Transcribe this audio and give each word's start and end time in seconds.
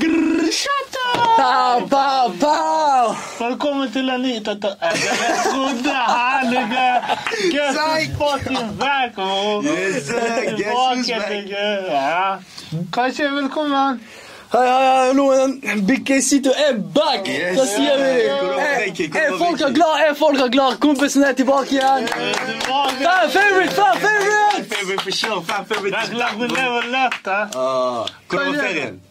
Grrr, 0.00 0.52
shut 0.52 0.96
up! 1.16 1.36
Pow, 1.36 1.80
pow, 1.90 2.32
pow! 2.38 3.14
Velkommen 3.40 3.90
til 3.92 4.08
en 4.14 4.22
ny 4.22 4.36
tata... 4.46 4.68
Jeg 4.82 5.38
trodde 5.50 5.94
herlige 6.10 6.90
Guess 7.50 7.80
is 8.02 8.12
fucking 8.20 8.78
back, 8.78 9.14
bro. 9.16 9.62
Yes, 9.62 10.06
sir. 10.06 10.20
Guess 10.20 10.62
Tilbake, 10.62 10.94
who's 10.94 11.10
back? 11.10 11.30
nigga. 11.32 11.66
Ja. 11.90 12.36
Kanskje 12.92 13.30
velkommen. 13.34 14.00
Hei, 14.52 14.62
hei, 14.66 14.86
hei, 14.86 15.12
nå 15.14 15.26
er 15.32 15.42
den 15.46 15.82
Big 15.86 16.06
K-Sito 16.06 16.50
er 16.68 16.78
back! 16.94 17.26
Yes. 17.28 17.58
Hva 17.58 17.66
sier 17.74 17.98
vi? 18.00 18.14
Hvordan 18.30 18.54
var 18.54 18.64
Er, 18.70 18.80
Viking? 18.84 19.10
er 19.16 19.20
Hvordan 19.20 19.30
var 19.32 19.38
folk 19.44 19.60
er 19.60 19.66
Viking? 19.66 19.74
glad? 19.76 20.06
Er 20.06 20.14
folk 20.22 20.40
er 20.46 20.48
glad? 20.56 20.78
Kompisen 20.86 21.22
er 21.24 21.32
tilbake 21.38 21.70
igjen! 21.76 22.08
Tilbake. 22.14 23.04
Fan 23.04 23.30
favorite, 23.36 23.74
fan 23.74 24.00
favorite! 24.06 24.64
Favorite 24.74 25.02
for 25.02 25.10
sure. 25.20 25.42
Fan 25.52 25.64
favorite. 25.66 25.94
Like, 25.98 26.12
like 26.22 26.36
we 26.38 26.46
never 26.56 26.82
left, 26.96 27.26
eh? 27.26 27.46
Ah, 27.54 28.10
Hvordan 28.30 28.52
var 28.54 28.60
ferien? 28.66 28.98
Å, 28.98 29.09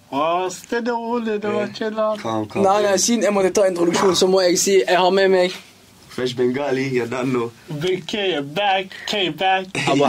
Stille 0.51 0.93
og 0.93 1.03
rolig, 1.03 1.41
det 1.41 1.53
var. 1.53 2.17
Kom, 2.21 2.47
kom. 2.47 2.63
Nei, 2.65 2.81
nei, 2.81 2.97
siden 2.97 3.23
jeg 3.23 3.33
måtte 3.33 3.51
ta 3.53 3.67
introduksjon, 3.69 4.15
så 4.15 4.27
må 4.27 4.41
jeg 4.41 4.57
si 4.59 4.79
jeg 4.81 4.97
har 4.97 5.09
med 5.13 5.29
meg 5.29 5.57
Fresh 6.09 6.35
Bengali, 6.35 6.89
Yadano. 6.97 7.51
Er 7.69 8.41
back, 8.41 8.95
K 9.07 9.29
back. 9.37 9.67
Abu 9.87 10.03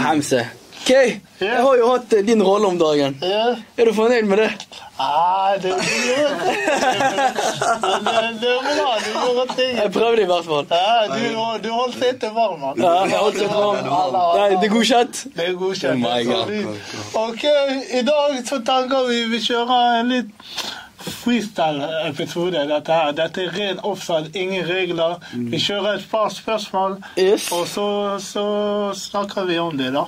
Hamse. 0.81 1.21
yeah. 1.41 1.55
jeg 1.55 1.63
har 1.63 1.77
jo 1.77 1.89
hatt 1.91 2.13
eh, 2.13 2.23
din 2.27 2.43
rolle 2.43 2.67
om 2.67 2.79
dagen. 2.79 3.17
Yeah. 3.23 3.57
Er 3.77 3.85
du 3.85 3.93
fornøyd 3.95 4.25
med 4.31 4.39
det? 4.39 4.51
Ah, 4.99 5.53
det 5.63 5.63
det 5.63 5.73
jo 5.73 5.75
det. 6.09 6.41
Det- 6.81 8.41
Det 8.41 8.49
er 8.49 8.63
bra, 8.65 8.91
du 9.05 9.11
gjorde 9.13 9.55
ting. 9.57 9.77
Jeg 9.77 9.93
prøvde 9.93 10.23
i 10.23 10.27
hvert 10.27 10.45
fall. 10.45 10.67
Ja, 10.71 11.07
du, 11.15 11.69
du 11.69 11.71
holdt 11.73 11.95
setet 12.01 12.35
varm. 12.35 12.63
Ja, 12.81 12.93
jeg 13.05 13.19
holdt 13.19 13.39
det 13.41 13.49
varm. 13.49 13.77
Nei, 14.37 14.51
det 14.61 14.69
er 14.71 14.75
godkjent. 14.75 15.25
Det 15.37 15.49
er 15.49 15.53
godkjent. 15.53 16.05
Oh. 16.05 17.29
Ok, 17.29 17.45
i 17.93 18.03
dag 18.07 18.41
så 18.49 18.61
tenker 18.67 19.09
vi 19.09 19.25
vi 19.33 19.41
kjører 19.47 20.01
en 20.01 20.09
litt 20.15 20.31
freestyle-episode. 21.01 22.65
Dette 22.69 22.93
her. 22.93 23.13
Dette 23.17 23.45
er 23.47 23.53
ren 23.57 23.81
offside, 23.89 24.31
ingen 24.37 24.65
regler. 24.69 25.19
Vi 25.33 25.59
kjører 25.61 25.95
et 25.99 26.07
par 26.11 26.29
spørsmål, 26.35 26.99
Yes. 27.19 27.51
og 27.53 27.67
så, 27.69 27.87
så 28.21 28.45
snakker 28.95 29.45
vi 29.49 29.59
om 29.59 29.77
det, 29.79 29.93
da. 29.97 30.05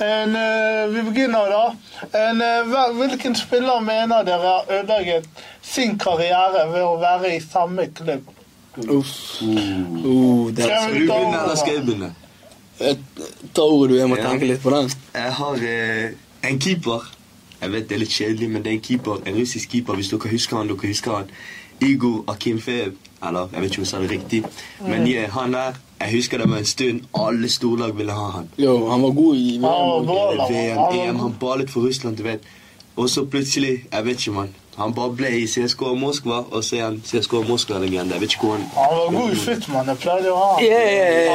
En, 0.00 0.34
eh, 0.36 0.86
vi 0.94 1.02
begynner, 1.10 1.48
da. 1.50 1.74
En, 2.18 2.40
eh, 2.42 2.92
hvilken 2.98 3.34
spiller 3.36 3.80
mener 3.82 4.22
dere 4.24 4.38
har 4.54 4.64
ødelegget 4.80 5.26
sin 5.62 5.98
karriere 5.98 6.68
ved 6.72 6.82
å 6.82 6.96
være 7.00 7.36
i 7.36 7.40
samme 7.40 7.88
klubb? 7.94 8.28
Uff. 8.78 9.42
Uh, 9.42 10.50
det 10.54 10.64
er 10.64 10.76
Skal 10.84 10.94
du 10.94 11.06
begynne, 11.08 11.42
eller 11.42 11.56
skal 11.58 11.74
jeg 11.74 11.84
begynne? 11.86 12.14
Jeg- 12.78 12.98
Ta 13.54 13.62
ordet 13.62 13.90
du, 13.90 13.96
jeg 13.98 14.08
må 14.08 14.16
Ja. 14.16 14.28
tenke 14.30 14.46
litt 14.46 14.62
på 14.62 14.70
den. 14.70 14.90
Jeg 15.14 15.32
har 15.32 15.54
eh, 15.54 16.10
en 16.44 16.58
keeper. 16.60 17.00
Jeg 17.60 17.72
vet 17.72 17.88
det 17.88 17.94
er 17.96 17.98
litt 17.98 18.10
kjedelig, 18.14 18.48
men 18.50 18.62
det 18.62 18.70
er 18.70 18.74
en 18.74 18.80
keeper, 18.80 19.18
en 19.26 19.34
russisk 19.34 19.68
keeper. 19.70 19.94
Hvis 19.94 20.10
dere 20.10 20.30
husker 20.30 20.56
han, 20.56 20.68
dere 20.68 20.76
husker 20.86 21.10
han. 21.16 21.30
Igor 21.80 22.24
Akimfeev. 22.28 22.92
Eller, 23.26 23.48
jeg 23.52 23.62
vet 23.62 23.70
ikke 23.70 23.80
om 23.80 23.84
jeg 23.84 23.90
sa 23.90 24.00
det 24.02 24.10
riktig. 24.10 24.44
Men 24.86 25.06
yeah, 25.08 25.30
han 25.30 25.52
der, 25.52 25.78
jeg 26.00 26.12
husker 26.14 26.38
det 26.38 26.50
var 26.50 26.62
en 26.62 26.64
stund. 26.64 27.00
Alle 27.18 27.48
storlag 27.50 27.96
ville 27.98 28.12
ha 28.12 28.28
han. 28.36 28.48
Jo, 28.58 28.88
han 28.90 29.02
var 29.02 29.10
god 29.10 29.36
i 29.36 29.56
VM. 29.56 30.06
bra. 30.06 30.48
VM, 30.50 30.78
EM, 31.00 31.18
han 31.24 31.34
ballet 31.40 31.70
for 31.70 31.86
Russland, 31.86 32.16
du 32.16 32.22
vet. 32.22 32.46
Og 32.96 33.10
så 33.10 33.24
plutselig, 33.24 33.84
jeg 33.92 34.04
vet 34.04 34.18
ikke, 34.26 34.32
mann. 34.32 34.54
Han 34.78 34.94
bare 34.94 35.10
ble 35.18 35.30
i 35.42 35.46
CSKA 35.50 35.94
Moskva, 35.98 36.38
og 36.54 36.64
så 36.64 36.76
er 36.78 36.84
han 36.84 36.98
CSKA 37.06 37.40
Moskva-legende. 37.48 38.14
Jeg 38.14 38.20
vet 38.22 38.34
ikke 38.34 38.46
hvor 38.46 38.56
han 38.56 38.66
Han 38.76 38.96
var 38.98 39.20
god 39.20 39.32
i 39.32 39.38
futt, 39.44 39.68
mann. 39.72 39.88
Jeg 39.92 39.98
pleide 40.04 40.30
å 40.32 40.36
ha 40.38 40.48
ham. 40.52 40.62
Yeah, 40.62 40.86
yeah, 40.98 41.28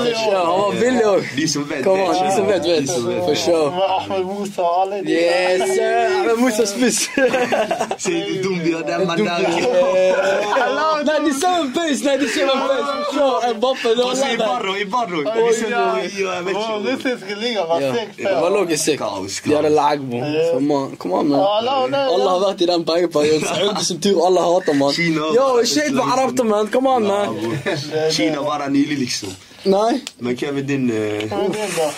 yeah, 0.00 0.38
han 0.50 0.60
var 0.64 0.78
billig 0.80 1.04
òg. 1.12 1.28
De 1.36 1.46
som 1.54 1.68
vet, 1.70 1.84
Kom 1.86 2.00
an, 2.04 2.14
de 2.18 2.32
som 2.36 2.48
vet, 2.50 2.66
vet. 2.70 2.82
De 2.82 2.92
som 2.94 3.06
vet. 3.06 3.20
For 3.28 3.40
sure. 3.44 3.70
Med 3.76 3.94
Ahmed 3.98 4.24
Musa 4.30 4.62
og 4.66 4.80
alle 4.82 5.02
de 5.06 5.14
Yes, 5.14 5.64
sir. 5.76 6.16
Men 6.26 6.42
Musa 6.42 6.66
spiss. 6.72 7.00
Se 8.04 8.16
hvor 8.16 8.42
dum 8.44 8.58
de 8.64 8.74
har 8.74 8.84
den 8.90 9.06
mannen 9.06 9.26
der. 9.26 9.38
de 11.10 11.32
97 11.32 11.46
en 11.60 11.72
97 11.72 11.74
pace. 11.76 11.96
For 12.00 13.14
sure. 13.14 13.54
Mbappe, 13.54 13.88
det 13.98 14.04
var 14.08 14.34
Ibarro, 14.34 14.76
Ibarro. 14.84 15.20
Ikke. 15.20 15.40
russiske 16.90 17.34
liga 17.34 17.64
var 17.66 17.80
Ja, 17.80 17.92
det 18.16 18.40
var 18.40 18.50
logisk 18.50 18.84
sick. 18.84 19.00
De 19.00 19.54
hadde 19.54 19.68
kaos. 19.68 19.74
lag, 19.74 19.98
bro. 20.00 20.20
Så 20.54 20.60
man, 20.60 20.96
kom 20.96 21.12
an, 21.14 21.28
man. 21.28 21.40
Alle 21.40 22.30
har 22.30 22.40
vært 22.46 22.60
i 22.60 22.66
den 22.66 22.79
pengeperioden. 22.84 23.46
Saudi 23.48 23.84
sin 23.84 24.00
tur, 24.00 24.20
alle 24.26 24.40
hater 24.40 24.74
man. 24.74 24.92
Kina. 24.92 25.20
Yo, 25.36 25.64
shit 25.64 25.92
på 25.96 26.02
arabter, 26.02 26.44
man. 26.44 26.68
Come 26.72 26.88
on, 26.88 27.04
Ja, 27.04 27.08
man. 27.08 27.34
bro. 27.40 28.10
Kina 28.10 28.40
var 28.42 28.58
der 28.58 28.68
nylig, 28.70 28.98
liksom. 28.98 29.34
Nei. 29.64 30.00
Men 30.18 30.36
hvem 30.36 30.56
er 30.56 30.62
din 30.62 30.90
eh, 30.90 31.28
Hvem 31.28 31.40
er 31.40 31.52
det 31.52 31.76
da? 31.76 31.90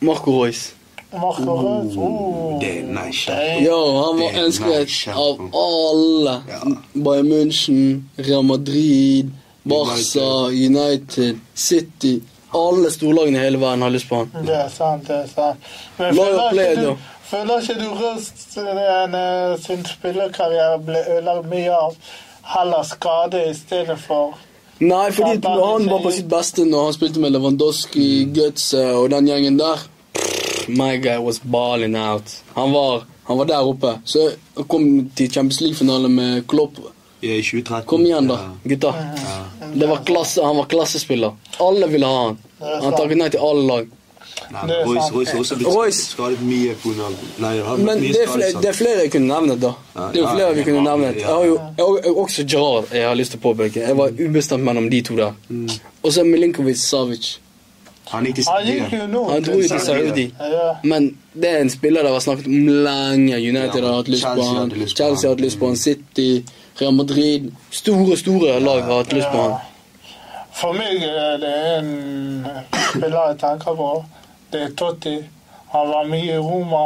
Marco 0.00 0.30
Royce. 0.42 0.72
Marco 1.12 1.54
Reus. 1.56 1.94
Oh. 1.96 2.58
Det 2.60 2.68
er 2.78 2.82
nice. 2.86 3.26
Damn. 3.30 3.64
Yo, 3.66 3.78
han 4.02 4.20
var 4.20 4.28
Det 4.30 4.38
er 4.38 4.44
ønsket 4.46 4.80
nice, 4.80 5.10
av 5.12 5.36
bro. 5.36 5.48
alle. 5.64 6.34
Ja. 6.48 6.60
Bayern 7.04 7.28
München, 7.32 8.02
Real 8.18 8.44
Madrid, 8.44 9.30
Barca, 9.64 10.28
United, 10.50 11.40
City. 11.54 12.20
Alle 12.54 12.90
storlagene 12.90 13.38
i 13.38 13.42
hele 13.44 13.60
verden 13.60 13.82
har 13.82 13.90
lyst 13.94 14.08
på 14.08 14.16
han. 14.24 14.30
Det 14.46 14.54
er 14.56 14.68
sant, 14.74 15.04
det 15.08 15.16
er 15.16 15.26
sant. 15.34 15.68
Men 15.98 16.14
Loyal 16.16 16.32
føler 16.36 16.50
player, 16.50 16.70
ikke 16.70 16.82
da. 16.82 16.88
du, 16.90 16.96
føler 17.30 17.60
ikke 17.62 17.78
du 17.80 17.88
Røst 18.00 18.52
sin, 18.54 18.66
eh, 18.66 19.84
spillerkarriere 19.94 20.78
ble 20.84 21.02
ødelagt 21.16 21.48
mye 21.50 21.72
av 21.74 21.96
heller 22.54 22.82
skade 22.88 23.44
i 23.50 23.54
stedet 23.54 23.98
for 24.02 24.34
Nei, 24.80 25.10
fordi 25.12 25.42
når 25.44 25.66
han 25.72 25.88
var 25.90 26.00
på 26.06 26.10
sitt 26.16 26.28
beste 26.30 26.64
når 26.64 26.86
han 26.88 26.94
spilte 26.96 27.20
med 27.20 27.34
Lewandowski, 27.34 28.06
Guts 28.34 28.70
eh, 28.74 28.94
og 28.96 29.10
den 29.12 29.28
gjengen 29.28 29.58
der 29.60 29.82
My 30.70 30.96
guy 31.02 31.18
was 31.18 31.40
balling 31.42 31.96
out. 31.98 32.30
Han 32.54 32.72
var, 32.72 33.02
han 33.26 33.38
var 33.38 33.44
der 33.48 33.66
oppe. 33.66 33.94
Så 34.06 34.20
jeg 34.30 34.66
kom 34.70 34.84
til 35.18 35.30
Champions 35.32 35.60
League-finale 35.64 36.08
med 36.08 36.44
Klopp. 36.46 36.78
Ja, 37.20 37.34
i 37.34 37.42
2013. 37.42 37.86
Kom 37.90 38.04
igjen, 38.06 38.28
da, 38.30 38.36
Ja. 38.38 38.50
gutta. 38.70 38.92
Det 39.74 39.88
var 39.88 40.04
klasse, 40.06 40.44
Han 40.44 40.56
var 40.56 40.64
klassespiller. 40.70 41.34
Alle 41.58 41.86
ville 41.90 42.06
ha 42.06 42.20
han. 42.26 42.38
Han 42.60 42.92
takket 42.92 43.18
nei 43.18 43.28
til 43.34 43.40
alle 43.40 43.66
lag. 43.66 43.88
Er 44.50 44.84
Royce, 45.64 46.10
skadet 46.10 46.40
mye 46.42 46.74
har 46.74 47.76
Men 47.76 48.00
det 48.02 48.22
er, 48.22 48.28
flere, 48.28 48.62
det 48.62 48.68
er 48.68 48.74
flere 48.74 49.04
jeg 49.04 49.12
kunne 49.12 49.28
nevnet, 49.28 49.60
da. 49.62 49.74
Det 49.94 50.18
er 50.18 50.24
jo 50.24 50.32
flere 50.34 50.54
vi 50.54 50.64
kunne 50.66 50.82
nevnet. 50.86 51.20
Jeg 51.20 51.28
har 51.28 51.44
jo 51.44 51.54
jeg, 51.78 51.86
jeg, 52.04 52.16
også 52.24 52.46
Gerard 52.46 52.94
jeg 52.94 53.06
har 53.08 53.14
lyst 53.14 53.36
til 53.36 53.40
å 53.40 53.44
påpeke. 53.44 53.84
Jeg 53.84 53.96
var 53.96 54.10
ubestemt 54.18 54.66
mellom 54.66 54.90
de 54.90 55.02
to 55.06 55.16
der. 55.20 55.38
Mm. 55.48 55.68
Og 56.02 56.12
så 56.12 56.24
Milinkovic 56.24 56.82
Savic. 56.82 57.38
Han 58.10 58.26
gikk 58.26 58.40
dro 58.42 59.54
jo 59.54 59.68
til 59.70 59.80
Saudi. 59.80 60.26
Men 60.82 61.12
det 61.32 61.50
er 61.50 61.60
en 61.62 61.70
spiller 61.70 62.02
det 62.02 62.10
har 62.10 62.16
vært 62.16 62.26
snakket 62.26 62.48
om 62.50 62.70
lenge. 62.86 63.38
United 63.38 63.84
har 63.86 63.98
hatt 64.00 64.10
lyst 64.10 64.26
på 64.26 64.46
han. 64.48 64.72
Chelsea 64.86 65.28
har 65.28 65.36
hatt 65.36 65.44
lyst 65.44 65.60
på 65.60 65.70
han. 65.70 65.76
City, 65.78 66.30
Real 66.80 66.96
Madrid. 66.96 67.52
Store, 67.70 68.16
store 68.18 68.58
lag 68.60 68.82
har 68.82 69.04
hatt 69.04 69.14
lyst 69.14 69.30
på 69.30 69.44
han. 69.44 69.60
For 70.60 70.74
meg 70.74 71.04
er 71.06 71.38
det 71.40 71.52
en 71.78 71.92
spiller 72.74 73.30
jeg 73.30 73.38
tenker 73.44 73.78
på. 73.78 73.92
Det 74.52 74.62
er 74.62 74.74
Totti. 74.76 75.18
Han 75.70 75.90
var 75.90 76.08
mye 76.10 76.34
i 76.34 76.38
Roma. 76.38 76.84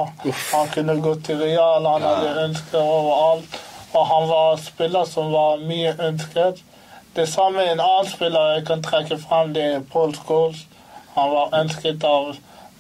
Han 0.52 0.69
kunne 0.75 1.00
gå 1.00 1.14
til 1.25 1.41
Real. 1.41 1.86
Han 1.86 2.02
hadde 2.02 2.44
ønsker 2.44 2.78
overalt. 2.80 3.60
Og 3.94 4.06
han 4.06 4.28
var 4.28 4.56
spiller 4.60 5.04
som 5.04 5.32
var 5.32 5.62
mye 5.64 5.94
ønsket. 6.08 6.60
Det 7.16 7.28
samme 7.28 7.62
en 7.62 7.80
annen 7.80 8.10
spiller 8.10 8.54
jeg 8.54 8.66
kan 8.66 8.82
trekke 8.82 9.19
frem, 9.22 9.52
det 9.54 9.62
er 9.62 9.84
Paul 9.92 10.14
Scholes. 10.14 10.64
Han 11.14 11.30
var 11.30 11.54
ønsket 11.60 12.04
av 12.04 12.32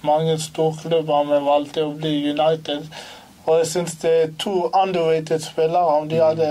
mange 0.02 0.34
storklubber, 0.42 1.22
men 1.28 1.46
valgte 1.46 1.84
å 1.86 1.92
bli 1.94 2.32
United. 2.32 2.88
Og 3.46 3.60
jeg 3.60 3.68
syns 3.70 3.94
det 4.02 4.14
er 4.22 4.32
to 4.42 4.54
underrated 4.72 5.44
spillere. 5.44 6.00
Om 6.00 6.08
de 6.10 6.18
hadde 6.18 6.48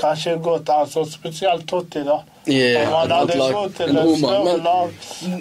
kanskje 0.00 0.36
gått 0.42 0.68
altså 0.70 1.04
Spesielt 1.06 1.66
Totti, 1.68 2.02
da. 2.04 2.22
Yeah, 2.46 2.88
Om 2.88 2.94
han 2.94 3.10
hadde 3.10 3.36
gått 3.52 3.76
til 3.76 3.96
et 3.96 4.18
større 4.18 4.44
Men 4.44 4.64
lag, 4.64 4.94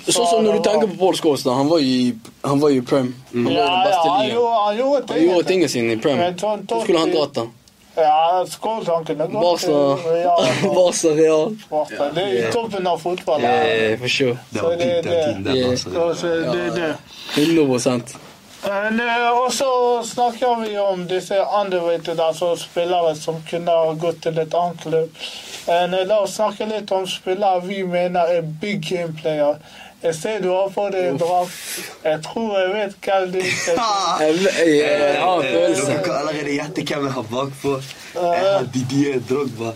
sånn 0.05 0.27
som 0.29 0.43
når 0.45 0.59
du 0.59 0.61
tenker 0.67 0.91
på 0.91 0.97
Pål 0.99 1.37
da. 1.43 1.55
Han 1.57 1.71
var 1.71 1.79
jo 1.81 1.85
i, 1.85 2.11
han 2.43 2.59
var 2.61 2.69
i 2.69 2.81
Prem. 2.81 3.15
Han 3.33 3.45
var 3.45 3.51
jo 3.51 3.57
Ja, 3.57 3.65
den 3.71 3.87
beste 3.87 4.05
ja, 4.07 4.19
ligaen. 4.21 4.53
han 4.65 4.77
gjorde 4.77 5.13
Han 5.13 5.23
gjorde 5.25 5.47
tingene 5.49 5.69
sine 5.69 5.97
i 5.97 5.97
Prem. 5.97 6.21
Sånn 6.37 6.67
Hvor 6.69 6.83
skulle 6.85 6.99
han 6.99 7.11
dratt, 7.15 7.33
da? 7.39 7.47
Ja, 7.95 8.45
han 8.87 9.05
kunne 9.05 9.27
gått 9.27 9.33
Barca, 9.33 9.65
til 9.65 10.69
Barca 10.77 11.09
Real. 11.17 11.55
Barca. 11.69 12.09
Det 12.15 12.23
er 12.23 12.35
i 12.47 12.51
toppen 12.51 12.87
av 12.87 12.97
fotball. 13.01 13.41
Yeah, 13.41 13.97
for 13.99 14.07
sure. 14.07 14.37
Det 14.49 14.61
var 14.63 14.75
det- 14.75 15.01
den 15.03 15.11
tiden 15.11 15.43
der. 15.43 15.69
Altså. 15.71 15.89
Så, 15.89 16.13
så 16.21 16.27
det 16.27 16.61
er 16.67 16.75
det. 16.77 16.95
100 17.35 17.65
Men, 17.65 18.01
eh, 18.01 18.30
Og 18.63 19.53
så 19.53 19.69
snakker 20.05 20.59
vi 20.61 20.77
om 20.77 21.05
disse 21.09 21.37
underrated, 21.61 22.19
altså 22.19 22.55
spillere 22.59 23.15
som 23.17 23.39
kunne 23.49 23.71
ha 23.73 23.93
gått 23.93 24.21
til 24.21 24.37
et 24.37 24.53
annet 24.53 24.83
klubb. 24.83 25.21
Eh, 25.67 25.95
La 26.07 26.19
oss 26.21 26.35
snakke 26.37 26.67
litt 26.69 26.91
om 26.93 27.07
spillere 27.09 27.63
vi 27.65 27.83
mener 27.83 28.35
er 28.37 28.41
big 28.61 28.83
game 28.85 29.13
player. 29.17 29.57
Jeg 30.01 30.15
ser 30.17 30.39
du 30.41 30.47
har 30.49 30.69
på 30.73 30.87
deg 30.93 31.11
en 31.11 31.17
drakt. 31.21 31.57
Jeg 32.03 32.21
tror 32.25 32.53
jeg 32.57 32.69
vet 32.73 32.95
hva 33.05 33.17
du 33.33 33.35
er. 33.41 33.81
Jeg, 34.21 34.69
jeg 34.77 35.19
har 35.21 35.43
en. 35.45 35.75
Dere 35.77 35.97
kan 36.05 36.15
allerede 36.21 36.55
gjette 36.55 36.85
hvem 36.89 37.05
jeg 37.05 37.13
har 37.17 37.27
bakpå. 37.29 37.75
Jeg 38.15 38.47
har 38.47 38.65
Didier 38.73 39.19
Drogba. 39.29 39.73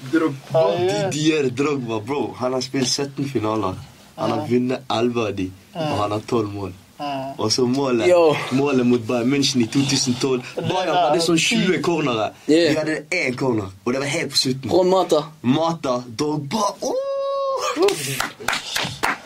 Ja. 0.56 1.10
Didier 1.12 1.50
Drogba, 1.50 2.00
bro. 2.06 2.24
Han 2.42 2.58
har 2.58 2.66
spilt 2.66 2.90
17 2.90 3.30
finaler. 3.34 3.78
Han 4.18 4.32
har 4.34 4.48
vunnet 4.50 4.82
11 4.90 5.22
av 5.28 5.36
de, 5.38 5.50
og 5.76 5.96
han 6.02 6.12
har 6.18 6.26
12 6.30 6.50
mål. 6.56 6.74
Og 7.38 7.52
så 7.52 7.66
målet, 7.68 8.08
målet 8.52 8.88
mot 8.88 9.02
Bayern 9.08 9.34
München 9.34 9.62
i 9.62 9.68
2012. 9.68 10.42
Bayern 10.56 10.96
hadde 10.96 11.24
sånn 11.26 11.40
20 11.42 11.82
cornere. 11.84 12.30
Yeah. 12.48 12.72
Vi 12.72 12.78
hadde 12.80 12.98
én 13.12 13.36
corner, 13.40 13.74
og 13.84 13.94
det 13.94 14.04
var 14.06 14.14
helt 14.14 14.32
på 14.32 14.42
slutten. 14.46 14.72
Ron 14.72 14.90
Mata. 14.94 15.26
Mata, 15.42 16.00
Dogba 16.08 16.72
oh! 16.82 16.96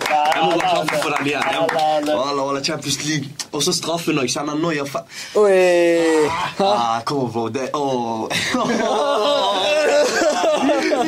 Jeg 0.09 0.41
må 0.45 0.51
bare 0.51 0.69
klappe 0.69 0.97
for 1.03 1.09
den 1.13 1.27
igjen. 1.27 1.43
ja, 1.53 1.65
ja, 1.73 2.01
ja. 2.07 2.15
Alla, 2.29 2.41
alla 2.49 2.63
Champions 2.63 3.03
League. 3.05 3.29
Og 3.51 3.63
så 3.63 3.73
straffen 3.75 4.17
òg. 4.19 4.29
Kjenner 4.31 4.57
noia 4.57 4.85
fa... 4.89 5.03
Ah, 6.65 7.01
kom 7.05 7.29
på. 7.33 7.49
Det. 7.53 7.69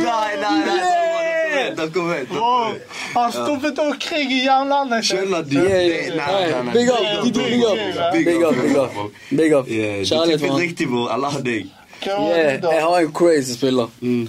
Nei, 0.01 0.30
nei, 1.81 1.87
nei. 1.87 1.87
Da 1.87 1.93
kom 1.93 2.09
jeg. 2.11 2.27
Bro, 2.27 2.73
han 3.15 3.31
stoppet 3.31 3.79
òg 3.79 3.99
krig 3.99 4.31
i 4.31 4.41
hjemlandet. 4.45 5.05
sitt. 5.05 5.17
Skjønner 5.17 5.43
du? 5.43 5.55
Yeah, 5.55 5.87
yeah. 5.87 6.63
Nei. 6.63 6.73
Big 6.73 6.89
up, 6.89 7.33
big 7.33 7.63
up. 7.63 7.77
Big 8.13 8.43
up, 8.43 8.55
big 8.61 8.75
up. 8.77 8.91
Big 9.29 9.53
up. 9.53 9.67
Yeah, 9.67 9.99
Du 9.99 10.05
Kjærlighet 10.05 10.39
for 10.39 10.47
han. 10.47 10.59
riktig, 10.61 10.87
bror. 10.89 11.09
Allah 11.09 11.33
deg. 11.43 11.65
Yeah, 12.05 12.61
jeg 12.61 12.81
har 12.81 12.99
en 12.99 13.11
crazy 13.13 13.53
spiller. 13.53 13.87
Mm. 14.01 14.27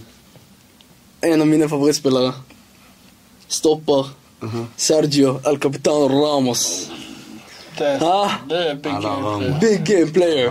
En 1.22 1.40
av 1.40 1.46
mine 1.46 1.68
favorittspillere. 1.68 2.32
Stopper. 3.48 4.08
Mhm. 4.42 4.66
Sergio 4.76 5.40
El 5.46 5.58
Capitano 5.58 6.08
Ramos. 6.08 6.90
Det, 7.78 7.98
det 8.48 8.58
er 8.70 8.74
big 8.74 8.92
game. 9.02 9.56
Big 9.60 9.84
game 9.86 10.10
player. 10.12 10.50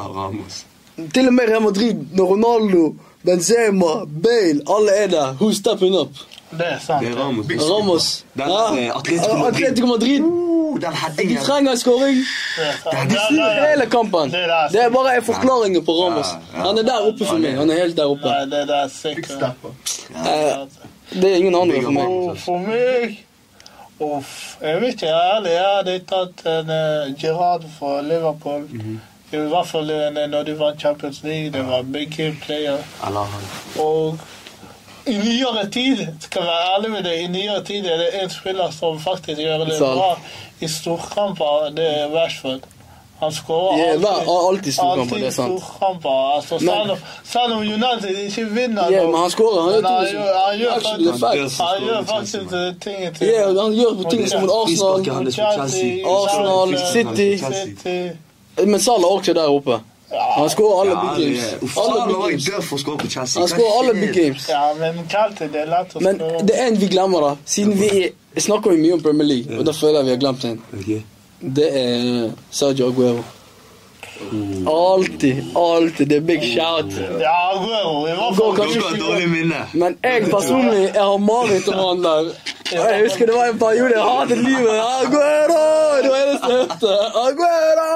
Til 1.14 1.28
og 1.28 1.34
med 1.34 1.50
Real 1.50 1.62
Madrid, 1.62 1.96
når 2.14 2.26
Ronaldo, 2.26 2.96
Benzema, 3.26 4.06
Bale, 4.24 4.62
alle 4.70 4.92
er 5.04 5.08
der. 5.08 5.34
Who's 5.42 5.54
stepping 5.60 5.96
up? 6.00 6.10
Det 6.52 6.68
er 6.68 6.80
sant. 6.80 7.06
Det 7.06 7.12
er 7.12 7.20
Ramos. 7.20 7.46
Ramos. 7.72 8.26
Den 8.34 8.50
er 8.52 8.96
Atletico 8.98 9.36
Madrid. 9.38 9.66
Atletico 9.66 9.88
Madrid. 9.88 10.22
Uh, 10.22 10.80
den 10.82 11.30
De 11.30 11.38
trenger 11.44 11.72
en 11.72 11.78
skåring. 11.78 12.18
Hele 13.70 13.86
kampen. 13.92 14.32
Det 14.32 14.44
er 14.44 14.68
Det 14.72 14.84
er 14.84 14.90
bare 14.90 15.16
en 15.18 15.24
forklaring 15.24 15.86
på 15.86 15.92
Ramos. 15.92 16.28
Han 16.54 16.78
er 16.78 16.84
der 16.84 17.08
oppe 17.08 17.26
for 17.26 17.38
meg. 17.38 17.58
Han 17.58 17.70
er 17.70 17.84
helt 17.84 17.98
der 17.98 18.06
oppe. 18.06 18.28
Nei, 18.28 18.46
det 18.46 18.70
er 18.70 18.88
sikkert. 18.88 19.44
Eh, 20.16 20.68
Det 21.22 21.32
er 21.32 21.36
ingen 21.36 21.56
andre 21.56 21.82
for 21.82 21.92
meg. 21.92 22.38
For 22.40 22.58
meg 22.58 23.20
Uff, 24.02 24.58
jeg 24.62 24.82
vet 24.82 24.94
ikke, 24.96 25.08
ærlig. 25.14 25.52
Jeg 25.52 25.66
hadde 25.78 26.00
tatt 26.10 26.40
en 26.50 26.70
uh, 26.74 27.20
Gerard 27.22 27.66
for 27.80 28.02
Liverpool. 28.02 28.64
I 29.32 29.38
hvert 29.52 29.68
fall 29.70 29.92
eh, 29.94 30.28
når 30.28 30.44
de 30.48 30.56
vant 30.60 30.82
Champions 30.82 31.22
League. 31.24 31.52
Det 31.54 31.62
var 31.68 31.84
big 31.84 32.10
game 32.18 32.36
player. 32.42 32.78
Og 33.80 34.18
i 35.08 35.14
nyere 35.18 35.70
tid, 35.72 36.08
skal 36.22 36.42
være 36.42 36.76
ærlig 36.76 36.92
med 36.92 37.04
deg, 37.04 37.22
i 37.24 37.28
nyere 37.28 37.64
tid 37.64 37.86
er 37.86 37.98
det 37.98 38.10
en 38.24 38.30
spiller 38.30 38.72
som 38.72 39.00
faktisk 39.00 39.40
gjør 39.42 39.58
det 39.66 39.80
bra 39.80 40.12
i 40.62 40.68
storkamper. 40.68 41.72
Det 41.76 41.88
er 42.02 42.08
Rashford. 42.16 42.60
Han 43.22 43.32
skårer 43.32 43.78
Ja, 43.78 43.98
hver- 44.02 44.50
alltid 44.50 44.74
storkamper, 44.74 45.16
det 45.18 45.28
er 45.28 45.32
sant. 45.32 45.60
storkamper. 45.62 46.36
Altså, 46.36 46.60
selv, 46.60 46.88
Men- 46.88 46.98
selv 47.24 47.54
om 47.54 47.60
United 47.60 48.16
ikke 48.26 48.46
vinner 48.46 48.90
Ja, 48.92 49.04
nå, 49.04 49.12
men 49.12 49.20
han 49.22 49.30
skårer. 49.30 49.62
Han 49.62 49.84
han 49.86 49.94
han 49.94 50.60
gjør 50.60 50.74
faktisk- 50.74 51.62
han 51.62 51.82
gjør 51.88 52.04
faktisk 52.04 52.50
ting 52.82 53.16
til 53.16 53.28
Ja, 53.28 53.46
han 53.62 53.74
gjør 53.74 54.10
ting 54.10 54.30
som 54.30 54.42
mot 54.42 54.50
Arsenal. 54.50 55.00
Arsenal, 56.06 56.78
City. 56.94 57.38
City. 57.38 58.18
Men 58.66 58.80
Salah 58.80 59.02
er 59.02 59.18
også 59.18 59.34
der 59.34 59.48
oppe. 59.50 59.80
Han 60.12 60.50
skårer 60.50 60.82
alle 60.82 60.96
big 61.02 61.26
games. 61.26 61.78
Alle 61.78 62.06
big. 62.28 62.40
Han 63.36 63.48
skårer 63.48 63.80
alle 63.80 63.94
big 63.94 64.14
games. 64.14 64.50
Ja, 64.50 64.74
men 64.80 65.04
det 65.40 65.62
er 65.62 65.70
lett 65.72 65.96
å 65.96 66.02
Men 66.04 66.18
det 66.48 66.56
er 66.58 66.68
en 66.68 66.80
vi 66.80 66.88
glemmer, 66.92 67.22
da. 67.22 67.36
Siden 67.46 67.78
vi 67.80 68.12
snakker 68.38 68.76
mye 68.78 68.94
om 68.98 69.04
Premier 69.04 69.28
League, 69.28 69.60
og 69.60 69.66
da 69.66 69.76
føler 69.76 70.02
jeg 70.02 70.10
vi 70.10 70.16
har 70.16 70.24
glemt 70.26 70.48
en. 70.50 70.60
Det 71.42 71.70
er 71.84 72.32
Sergio 72.52 72.92
Aguero. 72.92 73.24
Alltid, 74.68 75.56
alltid. 75.58 76.08
Det 76.08 76.18
er 76.18 76.26
big 76.28 76.44
shout. 76.44 76.92
Ja, 77.20 77.36
Aguero. 77.56 78.08
I 78.08 78.16
hvert 78.18 78.36
fall. 78.38 79.70
Men 79.74 79.98
jeg 80.04 80.28
personlig, 80.30 80.92
jeg 80.94 81.02
har 81.02 81.18
mareritt 81.18 81.68
om 81.72 81.80
han 81.82 82.04
der. 82.06 82.34
Og 82.72 82.92
Jeg 82.92 83.02
husker 83.04 83.26
det 83.26 83.36
var 83.36 83.46
en 83.52 83.60
periode 83.60 83.94
jeg 83.96 84.04
hatet 84.04 84.38
livet. 84.38 84.76
Aguero! 85.02 85.64
Det 86.04 86.10
var 86.12 86.20
det 86.20 86.30
eneste 86.30 86.48
jeg 86.52 86.58
hørte. 86.58 86.92
Aguero! 87.26 87.90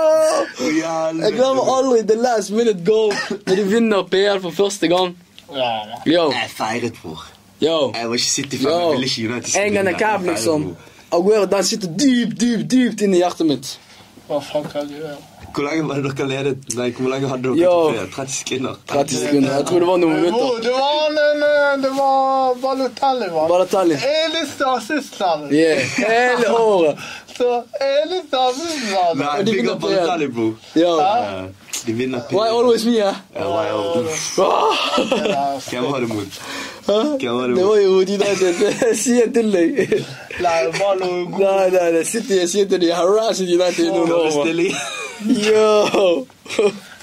Jeg 1.23 1.33
glemmer 1.37 1.63
aldri 1.77 2.01
the 2.07 2.17
last 2.21 2.51
minute 2.51 2.81
goal 2.85 3.13
når 3.47 3.55
de 3.55 3.63
vinner 3.69 4.03
PL 4.11 4.41
for 4.43 4.51
første 4.51 4.87
gang. 4.91 5.15
Ja, 5.55 5.69
man. 5.89 5.97
Yo, 6.13 6.23
Jeg 6.31 6.49
feiret, 6.57 6.93
bror. 7.03 7.23
yo. 7.61 7.91
Jeg 7.95 8.09
var 8.09 8.13
ikke 8.15 8.25
City-fan. 8.27 8.67
Yo. 8.71 8.79
Jeg 8.79 8.91
ville 8.91 9.05
ikke 9.05 9.33
United 9.33 9.55
En 9.65 9.73
gang 9.73 9.87
er 9.87 9.91
spille. 9.91 9.99
cap, 9.99 10.21
Jeg 10.21 10.29
liksom. 10.31 10.61
feiret, 10.63 10.77
bror. 11.11 11.19
Aguero, 11.19 11.45
den 11.45 11.63
sitter 11.63 11.87
dypt, 11.87 12.41
dypt, 12.41 12.71
dypt 12.71 13.01
inni 13.01 13.17
hjertet 13.21 13.45
mitt. 13.47 13.79
Hva 14.27 14.39
faen 14.41 14.63
kan 14.71 14.87
du 14.89 14.93
gjøre? 14.97 15.15
Hvor 15.55 15.63
lenge 15.63 15.83
var 15.87 16.01
det 16.03 16.09
dere 16.17 16.27
ledet? 16.27 16.63
Nei, 16.75 16.89
hvor 16.97 17.11
lenge 17.13 17.27
hadde 17.31 17.51
dere 17.55 17.75
til 17.95 18.09
30 18.15 18.33
sekunder? 18.37 18.79
30 18.91 19.19
sekunder. 19.21 19.53
Jeg 19.55 19.65
tror 19.69 19.79
det 19.83 19.87
var 19.87 19.99
noen 20.01 20.15
minutter. 20.19 20.57
det 20.65 20.73
var 20.75 21.05
en, 21.09 21.43
eh, 21.49 21.77
Det 21.85 21.91
var 21.95 22.55
Balotelli, 22.63 23.29
var 23.35 23.47
Balotelli. 23.53 23.95
Eneste 24.09 24.65
assistlandet. 24.65 25.51
Yeah, 25.51 25.79
hele 25.79 26.51
året. 26.59 26.97
Så 27.37 27.47
eneste 27.83 28.37
sammen 28.37 29.17
Nei, 29.19 29.27
Og 29.39 29.45
de 29.47 29.51
big 29.51 29.61
vinner 29.61 29.73
up 29.75 30.33
bro. 30.35 30.47
Ja, 30.75 31.45
De 31.85 31.93
vinner 31.93 32.21
PL. 32.29 32.35
Why 32.35 32.47
always 32.47 32.85
me, 32.85 32.91
yeah? 32.91 33.15
Ja, 33.35 33.47
why 33.49 33.65
always- 33.69 34.39
Ah! 34.39 35.59
Hvem 35.69 35.83
var 35.91 35.99
det 35.99 36.09
mot? 36.09 36.39
Hvem 36.85 37.35
var 37.35 37.47
det 37.47 37.55
Det 37.57 37.65
mot? 37.65 37.69
var 37.69 37.77
jo 37.77 37.89
United. 37.89 38.55
Jeg 38.87 38.97
sier 38.97 39.31
til 39.33 39.51
deg. 39.53 40.03
Nei, 40.41 40.63
er. 40.63 41.39
Nei, 41.39 41.69
nei, 41.69 41.91
nei. 41.91 42.03
City, 42.03 42.39
jeg 42.39 42.49
sier 42.49 42.65
til 42.69 42.81
deg. 42.81 42.93
Harassed 42.95 43.47
United 43.47 43.91
stilling. 44.31 44.75
Yo. 45.21 46.25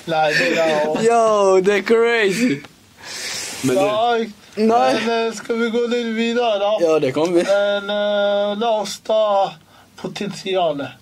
Nei, 0.06 0.28
det 0.38 0.50
der 0.56 1.02
Yo, 1.06 1.60
det 1.60 1.74
er 1.78 1.82
crazy. 1.82 2.60
Men 3.64 3.76
det, 3.76 3.82
Nei. 3.86 4.32
Nei. 4.56 4.92
Men 5.06 5.10
eh, 5.28 5.34
skal 5.34 5.58
vi 5.60 5.70
gå 5.70 5.86
litt 5.88 6.10
videre, 6.16 6.58
da? 6.60 6.72
Ja, 6.82 6.98
det 6.98 7.14
kan 7.14 7.30
vi. 7.34 7.44
Men 7.46 7.88
uh, 7.90 8.52
la 8.60 8.72
oss 8.82 8.98
ta 9.06 9.22
potensialet. 10.02 10.98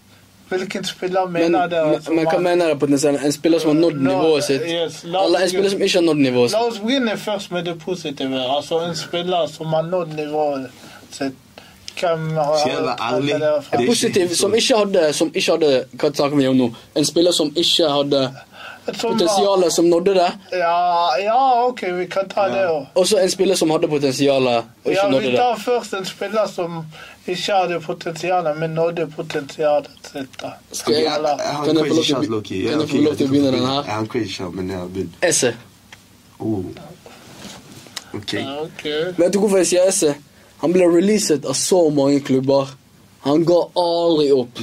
Hvilken 0.51 0.85
spiller 0.85 1.27
mener 1.31 1.69
dere 1.71 1.91
men, 1.93 2.01
som 2.03 2.17
men 2.19 2.27
hva 2.27 2.39
mener 2.43 2.73
jeg 2.73 2.79
potensialet? 2.83 3.23
En 3.25 3.33
spiller 3.33 3.63
som 3.63 3.71
har 3.71 3.77
nådd 3.79 4.01
nivået 4.03 4.45
sitt? 4.45 4.65
yes, 4.67 5.05
Eller 5.05 5.45
en 5.45 5.53
spiller 5.53 5.71
som 5.71 5.83
ikke 5.87 5.99
har 5.99 6.07
nådd 6.09 6.23
nivået 6.25 6.51
sitt? 6.51 6.59
La 6.59 6.67
oss 6.67 6.81
begynne 6.83 7.15
først 7.17 7.53
med 7.55 7.65
det 7.65 7.77
positive. 7.85 8.41
Altså 8.57 8.81
en 8.89 8.97
spiller 8.99 9.47
som 9.47 9.67
har 9.77 9.87
nådd 9.87 10.17
nivået 10.19 10.67
sitt. 11.11 11.39
Hvem 12.01 12.29
har 12.37 12.67
ærlig? 13.13 13.35
dere 13.41 13.63
er 13.73 13.87
Positiv, 13.87 14.35
som 14.35 14.55
ikke 14.55 14.77
hadde, 14.77 15.13
som 15.13 15.31
ikke 15.35 15.53
hadde 15.53 15.85
Hva 15.93 16.11
snakker 16.15 16.37
vi 16.37 16.47
om 16.49 16.57
nå? 16.57 16.71
En 16.97 17.05
spiller 17.05 17.35
som 17.37 17.53
ikke 17.57 17.91
hadde 17.93 18.23
Som 18.95 19.13
potensialet, 19.13 19.73
som 19.73 19.85
nådde 19.85 20.15
det. 20.15 20.31
Ja, 20.53 21.17
ja, 21.25 21.67
ok, 21.67 21.83
vi 21.99 22.07
kan 22.07 22.29
ta 22.29 22.49
det 22.49 22.65
òg. 22.69 22.87
Og 22.95 23.07
så 23.07 23.19
en 23.23 23.31
spiller 23.31 23.55
som 23.55 23.71
hadde 23.71 23.89
potensialet, 23.89 24.65
og 24.85 24.93
Ja, 24.93 25.09
nådde 25.09 25.21
det? 25.21 25.25
Ja, 25.25 25.31
vi 25.31 25.31
det. 25.31 25.39
tar 25.39 25.57
først 25.65 25.95
en 25.95 26.05
spiller 26.07 26.47
som 26.47 26.85
ikke 27.27 27.53
hadde 27.53 27.81
potensialet, 27.81 28.59
men 28.59 28.71
nådde 28.71 29.07
potensialet 29.17 29.91
sitt. 30.13 30.41
da. 30.43 30.51
Skal 30.73 30.95
jeg, 30.95 31.05
jeg, 31.05 31.21
jeg, 31.25 31.57
kan 31.65 31.77
jeg 31.77 31.87
få 31.89 31.95
lov 31.95 32.05
til 32.05 32.15
å 32.15 32.43
kan 32.43 32.81
jeg 32.81 32.89
få 32.89 32.97
lov 32.97 33.17
til 33.17 33.27
å 33.27 33.31
begynne 33.31 33.53
den 33.53 33.67
her? 33.67 33.83
Jeg 33.85 33.93
har 33.95 34.01
en 34.01 34.09
crazy 34.09 34.33
shot, 34.33 34.55
men 34.55 34.71
jeg 34.71 34.79
har 34.79 34.87
begynt. 34.87 35.15
Esse. 35.23 35.55
Oh. 36.41 36.65
Vet 38.13 39.33
du 39.33 39.39
hvorfor 39.39 39.61
jeg 39.61 39.67
sier 39.67 39.89
Esse? 39.89 40.15
Han 40.61 40.73
ble 40.75 40.89
releaset 40.91 41.47
av 41.49 41.55
så 41.57 41.89
mange 41.95 42.21
klubber. 42.21 42.69
Han 43.23 43.45
går 43.45 43.65
aldri 43.77 44.31
opp. 44.33 44.59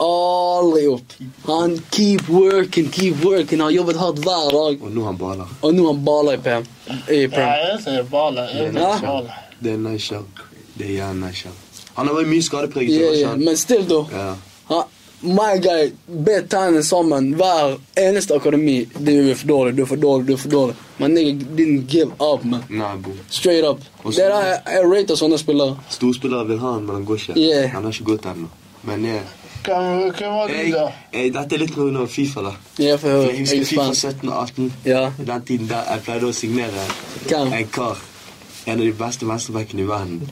Aldri 0.00 0.86
opp. 0.88 1.12
Han 1.46 1.74
keep 1.90 2.28
working, 2.28 2.88
keep 2.90 3.16
working. 3.24 3.58
Han 3.60 3.66
har 3.68 3.70
jobbet 3.70 3.96
hardt 4.00 4.18
hver 4.24 4.50
dag. 4.54 4.82
Og 4.82 4.92
nå 4.94 5.04
han 5.04 5.16
baler. 5.20 5.50
Og 5.62 5.74
nå 5.76 5.86
han 5.90 6.00
baler 6.06 6.32
i 6.38 6.42
PM. 6.46 6.64
I 6.88 7.18
Ja, 7.22 7.28
Prem. 7.28 7.48
jeg 7.48 7.80
ser 7.84 8.02
ballen. 8.02 8.48
Jeg 8.54 8.74
Ja. 8.74 8.98
ser 8.98 9.06
ballen. 9.06 9.30
Det 9.62 9.70
er 9.70 9.74
en 9.74 9.82
nice 9.82 10.06
shot. 10.06 10.24
Det 10.78 10.86
er 10.86 10.94
jævlig 10.94 11.26
nice 11.26 11.36
shot. 11.42 11.52
Han 11.96 12.06
har 12.06 12.14
vært 12.14 12.28
mye 12.28 12.42
skadepreget. 12.42 12.90
Yeah, 12.90 13.00
Yeah, 13.12 13.20
yeah. 13.20 13.36
Men 13.38 13.56
still, 13.56 13.84
da. 13.88 14.04
Ja. 14.12 14.34
Han, 14.68 14.82
my 15.20 15.58
guy 15.58 15.90
be 16.06 16.42
tennene 16.48 16.82
sammen 16.82 17.32
hver 17.38 17.78
eneste 17.98 18.34
akademi. 18.34 18.84
Du 18.98 19.12
er 19.30 19.34
for 19.34 19.48
dårlig, 19.48 19.76
du 19.76 19.82
er 19.82 19.90
for 19.90 19.96
dårlig, 19.96 20.26
du 20.28 20.32
er 20.32 20.36
for 20.42 20.48
dårlig. 20.48 20.76
Men 20.98 21.14
nigga 21.14 21.32
didn't 21.56 21.86
give 21.90 22.12
up, 22.18 22.44
man. 22.44 22.62
Nei. 22.68 22.94
Straight 23.30 23.64
up. 23.64 23.80
Det 24.04 24.24
er 24.24 24.34
jeg, 24.34 24.60
jeg 24.66 24.86
rater 24.92 25.18
sånne 25.18 25.38
spillere. 25.38 25.76
Storspillere 25.90 26.46
vil 26.48 26.62
ha 26.62 26.72
han, 26.76 26.86
men 26.86 27.00
han 27.00 27.04
går 27.08 27.22
ikke. 27.22 27.38
Yeah. 27.38 27.70
Han 27.74 27.84
har 27.84 27.94
ikke 27.94 28.10
gått 28.12 28.26
ennå. 28.30 28.50
Men 28.86 29.04
yeah. 29.04 29.34
Hvem 29.68 30.12
hvem 30.16 30.32
var 30.32 30.46
du, 30.48 30.54
jeg, 30.54 30.70
da? 30.72 30.84
jeg, 31.12 31.32
dette 31.34 31.56
er 31.56 31.60
litt 31.64 31.74
noe 31.76 31.90
under 31.90 32.06
Fifa, 32.08 32.44
da. 32.46 32.52
Jeg 32.78 33.00
for. 33.02 33.08
Jeg 33.10 33.34
Jeg 33.34 33.40
husker 33.40 33.58
er 33.58 33.64
Fifa 33.72 33.88
17 33.94 34.28
og 34.28 34.36
18. 34.42 34.70
Ja. 34.86 35.02
Den 35.18 35.42
tiden 35.50 35.68
der 35.68 35.90
jeg 35.90 36.04
pleide 36.06 36.30
å 36.30 36.36
signere 36.36 36.86
Hvem? 37.26 37.52
en 37.58 37.74
kar. 37.74 38.00
En 38.68 38.78
av 38.78 38.84
de 38.84 38.92
beste 38.92 39.26
venstrebackene 39.28 39.82
i 39.82 39.88
verden. 39.88 40.22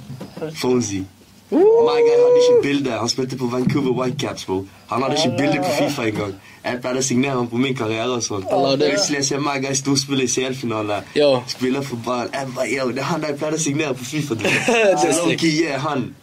Fonzie. 0.60 1.04
My 1.50 2.00
guy 2.02 2.16
hadde 2.18 2.38
ikke 2.42 2.62
bilde. 2.62 2.90
Han 2.90 3.08
spilte 3.08 3.36
på 3.38 3.46
Vancouver 3.46 3.92
Whitecaps, 3.94 4.44
bro. 4.44 4.66
Han 4.90 5.02
hadde 5.02 5.16
ikke 5.16 5.36
bilde 5.38 5.58
på 5.62 5.70
Fifa 5.78 6.02
engang. 6.10 6.34
Jeg 6.64 6.80
pleide 6.82 6.98
å 6.98 7.02
signere 7.06 7.36
han 7.38 7.46
på 7.48 7.56
min 7.62 7.74
karriere 7.78 8.10
og 8.16 8.22
sånn. 8.26 8.44
Allah, 8.50 8.76
det- 8.78 8.88
Plutselig 8.90 9.24
ser 9.24 9.36
jeg 9.36 9.42
my 9.44 9.58
guy 9.62 9.74
storspille 9.74 10.24
i 10.24 10.26
CL-finale. 10.26 11.02
Spiller 11.46 11.82
for 11.82 11.96
Bayern. 11.96 12.30
Jeg 12.32 12.48
bare, 12.56 12.66
yo, 12.78 12.88
det 12.90 12.98
er 12.98 13.02
han 13.12 13.22
jeg 13.22 13.36
pleide 13.38 13.54
å 13.54 13.58
signere 13.62 13.94
på 13.94 14.04
Fifa. 14.04 14.34
Du. 14.34 14.44
Så. 15.02 15.28
Loki, 15.28 15.52
yeah, 15.62 15.78
han. 15.80 16.14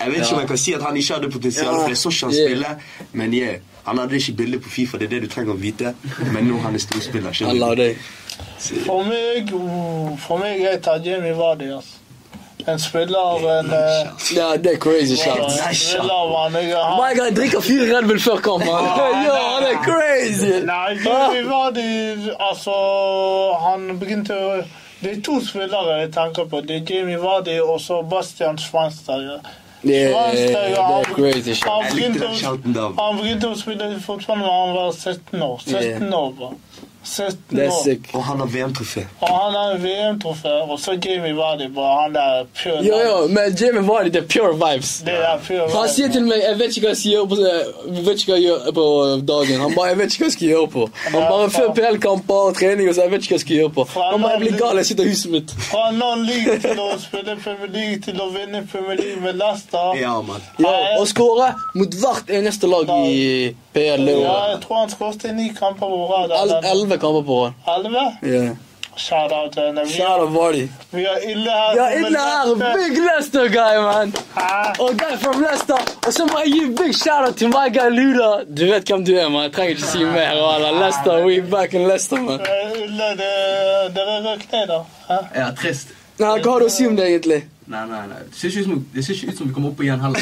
Jeg 0.00 0.10
vet 0.12 0.18
ikke 0.18 0.32
om 0.34 0.40
jeg 0.40 0.48
kan 0.48 0.58
si 0.58 0.72
at 0.74 0.82
han 0.82 0.96
ikke 0.96 1.14
hadde 1.14 1.30
potensial, 1.30 1.74
for 1.80 1.88
jeg 1.88 1.96
så 1.96 2.08
ikke 2.12 2.26
han 2.26 2.34
Yeah. 2.34 2.50
spille. 2.50 2.76
Men 3.12 3.32
yeah, 3.34 3.56
han 3.86 3.98
hadde 3.98 4.16
ikke 4.16 4.32
bilde 4.36 4.58
på 4.58 4.68
Fifa, 4.70 4.98
det 4.98 5.06
er 5.06 5.08
det 5.16 5.22
du 5.22 5.28
trenger 5.34 5.52
å 5.54 5.56
vite. 5.60 5.94
Men 6.32 6.44
nå 6.52 6.58
han 6.60 6.74
er 6.74 6.78
storspiller. 6.78 7.32
For 8.84 9.04
meg, 9.04 9.48
for 10.20 10.38
meg 10.38 10.60
er 10.60 10.78
Tajemi 10.84 11.32
Vardi, 11.38 11.64
altså. 11.72 11.96
En 12.68 12.78
spiller, 12.78 13.58
en 13.58 13.66
uh, 13.66 14.36
Ja, 14.36 14.56
det 14.56 14.72
er 14.72 14.78
crazy 14.80 15.16
shots. 15.16 15.58
My 16.98 17.10
God, 17.18 17.34
drikker 17.36 17.60
fire 17.60 17.84
Red 17.96 18.08
Bull 18.08 18.20
før 18.20 18.40
kamp, 18.42 18.64
man. 18.64 18.88
Ja, 19.26 19.36
han 19.52 19.66
er 19.68 19.76
crazy. 19.84 20.54
Nei, 20.66 20.96
vi 20.98 21.42
var 21.48 21.70
de 21.76 21.84
altså 22.40 22.72
Han 23.66 23.98
begynte 24.00 24.34
å 24.34 24.56
Det 25.02 25.12
er 25.12 25.20
to 25.26 25.36
spillere 25.44 26.00
jeg 26.00 26.10
tenker 26.16 26.48
på. 26.50 26.60
Det 26.66 26.80
er 26.80 26.94
Jamie 26.94 27.20
Vardy 27.22 27.58
og 27.60 27.76
så 27.84 28.00
Bastian 28.10 28.58
Schweinsteiger. 28.58 29.44
Er, 29.84 30.16
er 30.16 30.82
han- 30.82 31.04
crazy 31.14 31.54
shout. 31.54 31.68
Han 31.70 31.92
begynte, 31.92 32.26
å, 32.26 32.86
han 32.98 33.20
begynte 33.20 33.52
å 33.52 33.58
spille 33.60 33.90
fotball 34.02 34.40
da 34.42 34.54
han 34.62 34.74
var 34.74 34.92
17 34.96 35.42
år. 35.42 35.60
17 35.68 36.14
år. 36.14 36.56
17 37.06 37.58
er 37.58 37.70
år. 37.70 37.98
Og 38.12 38.24
han 38.24 38.40
har 38.42 38.48
VM-trofé. 38.50 39.04
Og 39.20 39.28
han 39.30 39.54
har 39.54 39.76
VM-trofé, 39.82 40.54
og 40.70 40.80
så 40.80 40.96
Jamie 41.04 41.36
Vardy, 41.36 41.68
bro. 41.74 41.84
Han 42.00 42.14
der 42.14 42.46
pure 42.58 42.80
Jo, 42.84 42.96
jo, 43.08 43.28
men 43.28 43.56
Jamie 43.60 43.84
Vardy, 43.88 44.10
det 44.14 44.22
er 44.24 44.28
pure 44.34 44.52
vibes. 44.58 44.92
Det 45.06 45.14
er 45.14 45.38
pure 45.46 45.68
Han 45.76 45.88
sier 45.94 46.10
til 46.12 46.26
meg 46.26 46.42
jeg 46.42 46.58
vet 46.60 46.76
ikke 46.76 46.86
hva 46.86 46.92
jeg 46.94 47.00
skal 47.02 47.12
gjøre 47.12 47.28
på, 47.32 47.38
jeg 47.96 48.04
vet 48.08 48.22
ikke 48.22 48.32
hva 48.32 48.38
jeg 48.40 48.46
gjør 48.48 48.76
på 48.78 48.86
dagen. 49.32 49.60
Han 49.64 49.76
bare 49.76 49.88
jeg 49.92 50.00
vet 50.02 50.16
ikke 50.16 50.24
hva 50.24 50.30
jeg 50.30 50.36
skal 50.38 50.48
gjøre 50.52 50.70
på. 50.76 50.88
Han 51.06 51.28
bare 51.32 51.50
Før 51.56 51.68
PL-kamper 51.78 52.42
og 52.50 52.58
trening 52.58 52.90
og 52.90 52.96
så 52.96 53.06
jeg 53.06 53.14
vet 53.14 53.26
ikke 53.26 53.34
hva 53.34 53.40
jeg 53.40 53.46
skal 53.46 53.56
gjøre 53.60 53.74
på. 53.78 53.86
Han 53.96 54.26
bare 54.26 54.32
jeg 54.36 54.42
blir 54.44 54.58
gal, 54.60 54.82
jeg 54.82 54.90
sitter 54.90 55.04
i 55.06 55.14
huset 55.14 55.32
mitt. 55.36 55.54
Fra 55.70 55.84
non-league 55.96 56.58
til 56.66 56.82
å 56.82 56.88
spille 57.02 57.36
Premier 57.44 57.72
League 57.78 58.00
til 58.08 58.20
å 58.22 58.28
vinne 58.34 58.64
Premier 58.72 59.00
League 59.00 59.22
med 59.22 59.38
Leicester. 59.40 59.94
Ja, 60.00 60.16
mann. 60.26 60.42
Ja, 60.62 60.74
og 60.98 61.06
skåre 61.10 61.52
mot 61.76 61.94
hvert 62.02 62.32
eneste 62.40 62.70
lag 62.70 62.90
i 63.06 63.54
PL 63.76 64.06
det 64.08 64.18
Ja, 64.20 64.36
jeg 64.54 64.60
tror 64.66 64.78
han 64.84 64.90
skåret 64.94 65.26
ni 65.36 65.48
kamper 65.58 65.86
på 65.86 66.04
året. 66.06 66.32
El- 66.42 66.70
Elleve 66.72 66.98
kamper 67.02 67.22
på 67.28 67.42
året. 67.42 67.52
Elleve? 67.78 68.06
Yeah. 68.24 68.54
Shout 68.96 69.32
out 69.36 69.50
til 69.52 69.62
henne. 69.66 69.82
Vi, 69.84 69.92
Shout 69.92 70.20
out 70.22 70.30
Vardy. 70.32 70.62
vi 70.96 71.02
er 71.04 71.18
ille 71.30 71.50
her. 71.52 71.74
Ja, 71.76 71.88
som 71.92 72.06
ille 72.06 72.18
her, 72.18 72.76
big 72.78 72.94
Leicester 73.04 73.48
guy, 73.52 73.74
man. 73.84 74.14
Og 74.80 74.94
guy 75.02 75.16
from 75.24 75.42
Leicester. 75.42 75.76
Og 76.06 76.12
så 76.16 76.24
må 76.30 76.38
jeg 76.44 76.52
gi 76.54 76.62
big 76.78 76.94
shout-out 76.96 77.36
til 77.36 77.48
my 77.52 77.66
guy 77.76 77.90
Luda. 77.98 78.30
Du 78.60 78.64
vet 78.70 78.88
hvem 78.88 79.04
du 79.04 79.12
er, 79.16 79.28
man. 79.28 79.42
Jeg 79.42 79.52
trenger 79.52 79.70
ikke 79.76 79.90
si 79.90 80.04
mer. 80.04 80.30
Eller 80.32 80.78
Leicester, 80.80 81.20
we 81.26 81.42
back 81.50 81.74
in 81.74 81.84
Leicester, 81.90 82.16
man. 82.16 82.40
Ulle, 82.40 83.10
det- 83.20 83.94
dere 83.98 84.16
røk 84.30 84.46
ned, 84.52 84.66
da. 84.72 84.80
Ja, 85.42 85.50
trist. 85.60 85.92
Nei, 86.18 86.38
hva 86.40 86.50
har 86.52 86.58
du 86.64 86.66
å 86.66 86.72
si 86.78 86.86
om 86.86 86.96
det, 86.96 87.04
egentlig? 87.12 87.42
Nei, 87.66 87.80
nei, 87.90 88.02
nei. 88.06 88.18
Det 88.30 88.38
ser 88.38 88.52
ikke 88.52 88.60
ut 88.62 88.66
som, 88.68 88.82
det 88.94 89.02
ser 89.04 89.16
ikke 89.16 89.32
ut 89.32 89.38
som 89.40 89.48
vi 89.48 89.54
kommer 89.56 89.72
opp 89.72 89.80
igjen 89.82 90.02
heller. 90.04 90.20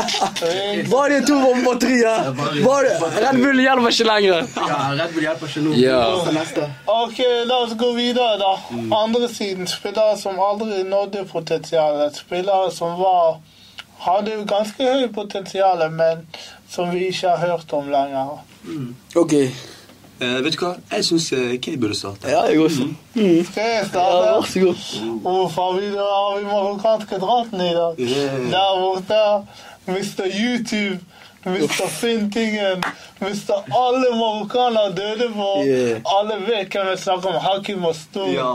Var 0.94 1.12
det 1.12 1.18
to 1.28 1.36
på 1.42 1.50
batteriet? 1.66 2.30
Var 2.64 2.86
det? 2.86 2.94
Red 3.26 3.40
Bull 3.42 3.60
hjelper 3.60 3.92
ikke 3.92 4.06
lenger. 4.08 4.46
Ja, 4.56 4.78
Red 4.96 5.12
Bull 5.12 5.26
hjelper 5.26 5.50
ikke 5.52 5.64
nå. 5.66 5.74
Ja. 5.76 5.98
Ok, 6.94 7.20
la 7.50 7.58
oss 7.66 7.76
gå 7.76 7.90
videre, 7.98 8.38
da. 8.40 8.54
Andre 9.02 9.28
siden, 9.28 9.68
spillere 9.68 10.16
som 10.20 10.40
aldri 10.40 10.80
nådde 10.88 11.26
potensialet. 11.32 12.16
Spillere 12.24 12.72
som 12.72 12.96
var 13.02 13.36
Hadde 14.06 14.34
jo 14.34 14.42
ganske 14.44 14.84
høyt 14.84 15.14
potensial, 15.16 15.80
men 15.90 16.26
som 16.68 16.90
vi 16.92 17.06
ikke 17.08 17.30
har 17.32 17.48
hørt 17.48 17.72
om 17.72 17.88
lenger. 17.90 18.42
Ok. 19.16 19.32
Eh, 20.20 20.38
vet 20.44 20.54
du 20.56 20.62
hva? 20.64 20.70
Jeg 20.92 21.04
syns 21.04 21.26
uh, 21.36 21.56
Kay 21.60 21.76
burde 21.80 21.94
starte. 21.98 22.30
Ja, 22.32 22.42
jeg 22.48 22.60
også. 22.60 22.86
Mm. 23.14 23.44
Skal 23.44 23.62
jeg 23.62 23.82
Ja, 23.82 23.88
starte? 23.88 24.22
vær 24.24 24.46
så 24.52 24.60
god. 24.60 24.86
Uff, 25.32 25.54
har 25.60 25.72
vi, 25.80 25.90
har 25.98 26.38
vi 26.38 26.44
marokkanske 26.48 27.18
draten 27.20 27.60
i 27.60 27.74
dag? 27.76 28.00
Yeah. 28.00 28.38
Der 28.54 28.80
borte. 28.80 29.20
Mr. 29.86 30.24
YouTube. 30.40 30.98
Mr. 31.46 31.86
Fintingen. 32.00 32.80
Mr. 33.20 33.52
Alle 33.82 34.08
marokkanere 34.18 34.94
døde 34.96 35.28
på. 35.36 35.50
Yeah. 35.66 36.00
Alle 36.16 36.40
vet 36.48 36.72
hvem 36.74 36.88
jeg 36.94 36.98
snakker 37.04 37.28
om. 37.28 37.40
Hakim 37.44 37.84
og 37.84 37.94
Stor. 37.94 38.26
Ja. 38.32 38.48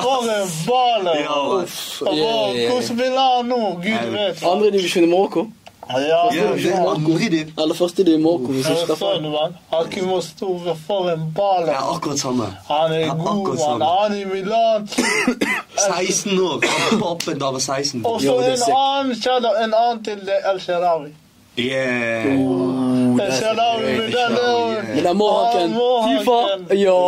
For 0.00 0.24
en 0.32 0.48
baller! 0.68 1.20
Ja. 1.20 1.36
Uff. 1.60 2.02
Og 2.02 2.16
Yeah, 2.16 2.56
yeah. 2.56 2.82
Spiller 2.82 3.36
han 3.36 3.46
nå? 3.52 3.60
Gud 3.84 4.10
vet. 4.16 4.42
Andre 4.48 4.70
divisjon 4.74 5.04
i 5.04 5.12
Marokko? 5.12 5.46
Ja, 5.90 6.20
det 6.54 6.72
er 6.72 6.98
Moridi. 6.98 7.40
Eller 7.62 7.74
første 7.74 8.04
div 8.04 8.14
i 8.14 8.22
Marokko, 8.22 8.52
hvis 8.52 8.66
jeg 8.68 8.76
ikke 8.76 8.86
tar 8.86 9.00
feil. 9.00 9.16
Sånn, 9.22 9.30
mann. 9.32 9.56
Hakim 9.72 10.04
Mastou, 10.08 10.58
for 10.86 11.08
en 11.10 11.18
Det 11.20 11.34
baller. 11.34 11.72
er 11.72 11.94
akkurat 11.94 12.18
samme. 12.18 12.46
Han 12.68 12.92
er 12.92 13.08
god, 13.24 13.56
mann. 13.58 13.80
Han 13.82 14.12
er 14.12 14.20
i 14.20 14.24
Milan. 14.24 14.88
16 14.88 16.38
år. 16.40 16.64
Han 16.90 17.00
Poppen 17.00 17.38
da 17.38 17.50
var 17.50 17.58
16. 17.58 18.06
Og 18.06 18.20
så 18.22 18.36
en 18.38 18.62
annen, 18.76 19.14
shout-out, 19.22 19.56
en 19.64 19.74
annen 19.74 20.04
til 20.04 20.20
det 20.28 20.38
El 20.52 20.60
Sharawi. 20.60 21.10
Yeah. 21.58 22.38
Oh, 22.38 23.18
El 23.18 23.20
that's 23.20 23.38
Sharawi 23.40 23.82
great. 23.82 23.98
med 23.98 24.12
den 24.12 25.04
Men 25.04 25.16
Mohaken. 25.16 25.70
Ja, 25.70 25.76
Mohaken. 25.76 26.18
Fifa. 26.18 26.74
Ja. 26.74 27.00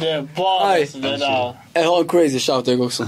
Det 0.00 0.10
er 0.10 0.22
bare 0.36 0.68
Nei. 0.68 0.80
det 0.84 1.20
der. 1.20 1.52
Jeg 1.74 1.84
har 1.84 1.98
en 2.00 2.08
crazy 2.08 2.38
shout, 2.38 2.68
jeg 2.68 2.80
også. 2.80 3.04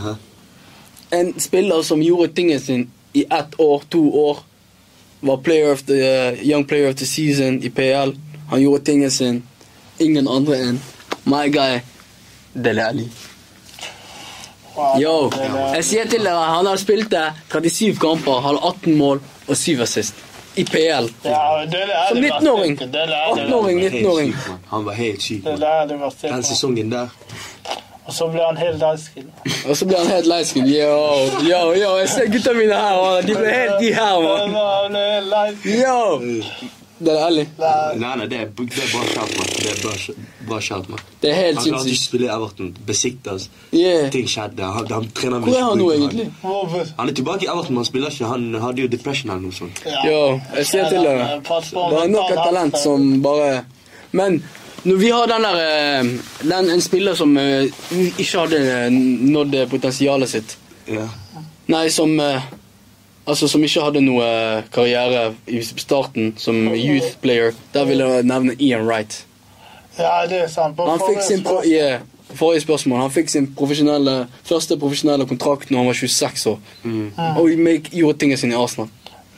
En 1.13 1.41
spiller 1.41 1.83
som 1.83 2.01
gjorde 2.03 2.33
tingen 2.35 2.61
sin 2.61 2.91
i 3.13 3.25
ett 3.31 3.61
år, 3.61 3.83
to 3.89 4.03
år, 4.11 4.39
var 5.21 5.37
player 5.37 5.73
of 5.73 5.83
the, 5.83 6.01
uh, 6.33 6.43
young 6.43 6.65
player 6.65 6.91
of 6.91 6.97
the 6.97 7.07
season 7.07 7.63
i 7.63 7.71
PL. 7.71 8.17
Han 8.51 8.63
gjorde 8.63 8.85
tingen 8.85 9.11
sin. 9.11 9.43
Ingen 9.99 10.29
andre 10.29 10.57
enn 10.57 10.81
my 11.25 11.49
guy 11.49 11.81
Dele 12.53 12.87
Ali. 12.89 13.09
Yo, 14.99 15.31
jeg 15.75 15.85
sier 15.85 16.09
til 16.09 16.25
dere, 16.25 16.47
han 16.49 16.67
har 16.67 16.79
spilt 16.81 17.11
det 17.13 17.27
37 17.53 17.99
kamper, 18.01 18.41
har 18.41 18.57
18 18.57 18.97
mål 18.97 19.21
og 19.47 19.57
7 19.57 19.83
assist 19.85 20.15
i 20.57 20.65
PL. 20.65 21.09
Ja, 21.23 21.67
Som 22.09 22.19
19-åring. 22.19 22.77
verste. 22.77 22.87
Det 22.93 23.01
er 23.01 23.07
det 23.07 23.21
18-åring. 23.43 23.81
19-åring. 23.81 24.35
Han 24.69 24.85
var 24.85 24.93
helt 24.93 25.23
syk. 25.23 25.45
Den 25.45 26.43
sesongen 26.43 26.93
der. 26.93 27.09
Og 28.07 28.13
så 28.13 28.27
ble 28.33 28.43
han 28.43 28.57
helt 28.59 28.79
light-skin. 28.83 29.31
Og 29.69 29.77
så 29.77 29.87
blir 29.87 29.99
han 29.99 30.11
helt 30.11 30.27
leisken. 30.27 30.67
Yo, 30.67 30.93
yo, 31.47 31.61
yo, 31.79 31.97
jeg 32.03 32.09
ser 32.09 32.31
gutta 32.33 32.53
mine 32.57 32.75
her, 32.75 32.99
man. 32.99 33.27
de 33.27 33.35
ble 33.39 33.51
helt 33.55 33.79
de 33.81 33.95
her, 33.95 34.15
man. 34.27 34.55
Han 34.59 34.95
ble 34.97 35.09
helt 35.15 35.29
light. 35.31 35.67
Yo! 35.67 36.71
Det 37.03 37.13
er 37.19 37.31
Nei, 37.35 37.47
Nei, 37.99 38.17
nei, 38.17 38.27
det 38.31 38.37
er, 38.39 38.51
det 38.55 38.79
er 38.79 38.91
bra 38.93 39.07
shout, 39.11 39.33
mann. 39.39 39.49
Det 39.57 39.71
er 39.73 39.79
bra, 39.83 40.15
bra 40.49 40.59
shout, 40.63 40.89
mann. 40.91 41.01
Det 41.23 41.31
er 41.31 41.35
helt 41.35 41.59
Han 41.59 41.67
klarte 41.67 41.91
ikke 41.91 41.99
å 41.99 42.03
spille 42.05 42.29
i 42.29 42.31
Everton. 42.31 42.69
Besiktas. 42.87 43.49
Yeah. 43.75 44.07
Ting 44.15 44.29
skjedde. 44.31 44.69
Han, 44.77 44.87
han 44.93 45.09
trener 45.17 45.43
Hvor 45.43 45.57
er 45.57 45.67
han 45.67 45.83
nå, 45.83 45.89
egentlig? 45.97 46.29
Han 46.43 47.11
er 47.11 47.19
tilbake 47.19 47.47
i 47.47 47.51
Everton, 47.51 47.75
men 47.75 47.83
han 47.83 47.91
spiller 47.91 48.15
ikke. 48.15 48.31
Han 48.31 48.47
hadde 48.63 48.85
jo 48.85 48.93
depression 48.93 49.35
eller 49.35 49.49
noe 49.49 49.59
sånt. 49.59 49.83
Ja. 49.87 50.05
Yo, 50.07 50.23
jeg 50.61 50.71
sier 50.71 50.91
til 50.93 51.09
deg. 51.09 51.43
Det 51.51 52.03
er 52.05 52.13
nok 52.15 52.31
et 52.31 52.43
talent 52.43 52.79
som 52.83 53.09
bare 53.25 53.53
Men 54.13 54.43
når 54.85 54.97
vi 54.99 55.11
har 55.11 55.27
den 55.31 55.45
der 55.47 55.59
eh, 55.63 56.09
den, 56.43 56.71
En 56.71 56.81
spiller 56.81 57.15
som 57.15 57.37
eh, 57.39 57.69
ikke 58.19 58.39
hadde 58.39 58.59
eh, 58.59 58.91
nådd 58.91 59.57
potensialet 59.71 60.29
sitt 60.29 60.57
Ja. 60.91 61.07
Nei, 61.71 61.89
som 61.95 62.19
Altså 63.23 63.47
som 63.47 63.63
ikke 63.63 63.85
hadde 63.85 64.01
noe 64.03 64.25
karriere 64.75 65.29
i 65.47 65.61
starten 65.63 66.33
som 66.43 66.57
youth 66.75 67.21
player, 67.23 67.53
der 67.75 67.85
vil 67.87 68.03
jeg 68.03 68.25
nevne 68.27 68.57
Ian 68.59 68.83
Wright. 68.83 69.21
Ja, 69.95 70.25
det 70.27 70.41
er 70.43 70.49
sant. 70.51 70.75
På 70.77 70.89
Han 70.91 70.99
fikk 70.99 71.23
sin 71.23 71.45
pro 71.45 71.61
spørsmål- 71.61 71.71
yeah, 71.71 72.01
Forrige 72.35 72.61
spørsmål. 72.61 73.01
Han 73.01 73.11
fikk 73.11 73.29
sin 73.29 73.47
profesjonelle, 73.55 74.27
første 74.45 74.77
profesjonelle 74.81 75.27
kontrakt 75.27 75.71
når 75.71 75.79
han 75.79 75.87
var 75.87 75.93
26 76.01 76.47
år. 76.47 76.59
Mm. 76.83 77.13
Og 77.37 77.51
make, 77.59 77.91
gjorde 77.93 78.19
tingene 78.19 78.41
sine 78.41 78.57
i 78.57 78.59
Arsenal. 78.59 78.89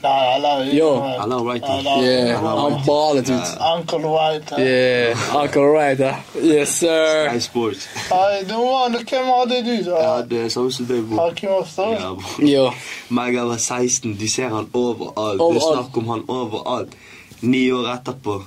Nei, 0.05 0.35
eller 0.35 0.73
Yo. 0.77 0.89
Han 1.19 1.31
er 1.31 1.43
right, 1.49 1.61
da. 1.65 1.77
Eller- 1.77 2.03
Yeah, 2.05 2.43
han 2.45 2.81
balet 2.85 3.29
ut. 3.29 3.51
Uncle 3.75 4.09
White. 4.15 4.55
ja. 4.57 4.63
Yeah, 4.63 5.35
Uncle 5.41 5.61
Wright, 5.71 5.99
ja. 5.99 6.15
Yes, 6.43 6.69
sir. 6.79 7.29
Sky 7.29 7.39
Sports. 7.39 7.87
Nei, 8.11 8.39
det 8.49 8.57
var, 8.59 8.89
hvem 8.89 9.25
hadde 9.33 9.61
du, 9.65 9.71
Jeg 9.71 9.85
da? 9.85 10.15
hadde 10.15 10.49
samme 10.49 10.71
som 10.71 10.85
deg, 10.85 11.03
bro. 11.09 11.17
Hakim 11.23 11.49
Ostad? 11.59 11.91
Ja, 11.99 12.13
bro. 12.13 12.47
Jo. 12.47 12.69
Meg 13.09 13.35
var 13.39 13.57
16. 13.57 14.15
Du 14.19 14.27
ser 14.29 14.49
han 14.49 14.69
overalt. 14.73 15.37
Det 15.39 15.41
Overalt. 15.41 15.63
er 15.63 15.83
snakk 15.83 15.97
om 15.97 16.07
han 16.09 16.23
overalt. 16.27 16.93
Ni 17.41 17.71
år 17.71 17.89
etterpå. 17.93 18.39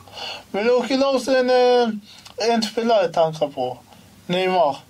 Men 0.52 0.64
dere 0.66 0.96
la 0.98 1.06
oss 1.14 1.28
en, 1.28 1.50
eh, 1.50 2.52
en 2.54 2.62
spiller 2.62 3.02
jeg 3.02 3.12
tenker 3.14 3.50
på. 3.54 3.76
Neymar. 4.28 4.82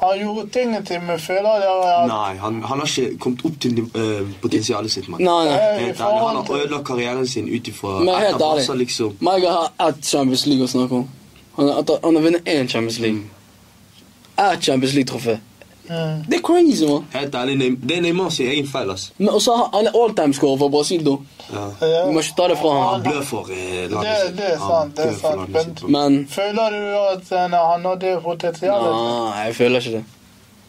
Han 0.00 0.18
gjorde 0.18 0.46
tingene 0.52 0.80
til, 0.84 1.00
men 1.04 1.18
føler 1.20 1.56
jeg. 1.60 1.80
at 1.94 2.06
Nei, 2.08 2.36
han, 2.40 2.62
han 2.64 2.78
har 2.80 2.86
ikke 2.88 3.18
kommet 3.20 3.44
opp 3.44 3.58
til 3.60 3.80
uh, 3.84 4.28
potensialet 4.40 4.90
sitt, 4.94 5.08
Man. 5.12 5.20
Nei, 5.20 5.44
nei. 5.44 5.56
eh, 5.56 5.80
Helt 5.86 5.98
Han 6.00 6.36
har 6.40 6.54
ødelagt 6.56 6.86
karrieren 6.88 7.26
sin 7.28 7.48
ut 7.48 7.68
ifra 7.68 7.98
helt 8.20 8.40
ærlig. 8.42 8.78
Liksom. 8.84 9.16
Maiga 9.20 9.50
har 9.52 9.88
ett 9.88 10.04
Champions 10.04 10.46
League 10.46 10.64
å 10.64 10.70
snakke 10.72 11.02
om. 11.02 11.08
Han 11.58 11.68
har, 11.68 11.84
han 12.04 12.16
har 12.16 12.22
vunnet 12.22 12.48
én 12.48 12.68
Champions 12.68 12.98
League. 12.98 13.20
Ett 14.38 14.64
Champions 14.64 14.94
League-trofé. 14.94 15.36
Det 15.90 16.36
er 16.38 16.42
crazy, 16.46 16.84
man. 16.86 17.04
Helt 17.12 17.34
ærlig, 17.34 17.56
Det 17.88 17.96
er 17.96 18.00
Neymar 18.02 18.28
sin 18.30 18.46
egen 18.46 18.66
feil, 18.66 18.90
ass. 18.90 19.08
Men 19.18 19.28
også 19.28 19.56
han 19.72 19.86
er 19.86 19.90
alltime-scorer 19.98 20.58
for 20.58 20.68
Brasil, 20.70 21.02
da. 21.04 21.16
Ja. 21.50 21.64
Vi 22.06 22.12
må 22.14 22.20
ikke 22.22 22.36
ta 22.36 22.46
det 22.48 22.58
fra 22.60 22.70
Han 22.78 22.92
han. 22.92 23.02
blør 23.12 23.22
for 23.26 23.48
eh, 23.50 23.88
landet 23.90 24.06
Det- 24.06 24.26
sitt. 24.26 24.36
det 24.36 24.46
er 24.52 24.58
sant, 24.58 24.96
det 24.96 25.06
er 25.06 25.14
sant, 25.18 25.82
Men. 25.88 25.92
Men 26.12 26.26
Føler 26.30 26.70
du 26.70 26.82
at 27.14 27.32
eh, 27.32 27.58
han 27.58 27.82
nådde 27.82 28.20
potensialet? 28.22 28.92
Nei, 28.94 29.44
jeg 29.46 29.54
føler 29.56 29.80
ikke 29.80 29.90
det. 29.96 30.04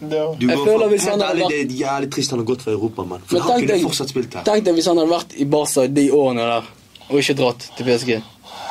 Det- 0.01 0.39
Du 0.39 0.47
Jeg 0.47 0.57
går 0.57 0.65
føler 0.65 0.87
hvis 0.89 1.05
han 1.05 1.11
helt 1.11 1.23
hadde 1.23 1.31
ærlig, 1.31 1.43
vært- 1.43 1.69
det 1.69 1.81
er 1.81 1.85
jævlig 1.85 2.11
trist 2.11 2.29
han 2.31 2.39
har 2.39 2.45
gått 2.45 2.61
fra 2.61 2.71
Europa, 2.71 3.03
mann. 3.03 3.21
For 3.25 3.33
Men 3.35 3.41
han 3.41 3.51
tenk 3.51 3.67
kunne 3.69 3.77
deg, 3.77 3.85
fortsatt 3.85 4.09
spilt 4.09 4.33
her. 4.33 4.43
tenk 4.43 4.63
deg 4.65 4.73
hvis 4.73 4.85
han 4.87 4.97
hadde 4.97 5.09
vært 5.11 5.35
i 5.37 5.45
Barca 5.45 5.87
de 5.87 6.09
årene 6.11 6.37
der, 6.41 6.63
og 7.09 7.15
ikke 7.19 7.35
dratt 7.37 7.69
til 7.77 7.85
PSG. 7.85 8.23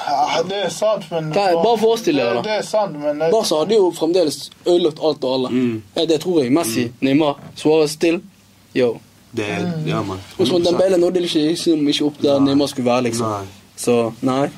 Ja, 0.06 0.42
det 0.48 0.64
er 0.64 0.68
sant, 0.70 1.04
men 1.10 1.32
Kan- 1.32 1.54
bare 1.62 1.78
forestill 1.78 2.16
deg. 2.16 2.34
Det, 2.36 2.44
det 2.44 2.52
er 2.58 2.62
sant, 2.62 2.92
men 2.98 3.18
jeg- 3.20 3.30
Barca 3.32 3.58
hadde 3.58 3.74
jo 3.74 3.90
fremdeles 3.98 4.50
ødelagt 4.66 4.98
alt 5.02 5.24
og 5.24 5.34
alle. 5.34 5.48
Mm. 5.50 5.82
Ja, 5.96 6.04
det 6.04 6.20
tror 6.20 6.42
jeg. 6.42 6.52
Messi, 6.52 6.90
Neymar, 7.00 7.34
Suárez 7.56 7.88
still. 7.90 8.20
Yo. 8.74 8.98
Det 9.36 9.44
er, 9.48 9.72
ja, 9.86 10.02
mann. 10.02 10.18
den 10.38 10.64
Dembele 10.64 10.96
nådde 10.98 11.20
ikke, 11.22 11.46
liksom, 11.48 11.88
ikke 11.88 12.04
opp 12.04 12.22
der 12.22 12.40
Neymar 12.40 12.66
skulle 12.66 12.86
være, 12.90 13.02
liksom. 13.02 13.26
Nei. 13.28 13.46
Så 13.76 14.12
nei. 14.22 14.48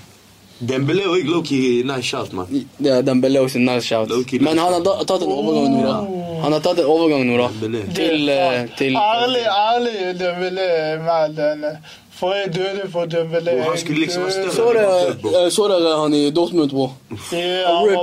Dembele 0.68 1.02
er 1.02 1.16
jo 1.18 1.32
low-key 1.32 1.82
nice 1.84 2.02
shout, 2.08 2.32
mann. 2.32 2.46
Ja, 2.80 2.96
den 3.02 3.06
Dembele 3.06 3.40
også 3.40 3.58
nice 3.58 3.86
shout. 3.86 4.08
Low-key 4.08 4.38
Men 4.40 4.58
han 4.58 4.72
har 4.72 4.80
da- 4.80 5.04
tatt 5.04 5.22
en 5.22 5.28
overgang 5.32 5.74
nå, 5.74 5.82
da. 5.82 6.40
Han 6.42 6.52
har 6.52 6.60
tatt 6.60 6.78
en 6.78 6.84
overgang 6.84 7.24
nå, 7.26 7.36
da. 7.36 7.48
Dembele. 7.48 7.82
Til, 7.94 8.28
uh, 8.30 8.76
til 8.78 8.94
Ærlig, 8.96 9.42
ærlig, 9.46 10.20
Dembélé 10.20 10.68
er 10.70 10.98
med 11.02 11.36
denne. 11.36 11.78
For 12.22 12.32
jeg 12.38 12.52
døde 12.54 12.84
for 12.92 13.06
Dembélé. 13.10 13.52
Og 13.58 13.64
han 13.70 13.78
skulle 13.78 14.00
liksom 14.00 14.22
være 14.22 14.32
større. 14.32 14.52
Så 14.54 14.66
dere, 14.76 15.44
eh, 15.46 15.50
så 15.50 15.64
dere 15.72 15.94
han 16.02 16.14
i 16.14 16.30
Dortmund, 16.30 16.70
bror? 16.70 16.92
Han. 17.10 17.96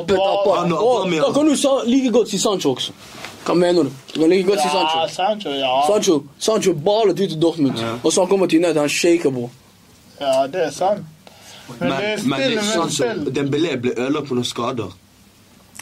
Han- 0.57 0.71
han- 0.71 1.21
Da 1.23 1.31
kan 1.33 1.45
du 1.47 1.55
like 1.85 2.11
godt 2.11 2.29
si 2.29 2.37
Sancho 2.37 2.73
også. 2.75 2.91
Hva 3.45 3.53
mener 3.55 3.83
du? 3.83 3.89
Du 4.15 4.19
kan 4.19 4.29
like 4.29 4.43
godt 4.49 4.59
si 4.59 4.67
Sancho. 4.69 5.07
Sancho, 5.15 5.49
ja. 5.49 5.71
Sancho 5.87 6.23
Sancho 6.39 6.73
ballet 6.73 7.19
ut 7.19 7.31
i 7.31 7.39
Dortmund, 7.39 7.73
og 8.03 8.11
så 8.13 8.21
han 8.21 8.29
kommer 8.29 8.45
til 8.47 8.59
United, 8.65 8.79
han 8.81 8.89
shaker, 8.89 9.29
bror. 9.31 9.49
Ja, 10.21 10.47
det 10.47 10.65
er 10.65 10.71
sant. 10.71 10.99
Men, 11.79 11.91
det 11.91 11.97
er 12.03 12.17
stille, 12.17 12.55
men 12.81 12.89
stille, 12.91 13.15
men. 13.23 13.35
Dembele 13.35 13.77
ble 13.81 13.91
ødelagt 13.97 14.27
på 14.27 14.33
noen 14.33 14.45
skader. 14.45 14.91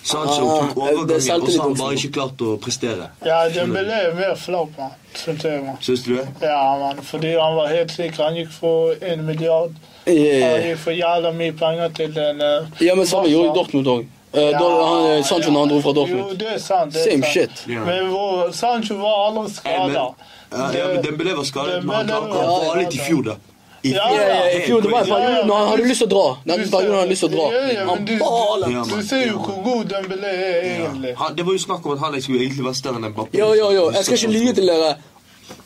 Sancho 0.08 0.46
Ah, 0.48 0.68
tok 0.70 0.78
er 0.78 0.94
overgangen, 0.94 1.42
og 1.42 1.50
så 1.52 1.60
har 1.62 1.68
han 1.68 1.78
bare 1.82 1.96
ikke 1.98 2.12
klart 2.16 2.42
å 2.48 2.54
prestere. 2.64 3.08
Ja, 3.28 3.40
Dembélé 3.52 3.98
er 4.08 4.14
mer 4.16 4.36
flau, 4.40 4.66
mann. 4.78 4.94
Synes 5.18 5.44
jeg, 5.44 5.64
man. 5.66 5.76
Syns 5.84 6.04
du 6.06 6.14
det? 6.16 6.28
Ja, 6.42 6.62
man. 6.80 7.02
Fordi 7.04 7.34
han 7.36 7.56
var 7.58 7.68
helt 7.74 7.92
sikker. 7.92 8.24
Han 8.30 8.38
gikk 8.40 8.54
for 8.56 8.94
en 9.04 9.26
milliard. 9.28 9.74
Ja, 10.08 10.14
Han 10.14 10.22
ja, 10.24 10.52
ja. 10.54 10.62
gikk 10.70 10.80
for 10.86 10.96
jævla 10.96 11.34
mye 11.36 11.56
penger 11.60 11.92
til 11.98 12.14
den 12.16 12.40
uh, 12.40 12.70
Ja, 12.86 12.96
men 12.96 13.10
samme 13.10 13.28
gjorde 13.34 13.52
Dortmund 13.58 13.88
òg. 13.96 14.06
han, 14.38 15.24
Sancho 15.28 15.52
når 15.52 15.60
han 15.66 15.70
dro 15.74 15.82
fra 15.82 15.94
Dortmund. 16.00 16.24
Jo, 16.24 16.38
det 16.40 16.50
er 16.54 16.58
sant. 16.64 16.94
Det 16.94 17.02
er 17.04 17.12
Same 17.12 17.24
sant. 17.24 17.34
shit. 17.34 17.66
Yeah. 17.68 17.86
Men 17.86 18.08
hvor, 18.14 18.52
Sancho 18.56 18.96
var 19.02 19.20
aldri 19.28 19.52
skada. 19.58 20.08
Ja, 20.52 20.72
ja, 20.72 20.88
Dembele 21.04 21.36
var 21.36 21.44
skadet, 21.44 21.84
men 21.84 21.96
han 21.96 22.08
klarte 22.08 22.40
å 22.48 22.60
ha 22.70 22.76
litt 22.80 22.96
i 22.96 23.04
fjor, 23.04 23.24
da. 23.34 23.36
I 23.84 23.90
Ja, 23.94 24.08
Ja, 24.14 24.22
ja, 24.28 24.58
I 24.58 24.62
fjor 24.68 24.82
det 24.82 24.92
var 24.92 25.00
en 25.02 25.08
periode 25.08 25.46
når 25.48 25.56
han 25.58 25.68
hadde 25.68 25.88
lyst 25.88 26.02
til 26.02 26.08
å 26.08 26.12
dra. 26.16 26.26
Den 26.56 26.70
perioden 26.72 27.00
han 27.00 27.10
lyst 27.10 27.24
til 27.24 27.30
å 27.30 27.34
dra. 27.36 27.46
Ja, 27.54 27.74
ja, 27.74 27.86
Han 27.90 28.06
du- 28.06 28.18
baler. 28.20 28.70
Ja, 28.78 28.84
Du 28.96 29.08
ser 29.08 29.28
jo 29.28 29.38
hvor 29.38 29.64
god 29.64 29.86
Dembélé 29.94 30.32
er 30.34 30.62
egentlig. 30.80 31.14
Det 31.38 31.46
var 31.46 31.52
jo 31.54 31.58
snakk 31.68 31.86
om 31.86 31.92
at 31.92 32.00
han 32.00 32.22
skulle 32.22 32.42
egentlig 32.42 32.66
være 32.66 32.76
større 32.76 32.96
enn 32.96 33.14
Mbappé. 33.14 33.38
Jo, 33.40 33.54
jo, 33.54 33.72
jo. 33.72 33.92
Jeg 33.92 34.06
skal 34.06 34.18
ikke 34.18 34.32
lyve 34.40 34.54
til 34.54 34.68
dere. 34.68 34.96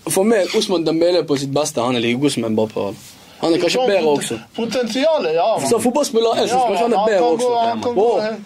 For 0.10 0.24
meg, 0.24 0.48
Osman 0.58 0.84
Dembélé 0.88 1.24
på 1.24 1.38
sitt 1.38 1.54
beste. 1.54 1.82
Han 1.82 1.96
er 1.96 2.00
like 2.00 2.20
god 2.22 2.30
som 2.30 2.44
Mbappé. 2.44 2.94
Han 3.42 3.54
er 3.54 3.58
kanskje 3.58 3.88
bedre 3.88 4.08
også. 4.18 4.40
Potensialet, 4.56 5.34
ja. 5.34 5.58
man. 5.60 5.70
Som 5.70 5.82
fotballspiller 5.82 6.36
jeg 6.38 6.50
synes 6.50 6.64
kanskje 6.68 6.84
han 6.88 6.94
er 6.94 7.06
bedre 7.06 7.20
kan 7.20 7.38
gå- 7.38 7.46
også. 7.46 7.68
han 7.70 7.82
kan 7.82 7.96
gå 7.96 8.22
he- 8.22 8.40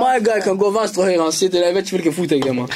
My 0.00 0.18
guy 0.24 0.40
kan 0.44 0.56
gå 0.58 0.70
venstre 0.80 1.02
og 1.02 1.08
høyre. 1.08 1.22
Han 1.22 1.32
sitter 1.32 1.58
der. 1.58 1.66
Jeg 1.66 1.74
vet 1.74 1.84
ikke 1.92 1.96
hvilken 1.96 2.12
fot 2.12 2.30
jeg 2.30 2.46
er. 2.46 2.66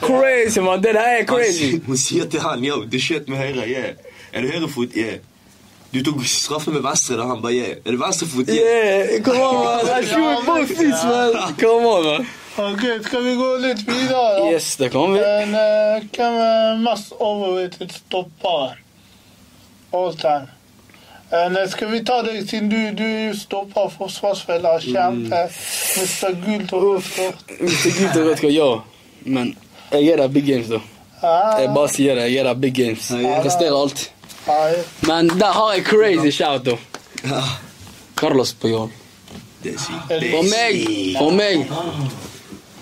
Crazy, 0.00 0.58
man. 0.58 0.82
Det 0.82 0.94
der 0.94 1.00
er 1.00 1.24
crazy. 1.24 1.80
Hun 1.86 1.96
sier 1.96 2.24
til 2.24 2.40
han 2.40 2.64
yo, 2.64 2.84
du 2.92 2.96
skjøt 3.00 3.28
med 3.28 3.36
høyre, 3.38 3.66
yeah. 3.68 3.90
Er 4.32 4.40
det 4.42 4.50
høyrefot? 4.52 4.88
Yeah. 4.96 5.18
Du 5.92 6.02
tok 6.04 6.20
straffe 6.28 6.70
med 6.70 6.82
venstre, 6.84 7.16
da 7.16 7.24
han 7.30 7.40
bare 7.42 7.54
yeah. 7.56 7.78
Er 7.84 7.94
det 7.94 8.00
venstrefot? 8.00 8.48
Yeah. 8.48 8.58
Yeah, 8.60 9.22
come 9.24 9.40
on, 11.86 12.04
man. 12.04 12.26
Ok, 12.58 12.84
skal 13.06 13.22
vi 13.24 13.34
gå 13.38 13.48
litt 13.62 13.82
videre? 13.86 14.12
da? 14.12 14.50
Yes, 14.50 14.76
det 14.76 14.90
kan 14.92 15.14
vi. 15.14 15.22
Men 15.22 15.54
uh, 15.54 16.04
hvem 16.12 16.38
er 16.42 16.80
mest 16.82 17.14
overrated 17.16 17.94
stopper? 17.94 18.76
All 19.94 20.16
time. 20.18 20.48
Eh, 21.32 21.68
skal 21.68 21.90
vi 21.92 22.00
ta 22.08 22.22
deg, 22.24 22.40
siden 22.48 22.70
du, 22.72 22.76
du 22.96 23.04
er 23.04 23.34
stopper, 23.36 23.90
forsvarsspiller, 23.92 24.80
kjempe, 24.80 25.42
Mr. 26.00 26.36
Gult 26.44 26.72
og 26.72 26.84
rødt 26.86 27.10
kort. 27.16 27.42
Er 27.52 27.96
gult 27.98 28.16
og 28.16 28.28
rødt 28.30 28.40
kort, 28.40 28.54
ja. 28.54 28.68
Men 29.28 29.50
jeg 29.92 30.08
er 30.14 30.22
der 30.22 30.28
big 30.32 30.46
games, 30.48 30.70
da. 30.72 30.80
Ah, 31.20 31.58
Jeg 31.60 31.74
bare 31.74 31.88
sier 31.92 32.14
det. 32.16 32.28
Jeg 32.32 32.40
er 32.44 32.48
der 32.48 32.60
big 32.62 32.74
games. 32.74 33.10
Jeg 33.10 33.42
presterer 33.44 33.76
alltid. 33.76 34.08
Men 35.08 35.28
der 35.28 35.52
har 35.52 35.74
jeg 35.74 35.84
crazy 35.84 36.30
shout, 36.30 36.64
da. 36.64 36.76
Carlos 38.16 38.52
Puyol. 38.54 38.90
For 39.62 40.42
meg, 40.42 40.76
for 41.18 41.30
meg. 41.30 41.66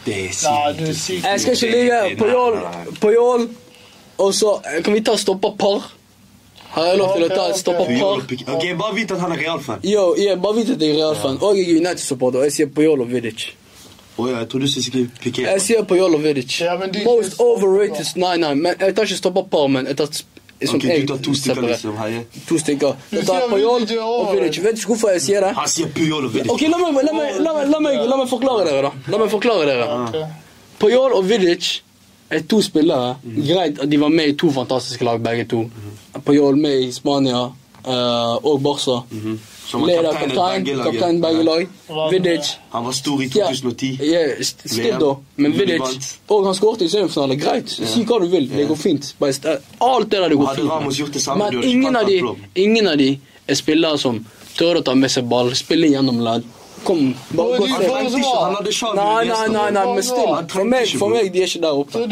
Jeg 0.07 1.40
skal 1.40 1.52
ikke 1.52 1.70
ligge 1.70 2.16
Puyol, 2.18 2.59
Puyol 3.00 3.48
Og 4.18 4.35
så 4.35 4.61
eh, 4.64 4.83
kan 4.85 4.94
vi 4.94 5.00
ta 5.00 5.16
stopperpar. 5.16 5.90
Har 6.76 6.87
jeg 6.87 6.98
lov 6.98 7.16
til 7.16 7.24
å 7.26 7.29
ta 7.33 7.48
et 7.50 7.59
stopperpar? 7.59 8.22
Okay, 8.22 8.38
Ok, 8.48 8.64
bare 8.79 8.94
vit 8.96 9.12
at 9.12 9.20
han 9.20 9.33
er 9.35 9.42
Real-fan. 9.42 9.83
Yo, 9.85 10.07
bare 10.40 10.57
vit 10.57 10.70
at 10.72 10.81
jeg 10.81 10.94
er 10.94 11.00
Real-fan. 11.02 11.37
Og 11.42 11.59
jeg 11.59 11.66
er 11.68 11.81
United-supporter. 11.83 12.38
og 12.38 12.48
Jeg 12.48 12.55
sier 12.57 12.70
Puyol 12.72 13.02
og 13.05 13.11
Vidic. 13.12 13.48
Oh, 14.16 14.31
ja, 14.31 14.38
jeg 14.38 14.48
trodde 14.48 14.64
du 14.64 14.72
skulle 14.72 14.87
skrive 14.87 15.11
Piqué. 15.20 15.44
Jeg 15.50 15.61
sier 15.61 15.85
Puyol 15.85 16.14
og 16.16 16.22
Vidic. 16.24 16.62
Most 17.05 17.40
overrated 17.40 18.16
Nei, 18.16 18.37
nei, 18.40 18.55
men 18.55 18.72
jeg 18.81 18.96
tar 18.96 19.09
ikke 19.11 19.20
stopperpar, 19.20 19.68
men 19.74 19.90
jeg 19.90 19.98
tar 20.00 20.09
sp- 20.64 20.76
okay, 20.78 20.88
Ok, 20.96 21.00
du 21.02 21.06
tar 21.12 21.18
to 21.26 21.34
stykker, 21.34 21.62
liksom. 21.68 21.96
Hei. 22.00 22.24
To 22.48 22.58
stykker. 22.58 22.96
Du 23.10 23.16
Jeg 23.16 23.26
tar 23.26 23.42
er 23.42 23.48
og. 24.00 24.30
Vidic. 24.34 24.58
Vet 24.64 24.76
du 24.80 24.86
hvorfor 24.88 25.12
jeg 25.12 25.20
sier 25.20 25.40
det? 25.44 25.50
Han 25.58 25.68
sier 25.68 25.86
Pajol 25.92 26.24
og 26.24 26.32
Vidic. 26.32 26.50
Ok, 26.52 26.62
la 26.72 26.78
meg, 26.78 27.02
la, 27.04 27.12
meg, 27.12 27.40
la, 27.40 27.52
meg, 27.52 27.68
la, 27.74 27.80
meg, 27.80 28.08
la 28.08 28.16
meg 28.22 28.28
forklare 28.30 28.64
dere, 28.64 28.82
da. 28.88 28.92
La 29.12 29.18
meg 29.18 29.28
forklare 29.30 29.66
dere. 29.68 29.88
Ok. 30.06 30.16
Pajol 30.78 31.12
og 31.18 31.24
Vidic 31.28 31.82
er 32.30 32.40
to 32.48 32.62
spillere. 32.64 33.16
Greit 33.22 33.78
at 33.84 33.90
de 33.90 34.00
var 34.00 34.08
med 34.08 34.32
i 34.32 34.36
to 34.40 34.50
fantastiske 34.50 35.04
lag, 35.04 35.20
begge 35.22 35.44
to. 35.52 35.66
Pajol 36.24 36.56
med 36.56 36.86
i 36.88 36.92
Spania 36.92 37.44
og 37.87 38.62
Barca. 38.62 39.03
Mhm. 39.11 39.38
Som 39.66 39.81
var 39.81 39.88
Leder 39.88 40.12
kaptein 40.12 40.66
i 40.68 40.75
kaptein, 40.79 41.20
begge 41.20 41.42
lag, 41.42 41.66
lag. 41.90 42.12
Vidic 42.12 42.53
Han 42.70 42.85
var 42.85 42.92
stor 42.92 43.22
i 43.22 43.29
2010. 43.29 43.99
ja, 44.01 44.05
yeah, 44.05 44.42
still 44.42 44.99
da. 45.01 45.14
Men 45.37 45.53
Vidic. 45.59 46.12
Og 46.29 46.46
han 46.46 46.55
skåret 46.55 46.83
i 46.83 46.88
semifinale. 46.88 47.37
Greit, 47.37 47.70
si 47.70 48.05
hva 48.05 48.20
du 48.22 48.29
vil. 48.31 48.46
Det 48.51 48.68
går 48.68 48.77
fint. 48.77 49.14
Alt 49.20 50.11
det 50.11 50.20
der 50.20 50.29
det 50.29 50.38
går 50.38 50.46
Hadde 50.46 50.61
fint. 50.61 50.70
Ramos 50.70 50.99
gjort 50.99 51.12
det 51.12 51.22
samme, 51.22 51.51
Men 51.51 51.64
ingen 51.64 51.96
av, 51.96 52.07
de, 52.07 52.22
ingen 52.55 52.87
av 52.87 52.99
de 52.99 53.18
er 53.49 53.55
spillere 53.55 53.99
som 53.99 54.25
tør 54.57 54.81
å 54.81 54.85
ta 54.85 54.94
med 54.94 55.11
seg 55.11 55.27
ball, 55.29 55.51
spille 55.55 55.90
gjennom 55.90 56.22
ledd. 56.22 56.46
Kom, 56.85 57.14
bare 57.35 57.59
gå 57.59 57.66
til 57.66 58.94
Nei, 58.94 59.25
nei, 59.27 59.46
nei, 59.51 59.70
nei, 59.70 59.87
men 59.94 60.03
still. 60.03 60.35
For 60.49 60.64
meg, 60.64 60.99
for 60.99 61.11
meg 61.11 61.33
de 61.35 61.42
er 61.42 61.51
ikke 61.51 61.62
der 61.64 61.81
oppe. 61.83 62.07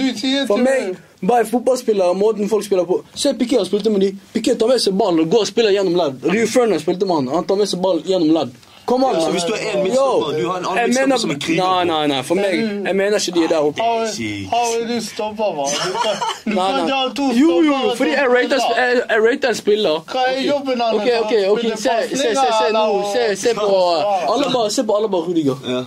For 0.48 0.56
meg 0.58 0.96
bare 1.26 1.46
fotballspillere, 1.48 2.14
måten 2.18 2.48
folk 2.50 2.64
spiller 2.66 2.84
på 2.88 3.00
Se 3.14 3.32
Piqué 3.38 3.58
har 3.58 3.64
spilt 3.68 3.88
med 3.92 4.00
de. 4.00 4.12
Piqué 4.34 4.54
tar 4.58 4.68
med 4.70 4.80
seg 4.82 4.94
ballen 4.98 5.24
og 5.24 5.30
går 5.32 5.46
og 5.46 5.50
spiller 5.50 5.74
gjennom 5.74 5.96
ledd. 5.98 6.22
Rio 6.34 6.46
Ferdinand 6.50 6.80
spilte 6.84 7.06
med 7.08 7.16
han. 7.22 7.28
Han 7.38 7.44
tar 7.50 7.56
med 7.60 7.68
seg 7.70 7.82
ball 7.84 8.00
gjennom 8.06 8.32
ledd. 8.36 8.54
Kom 8.84 9.00
an, 9.08 9.14
Ja, 9.16 9.20
så 9.24 9.30
hvis 9.32 9.44
du 9.48 9.52
er 9.56 9.62
en 9.78 9.84
midtstopper, 9.86 10.34
du 10.36 10.42
har 10.50 10.58
en 10.60 10.66
annen 10.68 10.90
midtstopper 10.90 11.20
som 11.22 11.30
er 11.32 11.38
kriger, 11.40 11.62
Nei, 11.64 11.84
nei, 11.88 12.00
nei. 12.10 12.18
For 12.28 12.36
meg, 12.36 12.58
jeg 12.84 12.96
mener 12.98 13.16
ikke 13.16 13.32
de 13.38 13.44
er 13.46 13.48
der 13.54 13.68
oppe. 13.70 13.80
Har 13.80 14.82
du 14.90 14.92
stoppa, 15.06 15.46
mann? 15.56 15.72
Du 15.72 15.96
kan, 16.02 16.18
du 16.44 16.50
Nei, 16.58 16.66
kan 16.68 16.84
nei. 16.90 16.98
ikke 17.08 17.22
ha 17.22 17.38
Jo, 17.38 17.54
jo, 17.64 17.78
fordi 17.96 18.10
jeg 18.12 18.28
rater, 18.34 18.60
spiller. 18.60 18.84
jeg, 18.84 19.00
jeg 19.08 19.22
rater 19.24 19.48
en 19.48 19.58
spiller. 19.62 20.02
Hva 20.12 20.26
er 20.34 20.40
jobben 20.50 20.84
hans? 20.84 21.00
Ok, 21.00 21.08
ok, 21.24 21.32
okay. 21.54 21.70
se, 21.80 21.96
se, 22.12 22.34
se, 22.36 22.44
se 22.60 22.68
nå, 22.76 22.84
se, 23.14 23.24
se 23.46 23.54
på 23.56 23.70
alle 23.72 24.52
bare, 24.52 24.70
se 24.76 24.84
på 24.84 24.96
alle 25.00 25.08
bare 25.16 25.30
Rudiger. 25.32 25.64
Ja. 25.78 25.80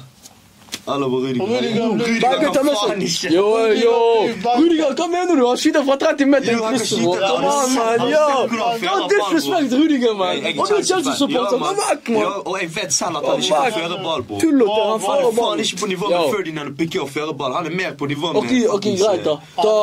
Alle 0.87 1.05
var 1.11 1.19
Rudiger. 1.23 1.43
Rudiger 1.43 1.87
ble- 1.87 2.03
Rudiger 2.03 2.29
Begge 2.31 2.47
tar 2.47 2.53
kan 2.53 2.65
med 2.65 2.75
faen 2.81 3.01
seg 3.01 3.23
ikke. 3.23 3.35
Jo, 3.35 3.47
jo! 3.85 3.95
Rudiger- 4.23 4.57
Rudiger, 4.61 4.91
hva 4.99 5.07
mener 5.15 5.33
du? 5.39 5.43
Han 5.47 5.57
skyter 5.57 5.83
fra 5.87 5.95
30 6.03 6.25
meter 6.33 6.51
Jo, 6.53 6.59
i 6.59 6.63
han 6.63 6.71
kan 6.73 6.79
krysset. 6.79 6.97
skyte, 6.97 7.19
Kom 7.27 7.43
han 7.43 7.45
an, 7.45 7.69
ser- 7.69 7.79
man! 7.79 7.99
han 7.99 8.09
Ja! 8.09 8.25
ser 8.27 8.47
hvordan 8.47 8.67
han 8.71 8.79
Ja, 8.87 8.93
fører 8.93 9.07
disrespect 9.13 9.69
ball, 9.71 9.79
Rudiger, 9.81 10.13
man! 10.21 10.27
Jeg- 10.27 10.43
jeg 10.43 10.55
er 10.55 10.61
Og 10.61 10.67
du 10.67 10.73
er 10.73 10.77
Chelsea-fan. 10.77 10.87
Chelsea-supporter, 10.87 11.57
Ja, 11.57 11.67
gå 11.67 11.71
vekk, 11.83 12.03
Ja, 12.09 12.13
man! 12.29 12.41
og 12.49 12.55
jeg 12.61 12.69
vet 12.77 12.91
selv 12.99 13.13
at 13.19 13.23
han 13.29 13.37
ikke 13.43 13.59
kan 13.63 13.73
føre 13.79 13.97
ball, 14.07 14.21
bro. 14.27 14.35
Tullete, 14.43 14.79
han 14.81 14.91
Han 14.95 15.01
fører 15.07 15.27
er 15.27 15.31
faen 15.31 15.39
ball. 15.41 15.59
ikke 15.65 15.77
på 15.83 15.87
nivå 15.93 16.05
Ja. 16.09 16.17
med 16.21 16.27
Ferdinand 16.35 16.67
og 16.71 16.75
Piqué 16.79 16.97
og 17.05 17.09
fører 17.15 17.33
ball. 17.41 17.51
Han 17.59 17.65
er 17.69 17.73
mer 17.81 17.91
på 17.99 18.05
nivå 18.13 18.25
med 18.33 18.37
Ok, 18.41 18.51
ok, 18.75 18.85
greit 19.01 19.23
da. 19.27 19.35
Ta 19.65 19.73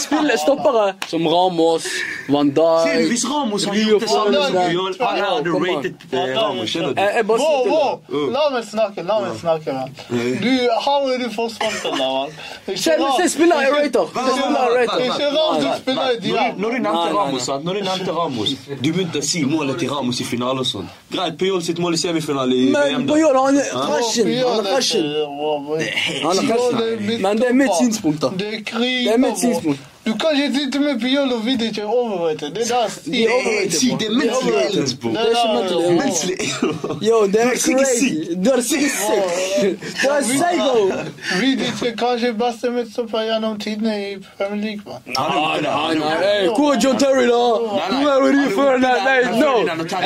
spiller 0.00 0.36
stoppere 0.36 0.94
som 1.08 1.26
Ramos, 1.28 1.84
Van 2.28 2.48
Ser 2.48 2.98
du, 2.98 3.04
Dijk 3.04 3.08
hvis 3.10 3.24
Ramos 3.30 3.64
hadde 3.64 3.78
Rio 3.78 3.88
gjort 3.88 4.00
det 4.02 4.08
han 4.10 4.18
er 4.26 4.32
Ferdinand. 4.32 4.68
Puyol, 4.70 4.92
han 5.00 5.16
Ja, 5.18 5.24
hadde 5.34 5.50
kom 5.50 5.62
an. 5.62 5.68
rated 5.76 5.94
Som 6.10 6.18
Ramos, 6.38 6.68
skjønner 6.70 6.88
du? 6.88 7.00
Jeg, 7.00 7.10
jeg 7.16 7.26
han 7.26 7.40
Wow, 7.40 7.48
sier 7.54 7.62
til 7.64 7.72
wow. 7.72 7.92
dere. 8.08 8.32
La 8.36 8.44
meg 8.54 8.64
snakke, 8.72 9.00
la 9.10 9.16
meg 9.24 9.34
snakke. 9.44 9.72
Du, 10.44 10.52
how 10.86 11.00
er 11.12 11.18
du 11.24 11.28
forsvarsspiller? 11.34 12.28
Ikke 12.68 12.80
Se, 12.84 12.90
rart- 13.00 13.20
se 13.20 13.28
spiller 13.36 13.56
jeg 13.60 13.68
ikke- 13.68 13.98
rater. 13.98 14.06
Se 14.14 14.32
spiller 14.40 14.62
jeg 14.64 14.72
rater. 14.78 15.04
Ikke 15.04 15.26
rart 15.38 15.58
du 15.62 15.68
spiller 15.82 16.06
i 16.10 16.14
Når 16.14 16.20
du, 16.20 16.24
Diab. 16.24 16.58
Sånn. 20.62 20.86
Greit, 21.10 21.38
Puyol 21.38 21.62
sitt 21.62 21.78
mål 21.78 21.94
i 21.94 21.96
semifinale 21.96 22.54
i 22.54 22.70
Men 22.70 22.82
VM. 22.94 23.06
da. 23.06 23.12
Puyol, 23.14 23.36
han 23.36 23.56
er 23.58 23.64
fashion. 23.64 24.26
Han 24.28 24.66
er 24.66 24.70
fashion. 24.74 25.04
Han 26.22 26.38
er 26.38 26.46
fashion. 26.52 27.20
Men 27.22 27.36
det 27.38 27.48
er 27.48 27.52
mitt 27.54 27.74
synspunkt, 27.80 28.20
da. 28.20 28.28
Det 28.38 28.76
er 29.12 29.18
mitt 29.18 29.38
synspunkt. 29.38 29.80
Du 30.06 30.12
kan 30.20 30.30
ikke 30.36 30.54
sitte 30.58 30.78
med 30.80 31.00
Puyol 31.00 31.30
og 31.32 31.46
vite 31.46 31.64
ikke 31.70 31.84
overrated. 31.86 32.50
Det 32.54 32.62
er 32.62 32.74
der 32.74 32.88
De 33.04 33.24
er 33.24 33.28
sier 33.28 33.30
overrated, 33.36 33.70
Si, 33.80 33.88
det 34.00 34.06
er 34.06 34.12
bro. 34.12 34.20
De 34.20 34.26
er 34.26 34.30
mentally 34.30 34.50
overrated. 34.52 34.74
illness, 34.74 34.94
bro. 35.00 35.10
Det 35.10 35.20
er 35.20 35.26
ikke 35.32 35.52
mentally 35.56 35.84
illness. 35.88 36.24
Mentally 36.24 36.36
ill. 36.44 37.08
Yo, 37.08 37.16
det 37.26 37.32
Du 37.32 37.38
er 37.38 37.52
er 37.52 37.56
sikkert 37.64 37.86
crazy. 37.86 38.08
syk. 38.14 38.44
Du 38.44 38.50
er 38.50 38.60
sikkert 38.70 38.94
sick. 39.04 39.24
Du 40.02 40.08
er 40.16 40.20
psycho. 40.30 40.80
Vidic 41.40 41.82
er 41.88 41.94
kanskje 42.02 42.32
beste 42.44 42.70
midtstopper 42.76 43.20
gjennom 43.30 43.54
tidene 43.64 43.94
i 44.10 44.12
Premier 44.38 44.60
League. 44.66 44.82
man. 44.86 45.00
Nei, 45.06 45.60
nei, 45.60 45.94
nei. 46.02 46.16
Hey, 46.24 46.46
Hvor 46.56 46.68
er 46.74 46.78
John 46.84 46.98
Terry, 46.98 47.26
da? 47.32 47.42
Hvor 48.02 48.28
er 48.28 48.32
du 48.32 48.44
før? 48.58 48.72
Nei, 48.84 48.96
nei, 49.08 49.18
no. 49.40 49.52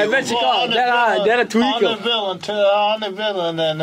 Jeg 0.00 0.10
vet 0.14 0.24
ikke 0.30 0.46
hva. 0.46 0.56
Dere 0.76 1.24
dere 1.26 1.36
Han 1.36 1.48
tweaker. 1.54 1.88
er 1.90 2.00
bedre 2.08 2.30
enn 2.34 2.40
Te- 2.46 2.52
Han 2.86 3.02
er 3.02 3.12
bedre 3.22 3.48
enn 3.50 3.60
en, 3.70 3.82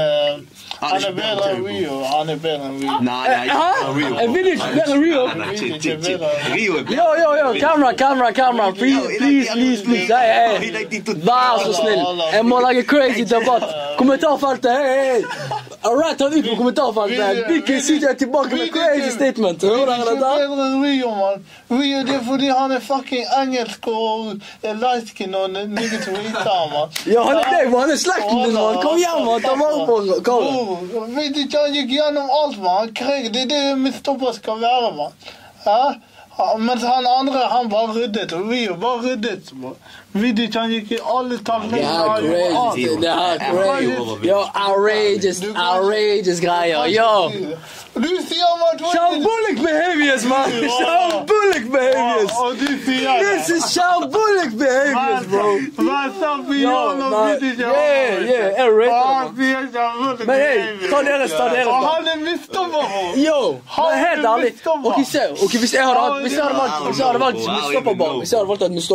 eh, 0.82 0.88
Han 0.88 1.04
er 1.04 1.12
bedre 1.12 1.50
enn 1.52 1.66
Rio. 1.66 2.00
Han 2.12 2.30
er 2.30 2.40
bedre 2.46 2.70
enn 2.70 2.80
Rio. 2.82 2.98
Nei, 3.02 3.28
nei, 3.28 3.48
Hæ? 3.48 3.94
Rio. 3.98 4.14
Er 4.24 4.34
Vidic 4.36 4.64
bedre 4.64 4.96
enn 4.96 5.04
Rio? 5.04 5.28
Nei, 5.28 5.36
nei, 5.46 5.58
chill, 5.58 5.78
chill, 5.80 6.02
chill. 6.04 6.26
Rio 6.54 6.80
er 6.80 6.96
Yo, 6.96 7.08
yo, 7.22 7.30
yo, 7.42 7.54
camera, 7.60 7.94
camera, 7.94 8.32
camera. 8.34 8.72
Please, 8.72 9.18
please, 9.18 9.52
please, 9.52 9.82
please. 9.82 10.14
Hey, 10.14 10.60
hey. 10.62 11.04
Vær 11.26 11.64
så 11.66 11.74
snill. 11.82 12.04
Jeg 12.34 12.46
må 12.46 12.60
lage 12.60 12.84
crazy 12.84 13.24
debatt. 13.36 13.70
Kommentarfeltet, 13.98 14.72
hey, 14.72 15.24
hey. 15.24 15.65
Alright, 15.86 16.20
han 16.20 16.34
ut 16.34 16.48
på 16.50 16.56
kommentarfeltet. 16.58 17.48
Big 17.48 17.68
CJ 17.84 18.06
er 18.10 18.14
tilbake 18.18 18.58
med 18.58 18.72
crazy 18.74 19.12
statement. 19.14 19.62
Hører 19.62 19.86
dere 19.86 20.00
er 20.02 20.08
dette? 20.10 20.32
bedre 20.40 20.66
enn 20.70 20.80
Rio, 20.86 21.12
mann. 21.20 21.44
Rio 21.70 22.00
det 22.08 22.16
er 22.16 22.24
fordi 22.26 22.50
han 22.50 22.74
er 22.74 22.82
fucking 22.88 23.28
engelsk 23.42 23.90
og 23.92 24.32
er 24.66 24.80
light 24.82 25.12
skin 25.14 25.36
og 25.38 25.54
negativ 25.54 26.18
hvita, 26.18 26.56
mann. 26.74 26.98
Ja, 27.12 27.22
han 27.28 27.38
er 27.44 27.52
deg. 27.54 27.70
Han 27.76 27.94
er 27.94 28.02
slekten 28.02 28.42
din, 28.48 28.58
man. 28.58 28.82
Kom 28.82 28.98
igjen, 28.98 29.22
man. 29.30 29.46
Ta 29.46 29.54
vare 29.62 29.86
på. 29.92 30.00
Bro, 30.26 31.06
Vet 31.20 31.38
ikke, 31.46 31.62
han 31.68 31.78
gikk 31.78 31.94
gjennom 32.00 32.34
alt, 32.42 32.60
mann. 32.66 32.94
Det 32.98 33.46
er 33.46 33.50
det 33.54 33.64
midtstopper 33.86 34.34
skal 34.42 34.62
være, 34.66 34.92
mann. 34.98 35.14
Ja? 35.68 35.96
Mens 36.60 36.82
han 36.84 37.06
andre, 37.08 37.46
han 37.48 37.70
bare 37.72 37.94
ryddet. 37.96 38.34
og 38.34 38.50
Rio 38.50 38.74
bare 38.82 39.06
ryddet. 39.06 39.54
bro. 39.54 39.76
Vidic, 40.16 40.56
han 40.56 40.72
gikk 40.72 40.92
i 40.96 40.98
alle 41.18 41.38
taklinger. 41.44 42.22
Det 43.02 43.10
her 43.12 43.38
crazy. 43.52 44.28
Yo, 44.28 44.38
outrageous, 44.56 45.42
outrageous 45.44 46.40
greier. 46.40 46.86
Yo. 46.88 47.32
Du 47.96 48.08
sier 48.28 48.46
han 48.52 48.60
var 48.60 48.74
Shambolic 48.94 49.58
behaviors, 49.68 50.24
man. 50.26 50.52
Shambolic 50.52 51.66
behaviors. 51.72 52.32
Og 52.44 52.56
du 52.60 52.68
sier 52.86 53.12
This 53.24 53.50
is 53.50 53.64
shambolic 53.76 54.52
behaviors, 54.60 55.28
bro. 55.32 55.46
Hva 55.84 56.02
sa 56.20 56.32
Yo, 56.36 56.44
Pion 56.48 57.02
og. 57.02 57.30
Vidic? 57.42 57.60
Yeah, 57.60 58.24
yeah, 58.32 58.48
jeg 58.60 58.68
rater 58.80 60.26
Men 60.26 60.36
hey, 60.36 60.58
ta 60.92 61.02
dere 61.08 61.28
ta 61.28 61.48
dere 61.54 61.68
Og 61.72 61.88
han 61.88 62.08
er 62.14 62.18
midtstopper, 62.24 62.84
bro. 62.84 63.04
Yo, 63.20 63.40
men 63.78 63.98
helt 64.06 64.26
er 64.26 64.32
ærlig. 64.34 64.52
Ok, 64.92 65.00
se. 65.12 65.28
Hvis 65.60 65.74
jeg 65.74 65.84
hadde 65.88 66.00
hatt 66.00 66.22
Hvis 66.22 66.36
jeg 66.40 66.44
hadde 66.44 66.60
valgt 66.64 66.88
Hvis 66.88 67.00
jeg 67.00 67.08
hadde 67.08 67.20
valgt 67.20 67.44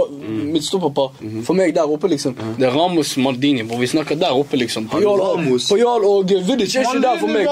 Wow, 0.00 0.09
midtstopperpar 0.52 1.10
Midtsto- 1.11 1.25
midtstopperpar 1.25 1.46
For 1.46 1.55
meg 1.55 1.75
der 1.75 1.83
oppe, 1.90 2.09
liksom 2.09 2.35
Det 2.59 2.66
er 2.66 2.70
Ramos 2.70 3.16
Maldini, 3.16 3.62
bro. 3.62 3.77
Vi 3.77 3.87
snakker 3.87 4.14
der 4.18 4.31
oppe, 4.33 4.57
liksom. 4.57 4.88
Puyol 4.88 5.20
og. 5.20 5.38
Puyol 5.68 6.05
og 6.05 6.25
Vidic 6.29 6.75
er 6.77 6.81
ikke 6.81 7.03
der 7.03 7.18
for 7.18 7.27
meg, 7.27 7.46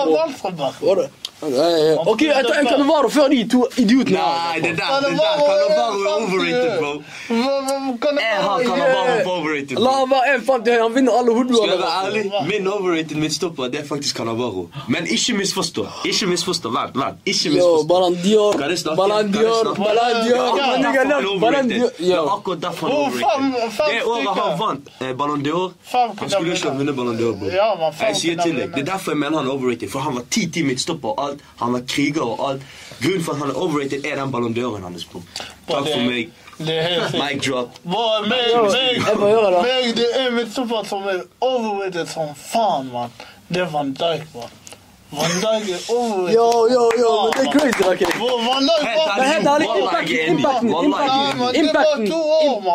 bro. 0.81 1.09
Er. 1.43 1.99
Ok, 2.09 2.23
jeg 2.23 2.45
tar 2.49 2.59
en 2.61 2.67
Cannavaro 2.67 3.09
før 3.15 3.29
de 3.31 3.45
to 3.53 3.61
idiotene. 3.79 4.19
Nei, 4.19 4.59
det 4.65 4.73
der, 4.79 5.05
det 5.05 5.13
der 5.19 5.37
Cannavaro 5.39 6.01
er 6.03 6.15
overrated, 6.19 6.79
bro. 6.81 6.93
Jeg 8.19 8.41
har 8.43 8.63
Cannavaro 8.67 9.15
på 9.25 9.35
overrated. 9.39 9.77
La 9.79 9.93
han 10.01 10.11
være 10.11 10.35
en 10.35 10.43
fant, 10.49 10.71
han 10.83 10.95
vinner 10.97 11.13
alle 11.19 11.37
Skal 11.39 11.71
jeg 11.71 11.79
være 11.79 12.07
ærlig, 12.07 12.25
min 12.51 12.67
overrated 12.69 13.17
midtstopper 13.17 13.71
det 13.71 13.81
er 13.81 13.87
faktisk 13.87 14.17
Cannavaro. 14.17 14.69
Men 14.89 15.07
ikke 15.07 15.37
misforstå. 15.39 15.87
Ikke 16.05 16.27
misforstå. 16.27 16.69
Vent, 16.75 16.99
vent. 16.99 17.23
Ikke 17.27 17.55
misforstå. 17.55 17.87
Balan 17.93 18.19
Dior, 18.25 18.53
Kan 18.59 18.71
jeg 18.71 18.79
snakke? 18.79 19.03
Kan 19.03 19.45
jeg 19.45 19.55
snakke? 19.63 19.83
Balan 19.85 20.17
Dior. 20.27 20.59
Ja, 20.59 20.67
Men 20.73 20.83
Derfor 20.83 20.89
nigga, 20.89 20.99
han 21.03 21.13
er 21.13 21.21
look, 21.21 21.41
Balan 21.41 21.65
overrated. 21.65 21.79
Dior. 21.79 21.91
Det 21.99 22.13
er 22.19 22.35
akkurat 22.37 22.63
derfor 22.67 22.87
han 22.87 22.97
er 22.97 23.01
overrated. 23.05 23.69
Det 23.93 24.03
året 24.05 24.43
han 24.43 24.59
vant 24.59 24.91
eh, 25.01 25.13
Ballon 25.19 25.43
d'Or, 25.47 25.73
han 25.93 26.31
skulle 26.31 26.53
ikke 26.55 26.71
ha 26.71 26.77
vunnet 26.79 26.97
Ballon 26.97 27.17
d'Or, 27.19 27.33
bro. 27.39 27.47
Jeg 28.03 28.17
sier 28.17 28.43
til 28.43 28.57
deg. 28.59 28.75
Det 28.75 28.83
er 28.83 28.91
derfor 28.93 29.15
jeg 29.15 29.19
mener 29.23 29.39
han 29.39 29.47
er 29.47 29.53
overrated. 29.55 29.89
For 29.93 29.99
han 30.05 30.15
var 30.19 30.27
ti-ti 30.31 30.63
midtstopper 30.67 31.28
alt. 31.29 31.47
Han 31.63 31.77
var 31.77 31.87
kriger 31.95 32.27
og 32.27 32.45
alt. 32.49 32.69
Grunnen 32.99 33.25
for 33.25 33.37
at 33.37 33.45
han 33.45 33.55
er 33.55 33.63
overrated, 33.63 34.05
er 34.05 34.21
den 34.21 34.35
Ballon 34.35 34.55
d'Oren 34.57 34.87
hans, 34.89 35.07
på. 35.09 35.23
Takk 35.69 35.89
for 35.89 36.05
meg. 36.09 36.31
Mic 36.59 37.43
drop. 37.47 37.77
Bro, 37.85 38.05
meg, 38.27 38.49
meg, 38.75 39.21
meg, 39.63 39.91
det 39.95 40.09
er 40.19 40.33
midtstopper 40.35 40.89
som 40.91 41.07
er 41.07 41.23
overrated 41.45 42.11
som 42.11 42.33
faen, 42.35 42.91
mann. 42.95 43.15
Det 43.49 43.63
er 43.63 43.71
Van 43.73 43.93
Dijk, 43.95 44.27
mann. 44.35 44.57
Van 45.11 45.31
Dijk 45.41 45.69
er 45.77 45.81
overrated. 45.95 46.35
Yo, 46.37 46.49
yo, 46.75 46.83
yo, 47.03 47.13
men 47.25 47.33
det 47.37 47.45
er 47.47 47.53
crazy, 47.59 47.83
Helt 47.83 48.09
var 48.19 49.17
Men 49.17 49.25
helt 49.33 49.47
ærlig, 49.53 49.67
impacten, 49.83 50.19
impacten, 50.35 50.69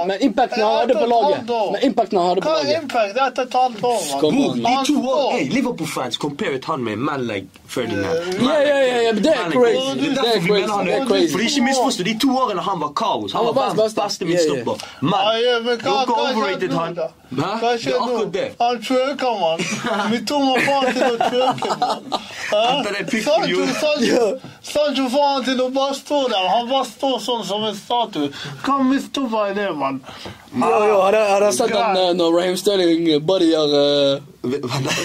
men 0.07 0.17
impacten, 0.21 0.63
han 0.63 0.75
hadde 0.79 0.93
på 0.93 1.05
laget. 1.05 1.37
Men 1.71 1.79
impacten 1.89 2.17
han 2.17 2.27
hadde 2.27 2.41
på 2.41 2.49
Hva 2.49 2.55
er 2.59 2.63
laget. 2.63 2.81
impact? 2.83 3.13
Det 3.13 3.21
er 3.21 3.41
et 3.41 3.53
halvt 3.61 3.83
år, 3.83 3.99
mann. 4.11 4.19
Kom 4.21 4.33
Bro, 4.63 4.83
to 4.85 4.97
år, 5.09 5.31
hey, 5.37 5.49
Liverpool-fans 5.49 6.15
comparet 6.17 6.65
han 6.65 6.83
med 6.83 6.95
man 6.97 7.21
like 7.27 7.47
Ferdinand. 7.67 8.03
Ja, 8.03 8.53
ja, 8.53 8.59
yeah, 8.59 8.67
yeah, 8.67 8.87
like- 8.87 9.03
yeah, 9.03 9.13
men 9.15 9.23
det 9.23 9.33
er 9.33 9.51
crazy. 9.51 9.97
Det 9.99 10.95
er 10.97 11.05
crazy. 11.05 11.31
For 11.31 11.39
ikke 11.39 11.61
misforstå, 11.69 12.03
de 12.03 12.19
to 12.19 12.29
årene 12.37 12.61
han 12.61 12.79
var 12.81 12.91
kaos. 13.03 13.31
Han 13.33 13.45
var 13.45 13.53
verdens 13.61 13.93
beste 14.03 14.25
midtstopper. 14.25 14.75
Man, 15.01 15.19
Ja, 15.23 15.33
ja, 15.49 15.59
men 15.67 15.77
dere 15.79 16.05
overrated 16.07 16.71
han. 16.81 16.97
Da? 17.37 17.43
Hæ? 17.43 17.59
Hva 17.59 17.69
Det 17.69 17.73
er 17.73 17.81
skjer 17.83 17.97
nå? 17.97 18.03
akkurat 18.03 18.33
det. 18.33 18.45
Han 18.59 18.81
twerker, 18.87 19.39
mann. 19.43 20.11
Vi 20.13 20.19
tok 20.29 20.43
meg 20.47 20.67
faen 20.67 20.93
til 20.93 21.07
å 21.07 21.17
twerke, 21.23 21.77
mann. 21.83 22.03
Hæ? 22.51 22.61
Etter 22.63 22.97
det 22.97 23.03
pikken 23.09 23.27
Sancho, 23.29 23.49
gjorde. 23.53 23.73
Sancho, 23.81 24.51
Sancho 24.73 25.07
får 25.15 25.27
han 25.33 25.43
til 25.49 25.61
å 25.65 25.69
bare 25.79 25.97
stå 25.99 26.21
der. 26.33 26.47
Han 26.53 26.69
bare 26.71 26.85
står 26.91 27.19
sånn 27.27 27.43
som 27.49 27.65
en 27.69 27.75
statue. 27.79 28.29
Hva 28.65 28.79
mistopper 28.87 29.51
er 29.51 29.59
det, 29.61 29.69
mann? 29.79 30.01
Jo, 30.53 30.67
jo, 30.87 30.97
har 31.01 31.11
dere- 31.15 31.29
har 31.33 31.39
dere 31.41 31.53
sett 31.55 31.71
den 31.73 31.97
eh, 31.97 32.11
når 32.13 32.35
Raheem 32.37 32.57
Sterling 32.59 33.07
bodyer 33.25 33.71
uh, 33.73 34.19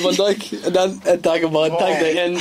Van 0.02 0.14
Dijk? 0.18 0.42
Den, 0.74 0.96
jeg 1.06 1.20
tenker 1.24 1.48
bare, 1.54 1.70
tenk 1.80 2.02
deg, 2.02 2.18
en, 2.24 2.36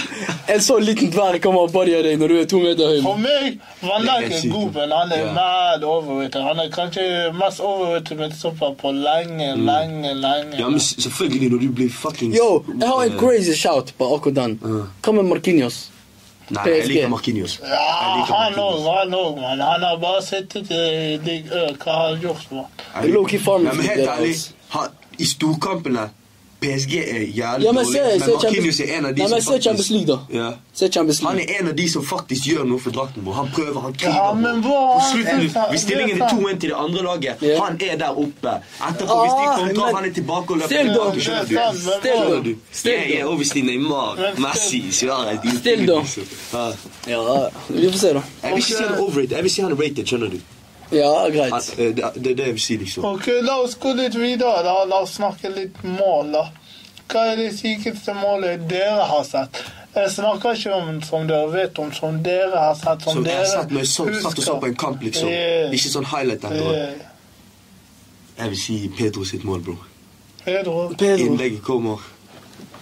en 0.56 0.64
så 0.66 0.76
liten 0.84 1.12
dverg 1.14 1.40
kommer 1.44 1.68
og 1.70 1.72
bodyer 1.72 2.04
deg 2.04 2.20
når 2.20 2.34
du 2.34 2.38
er 2.42 2.50
to 2.52 2.60
meter 2.66 2.92
høy. 2.92 3.00
For 3.06 3.22
meg, 3.24 3.60
Van 3.86 4.04
Dijk 4.10 4.36
er 4.42 4.48
god, 4.52 4.70
men 4.76 4.96
han 4.98 5.16
er 5.16 5.26
mad 5.38 5.86
overrated. 5.88 6.40
Han 6.50 6.60
er 6.66 6.72
kanskje 6.76 7.08
mest 7.40 7.64
overrated 7.64 8.20
midtstopper 8.26 8.76
på 8.82 8.92
lenge, 8.98 9.54
lenge, 9.56 10.12
lenge. 10.26 10.58
Ja, 10.60 10.68
men 10.74 10.84
selvfølgelig 10.84 11.52
når 11.56 11.64
du 11.64 11.70
blir 11.80 11.94
fucking 11.94 12.36
Yo, 12.36 12.50
jeg 12.74 12.88
har 12.92 13.06
en 13.08 13.20
crazy 13.24 13.56
shout 13.56 13.94
på 13.98 14.10
akkurat 14.18 14.42
den. 14.44 14.60
Hva 15.00 15.16
med 15.22 15.32
Marquinhos? 15.32 15.86
Nei, 16.50 16.64
jeg 16.72 16.88
liker 16.88 17.10
Marquinhos. 17.12 17.58
Ja, 17.60 17.80
liker 18.20 18.34
han 18.40 18.60
òg, 18.62 18.86
han 18.88 19.16
òg, 19.18 19.40
mann. 19.42 19.64
Han 19.68 19.84
har 19.84 19.98
bare 20.00 20.22
sittet 20.24 20.72
i 20.72 21.18
Ligue 21.26 21.52
Ø. 21.52 21.74
Hva 21.76 21.98
har 21.98 22.14
han 22.14 22.22
gjort, 22.24 22.52
men 22.52 23.82
helt 23.84 24.08
ærlig, 24.08 24.32
altså. 24.72 24.86
i 25.18 25.28
storkampene 25.28 26.08
PSG 26.62 26.94
er 26.98 27.20
jævlig 27.38 27.66
Ja, 27.68 27.72
men 27.72 27.86
se, 27.86 28.00
dårlig, 28.00 28.20
men 28.20 28.30
Marquinhos 28.34 28.80
er 28.80 28.94
en 28.98 29.06
av 29.06 29.12
de 29.16 29.22
men 29.22 29.30
som 29.30 29.42
se 29.54 29.58
Champions 29.62 29.90
League, 29.94 30.08
da. 30.08 30.18
Ja. 30.34 30.48
Se 30.74 30.88
Champions 30.90 31.20
Han 31.22 31.40
er 31.40 31.52
en 31.60 31.68
av 31.68 31.76
de 31.78 31.86
som 31.90 32.06
faktisk 32.06 32.48
gjør 32.50 32.64
noe 32.66 32.80
for 32.82 32.92
drakten. 32.96 33.22
vår. 33.26 33.34
Han 33.34 33.52
prøver, 33.54 33.80
han 33.82 33.94
kriger. 33.94 34.16
Ja, 34.16 34.34
men 34.34 34.64
hva? 34.66 34.80
På 34.98 35.04
slutten, 35.12 35.44
er 35.46 35.70
Hvis 35.72 35.82
stillingen 35.86 36.22
er 36.22 36.26
er 36.26 36.30
2-1 36.34 36.60
til 36.64 36.70
det 36.74 36.78
andre 36.86 37.04
laget, 37.04 37.36
Ja. 37.42 37.60
han 37.64 37.78
er 37.90 37.96
der 37.98 38.10
oppe. 38.24 38.56
Etterpå, 38.90 39.20
hvis 39.22 39.36
de 39.38 39.46
Ah, 39.46 39.58
kontrer, 39.60 39.96
han 39.96 40.06
er 40.10 40.14
tilbake 40.14 40.50
og 40.52 40.58
løper 40.58 40.66
Still, 40.74 40.88
tilbake. 40.88 41.16
da. 41.16 41.22
Skjønner 41.22 41.40
er 41.40 41.46
du? 41.46 41.54
Still, 41.54 42.54
da. 42.54 42.60
Still, 42.72 42.94
Ja, 42.94 43.18
ja, 43.18 43.26
og 43.28 43.40
Neymar, 43.70 44.18
Messi, 44.38 44.82
Suárez 44.92 45.58
Still, 45.60 45.86
da. 45.88 46.02
Ja. 47.08 47.50
Vi 47.70 47.92
får 47.92 47.98
se, 48.00 48.14
da. 48.14 48.22
Jeg 48.44 48.52
vil 48.54 48.58
ikke 48.58 48.68
si 48.68 48.84
han 48.84 48.94
er 48.94 49.00
overrated, 49.02 49.32
jeg 49.36 49.44
vil 49.44 49.52
si 49.52 49.62
han 49.62 49.72
er 49.72 49.76
rated, 49.76 50.06
skjønner 50.06 50.30
du? 50.32 50.40
Ja, 50.92 51.28
greit. 51.30 51.74
eh, 51.78 51.96
det, 51.96 52.12
det 52.16 52.38
det 52.38 52.46
jeg 52.46 52.54
vil 52.54 52.62
si, 52.62 52.78
liksom. 52.78 53.06
Ok, 53.06 53.28
La 53.44 53.58
oss 53.64 53.76
gå 53.76 53.94
litt 53.98 54.16
videre. 54.16 54.64
da. 54.64 54.84
La 54.86 55.02
oss 55.02 55.16
snakke 55.18 55.50
litt 55.56 55.84
mål. 55.84 56.32
da. 56.32 56.46
Hva 57.08 57.26
er 57.32 57.36
det 57.40 57.52
sykeste 57.60 58.14
målet 58.14 58.68
dere 58.70 59.04
har 59.08 59.24
sett? 59.24 59.62
Jeg 59.96 60.12
snakker 60.12 60.54
ikke 60.54 60.74
om 60.76 61.02
som 61.02 61.28
dere 61.28 61.48
vet 61.52 61.80
om, 61.80 61.92
som 61.94 62.18
dere 62.24 62.58
har 62.58 62.76
sett. 62.76 63.02
Som, 63.04 63.14
Som 63.14 63.24
dere 63.24 63.38
har 63.38 63.46
sett 63.46 63.72
når 63.72 63.80
jeg 63.80 63.88
så, 63.88 64.06
satt 64.22 64.38
og 64.38 64.44
så 64.44 64.58
på 64.60 64.66
en 64.70 64.76
kamp, 64.76 65.04
liksom. 65.04 65.30
Yeah. 65.30 65.72
Ikke 65.74 65.90
sånn 65.90 66.06
highlight 66.12 66.44
etterpå. 66.44 66.74
Yeah. 66.74 67.14
Jeg 68.38 68.50
vil 68.54 68.60
si 68.62 68.76
Pedro 68.98 69.24
sitt 69.26 69.44
mål, 69.48 69.64
bro. 69.66 69.78
Pedro. 70.46 70.76
Pedro. 70.98 71.26
Innlegget 71.26 71.64
kommer. 71.66 72.04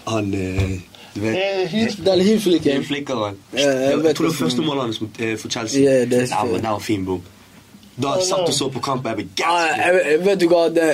Han 0.08 0.34
eh, 0.34 0.76
Du 1.16 1.22
vet 1.24 1.34
Det 1.34 2.12
er 2.12 2.22
hilflikken. 2.22 2.84
Jeg 2.84 2.84
Jeg, 2.84 3.16
tror 3.56 4.02
det 4.02 4.10
er 4.10 4.24
var 4.28 4.34
første 4.34 4.62
målet 4.62 4.84
hans 4.84 5.00
eh, 5.20 5.38
for 5.38 5.50
Chelsea. 5.50 5.82
Ja, 5.82 6.06
det 6.06 6.20
er 6.32 6.52
det 6.58 6.64
var 6.64 6.80
fin, 6.80 7.06
bro. 7.06 7.22
Da 7.96 8.18
jeg 8.18 8.28
satt 8.28 8.50
og 8.50 8.54
så 8.54 8.70
på 8.70 8.82
kamp, 8.84 9.06
jeg 9.08 9.16
ble 9.16 9.28
gassed. 9.40 10.24
vet 10.26 10.40
du 10.42 10.50
hva, 10.52 10.66
det 10.74 10.90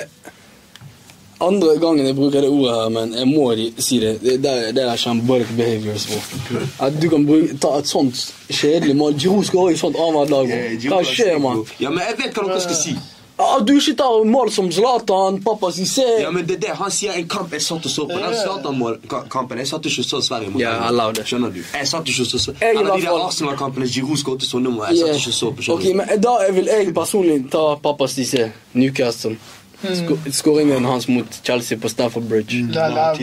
andre 1.42 1.72
gangen 1.82 2.06
jeg 2.06 2.14
bruker 2.16 2.44
det 2.44 2.50
ordet 2.50 2.74
her, 2.76 2.90
men 2.94 3.14
jeg 3.18 3.28
må 3.30 3.46
si 3.82 3.98
det. 4.02 4.12
Det, 4.22 4.36
det, 4.44 4.52
det 4.76 4.84
er 4.86 5.00
shambolic 5.00 5.50
behaviors. 5.56 6.06
Bro. 6.48 6.60
At 6.86 7.00
du 7.02 7.08
kan 7.10 7.26
bruke, 7.26 7.56
ta 7.62 7.74
et 7.80 7.90
sånt 7.90 8.20
kjedelig 8.50 8.96
mål. 8.96 9.16
Giroud 9.18 9.48
skal 9.48 9.66
ha 9.66 9.72
i 9.72 9.80
sånt 9.80 9.98
annethvert 9.98 10.30
lag. 10.30 10.52
Bro. 10.52 10.92
Hva 10.92 11.00
skjer, 11.08 11.40
mann? 11.42 11.64
Ja, 11.82 11.90
men 11.90 12.04
jeg 12.06 12.20
vet 12.20 12.38
hva 12.38 12.46
dere 12.52 12.62
skal 12.62 12.78
si. 12.78 12.94
Ah, 13.42 13.58
du 13.60 13.72
ikke 13.74 13.94
tar 13.98 14.24
mål 14.24 14.50
som 14.54 14.68
Zlatan, 14.72 15.40
pappa 15.44 15.70
Cissé 15.74 16.04
Ja, 16.22 16.30
men 16.30 16.46
det 16.46 16.56
er 16.56 16.60
det. 16.66 16.70
Han 16.78 16.90
sier 16.90 17.12
en 17.18 17.28
kamp 17.28 17.50
jeg 17.52 17.62
satt 17.62 17.84
og 17.88 17.90
så 17.90 18.04
på. 18.08 18.18
Den 18.18 18.34
Zlatan-kampen 18.42 19.58
Jeg 19.58 19.68
satt 19.68 19.86
ikke 19.90 20.00
og 20.04 20.08
så 20.10 20.20
Sverige 20.28 20.50
mot 20.50 20.60
Ja, 20.62 20.74
det. 21.12 21.24
Skjønner 21.26 21.50
du? 21.54 21.62
Jeg 21.74 21.88
satt 21.88 22.06
ikke 22.12 22.22
og 22.22 22.26
så 22.40 22.52
i 22.52 22.64
Eller 22.70 22.94
de 22.96 23.02
der 23.02 23.24
Arsenal-kampene 23.26 23.86
Giroud 23.88 24.16
skåret 24.22 24.42
sånne 24.46 24.70
mål. 24.70 24.86
Jeg 24.90 24.98
satt 25.02 25.16
ikke 25.16 25.32
og 25.34 25.40
så 25.40 25.50
på. 25.50 25.58
Ok, 25.74 25.82
skjønner 25.82 25.90
du? 25.90 26.12
men 26.12 26.22
Da 26.22 26.36
vil 26.52 26.70
jeg 26.72 26.94
personlig 26.94 27.50
ta 27.50 27.64
pappa 27.82 28.04
Cissé, 28.06 28.50
Newcastle. 28.74 29.36
Sko 29.82 30.14
skåringen 30.30 30.84
hans 30.86 31.08
mot 31.08 31.26
Chelsea 31.42 31.76
på 31.78 31.88
Stafford 31.90 32.22
Bridge. 32.30 32.60
Er 32.70 32.90
var- 32.94 33.16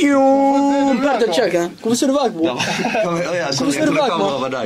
Jo, 0.00 0.22
Bertha 1.02 1.32
check? 1.32 1.52
Hvorfor 1.82 1.94
ser 1.96 2.06
du 2.06 2.12
vekk, 2.16 2.32
bror? 2.32 2.46
ja, 2.46 3.50
Hvorfor 3.52 3.72
ser 3.72 3.86
du 3.86 3.92
vekk. 3.92 4.12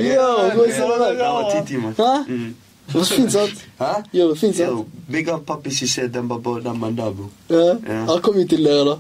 Yo, 0.06 0.28
hvorfor 0.54 0.72
ser 0.72 0.87
du 0.87 0.94
vekk? 1.02 2.54
Det 2.92 2.98
var 2.98 3.05
fint, 3.05 3.33
sant? 3.33 3.64
Hæ? 3.79 3.90
Jo, 4.12 4.35
fint, 4.35 4.57
sant? 4.57 4.68
Yo, 4.70 4.87
big 5.12 5.29
up 5.33 5.44
papi 5.46 5.70
Cissé, 5.70 6.07
den 6.09 6.29
var 6.29 6.61
den 6.64 6.79
mandabo. 6.81 7.29
Ja. 7.50 7.57
Ja. 7.88 8.05
Han 8.11 8.22
kom 8.22 8.38
jo 8.38 8.46
til 8.48 8.64
dere, 8.64 8.85
da. 8.85 8.96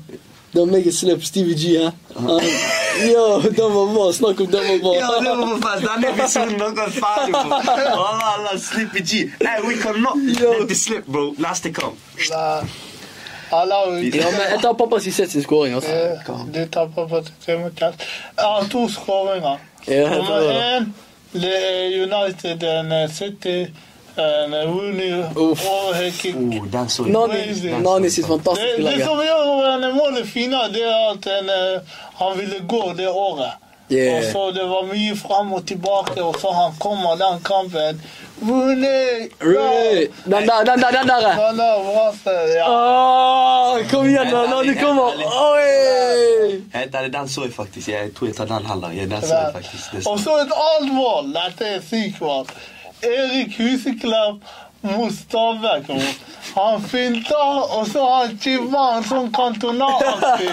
Det 0.52 0.58
var 0.60 0.66
meg 0.66 0.86
og 0.86 0.92
Slip, 0.94 1.22
Stevie 1.24 1.54
G, 1.54 1.64
hæ? 1.78 1.90
Jo, 2.18 2.30
Yo, 3.10 3.40
den 3.42 3.74
var 3.74 3.92
bra. 3.94 4.12
Snakk 4.12 4.40
om 4.40 4.46
den 4.46 4.64
var 4.68 4.78
bra. 4.82 4.94
Ja, 4.94 5.10
det 5.22 5.30
var 5.38 5.46
bra, 5.46 5.58
fast 5.62 5.84
Den 5.86 6.04
episoden 6.10 6.56
dere 6.58 6.86
er 6.86 6.94
ferdig 6.96 7.34
på. 7.34 7.54
Allah, 7.54 8.30
Allah, 8.34 8.56
Slippy 8.60 9.02
G. 9.10 9.12
Hey, 9.40 9.58
we 9.68 9.76
cannot 9.82 10.16
Yo. 10.40 10.52
let 10.58 10.68
this 10.68 10.82
slip, 10.82 11.06
bro. 11.06 11.34
Last 11.38 11.62
to 11.64 11.70
come. 11.72 11.94
Nah. 12.30 12.64
Allah, 13.52 13.78
Ja, 14.14 14.30
men 14.30 14.40
jeg 14.50 14.58
tar 14.62 14.72
pappa 14.78 14.98
Cissé 15.00 15.26
sin 15.26 15.42
skåring, 15.42 15.74
altså. 15.74 15.90
Eh, 15.90 16.54
De 16.54 16.66
tapper 16.72 17.06
på 17.08 17.22
skåring. 17.42 17.70
Jeg 17.80 17.92
har 18.38 18.66
to 18.70 18.88
skåringer. 18.88 19.56
Ja, 19.88 19.92
jeg 19.94 20.16
Nummer 20.16 20.52
én 20.78 20.92
det 21.32 21.56
United 22.02 22.64
and 22.64 22.92
eh, 22.92 23.08
City. 23.10 23.66
En 24.16 24.54
Rooney 24.54 25.22
Uff. 25.34 25.66
Oh, 25.66 26.66
den 26.66 26.88
så. 26.88 27.02
Nani, 27.02 28.10
sitt 28.10 28.24
Det, 28.24 28.28
fantastiske 28.28 28.76
det 28.76 28.82
lag. 28.82 29.06
som 29.06 29.20
gjør 29.24 29.68
en 29.74 29.96
målet 29.96 30.26
finere, 30.28 30.68
det 30.74 30.82
er 30.82 31.10
at 31.12 31.26
eh, 31.26 31.80
han 32.18 32.38
ville 32.38 32.58
gå 32.68 32.92
det 32.98 33.08
året. 33.08 33.52
Yeah. 33.90 34.16
Og 34.16 34.24
så 34.32 34.50
Det 34.50 34.66
var 34.70 34.82
mye 34.86 35.16
fram 35.16 35.52
og 35.52 35.66
tilbake, 35.66 36.22
og 36.22 36.36
så 36.40 36.52
han 36.54 36.72
kommer 36.78 37.16
den 37.18 37.40
kampen. 37.42 38.02
Rooney! 38.42 39.28
Rooney. 39.42 40.06
Den 40.24 40.48
der, 40.48 40.64
den 40.64 40.80
der, 40.80 40.90
den 40.90 41.08
der. 41.08 41.26
Er 41.26 42.56
ja. 42.56 42.66
Åh, 42.70 43.88
kom 43.90 44.06
igjen, 44.06 44.30
da. 44.30 44.62
du 44.62 44.74
kommer. 44.80 45.10
Oi! 45.26 46.64
Den, 46.92 47.12
den 47.12 47.28
så 47.28 47.44
jeg 47.44 47.52
faktisk. 47.52 47.88
Jeg 47.88 48.14
tror 48.14 48.26
jeg 48.26 48.36
tar 48.36 48.44
den 48.44 48.66
heller. 48.66 48.90
Jeg, 48.90 49.10
den 49.10 49.22
så 49.22 49.34
jeg 49.34 49.52
faktisk. 49.52 50.08
Og 50.08 50.18
så 50.18 50.36
et 50.36 50.52
annet 50.68 50.94
mål. 50.94 51.34
Dette 51.34 51.64
er 51.64 51.80
sykt 51.80 52.20
mann. 52.20 52.46
Erik 53.02 53.58
Huseklepp 53.58 54.44
Stabæk. 55.10 55.90
Han 56.54 56.82
finter, 56.82 57.78
og 57.78 57.86
så 57.86 58.04
har 58.04 58.26
han 58.26 58.74
han 58.74 59.04
sånn 59.04 59.28
kantonaraktig. 59.32 60.48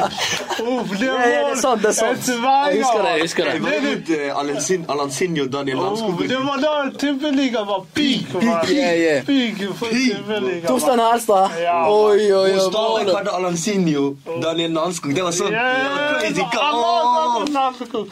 Uff, 0.68 0.92
det 1.00 1.06
Ja, 1.06 1.14
ja, 1.14 1.44
det 1.48 1.52
er 1.52 1.62
sant, 1.62 1.82
det 1.82 1.90
er 1.90 1.96
sant. 1.98 2.28
Jeg 2.28 2.82
husker 2.82 3.04
det, 3.04 3.14
jeg 3.14 3.22
husker 3.22 3.48
det. 3.48 3.54
Jeg 3.54 3.64
var 3.64 3.86
litt 3.86 4.12
uh, 4.12 4.40
Alansin, 4.42 4.86
Alansinho 4.90 5.46
og 5.48 5.52
Daniel 5.54 5.80
Oh, 5.88 6.20
det 6.28 6.40
var 6.44 6.62
da 6.62 6.74
tippeligaen 7.00 7.68
var 7.68 7.86
peak. 7.96 8.28
Peak 8.34 9.64
for 9.80 9.88
tippeligaen. 9.96 10.68
Torstein 10.68 11.02
Helstad. 11.02 11.58
Oi, 11.88 12.28
oi, 12.28 12.52
oi. 12.52 12.60
Stabæk 12.68 13.14
hadde 13.16 13.36
Alansinho, 13.40 14.06
Daniel 14.44 14.76
Landskog. 14.78 15.16
Det 15.16 15.24
var 15.24 15.34
sånn 15.40 15.56
Yeah, 15.58 16.20
det 16.22 16.34
crazy. 16.36 16.44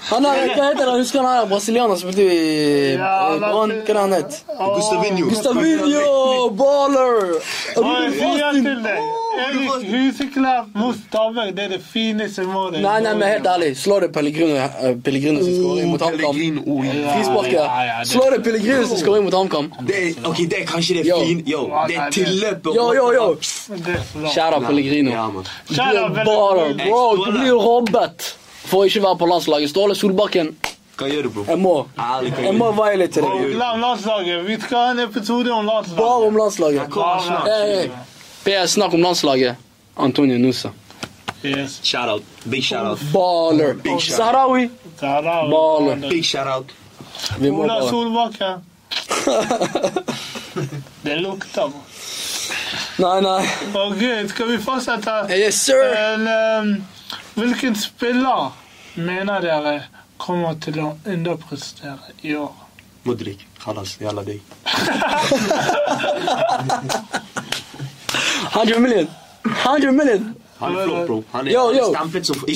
han 0.10 0.26
sånn 0.26 0.26
er, 0.26 0.42
hva 0.56 0.70
heter 0.72 0.90
han? 0.90 1.00
Husker 1.04 1.22
han 1.22 1.30
her 1.30 1.50
brasilianer 1.52 2.00
som 2.00 2.10
bodde 2.10 2.26
i 2.26 2.96
eh, 2.96 3.04
Brann? 3.44 3.76
Hva 3.86 4.08
het 4.16 4.42
han? 4.56 4.74
Gustavinho. 4.80 6.05
Gustavinho! 6.06 6.50
Baller! 6.50 7.42
Huseklepp 9.92 10.66
mot 10.76 10.96
Stabæk, 10.96 11.56
det 11.56 11.64
er 11.64 11.68
det 11.76 11.82
fineste 11.94 12.44
målet. 12.48 12.82
Nei, 12.82 13.00
nei, 13.04 13.14
men 13.20 13.28
helt 13.28 13.48
ærlig. 13.48 13.72
Slå 13.78 13.98
det 14.04 14.12
Pellegrino, 14.16 14.56
som 14.56 15.02
Pellegrino 15.04 15.44
sin 15.44 15.56
skåring 15.60 15.90
mot 15.92 16.02
HamKam. 16.02 16.36
Frisparket. 16.36 17.54
Ja, 17.54 17.82
ja, 17.84 17.98
det- 18.00 18.08
Slå 18.08 18.24
det 18.36 18.44
Pellegrino 18.44 18.86
sin 18.88 18.98
skåring 18.98 19.24
mot 19.24 19.34
HamKam. 19.34 19.72
Det 19.88 19.96
er, 20.04 20.30
ok, 20.30 20.38
det 20.38 20.62
er 20.62 20.66
kanskje 20.66 20.94
det 21.02 21.06
Yo. 21.10 21.20
fine 21.26 21.44
Yo, 21.52 21.62
det 21.88 21.96
er 21.98 22.10
tilløpet. 22.12 22.76
Yo, 22.76 22.94
yo, 22.94 23.12
yo. 23.14 23.36
Kjære 24.34 24.62
Pellegrino. 24.68 25.12
Du 25.70 25.82
er 25.82 26.10
baller, 26.26 26.74
bro. 26.86 27.16
Du 27.26 27.32
blir 27.32 27.52
robbet 27.54 28.36
for 28.66 28.78
å 28.84 28.86
ikke 28.90 29.02
være 29.04 29.18
på 29.18 29.26
landslaget. 29.30 29.70
Ståle 29.70 29.96
Solbakken, 29.96 30.56
Hva 30.96 31.08
gjør 31.12 31.24
du, 31.24 31.30
bro? 31.30 31.44
jeg 31.48 31.60
må. 31.60 31.74
Ærlig, 32.00 32.34
Jeg 32.40 32.56
må 32.56 32.70
du? 32.72 32.78
litt 32.98 33.14
til 33.14 33.24
deg. 33.24 33.52
glem 33.56 33.80
landslaget. 33.84 34.46
Vi 34.48 34.56
skal 34.62 34.78
ha 34.78 34.92
en 34.92 35.00
episode 35.00 35.52
om 35.52 35.66
landslaget. 35.66 35.98
Bare 36.00 36.28
om 36.30 36.38
landslaget. 36.38 36.98
Hey, 37.50 37.76
hey. 37.76 37.90
PS, 38.46 38.72
snakk 38.78 38.94
om 38.94 39.02
landslaget. 39.04 39.56
Antonio 39.98 40.38
Nusa. 40.38 40.70
Yes. 41.44 41.80
Shout 41.84 42.10
out. 42.10 42.24
Big 42.50 42.64
shout 42.64 42.86
out. 42.86 43.00
Baller. 43.14 43.74
Big 43.74 44.00
shout 44.02 44.18
Sahrawi. 44.18 44.70
Sahrawi. 45.00 45.48
er 45.48 45.52
Baller. 45.52 46.10
Big 46.10 46.24
shout 46.26 46.48
out. 46.48 46.72
Vi 47.40 47.52
må 47.52 47.64
Ola 47.64 47.82
Solbakken. 47.90 48.64
Det 51.02 51.16
lukter. 51.16 51.68
bro. 51.70 51.82
Nei, 52.98 53.22
nei. 53.22 53.44
Ok, 53.74 54.30
skal 54.30 54.48
vi 54.48 54.58
fortsette? 54.64 55.16
Yes, 55.30 55.62
sir. 55.66 55.84
En, 55.96 56.28
um, 56.28 56.84
hvilken 57.36 57.76
spiller 57.76 58.52
mener 58.96 59.42
dere 59.44 59.74
kommer 60.18 60.56
til 60.62 60.80
å 60.80 60.94
underprestere 61.06 62.14
i 62.24 62.36
år? 62.36 62.54
Modric. 63.06 63.44
Halas, 63.66 63.98
Jalla 64.02 64.24
deg. 64.26 64.42
100 68.54 68.80
million. 68.80 69.08
100 69.44 69.92
million. 69.92 70.36
Han 70.58 70.76
er 70.76 70.86
flott, 70.88 71.08
bro. 71.08 71.24
Han 71.32 71.48
er 71.48 71.52
Yo, 71.52 71.64
yo. 71.76 71.94
som 72.24 72.38
I 72.48 72.56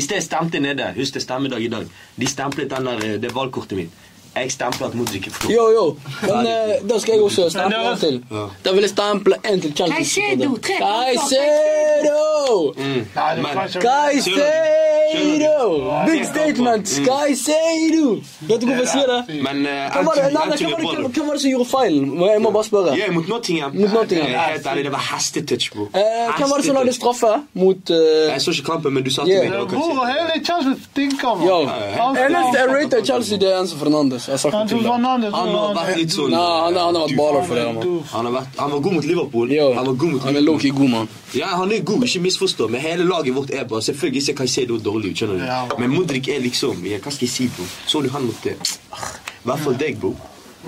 sted 0.00 0.22
stemte 0.22 0.60
nede. 0.60 0.92
Husk 0.96 1.14
det 1.14 1.22
stemmedag 1.22 1.62
i 1.62 1.68
dag. 1.68 1.86
De 2.16 2.26
stemplet 2.26 2.70
den 2.70 2.84
der, 2.84 3.04
eh, 3.04 3.20
det 3.20 3.30
valgkortet 3.34 3.76
mitt. 3.78 3.90
Jeg 4.38 4.52
stempler 4.52 4.86
at 4.88 4.94
Modric 4.94 5.26
er 5.26 5.30
flott. 5.30 5.52
Yo, 5.56 5.64
yo. 5.76 5.84
Men 6.34 6.46
eh, 6.46 6.74
da 6.90 6.98
skal 6.98 7.14
jeg 7.14 7.22
også 7.22 7.48
stemple 7.50 7.84
en 7.92 7.98
til. 7.98 8.22
Ja. 8.30 8.44
Da 8.64 8.72
vil 8.76 8.80
jeg 8.86 8.90
stemple 8.90 9.34
en 9.52 9.60
til 9.60 9.72
Chelsea. 9.76 9.96
Caicedo, 9.96 10.56
tre 10.56 10.76
kamper. 10.78 10.86
Caicedo! 10.88 12.72
Mm. 12.76 12.82
Nei, 13.16 13.34
det 13.34 13.42
Men- 13.42 13.52
kan 13.52 13.68
ikke 13.68 13.80
Caicedo! 13.80 15.66
Big 16.06 16.20
Mm. 16.20 16.24
statement! 16.34 16.86
Caicedo! 17.08 18.06
Vet 18.48 18.60
du 18.60 18.66
hvorfor 18.66 18.82
jeg 18.84 18.88
sier 18.92 19.08
det? 19.12 19.20
Men 19.46 19.56
uh, 19.66 19.72
Hvem 19.94 20.06
var 20.08 20.12
det, 20.18 20.24
nei, 20.36 20.44
nei, 20.50 20.56
hvem 20.56 20.70
var 20.70 20.78
det, 20.78 20.98
hvem- 20.98 21.12
hvem 21.16 21.26
var 21.28 21.32
det 21.36 21.42
som 21.42 21.50
gjorde 21.50 21.68
feilen? 21.70 22.04
Jeg 22.28 22.42
må 22.44 22.50
bare 22.56 22.64
spørre. 22.64 22.96
Ja, 22.98 23.10
mot 23.12 23.28
Nottingham. 23.28 23.70
Mot 23.74 23.92
Nottingham. 23.92 24.28
Eh, 24.32 24.40
Helt 24.52 24.66
ærlig, 24.66 24.84
det 24.84 24.92
var 24.92 25.04
hestetouch, 25.12 25.66
bro. 25.74 25.82
Eh, 25.82 25.90
hvem 26.38 26.50
var 26.50 26.56
det 26.60 26.66
som 26.66 26.74
lagde 26.76 26.86
Hestetouch. 26.92 27.16
straffe 27.16 27.42
mot 27.54 27.90
eh, 27.90 28.32
Jeg 28.32 28.40
så 28.42 28.50
ikke 28.50 28.64
kampen, 28.72 28.94
men 28.94 29.02
du 29.04 29.10
sa 29.10 29.24
til 29.24 29.32
Yeah. 29.32 29.42
meg 29.44 29.52
det 29.52 29.58
var 29.60 29.66
Hvor 29.66 29.78
kanskje- 29.78 30.12
hele 30.12 30.44
Chelsea 30.44 30.74
stinker, 30.90 31.34
man. 31.34 31.48
Yo. 31.48 31.56
Han- 31.66 32.16
Eneste 32.16 32.56
jeg 32.60 32.68
rater 32.76 33.04
Chelsea, 33.04 33.38
det 33.38 33.48
er 33.54 33.60
Enzo 33.60 33.76
Fernandes. 33.76 34.27
Jeg 34.28 34.38
har. 34.44 34.68
Fernandes, 34.68 35.34
Han 35.34 35.52
har 35.54 35.74
vært 35.76 35.98
litt 35.98 36.14
sånn 36.14 36.32
Nei, 36.34 36.40
han, 36.40 36.76
han 36.76 36.98
har 36.98 37.06
vært 37.06 37.18
baller 37.18 37.46
for 37.48 37.60
det. 37.60 37.66
Han, 38.12 38.30
vært, 38.34 38.56
han 38.60 38.74
var 38.74 38.82
god 38.86 38.98
mot 38.98 39.08
Liverpool. 39.10 39.54
Han 39.78 39.90
var 39.90 39.98
god 40.04 40.14
mot 40.14 40.26
han 40.28 40.40
er 40.40 40.44
lowkey 40.44 40.72
god, 40.76 40.90
mann. 40.94 41.12
Ja, 41.36 41.52
han 41.60 41.72
er 41.72 41.84
god, 41.88 42.04
ikke 42.08 42.24
misforstå, 42.28 42.68
men 42.72 42.84
hele 42.84 43.08
laget 43.08 43.36
vårt 43.36 43.52
er 43.56 43.68
bra. 43.68 43.80
Selvfølgelig 43.84 44.24
ser 44.28 44.38
Caicedo 44.38 44.78
dårlig 44.82 45.12
ut, 45.12 45.22
skjønner 45.22 45.40
du. 45.40 45.46
Ja. 45.48 45.60
Men 45.80 45.94
Modric 45.96 46.28
er 46.32 46.42
liksom 46.44 46.84
ja, 46.88 47.00
Hva 47.02 47.12
skal 47.14 47.28
jeg 47.28 47.34
si, 47.34 47.48
bro? 47.56 47.68
Så 47.88 48.02
du 48.04 48.10
han 48.12 48.28
mot 48.28 48.44
det? 48.44 48.56
I 48.58 49.48
hvert 49.48 49.64
fall 49.64 49.78
deg, 49.80 50.00
bro. 50.02 50.14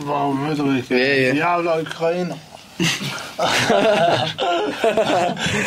Wow, 0.06 0.32
Mudrik. 0.32 0.90
Ja, 0.90 0.96
ja. 0.96 1.34
Jævla 1.34 1.80
Ukraina. 1.82 2.36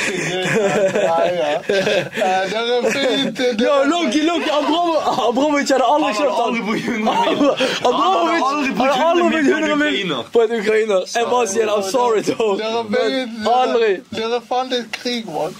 Nei, 0.03 1.29
ja. 1.39 1.51
Eh, 1.53 2.01
Det 2.49 2.59
er 2.59 2.91
fint. 2.91 3.37
det- 3.37 3.61
Yo, 3.61 3.73
Loki, 3.93 4.21
Loki, 4.29 4.49
Abramovic 4.59 5.01
Abramovic 5.29 5.69
hadde 5.69 5.85
aldri 5.93 6.07
Han 6.07 6.15
kjøpt 6.19 6.35
hadde 6.35 6.43
aldri 6.45 6.61
han. 6.61 6.67
brukt 6.67 6.83
100 6.83 7.13
millioner. 7.25 7.53
Abramovic 7.89 8.41
Han 8.41 8.43
hadde 8.43 8.57
aldri 8.57 8.69
hadde 8.69 8.77
brukt 8.79 8.95
aldri 9.09 9.23
100 9.23 9.31
brukt 9.31 9.47
100 9.47 9.75
millioner 9.75 9.75
millioner 9.75 10.23
på 10.33 10.39
en 10.43 10.51
ukrainer. 10.61 10.99
Jeg 11.15 11.25
bare 11.33 11.47
sier 11.47 11.65
det, 11.65 11.73
I'm 11.77 11.91
sorry, 11.91 12.21
though. 12.21 12.57
Dere 12.57 12.83
Men 12.83 12.99
vet- 13.01 13.53
aldri. 13.55 13.91
Dere 14.17 14.39
fant 14.49 14.71
et 14.73 14.87
krig, 14.91 15.25
mann. 15.25 15.53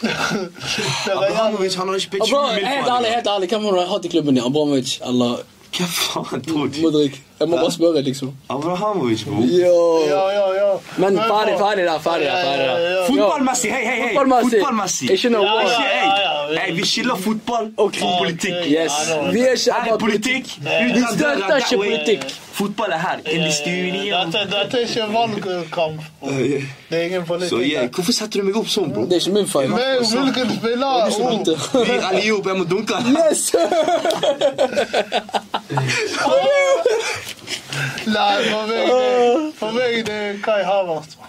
Dere 0.00 1.26
Abramovic, 1.30 1.74
han 1.74 1.88
har 1.88 1.94
ikke 1.96 2.10
pitchet 2.10 2.34
Abra, 2.34 2.48
20 2.48 2.54
mil 2.56 2.64
helt 2.66 2.84
for 2.84 2.90
ærlig, 2.96 3.06
han. 3.08 3.14
helt 3.14 3.26
ærlig, 3.34 3.48
hvem 3.48 3.62
har 3.64 3.72
du 3.72 3.80
hatt 3.94 4.04
i 4.04 4.08
klubben 4.08 4.34
din? 4.34 4.44
Abramovic 4.44 4.90
eller 5.06 5.32
Hva 5.70 5.86
faen 5.86 6.42
tror 6.42 6.68
du? 6.68 6.80
Modric? 6.82 7.20
Jeg 7.40 7.48
må 7.48 7.56
bare 7.56 7.72
spørre, 7.72 8.02
liksom. 8.02 8.32
Abrahamovic, 8.52 9.22
bro. 9.24 9.40
Ja, 9.48 10.24
ja, 10.36 10.46
ja. 10.56 10.72
Men 10.98 11.16
ferdig, 11.16 11.54
ferdig 11.58 11.84
der, 11.86 11.98
ferdig 12.04 12.26
der. 12.26 12.42
ferdig 12.44 12.66
der. 12.66 13.06
Fotballmessig, 13.06 13.70
hei, 13.72 13.84
hei, 13.86 13.94
hei! 14.02 14.10
Fotballmessig. 14.18 15.10
Ikke 15.14 15.30
noe 15.32 15.46
Ja, 15.46 15.54
ja, 15.62 15.78
ja, 15.86 16.18
ja. 16.26 16.34
hei. 16.60 16.74
Vi 16.76 16.84
skiller 16.90 17.16
fotball 17.16 17.70
og 17.80 17.96
politikk. 18.02 18.58
Yes. 18.68 18.98
Vi 19.32 19.40
er 19.46 19.56
ikke 19.56 19.78
Her 19.78 19.92
er 19.94 19.98
politikk. 20.04 20.52
Vi 20.60 21.04
støtter 21.14 21.56
ikke 21.62 21.80
politikk. 21.84 22.26
Fotball 22.60 22.92
er 22.92 23.00
her. 23.06 23.22
In 23.32 23.46
stuen. 23.56 23.96
Dette, 24.04 24.44
dette 24.52 24.82
er 24.82 24.84
ikke 24.84 25.06
valgkamp. 25.14 26.02
Det 26.20 26.98
er 26.98 27.04
ingen 27.06 27.22
Så 27.22 27.26
politikk. 27.32 27.62
yeah, 27.72 27.88
hvorfor 27.94 28.12
setter 28.12 28.40
du 28.42 28.50
meg 28.50 28.56
opp 28.60 28.68
sånn, 28.68 28.92
bro? 28.92 29.06
Det 29.08 29.16
er 29.16 29.24
ikke 29.24 29.36
min 29.38 29.48
feil. 29.48 29.70
Men 29.72 30.04
hvilken 30.04 30.56
spiller 30.58 30.92
Vi 31.86 31.96
er 31.96 32.08
alle 32.10 32.24
jobb, 32.26 32.52
jeg 32.52 32.56
må 32.60 32.68
dunke. 32.68 33.00
Yes! 33.16 33.48
Nei, 38.06 38.36
for 38.50 38.66
meg 38.66 38.86
det, 38.90 39.54
for 39.58 39.70
meg 39.76 40.00
det 40.06 40.14
er 40.14 40.38
Kai 40.44 40.62
Havertz. 40.66 41.16
man. 41.20 41.28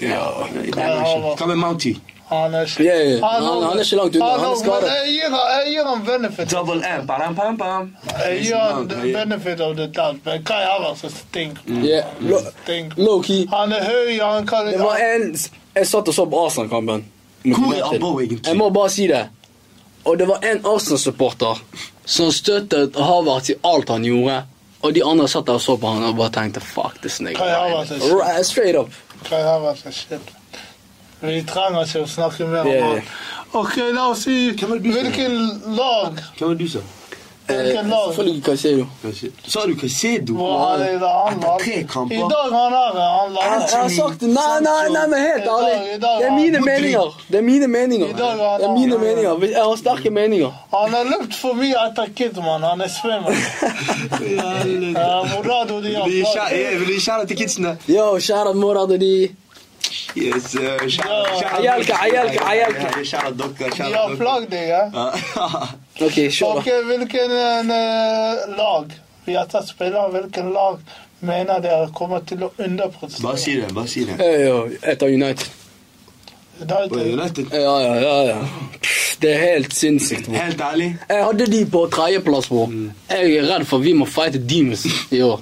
Ja, 0.00 0.06
det 0.06 0.10
er 0.10 0.52
Kai 0.52 0.62
det 0.62 0.66
ikke. 0.68 0.80
Havertz. 1.04 1.40
Hva 1.40 1.46
med 1.50 1.56
Mounty? 1.62 1.92
Han 2.30 2.54
er 2.54 2.62
ikke 2.68 2.84
Ja, 2.84 2.94
ja, 2.94 3.08
ja. 3.10 3.26
Han- 3.26 3.62
han 3.62 3.78
er 3.78 3.82
ikke 3.82 3.96
langt 3.96 4.16
unna, 4.16 4.26
han 4.30 4.40
er 4.44 4.48
men 4.48 4.58
skadet. 4.58 4.90
Jeg 4.90 5.14
gir 5.14 5.30
han- 5.30 5.50
jeg 5.56 5.72
gir 5.74 5.84
han 5.88 6.04
benefit. 6.06 6.50
Double 6.50 6.82
M, 7.00 7.06
bam, 7.06 7.34
bam, 7.34 7.56
bam. 7.58 7.96
Jeg 8.26 8.42
gir 8.44 8.56
han 8.56 8.88
benefit 8.88 9.60
of 9.60 9.76
the 9.76 9.86
doubt, 9.86 10.24
men 10.24 10.44
Kai 10.44 10.62
Havertz 10.64 11.04
er 11.04 11.08
stink. 11.08 11.58
Yeah. 11.68 12.04
Lo- 12.20 12.38
Stink. 12.64 12.92
Low 12.96 13.22
key. 13.22 13.46
Han 13.50 13.72
er 13.72 13.84
høy, 13.84 14.20
han 14.22 14.46
kan 14.46 14.66
Det 14.66 14.78
var 14.78 14.96
en 14.96 15.36
Jeg 15.74 15.86
satt 15.86 16.08
og 16.08 16.14
så 16.14 16.24
på 16.30 16.46
Arsenal-kampen. 16.46 17.04
mot 17.44 17.58
Hvor 17.58 17.72
er 17.72 17.82
United. 17.82 17.96
Abo 17.96 18.18
egentlig? 18.20 18.46
Jeg 18.46 18.56
må 18.56 18.68
bare 18.70 18.90
si 18.90 19.06
det. 19.06 19.28
Og 20.04 20.18
det 20.18 20.26
var 20.28 20.38
en 20.42 20.62
Arsenal-supporter 20.66 21.58
som 22.04 22.30
støttet 22.32 22.96
Havertz 22.96 23.50
i 23.50 23.54
alt 23.64 23.88
han 23.92 24.04
gjorde. 24.04 24.42
Og 24.80 24.94
de 24.96 25.02
andre 25.04 25.26
satt 25.28 25.46
der 25.46 25.58
og 25.58 25.60
så 25.60 25.76
på 25.76 25.90
han 25.92 26.02
og 26.08 26.16
bare 26.16 26.32
tenkte 26.32 26.60
fuck 26.64 27.00
this 27.02 27.20
nigga. 27.20 27.44
Right, 27.44 28.46
straight 28.46 28.76
up. 28.76 28.88
Vi 31.20 31.42
trenger 31.44 31.84
ikke 31.84 32.00
å 32.00 32.08
snakke 32.08 32.46
mer 32.48 32.64
om 32.64 32.70
Yeah. 32.72 33.02
Ok, 33.52 33.76
la 33.92 34.06
oss 34.12 34.22
si 34.24 34.52
Hvem 34.56 34.72
er 34.72 34.78
du 34.78 34.92
som- 34.92 35.02
hvilken 35.02 35.76
lag 35.76 36.14
Hva 36.38 36.46
var 36.46 36.54
det 36.54 36.58
du 36.58 36.68
sa? 36.68 36.78
Hvilken 37.50 37.84
Eh, 37.84 37.90
lag? 37.90 38.04
Selvfølgelig 38.08 38.44
Caicedo. 38.44 38.84
Hva 39.02 39.10
sier- 39.18 39.32
Sa 39.52 39.60
du 39.66 39.74
Casedo? 39.82 40.32
hvor 40.34 40.52
han 40.70 40.80
er 40.80 40.98
der 41.04 41.14
han 41.28 41.38
Etter 41.38 41.56
tre 41.64 41.76
var? 41.80 41.88
kamper. 41.94 42.14
I 42.14 42.18
dag 42.34 42.46
han 42.58 42.72
er 42.72 42.90
han 42.90 43.30
Jeg, 43.30 43.40
jeg 43.40 43.50
har 43.50 43.60
lander. 43.82 43.96
sagt 44.00 44.20
det. 44.20 44.28
Nei, 44.28 44.56
nei, 44.68 44.84
nei, 44.96 45.06
men 45.12 45.18
helt 45.28 45.42
I 45.42 45.46
dag- 45.50 45.64
ærlig. 45.64 45.94
i 45.96 45.98
dag 46.04 46.14
Det 46.20 46.26
er 46.26 46.30
har- 46.30 46.40
mine 46.42 46.58
Modric. 46.58 46.72
meninger. 46.72 47.06
Det 47.30 47.38
er 47.42 47.46
mine 47.52 47.66
meninger. 47.78 48.06
I 48.08 48.12
dag 48.12 48.32
har 48.42 48.56
Det 48.58 48.64
er 48.64 48.68
han- 48.68 48.80
mine 48.80 48.96
meninger. 49.06 49.32
Jeg 49.56 49.62
har 49.68 49.76
sterke 49.84 50.10
meninger. 50.10 50.50
Han 50.78 50.90
har 50.96 51.04
løpt 51.12 51.34
for 51.42 51.52
mye 51.62 51.76
etter 51.86 52.06
Kidman. 52.16 52.62
Han 52.70 52.80
er 52.80 52.90
svimmel. 53.00 53.34
Ja, 55.00 55.22
Morado 55.34 55.80
de 55.82 55.94
har 55.94 56.04
Vil 56.04 56.12
du 56.12 56.18
gi 56.18 56.24
shout- 56.24 56.52
eh, 56.52 56.78
vil 56.78 56.86
du 56.88 56.92
gi 56.92 57.00
shout-out 57.00 57.28
til 57.28 57.36
kidsene? 57.36 57.76
Yo, 57.88 58.18
shout-out 58.18 58.56
Morad 58.56 58.90
og 58.92 59.00
de. 59.00 59.28
Yes, 60.16 60.42
sir. 60.50 60.78
Shout- 60.88 61.06
Ja. 61.06 61.24
shout-out- 61.40 61.60
Ayalka, 61.60 61.94
Ayalka, 62.04 62.40
Ayalka. 62.50 62.88
Ja, 62.98 63.04
Shout-out 63.04 63.58
dere, 64.50 64.90
De 64.90 65.68
ja. 66.00 66.06
Ja. 66.06 66.06
Ok, 66.06 66.18
kjør 66.32 66.54
da. 66.54 66.64
da. 66.64 66.82
hvilken 66.90 67.30
eh, 67.30 68.56
lag 68.56 68.92
Vi 69.26 69.34
har 69.36 69.46
tatt 69.46 69.68
spillere. 69.68 70.08
Hvilken 70.10 70.52
lag 70.52 70.78
mener 71.20 71.60
dere 71.60 71.90
kommer 71.94 72.20
til 72.26 72.42
å 72.46 72.52
underprestere? 72.58 73.22
Bare 73.22 73.38
si 73.38 73.56
det, 73.60 73.72
bare 73.76 73.88
si 73.88 74.04
det. 74.08 74.16
Hey, 74.18 74.46
yo, 74.48 74.62
etter 74.82 75.06
United. 75.12 75.48
United. 76.60 76.92
Og 76.92 77.12
United, 77.18 77.52
Ja, 77.52 77.76
ja, 77.80 77.94
ja. 78.00 78.16
ja. 78.30 78.38
Pff, 78.80 79.18
Det 79.20 79.30
er 79.34 79.40
helt 79.56 79.72
sinnssykt. 79.76 80.26
bro. 80.26 80.34
helt 80.40 80.60
ærlig, 80.60 80.96
Jeg 81.08 81.24
hadde 81.24 81.46
de 81.52 81.64
på 81.66 81.86
tredjeplass, 81.92 82.48
bror. 82.48 82.72
Jeg 83.10 83.36
er 83.36 83.46
redd 83.52 83.66
for 83.68 83.78
vi 83.84 83.92
må 83.92 84.06
fighte 84.08 84.38
Demons 84.48 84.86
i 85.12 85.20
år. 85.22 85.40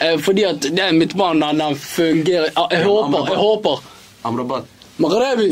Eh, 0.00 0.18
fordi 0.20 0.44
at 0.44 0.60
den 0.76 0.98
midtbanen 0.98 1.58
den- 1.58 1.76
fungerer 1.76 2.50
Ja, 2.56 2.66
Jeg 2.70 2.84
håper, 2.84 3.26
jeg 3.28 3.36
håper. 3.36 3.82
Amrabat. 4.24 4.64
Maghrebi, 4.98 5.48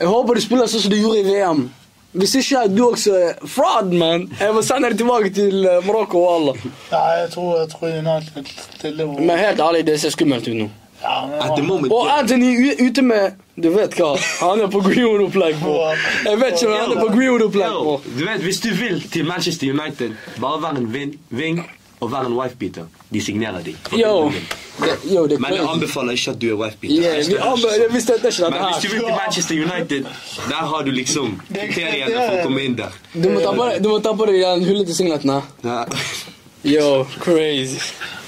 jeg 0.00 0.08
håper 0.08 0.34
de 0.34 0.40
spiller 0.40 0.66
sånn 0.66 0.80
som 0.80 0.90
de 0.90 1.00
gjorde 1.00 1.18
i 1.20 1.24
VM. 1.32 1.70
Hvis 2.14 2.34
ikke 2.38 2.56
er 2.62 2.68
du 2.70 2.84
også 2.90 3.14
er 3.18 3.46
fraud, 3.50 3.90
man. 3.98 4.28
Jeg 4.40 4.54
må 4.54 4.62
sende 4.62 4.90
deg 4.92 4.98
tilbake 5.00 5.30
til 5.34 5.64
eh, 5.66 5.80
Marokko 5.86 6.20
og 6.22 6.34
Allah. 6.36 6.64
Ja, 6.92 7.00
jeg 7.20 7.30
tror, 7.34 7.58
jeg 7.60 7.68
tror 7.72 7.88
United 7.88 8.50
stiller 8.78 9.04
hvor 9.04 9.18
Men 9.18 9.38
helt 9.38 9.60
ærlig, 9.60 9.86
det 9.86 9.96
ser 10.00 10.14
skummelt 10.14 10.48
ut 10.48 10.54
nå. 10.56 10.68
ja, 11.02 11.16
men, 11.26 11.34
At 11.42 11.50
the 11.58 11.66
moment, 11.66 11.92
Og 11.92 12.18
Anthony 12.18 12.52
ute 12.86 13.02
med 13.02 13.34
Du 13.62 13.68
vet 13.70 13.94
hva? 13.98 14.12
Han 14.40 14.60
er 14.64 14.70
på 14.70 14.80
Greenwood-opplegg. 14.86 15.58
Jeg 16.24 16.38
vet 16.40 16.54
ikke 16.62 16.70
om 16.70 16.78
han 16.78 16.96
er 16.96 17.00
på 17.02 17.10
Greenwood-opplegg, 17.16 17.76
du 18.18 18.24
vet, 18.24 18.40
Hvis 18.42 18.60
du 18.60 18.70
vil 18.74 19.02
til 19.12 19.26
Manchester 19.26 19.70
United, 19.74 20.14
bare 20.40 20.62
vær 20.62 20.78
en 20.80 20.88
vin, 20.94 21.12
ving 21.30 21.60
og 22.00 22.10
vær 22.12 22.26
en 22.30 22.34
wife-beater. 22.38 22.86
De 23.12 23.20
signerer 23.22 23.62
deg. 23.62 23.76
Yo, 23.92 24.30
det, 24.30 24.42
yo, 25.14 25.26
det 25.26 25.36
er 25.36 25.40
Men 25.40 25.54
jeg 25.54 25.66
anbefaler 25.70 26.12
ikke 26.18 26.30
at 26.30 26.38
du 26.42 26.46
er 26.50 26.56
wifebeater. 26.58 27.02
Yeah, 27.02 27.16
Jeg 27.16 27.92
vi, 27.94 28.00
støtter 28.00 28.28
ikke 28.28 28.50
Men 28.50 28.62
hvis 28.64 28.84
du 28.84 28.88
vil 28.94 29.04
til 29.04 29.14
Manchester 29.18 29.54
United, 29.54 30.04
der 30.48 30.62
har 30.72 30.82
du 30.82 30.90
liksom 30.90 31.40
Det 31.48 31.62
er 31.62 31.72
kriteriene 31.72 32.14
for 32.14 32.38
å 32.38 32.42
komme 32.48 32.64
inn 32.64 32.76
der. 32.78 32.96
Du 33.14 33.28
må 33.30 33.40
ta 33.40 33.52
på 33.54 33.68
deg- 33.70 33.82
du 33.84 33.88
må 33.88 33.98
ta 34.02 34.12
på 34.18 34.26
deg 34.30 34.40
den 34.42 34.64
hullete 34.68 34.94
singleten 34.94 35.30
her. 35.30 35.42
Ja. 35.64 35.84
Yo, 36.64 37.04
crazy. 37.20 37.78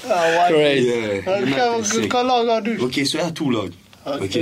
Crazy. 0.07 0.87
Yeah, 0.87 2.07
Hva, 2.07 2.21
lag 2.23 2.47
har 2.53 2.61
du? 2.61 2.77
Ok, 2.85 3.01
så 3.05 3.17
jeg 3.17 3.25
har 3.25 3.33
to 3.35 3.49
lag. 3.49 3.71
Ok. 4.05 4.21
Ok. 4.23 4.37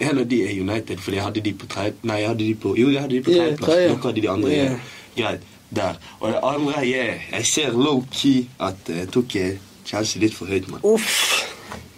En 0.00 0.18
av 0.18 0.26
de 0.26 0.40
er 0.42 0.60
United, 0.60 0.98
fordi 0.98 1.16
jeg 1.16 1.24
hadde 1.24 1.40
de 1.40 1.52
på 1.54 1.66
tredje... 1.70 1.92
Nei, 2.02 2.16
jeg 2.20 2.28
hadde 2.28 2.44
de 2.44 2.54
på... 2.54 2.72
Jo, 2.76 2.88
jeg 2.90 3.00
hadde 3.04 3.14
de 3.14 3.20
på 3.22 3.30
tredjeplass. 3.30 3.76
Yeah, 3.78 3.92
Noe 3.92 4.02
hadde 4.08 4.22
de 4.24 4.30
andre. 4.32 4.50
Yeah. 4.50 4.80
Greit. 5.16 5.40
Der. 5.70 5.94
Og 6.20 6.32
det 6.32 6.40
andre 6.42 6.82
er... 6.88 7.14
Jeg 7.30 7.46
ser 7.46 7.76
low-key 7.78 8.48
at 8.58 8.90
jeg 8.90 9.06
tok 9.14 9.36
eh, 9.38 9.52
Chelsea 9.86 10.22
litt 10.24 10.34
for 10.34 10.50
høyt, 10.50 10.66
mann. 10.72 10.82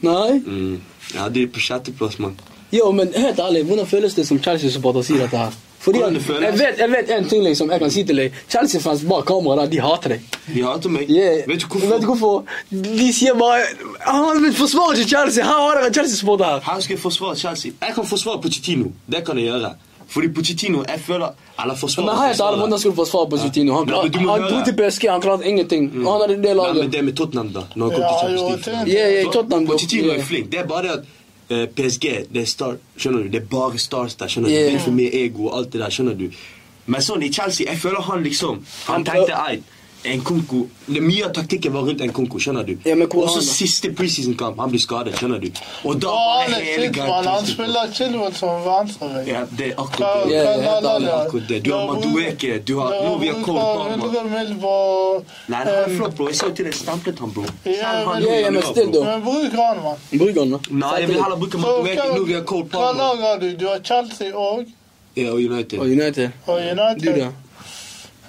Nei? 0.04 0.40
Mm. 0.42 0.80
Jeg 1.12 1.20
hadde 1.20 1.34
de 1.38 1.46
på 1.46 1.62
sjetteplass, 1.62 2.18
mann. 2.18 2.36
Jo, 2.74 2.90
men 2.92 3.12
helt 3.14 3.38
ærlig, 3.40 3.64
hvordan 3.64 3.86
føles 3.86 4.14
det 4.14 4.26
som 4.26 4.42
Chelsea-supporter 4.42 5.04
å 5.04 5.06
si 5.06 5.16
dette 5.20 5.38
her? 5.38 5.54
Fordi 5.86 6.00
det 6.02 6.22
jeg 6.42 6.58
vet, 6.58 6.78
jeg 6.78 6.90
vet 6.90 7.10
en 7.14 7.28
ting 7.30 7.44
liksom, 7.44 7.70
jeg 7.70 7.78
kan 7.78 7.92
si 7.94 8.02
til 8.04 8.18
deg. 8.18 8.38
Chelsea-fans 8.50 9.04
bak 9.06 9.26
kamera 9.28 9.60
der, 9.60 9.70
de 9.70 9.82
hater 9.84 10.16
deg. 10.16 10.24
De 10.48 10.64
hater 10.66 10.90
meg. 10.90 11.10
Yeah. 11.12 11.44
Vet 11.46 11.62
du 11.62 11.66
hvorfor? 11.70 11.92
Vet 11.92 12.02
du 12.02 12.08
hvorfor? 12.10 12.56
De 12.72 13.06
sier 13.14 13.36
bare 13.38 13.68
Han 14.02 14.42
vil 14.42 14.54
forsvare 14.56 14.96
ikke 14.96 15.12
Chelsea! 15.12 15.44
Her 15.46 15.60
har 15.62 15.78
dere 15.78 15.92
en 15.92 15.94
Chelsea-supporter 15.94 16.48
her! 16.50 16.64
Her 16.66 16.80
skal 16.82 16.96
jeg 16.96 17.02
forsvare 17.04 17.38
Chelsea. 17.38 17.76
Jeg 17.80 17.94
kan 17.94 18.08
forsvare 18.10 18.42
Pochettino. 18.42 18.90
Det 19.06 19.22
kan 19.28 19.38
jeg 19.38 19.46
gjøre. 19.52 19.76
Fordi 20.08 20.28
Pochettino, 20.28 20.84
jeg 20.88 21.00
føler 21.00 21.28
Eller 21.62 21.74
forsvare 21.74 22.06
Men 22.06 22.16
helt 22.28 22.40
ærlig, 22.40 22.58
hvordan 22.58 22.78
skal 22.78 22.90
du 22.90 22.96
forsvare 22.96 23.28
Pochettino? 23.30 23.74
Han, 23.74 23.86
Nei, 23.86 24.08
men 24.14 24.28
han 24.28 24.40
dro 24.50 24.60
til 24.64 24.74
PSG, 24.80 25.08
han 25.10 25.20
klarte 25.20 25.48
ingenting. 25.50 25.88
Mm. 25.94 26.06
han 26.06 26.22
er 26.22 26.26
det 26.26 26.38
Nei, 26.56 26.72
men 26.78 26.92
det 26.92 27.04
med 27.04 27.12
Tottenham, 27.16 27.48
da. 27.52 27.62
Når 27.74 27.90
han 27.90 27.94
kom 27.94 28.02
Ja, 28.02 28.08
til 28.08 28.38
Champions 28.38 28.66
League. 28.66 28.86
Ja, 28.86 28.98
Yeah, 28.98 29.12
yeah, 29.22 29.32
Tottenham. 29.32 29.66
Pochettino 29.66 30.12
er 30.12 30.22
flink. 30.22 30.52
Det 30.52 30.60
er 30.60 30.66
bare 30.66 30.82
det 30.82 30.90
at 30.90 31.02
uh, 31.50 31.64
PSG 31.76 32.04
det 32.34 32.42
er 32.42 32.46
star, 32.46 32.76
Skjønner 32.96 33.22
du? 33.22 33.28
Det 33.34 33.42
er 33.42 33.46
bare 33.50 33.78
stars 33.78 34.14
der. 34.14 34.26
skjønner 34.28 34.50
Yeah. 34.50 34.64
du? 34.64 34.70
Det 34.70 34.80
er 34.80 34.84
for 34.84 34.90
mye 35.00 35.10
ego 35.24 35.46
og 35.48 35.58
alt 35.58 35.72
det 35.72 35.80
der. 35.80 35.90
skjønner 35.90 36.14
du? 36.14 36.28
Men 36.86 37.00
sånn 37.02 37.22
i 37.26 37.32
Chelsea, 37.32 37.66
jeg 37.70 37.78
føler 37.82 38.00
han 38.00 38.22
liksom 38.22 38.60
Han 38.86 38.94
Han 38.94 39.04
tenkte 39.04 39.32
ei, 39.48 39.58
en 40.12 40.20
konko 40.24 40.60
det, 40.86 41.00
Mye 41.02 41.24
av 41.26 41.32
taktikken 41.34 41.72
var 41.74 41.82
rundt 41.88 42.00
en 42.04 42.12
konko, 42.14 42.38
skjønner 42.42 42.64
du? 42.66 42.72
Ja, 42.86 42.94
og 42.94 43.28
så 43.32 43.38
er 43.40 43.46
siste 43.46 43.90
preseason-kamp, 43.98 44.58
han 44.62 44.70
blir 44.70 44.80
skadet, 44.82 45.16
skjønner 45.18 45.40
du? 45.42 45.48
Og 45.84 45.98
da 46.02 46.12
var 46.14 46.46
det 46.46 46.54
han 46.54 46.60
er 46.60 46.66
hele 46.68 46.90
greia. 46.94 47.16
Han 47.26 47.46
spiller 47.48 47.90
Chilwell 47.96 48.34
som 48.38 48.60
vanskelig. 48.64 49.24
Ja, 49.26 49.42
det 49.58 49.72
er 49.72 49.80
akkurat 49.82 50.28
det. 50.28 50.34
Ja, 50.36 50.44
hva 50.44 50.52
ja, 50.52 50.56
lag 50.56 50.66
helt 50.66 50.86
har 50.86 50.94
ærlig, 50.94 51.08
de? 51.08 51.16
akkurat 51.26 51.48
det. 51.48 51.60
Du 51.66 51.72
har 51.72 51.86
Madueke, 51.90 52.58
du 52.68 52.74
har- 52.78 52.94
nå 53.06 53.18
vi 53.20 53.28
har 53.32 53.42
Cole 53.42 53.60
Palmer. 53.60 53.96
100 54.06 54.24
mil 54.34 54.54
på 54.62 54.74
Nei, 55.48 55.58
han 55.58 55.68
er 55.68 55.82
eh, 55.82 55.96
flott, 55.96 56.14
bro. 56.16 56.26
Jeg 56.28 56.36
sa 56.36 56.46
jo 56.46 56.54
til 56.54 56.64
deg, 56.70 56.74
stemplet 56.74 57.18
han, 57.18 57.32
bro. 57.32 57.44
Ja, 57.64 57.92
men- 58.06 58.62
still, 58.62 58.90
da. 58.92 59.04
Men 59.04 59.22
bruk 59.24 59.52
han, 59.62 59.82
mann. 59.82 59.98
Bruk 60.18 60.36
han, 60.38 60.50
da. 60.50 60.58
Nei, 60.70 60.94
jeg 61.00 61.08
vil 61.08 61.22
heller 61.22 61.36
bruke 61.36 61.58
Madueke. 61.58 62.08
Nå 62.16 62.24
vi 62.24 62.32
har 62.38 62.44
Cole 62.44 62.64
Hva 62.70 62.92
lag 62.96 63.20
har 63.26 63.38
du? 63.40 63.48
Du 63.56 63.66
har 63.68 63.80
Chelsea 63.82 64.32
og, 64.34 64.64
Ja, 65.16 65.30
og 65.32 65.38
United. 65.40 65.78
Og 65.80 65.86
United. 65.86 66.30
og 66.46 66.60
Du, 67.02 67.12
da? 67.20 67.30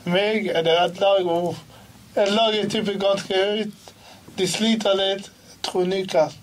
Meg 0.07 0.47
er 0.47 0.63
det 0.63 0.75
et 0.85 0.99
lag 1.03 1.23
hvor 1.27 1.55
Et 2.17 2.31
lag 2.33 2.55
er 2.57 2.69
typisk 2.69 2.99
ganske 2.99 3.33
høyt. 3.43 3.93
De 4.37 4.47
sliter 4.47 4.95
litt. 4.97 5.29
Tror 5.63 5.85
Newcastle. 5.85 6.41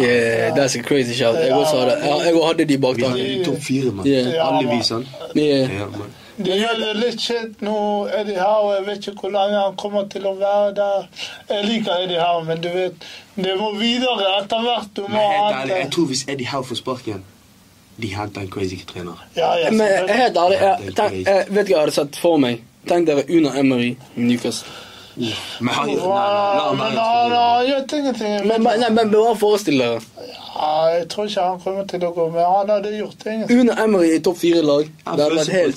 Yeah, 0.00 0.54
that's 0.56 0.74
a 0.74 0.82
crazy 0.82 1.14
shout. 1.14 1.34
Jeg 1.36 1.52
også 1.52 1.76
hadde, 1.80 1.96
jeg, 2.24 2.34
hadde 2.46 2.64
de 2.64 2.78
bak 2.78 2.96
Vi 2.96 3.02
der. 3.02 3.08
hadde 3.08 3.24
de 3.38 3.44
topp 3.44 3.62
fire, 3.62 3.90
mann. 3.92 4.06
Yeah. 4.06 4.30
Ja, 4.34 4.46
Alle 4.56 4.66
man. 4.68 4.78
vi, 4.78 4.84
sant? 4.84 5.06
Yeah. 5.36 5.74
Ja, 5.78 5.86
mann. 5.92 6.14
Det 6.36 6.56
gjelder 6.60 6.98
litt 7.00 7.20
shit 7.20 7.62
nå. 7.64 7.76
Eddie 8.12 8.36
Howe, 8.40 8.72
jeg 8.76 8.86
vet 8.86 9.06
ikke 9.08 9.20
hvor 9.24 9.32
lenge 9.32 9.60
han 9.60 9.76
kommer 9.80 10.08
til 10.12 10.26
å 10.28 10.34
være 10.36 10.74
der. 10.76 11.06
Jeg 11.48 11.64
liker 11.68 12.02
Eddie 12.04 12.20
Howe, 12.20 12.42
men 12.44 12.60
du 12.60 12.68
vet, 12.74 13.06
det 13.36 13.54
må 13.60 13.70
videre 13.78 14.26
etter 14.42 14.64
hvert. 14.66 14.90
Du 14.96 15.06
må 15.12 15.22
ærlig, 15.22 15.78
jeg 15.80 15.90
tror 15.96 16.10
hvis 16.12 16.24
Eddie 16.28 16.48
Howe 16.52 16.64
får 16.68 16.80
sparken, 16.82 17.22
de 17.96 18.10
henter 18.12 18.44
en 18.44 18.50
crazy 18.52 18.76
trener. 18.88 19.22
ja, 19.36 19.52
jeg, 19.62 19.72
Men 19.72 20.08
helt 20.08 20.36
ærlig, 20.36 20.58
jeg, 20.60 20.92
jeg, 20.98 21.24
jeg 21.26 21.46
vet 21.48 21.62
hva 21.70 21.72
jeg 21.72 21.80
hadde 21.80 21.96
sett 22.00 22.20
for 22.20 22.36
meg. 22.42 22.60
Tenk 22.86 23.06
dere 23.06 23.24
Una 23.28 23.54
Emery 23.58 23.96
Newcastle. 24.16 24.70
Men 25.60 25.74
han 25.74 25.88
gjør 25.90 26.74
Men 26.76 27.98
ingenting. 27.98 28.46
Men, 28.46 29.10
bare 29.12 29.36
forestill 29.40 29.78
dere. 29.80 30.00
Ja, 30.56 30.86
jeg 30.92 31.08
tror 31.12 31.24
ikke 31.28 31.40
han 31.40 31.60
kommer 31.60 31.84
til 31.88 32.04
å 32.04 32.10
gå, 32.16 32.28
med. 32.32 32.44
han 32.44 32.70
hadde 32.70 32.92
gjort 32.96 33.26
ingenting. 33.26 33.60
Una 33.60 33.76
Emery 33.84 34.14
i 34.16 34.20
topp 34.24 34.38
fire-lag. 34.40 34.88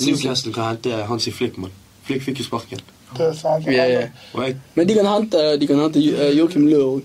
Newcastle 0.05 0.53
kan 0.53 0.63
hente 0.73 1.03
Hansi 1.09 1.31
Flick, 1.35 1.57
mann. 1.57 1.71
Flick 2.07 2.23
fikk 2.23 2.39
jo 2.43 2.47
sparken. 2.47 2.83
Det 3.17 3.25
er 3.25 3.33
sant. 3.33 3.65
Ja, 3.65 3.85
ja. 3.89 4.03
Men 4.75 4.87
de 4.87 4.95
kan 4.95 5.05
hente, 5.09 5.43
de 5.59 5.67
Joakim 6.37 6.67
Løe 6.69 6.85
òg. 6.99 7.01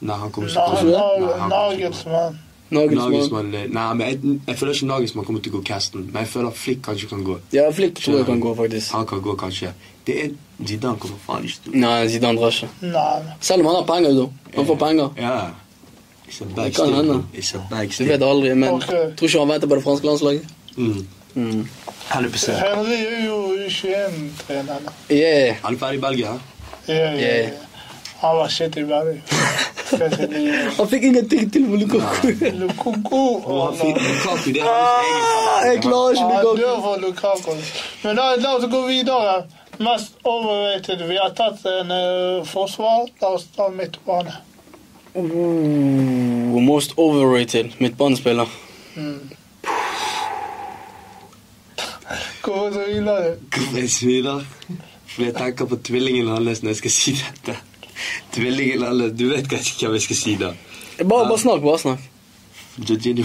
Nei, 0.00 0.16
han 0.16 0.30
kommer 0.32 0.48
ikke 0.48 0.80
til 0.80 0.94
å 0.94 1.00
na- 1.48 2.32
Nagelsmann. 2.70 3.54
Eh, 3.54 3.66
Nei, 3.70 3.86
men 3.94 4.06
jeg, 4.06 4.36
jeg 4.46 4.58
føler 4.58 4.76
ikke 4.76 4.90
Nagelsmann 4.90 5.26
kommer 5.26 5.42
til 5.44 5.52
å 5.54 5.58
gå 5.58 5.62
casten. 5.70 6.04
Men 6.12 6.24
jeg 6.24 6.32
føler 6.34 6.54
Flick 6.54 6.82
kanskje 6.86 7.08
kan 7.10 7.24
gå. 7.26 7.38
Ja, 7.54 7.66
Flick 7.74 7.96
tror 7.98 8.20
jeg 8.20 8.28
kan 8.28 8.42
gå, 8.42 8.54
faktisk. 8.58 8.92
Han 8.94 9.08
kan 9.10 9.22
gå, 9.24 9.34
kanskje. 9.40 9.72
Det 10.06 10.16
er 10.24 10.36
Zidane 10.66 11.00
kommer 11.00 11.18
faen 11.24 11.46
ikke 11.48 11.64
til 11.64 11.74
å 11.74 11.80
Nei, 11.82 11.96
Zidane 12.12 12.40
drar 12.40 12.54
ikke. 12.54 12.68
Nei. 12.84 13.34
Selv 13.40 13.64
om 13.64 13.70
han 13.70 13.80
har 13.80 13.88
penger, 13.88 14.16
da. 14.20 14.54
Han 14.56 14.68
får 14.70 14.80
penger. 14.84 15.10
Ja. 15.20 15.34
Det 16.30 16.68
kan 16.76 16.92
hende. 16.94 17.22
Du 17.34 18.04
vet 18.06 18.22
aldri, 18.22 18.52
men 18.54 18.76
okay. 18.76 19.10
tror 19.18 19.28
ikke 19.28 19.42
han 19.42 19.50
venter 19.50 19.70
på 19.70 19.80
det 19.80 19.84
franske 19.86 20.06
landslaget. 20.06 20.52
Mm. 20.76 21.00
Mm. 21.34 21.64
100 22.10 22.54
Henry 22.58 23.00
er 23.06 23.26
jo 23.26 23.36
U21-trener. 23.54 24.86
Yeah. 25.10 25.56
Han 25.64 25.74
er 25.74 25.78
ferdig 25.78 25.98
i 25.98 26.02
Belgia? 26.02 26.36
Yeah, 26.88 27.18
ja. 27.18 27.26
Yeah. 27.26 27.50
Han 28.20 28.36
var 28.36 28.48
shit 28.48 28.76
i 28.76 28.82
verden. 28.88 29.22
Han 30.76 30.88
fikk 30.88 31.02
ingenting 31.08 31.48
til 31.52 31.62
med 31.68 31.78
Lukaku. 31.78 32.28
Lukaku. 32.60 33.22
Han 33.46 33.78
Lukaku, 33.96 34.52
det 34.52 34.60
er 34.60 34.68
Ah, 34.68 35.64
hans 35.64 35.66
jeg 35.72 35.80
klarer 35.82 36.10
ikke 36.10 36.22
Han 36.22 36.30
Lukaku. 36.30 36.60
dør 36.60 36.76
for 36.84 36.96
Lukaku. 37.06 37.54
Men 38.04 38.16
da, 38.20 38.26
la 38.44 38.52
oss 38.58 38.66
gå 38.70 38.82
videre. 38.86 39.34
Mest 39.80 40.12
overrated. 40.24 41.06
Vi 41.08 41.16
har 41.16 41.32
tatt 41.38 41.64
en 41.72 41.90
uh, 41.90 42.46
forsvar. 42.46 43.08
La 43.22 43.32
oss 43.34 43.46
ta 43.56 43.68
midtbane. 43.72 44.36
Ooh, 45.16 46.60
most 46.62 46.92
overrated 46.96 47.72
midtbanespiller. 47.80 48.46
Hvorfor 52.44 52.70
smiler 52.86 53.24
du? 53.24 53.34
Hvorfor 53.56 53.78
jeg 53.78 53.90
smiler? 53.90 54.44
For 55.10 55.22
jeg 55.26 55.34
tenker 55.34 55.64
på 55.66 55.76
tvillingen 55.76 56.28
hans 56.28 56.62
når 56.62 56.70
jeg 56.74 56.76
skal 56.84 56.90
si 56.94 57.12
dette. 57.18 57.56
Tvillingen 58.32 58.82
eller 58.86 59.08
Du 59.10 59.28
vet 59.30 59.48
kanskje 59.50 59.88
hva 59.88 59.96
jeg 59.98 60.02
skal 60.08 60.16
si 60.16 60.36
da. 60.40 60.52
Bare, 61.00 61.26
bare 61.28 61.38
snakk, 61.38 61.62
bare 61.64 61.78
snakk. 61.78 61.98
Jorginho. 62.88 63.24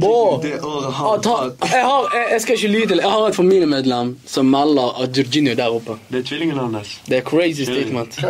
Bro. 0.00 0.40
Han 0.40 1.20
jeg, 1.24 1.84
har, 1.84 2.04
jeg, 2.14 2.26
jeg 2.30 2.40
skal 2.40 2.54
ikke 2.54 2.68
lyde 2.68 2.96
Jeg 3.00 3.10
har 3.10 3.24
et 3.26 3.34
familiemedlem 3.34 4.12
som 4.26 4.46
melder 4.46 5.00
at 5.02 5.16
Jorginho 5.18 5.50
er 5.50 5.58
der 5.58 5.74
oppe. 5.74 5.96
Det 6.12 6.20
er 6.20 6.26
tvillingen 6.28 6.58
hans. 6.74 6.92
Det 7.08 7.16
er 7.18 7.24
crazy 7.26 7.62
statement. 7.66 8.20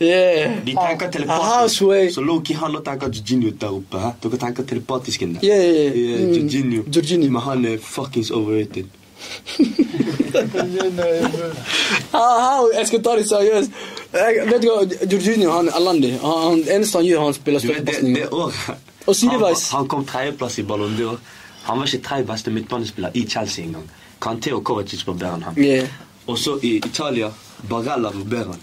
Yeah. 0.00 0.56
De 0.66 0.72
tenker 0.72 1.06
Ah, 1.06 1.10
telepatisk. 1.12 2.14
Så 2.14 2.20
Loki 2.24 2.54
han 2.56 2.76
og 2.76 2.84
tenker 2.84 3.12
Jorginho 3.12 3.50
der 3.60 3.76
oppe. 3.82 4.14
Dere 4.24 4.40
tenker 4.46 4.64
telepatisk 4.72 5.22
inn 5.26 5.34
der. 5.36 5.44
Yeah, 5.44 5.60
yeah, 5.60 5.74
yeah. 5.74 5.96
Yeah, 5.96 6.26
Mm. 6.30 6.34
Jorginho. 6.38 6.82
Jorginho. 6.96 7.30
Men 7.36 7.42
han 7.42 7.64
er 7.64 7.76
fuckings 7.78 8.30
overrated. 8.30 8.88
Jeg 12.74 12.86
skal 12.86 13.02
ta 13.02 13.16
det 13.18 13.26
seriøst. 13.28 13.70
Jeg, 14.12 14.46
vet 14.50 14.62
du 14.62 14.68
hva, 14.70 14.84
Jorginho 15.12 15.50
han 15.54 15.68
er 15.68 15.78
elendig. 15.80 16.12
Han, 16.22 16.62
eneste 16.64 16.98
han 16.98 17.06
gjør, 17.06 17.24
han 17.24 17.34
spiller 17.36 17.60
støttepasninger. 17.64 18.26
Og 19.06 19.16
sideveis. 19.16 19.68
Han, 19.70 19.82
han 19.82 19.88
kom 19.88 20.06
tredjeplass 20.06 20.58
i 20.58 20.66
Ballon 20.66 20.96
d'Or. 20.98 21.18
Han 21.68 21.78
var 21.78 21.86
ikke 21.86 22.04
tredje 22.06 22.26
beste 22.26 22.50
midtbanespiller 22.50 23.10
i 23.14 23.26
Chelsea 23.28 23.64
engang. 23.64 23.90
Kanté 24.20 24.52
og 24.52 24.64
Kovacic 24.64 25.06
var 25.06 25.14
bedre 25.14 25.34
enn 25.36 25.46
ham. 25.48 25.58
Yeah. 25.58 25.88
Og 26.26 26.38
så 26.38 26.58
i 26.62 26.76
Italia 26.76 27.30
Barella. 27.68 28.12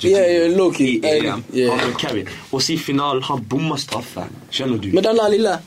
Ja, 0.03 0.21
ja, 0.21 0.47
Loki. 0.47 0.97
I 0.97 1.01
EM. 1.05 1.43
Yeah. 1.55 1.79
Han 1.79 1.93
carry. 1.99 2.25
Og 2.51 2.61
så 2.61 2.73
i 2.73 2.77
finalen, 2.77 3.23
han 3.23 3.43
bommer 3.49 3.77
straffe. 3.81 4.27
Skjønner 4.51 4.77
du? 4.77 4.89
Med 4.93 5.03
den 5.03 5.21
lille 5.31 5.57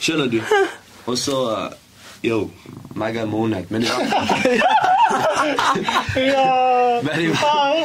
Skjønner 0.00 0.26
du? 0.26 0.40
Og 1.06 1.18
så 1.18 1.36
Yo, 2.22 2.50
mega 2.94 3.24
måned. 3.24 3.64
Men 3.70 3.82
i 3.82 3.86
hvert 3.86 4.10
fall 4.10 4.60
Ja 6.16 7.00
Men 7.06 7.20
i- 7.20 7.30
Ah, 7.30 7.84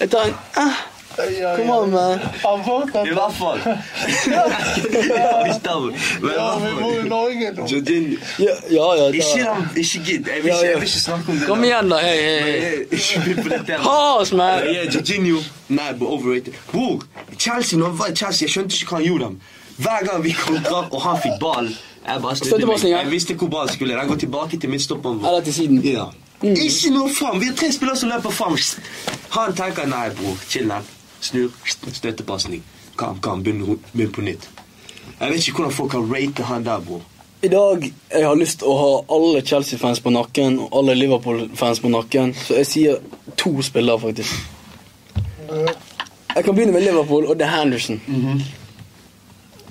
Jeg. 0.00 0.10
Tar 0.10 0.24
en 0.24 0.34
ah, 0.56 0.62
an, 0.62 1.56
Come 1.56 1.72
on, 1.72 1.90
man. 1.90 2.18
I 3.06 3.12
hvert 3.12 3.34
fall. 3.34 3.58
Ja, 6.34 6.58
vi 6.58 6.82
bor 6.82 6.92
i. 7.04 7.08
Norge 7.08 7.50
nå. 7.56 7.66
Ja, 8.38 8.54
ja. 8.70 9.10
ja 9.36 9.56
Ikke 9.76 10.00
gidd. 10.06 10.26
Jeg 10.26 10.42
vil 10.42 10.52
ikke, 10.76 10.88
snakke 10.88 11.24
om 11.28 11.36
det. 11.38 11.46
Kom 11.46 11.64
igjen, 11.64 11.90
da. 11.90 11.98
Temaet. 13.66 13.82
Pass, 13.82 14.32
man. 14.32 14.58
Ja, 14.72 14.84
Jorginho. 14.94 15.38
Nei, 15.68 15.90
overrated. 16.00 16.52
Bror, 16.70 17.02
Chelsea, 17.38 17.78
nå 17.78 17.92
var 17.96 18.14
Chelsea, 18.14 18.46
jeg 18.46 18.50
skjønte 18.56 18.76
ikke 18.80 18.88
hva 18.94 19.02
han 19.02 19.06
gjorde. 19.06 19.24
dem. 19.24 19.40
Hver 19.78 20.06
gang 20.06 20.24
vi 20.24 20.32
kontra 20.36 20.88
og 20.90 21.00
han 21.02 21.20
fikk 21.22 21.38
ballen, 21.40 21.72
jeg 22.06 22.22
bare 22.22 22.36
snudde 22.36 22.66
meg. 22.66 22.84
Jeg 22.90 23.10
visste 23.10 23.34
hvor 23.34 23.48
ballen 23.48 23.72
skulle. 23.74 23.94
Den 23.94 24.08
går 24.08 24.16
tilbake 24.24 24.58
til 24.58 24.70
midtstopperen 24.70 25.20
vår. 25.22 25.28
Eller 25.28 25.44
til 25.46 25.54
siden. 25.54 25.80
Ja. 25.86 26.08
Ikke 26.42 26.90
noe 26.90 27.12
fram. 27.14 27.38
Vi 27.40 27.46
har 27.46 27.54
tre 27.56 27.70
spillere 27.72 27.96
som 27.96 28.10
løper 28.10 28.30
fram. 28.30 28.56
Han 29.36 29.54
tenker 29.54 29.86
nei, 29.86 30.08
bror. 30.18 30.36
Chill 30.48 30.68
den. 30.68 30.90
Snur. 31.20 31.54
Støttepasning. 31.92 32.64
Kam, 32.98 33.20
kam. 33.22 33.42
Begynn 33.42 34.12
på 34.12 34.20
nytt. 34.26 34.48
Jeg 35.20 35.30
vet 35.30 35.46
ikke 35.46 35.60
hvordan 35.60 35.72
folk 35.72 35.90
kan 35.94 36.08
rate 36.10 36.42
han 36.42 36.64
der, 36.66 36.80
bror. 36.82 37.02
I 37.42 37.48
dag 37.48 37.84
jeg 37.86 38.26
har 38.26 38.36
lyst 38.38 38.58
til 38.60 38.70
å 38.70 38.74
ha 38.78 38.90
alle 39.16 39.40
Chelsea-fans 39.46 40.00
på 40.02 40.10
nakken 40.14 40.58
og 40.62 40.76
alle 40.78 40.94
Liverpool-fans 40.94 41.80
på 41.82 41.90
nakken, 41.90 42.34
så 42.38 42.54
jeg 42.60 42.66
sier 42.70 43.00
to 43.36 43.50
spillere, 43.66 43.98
faktisk. 43.98 44.30
Jeg 46.36 46.44
kan 46.44 46.54
begynne 46.54 46.72
med 46.72 46.84
Liverpool 46.86 47.26
og 47.26 47.38
The 47.38 47.48
Henderson. 47.50 47.98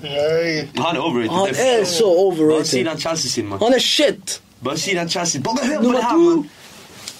Jeg 0.02 0.68
Han 0.76 0.96
er 0.96 1.00
overrated. 1.00 1.30
Han 1.30 1.48
Det 1.48 1.80
er 1.80 1.84
så 1.84 2.04
Bare 2.04 2.34
si 2.64 2.80
overrated. 2.82 2.84
den 2.90 2.98
Chelsea 3.00 3.30
sin, 3.30 3.46
mann. 3.48 3.58
Han 3.62 3.72
er 3.74 3.78
shit! 3.78 4.40
Bare 4.64 4.78
si 4.78 4.94
den 4.94 5.08
Chelsea. 5.08 5.40
Bare 5.42 5.66
hør 5.66 5.76
på 5.76 5.82
Nummer 5.82 5.98
det 5.98 6.04
her, 6.04 6.12
to. 6.12 6.18
mann. 6.18 6.50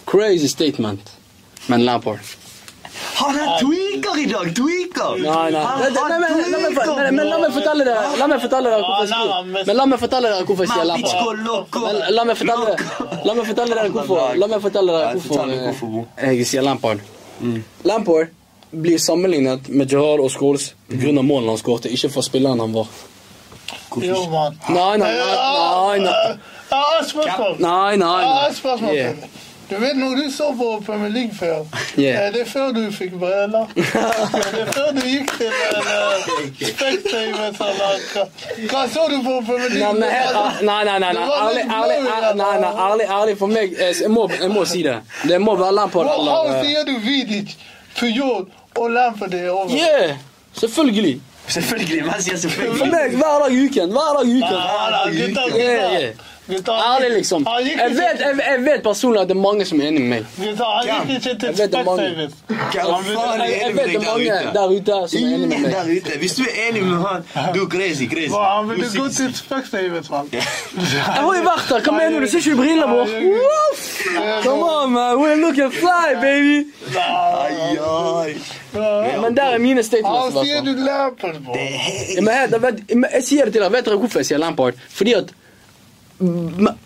Crazy 0.06 0.46
statement. 0.46 1.00
Men 1.68 1.80
Lampard. 1.84 2.18
Han 3.14 3.36
er 3.38 3.48
tweaker 3.60 4.16
i 4.18 4.24
dag. 4.26 4.54
Tweaker. 4.56 5.16
Nei, 5.22 5.50
nei. 5.50 5.60
Han 5.62 5.78
Nei, 5.80 5.90
nei, 5.90 6.18
nei, 6.20 6.30
nei, 6.40 6.50
la 6.50 6.58
meg 6.58 6.74
for- 6.74 6.96
men- 6.96 7.14
men 7.16 7.26
la 7.28 7.38
meg 7.38 7.52
fortelle 7.52 7.84
dere 7.84 8.18
La 8.18 8.26
meg 8.26 8.40
fortelle 8.40 8.68
dere 8.70 8.82
hvorfor 8.82 9.00
jeg 9.00 9.08
sier 9.08 9.66
Men 9.66 9.76
la 9.76 9.86
meg 9.86 9.98
fortelle 10.00 10.28
dere 10.28 10.44
hvorfor 10.44 10.62
jeg 10.64 10.72
sier 10.72 10.84
Mapico 10.84 11.08
Lampard. 11.08 11.38
loco. 11.46 11.80
Men 11.86 12.14
La 12.14 12.24
meg 12.24 12.36
fortelle 12.36 12.64
dere 12.66 13.24
La 13.24 13.34
meg 13.34 13.46
fortelle 13.46 13.74
dere 13.74 13.88
hvorfor 13.90 14.36
La 14.42 14.46
meg 14.46 14.60
fortelle 14.60 14.92
dere 14.92 15.04
Nei, 15.06 15.14
hvorfor 15.14 15.28
fortell 15.28 15.46
meg 15.46 15.60
hvorfor, 15.66 15.86
bro. 15.92 16.06
eh, 16.18 16.36
jeg 16.38 16.46
sier 16.46 16.62
Lampard. 16.62 17.00
Lampard 17.84 18.28
blir 18.72 18.98
sammenlignet 18.98 19.68
med 19.68 19.90
Gerard 19.92 20.20
og 20.24 20.30
Scholes 20.32 20.74
pga. 20.88 21.12
målene 21.22 21.52
han 21.52 21.58
skåret, 21.60 21.84
ikke 21.92 22.10
for 22.12 22.22
spilleren 22.26 22.60
han 22.60 22.72
var. 22.74 22.86
Jo, 24.02 24.24
mann. 24.32 24.56
Nei, 24.68 24.96
nei, 24.96 25.12
nei, 25.12 25.98
nei, 25.98 25.98
nei. 26.08 26.36
Spørsmål. 27.08 27.56
Nei, 27.60 27.96
nei, 27.96 28.20
nei. 28.24 28.52
spørsmål 28.56 28.94
Yeah. 28.94 29.16
Du 29.70 29.78
vet 29.80 29.96
når 29.96 30.16
du 30.16 30.30
så 30.32 30.50
på 30.58 30.82
Premier 30.86 31.08
League 31.08 31.34
før, 31.34 31.62
Yeah. 31.98 32.26
er 32.26 32.32
det 32.32 32.46
før 32.48 32.72
du 32.76 32.90
fikk 32.92 33.12
briller? 33.20 33.66
Er 33.76 34.56
det 34.56 34.66
før 34.74 34.90
du 34.96 35.00
gikk 35.06 35.30
til 35.38 35.46
uh, 35.46 35.68
eller 35.68 35.84
hva? 38.12 38.24
Hva 38.72 38.82
så 38.92 39.06
du 39.08 39.16
på 39.24 39.36
Premier 39.46 39.68
League? 39.68 39.92
men, 39.92 40.02
he- 40.02 40.64
nei, 40.64 40.84
nei, 40.84 40.98
nei, 40.98 41.12
nei, 41.12 41.22
ærlig, 41.22 41.64
ærlig, 41.78 41.98
ærlig, 42.16 42.36
nei, 42.36 42.58
nei, 42.60 42.72
ærlig, 42.88 43.06
ærlig 43.20 43.38
for 43.38 43.46
meg, 43.46 43.72
eh, 43.78 43.94
jeg 44.02 44.10
må, 44.10 44.26
jeg 44.40 44.50
må 44.52 44.64
si 44.64 44.82
det. 44.82 44.98
Det 45.28 45.40
må 45.40 45.56
være 45.56 45.72
land 45.74 45.90
på 45.94 46.02
det. 46.04 46.10
har 46.28 46.52
eh, 46.56 46.64
sier 46.66 46.84
du 46.88 46.98
Vidic, 47.06 47.56
Puyol 47.98 48.46
og 48.76 48.90
Lampard 48.90 49.30
det. 49.30 49.50
over? 49.50 49.68
Yeah, 49.70 50.16
selvfølgelig. 50.52 51.20
Selvfølgelig. 51.48 52.04
Man 52.06 52.22
sier 52.22 52.36
For 52.36 52.40
selvfølgelig. 52.48 52.90
meg, 52.92 53.16
hver 53.18 53.38
dag 53.42 53.52
i 53.52 53.64
uken, 53.66 53.90
hver 53.96 54.12
dag 54.18 54.26
i 54.28 54.36
uken. 54.36 54.52
Nei, 54.52 54.90
nei, 54.90 56.12
gutta, 56.48 56.72
Ærlig, 56.72 57.10
liksom. 57.16 57.46
Jeg 57.46 57.90
vet, 57.90 58.20
jeg, 58.20 58.38
jeg 58.50 58.64
vet 58.64 58.82
personlig 58.82 59.20
at 59.22 59.28
det 59.28 59.36
er 59.36 59.40
mange 59.40 59.64
som 59.68 59.80
er 59.80 59.88
enig 59.90 60.00
med 60.02 60.08
meg. 60.08 60.26
Gutta, 60.38 60.64
han 60.64 61.08
gikk 61.08 61.10
ikke 61.16 61.38
til 61.40 61.48
Jeg 61.48 61.58
vet 61.58 61.72
det 61.72 61.80
er 61.80 61.84
faen 61.84 62.00
er 63.40 63.46
Jeg, 63.52 63.74
vet 63.76 63.86
det 63.86 63.96
er 63.96 64.06
mange 64.10 64.34
der 64.56 64.66
ute? 64.76 64.98
som 65.08 65.18
er 65.18 65.34
enig 65.34 65.48
med 65.48 65.58
meg. 65.66 66.10
Hvis 66.24 66.34
du 66.38 66.42
er 66.42 66.54
enig 66.68 66.82
med 66.86 66.96
han, 67.06 67.26
du 67.54 67.60
er 67.64 67.68
crazy, 67.76 68.08
crazy. 68.14 68.32
Han 68.36 68.68
ville 68.68 68.90
Du 68.94 69.02
gå 69.02 69.08
til 69.08 69.36
Spectators, 69.36 70.10
mann. 70.10 70.28
Jeg 70.32 70.42
har 71.06 71.22
jo 71.22 71.44
vært 71.46 71.68
der, 71.68 71.80
hva 71.86 71.92
mener 71.98 72.20
du? 72.20 72.26
Ser 72.32 72.38
ikke 72.38 72.50
du 72.50 72.62
briller, 72.62 72.86
bror? 72.86 73.06
Come 74.42 74.64
on, 74.64 74.92
man, 74.92 75.16
we're 75.22 75.38
looking 75.40 75.70
fly, 75.72 76.14
baby! 76.20 76.66
Ai, 76.96 77.78
ai. 77.78 78.34
Men 79.20 79.36
der 79.36 79.42
er 79.54 79.58
mine 79.58 79.82
statements. 79.82 80.34
Han 80.34 80.44
sier 80.44 80.60
du 80.64 80.72
Lampard, 80.72 81.38
bro. 81.44 81.54
Jeg, 81.56 83.22
sier 83.24 83.44
det 83.44 83.52
til 83.52 83.62
deg. 83.62 83.72
Vet 83.72 83.88
dere 83.88 83.98
hvorfor 84.00 84.22
jeg 84.22 84.30
sier 84.32 84.40
Lampard? 84.40 84.78
Fordi 84.90 85.12
at 85.18 85.32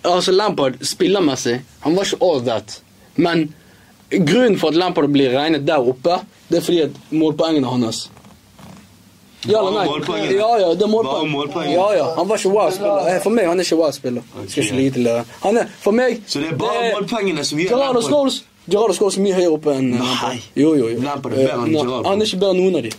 Altså, 0.04 0.32
Lampard 0.32 0.78
spillermessig, 0.86 1.60
han 1.84 1.96
var 1.96 2.04
ikke 2.08 2.18
all 2.24 2.42
that. 2.46 2.80
Men 3.16 3.48
grunnen 4.10 4.58
for 4.58 4.68
at 4.68 4.78
Lampard 4.80 5.08
blir 5.12 5.34
regnet 5.36 5.66
der 5.66 5.82
oppe, 5.92 6.20
det 6.48 6.60
er 6.60 6.64
fordi 6.64 6.80
at 6.86 7.00
målpoengene 7.10 7.66
hans. 7.66 8.06
Ja 9.46 9.60
eller 9.60 9.76
nei? 9.76 10.32
Ja, 10.34 10.48
ja, 10.58 10.68
det 10.74 10.82
er 10.82 10.90
målpoeng. 10.90 11.68
Ja, 11.70 11.86
ja, 11.94 12.06
han 12.16 12.28
var 12.28 12.36
ikke 12.40 12.50
wow-spiller. 12.50 13.08
Eh, 13.12 13.20
For 13.22 13.30
meg 13.30 13.46
han 13.46 13.60
er 13.60 13.66
ikke 13.68 13.78
wow-spiller. 13.78 14.24
Skal 14.48 14.62
ikke 14.64 14.78
lyve 14.80 14.94
til 14.96 15.04
dere. 15.06 15.24
Han 15.44 15.60
er, 15.60 15.68
for 15.84 15.94
meg 15.94 16.22
Så 16.26 16.40
det 16.42 16.50
er 16.54 16.58
bare 16.58 16.88
målpoengene 16.96 17.44
som 17.46 17.58
gjør 17.58 17.70
Lampard- 17.78 18.42
Gerard 18.66 18.90
har 18.90 18.96
Scholes 18.98 19.14
så 19.14 19.22
mye 19.22 19.34
høyere 19.36 19.52
oppe 19.54 19.74
enn 19.78 19.92
eh, 19.94 20.00
Nei. 20.00 20.38
Jo, 20.58 20.72
jo, 20.74 20.88
jo. 20.90 21.02
Lampard 21.04 21.36
er 21.36 21.44
bedre 21.44 21.66
enn 21.66 21.76
Gerard. 21.76 22.08
Han 22.10 22.22
er 22.24 22.26
ikke 22.30 22.40
bedre 22.42 22.54
enn 22.56 22.62
noen 22.64 22.78
av 22.80 22.82
de. 22.86 22.92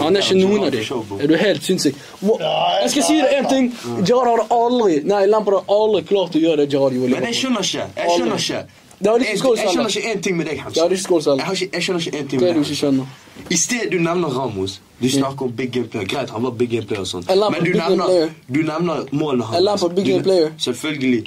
Han 0.00 0.16
er 0.16 0.24
ikke 0.24 0.38
noen 0.40 0.64
av 0.64 0.72
de. 0.72 0.80
Gerrard 0.80 0.80
for 0.80 0.88
show, 0.88 1.04
bro. 1.10 1.18
Er 1.20 1.32
du 1.32 1.36
helt 1.42 1.68
sinnssyk? 1.68 2.00
Jeg 2.22 2.94
skal 2.94 3.06
si 3.10 3.20
deg 3.20 3.36
en 3.42 3.50
ting. 3.52 3.68
Gerard 4.08 4.32
hadde 4.32 4.48
aldri 4.56 5.02
Nei, 5.04 5.22
Lampard 5.28 5.60
hadde 5.60 5.78
aldri 5.80 6.02
klart 6.08 6.40
å 6.40 6.42
gjøre 6.46 6.64
det 6.64 6.72
Gerard 6.72 6.96
gjorde. 6.96 7.12
Men 7.12 7.28
jeg 7.30 7.40
skjønner 7.42 7.68
ikke. 7.70 7.86
Jeg 8.00 8.16
skjønner 8.16 8.42
ikke. 8.46 8.64
Det 8.98 9.12
Jeg, 9.20 9.38
skjønner 9.38 9.88
ikke 9.92 10.10
én 10.14 10.20
ting 10.24 10.36
med 10.36 10.46
deg, 10.48 10.60
Hans. 10.64 10.76
Jeg, 10.76 10.82
har 10.82 11.82
skjønner 11.84 12.00
ikke 12.00 12.16
én 12.16 12.28
ting 12.30 12.40
Det 12.40 12.54
med 12.56 12.64
du 12.64 12.74
deg. 12.96 13.06
I 13.52 13.56
stedet 13.60 13.90
du 13.92 13.98
nevner 14.00 14.28
Ramos. 14.32 14.80
Du 14.98 15.08
snakker 15.10 15.44
om 15.44 15.52
big 15.52 15.70
game 15.72 15.86
player. 15.86 16.06
Greit, 16.08 16.30
han 16.30 16.42
var 16.42 16.50
big 16.50 16.70
game 16.70 16.86
player 16.86 17.00
og 17.00 17.06
sånt. 17.06 17.28
Men 17.28 17.64
du 17.64 17.74
nevner, 17.76 18.30
du 18.48 18.62
nevner 18.62 19.04
målene 19.12 19.44
hans. 19.44 19.82
Selvfølgelig. 20.64 21.24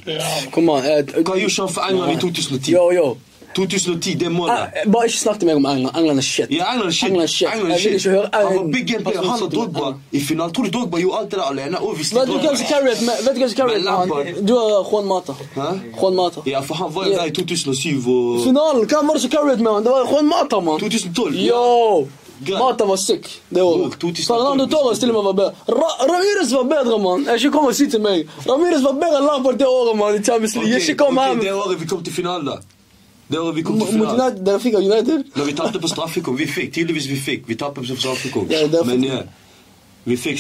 Kom 0.51 0.69
an. 0.69 0.83
eh, 0.83 1.03
Hva 1.21 1.37
gjorde 1.37 1.61
han 1.61 1.69
for 1.69 1.81
England 1.91 2.11
i 2.11 2.21
2010? 2.25 2.71
Yo, 2.73 2.91
yo. 2.91 3.17
2010, 3.55 4.13
det 4.19 4.31
målet. 4.31 4.59
Eh, 4.85 4.91
Bare 4.91 5.05
ikke 5.09 5.17
snakk 5.19 5.39
til 5.39 5.47
meg 5.49 5.55
om 5.59 5.65
England. 5.65 5.95
England 5.97 6.19
er 6.19 6.23
shit. 6.23 6.47
Ja, 6.51 6.65
England 6.73 6.89
er 6.89 6.95
shit. 6.99 7.09
England 7.09 7.23
er 7.23 7.27
shit. 7.33 7.47
England 7.53 7.71
er 7.71 7.75
Jeg 7.75 7.91
vil 7.91 7.99
shit. 7.99 8.05
ikke 8.05 8.09
høre 8.15 8.29
Han 8.33 8.43
var 8.57 8.63
en 8.65 8.71
big 8.71 8.85
game 8.91 9.03
player. 9.03 9.21
person 9.21 9.29
Han 9.29 9.43
og 9.43 9.49
si 9.49 9.49
til 9.49 9.59
meg 9.59 9.67
Drogba 9.67 9.79
England. 9.79 9.95
i 10.11 10.19
finalen. 10.29 10.53
Tror 10.53 10.63
du 10.63 10.69
Drogba 10.75 10.97
gjorde 11.03 11.17
alt 11.19 11.29
det 11.31 11.37
der 11.39 11.47
alene? 11.53 11.75
Obviously. 11.89 12.15
Vet 12.19 12.27
du 12.27 12.33
hvem 12.45 12.55
som 12.61 12.67
carried 12.73 12.99
med- 13.07 13.17
vet 13.25 13.33
du 13.35 13.39
hvem 13.41 13.49
som 13.53 13.57
carried 13.61 13.75
Men 13.79 13.83
med 13.83 13.93
han? 13.99 14.07
Lampard- 14.09 14.45
Du 14.47 14.53
har 14.59 14.67
Juan 14.91 15.05
Mata. 15.11 15.33
Hæ? 15.59 15.67
Juan 16.01 16.15
Mata. 16.21 16.39
Ja, 16.53 16.59
for 16.67 16.73
han 16.81 16.89
var 16.95 17.01
jo 17.05 17.11
Ja. 17.11 17.17
der 17.19 17.25
i 17.31 17.33
2007 17.39 17.97
og 18.07 18.41
Finalen, 18.47 18.81
hvem 18.91 19.03
var 19.07 19.13
det 19.17 19.21
som 19.25 19.31
carried 19.35 19.59
med 19.65 19.71
han? 19.75 19.81
Det 19.85 19.91
var 19.97 20.03
Juan 20.11 20.25
Mata, 20.33 20.57
mann. 20.67 20.79
2012. 20.79 21.33
Yo! 21.49 22.07
Greit. 22.47 22.59
Mata 22.63 22.83
var 22.85 22.95
sick 22.95 23.23
det 23.55 23.61
året. 23.61 23.99
2012. 23.99 24.25
Fernando 24.39 24.65
Torres 24.73 24.99
til 24.99 25.09
og 25.11 25.15
med 25.17 25.23
var 25.29 25.35
bedre. 25.41 25.53
Ra 25.79 25.89
Ramirez 26.11 26.49
var 26.53 26.63
bedre, 26.75 26.95
mann. 26.99 27.25
Jeg 27.25 27.35
ikke 27.35 27.51
kom 27.51 27.65
og 27.65 27.75
si 27.75 27.89
til 27.89 28.01
meg. 28.01 28.27
Ramirez 28.49 28.81
var 28.83 28.93
bedre 28.93 29.17
enn 29.19 29.25
Lampard 29.27 29.57
det 29.59 29.67
året, 29.67 29.97
mann, 29.97 30.15
i 30.15 30.23
Champions 30.23 30.55
League. 30.55 30.75
Ok, 30.75 30.81
Ikke 30.89 30.95
kom 31.03 31.17
ok, 31.17 31.23
her. 31.23 31.33
Det 31.35 31.53
året 31.53 31.79
vi 31.81 31.85
kom 31.85 32.03
til 32.03 32.13
finalen, 32.13 32.45
da. 32.45 32.55
Det 33.29 33.39
året 33.39 33.55
vi 33.55 33.61
kom 33.61 33.77
til 33.77 33.91
finalen. 33.93 34.39
Dere 34.45 34.61
fikk 34.61 34.79
av 34.79 34.85
United? 34.87 35.27
Når 35.35 35.45
vi 35.45 35.53
tapte 35.57 35.81
på 35.81 35.91
straffekonk. 35.91 36.39
Vi 36.39 36.47
fikk. 36.49 36.71
Tydeligvis 36.73 37.09
vi 37.11 37.19
fikk. 37.21 37.45
Vi 37.49 37.57
tapte 37.59 37.83
på 37.83 37.97
straffekonk. 37.99 38.49
Ja, 38.49 38.65
Men 38.87 39.05
ja. 39.05 39.21
Vi 40.05 40.15
fikk, 40.17 40.39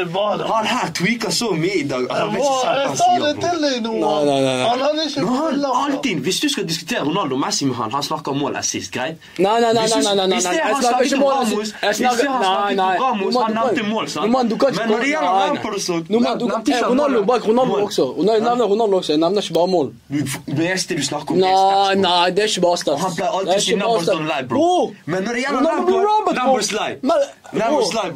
er 0.00 0.08
bra. 0.12 0.24
Han 0.50 0.66
her 0.66 0.90
tweaker 0.98 1.30
så 1.30 1.52
mye 1.56 1.76
i 1.80 1.84
dag. 1.88 2.06
Jeg 2.10 2.96
sa 2.98 3.10
det 3.22 3.34
til 3.40 3.62
deg 3.62 3.86
nå. 3.86 4.10
Han 4.10 4.80
hadde 4.84 5.04
ikke 5.06 5.24
Men 5.24 5.64
alltid, 5.70 6.20
Hvis 6.26 6.40
du 6.42 6.48
skal 6.48 6.66
diskutere 6.68 7.04
Ronaldo 7.06 7.36
Messi 7.40 7.64
med 7.68 7.76
han, 7.76 7.90
han 7.94 8.02
snakker 8.02 8.32
om 8.34 8.38
mål 8.42 8.56
assist, 8.60 8.90
greit? 8.92 9.16
Nei, 9.38 9.60
nei, 9.60 9.72
nei, 9.72 9.86
nei, 9.86 10.00
nei, 10.02 10.26
nei, 10.26 10.40
det 10.40 10.52
jeg 10.56 10.64
han 10.66 10.82
snakker 10.82 11.04
ikke 11.06 11.20
mål, 11.22 11.32
assist. 11.42 11.74
jeg 11.82 11.94
snakker- 12.00 12.22
det 12.22 12.30
han 12.30 12.42
nei, 12.42 12.74
nei. 12.74 12.98
Ramos, 12.98 13.34
nevnte 13.54 13.86
mål, 13.88 14.08
sant? 14.08 14.26
Roman, 14.26 14.48
du 14.48 14.56
kan 14.56 14.74
Men 14.76 14.88
når 14.90 14.98
det 15.00 15.08
gjelder. 15.14 15.46
Lampard 15.50 15.74
og 15.74 15.80
nevnte 16.50 16.70
ikke 16.70 16.80
eh, 16.80 16.90
Ronaldo 16.90 17.18
mål. 17.20 17.26
bak 17.30 17.48
Ronaldo 17.48 17.74
også. 17.86 18.06
Jeg 18.30 18.40
nevner 18.42 18.64
Ronaldo 18.74 18.96
også, 19.00 19.12
jeg 19.14 19.20
nevner 19.24 19.40
ikke 19.46 19.54
bare 19.60 19.68
mål. 19.76 19.92
Du- 20.10 20.54
Det 20.60 20.70
du 20.98 21.02
snakker 21.02 21.30
om, 21.32 21.38
Nei, 21.38 21.94
nei, 21.94 22.30
det 22.30 22.42
er 22.44 22.48
ikke 22.48 22.60
bare 22.66 22.76
stats. 22.76 23.00
Han 23.02 23.12
pleier 23.16 23.32
alltid 23.38 23.56
å 23.56 23.60
si 23.60 23.74
numbers 23.76 24.08
don't 24.08 24.26
lie, 24.26 24.42
bro. 24.42 24.92
Men 25.06 25.24
når 25.24 25.32
det 25.34 25.42
gjelder 25.44 25.60
Ronaldo 25.60 26.34
numbers 26.34 26.72
lie. 26.72 26.98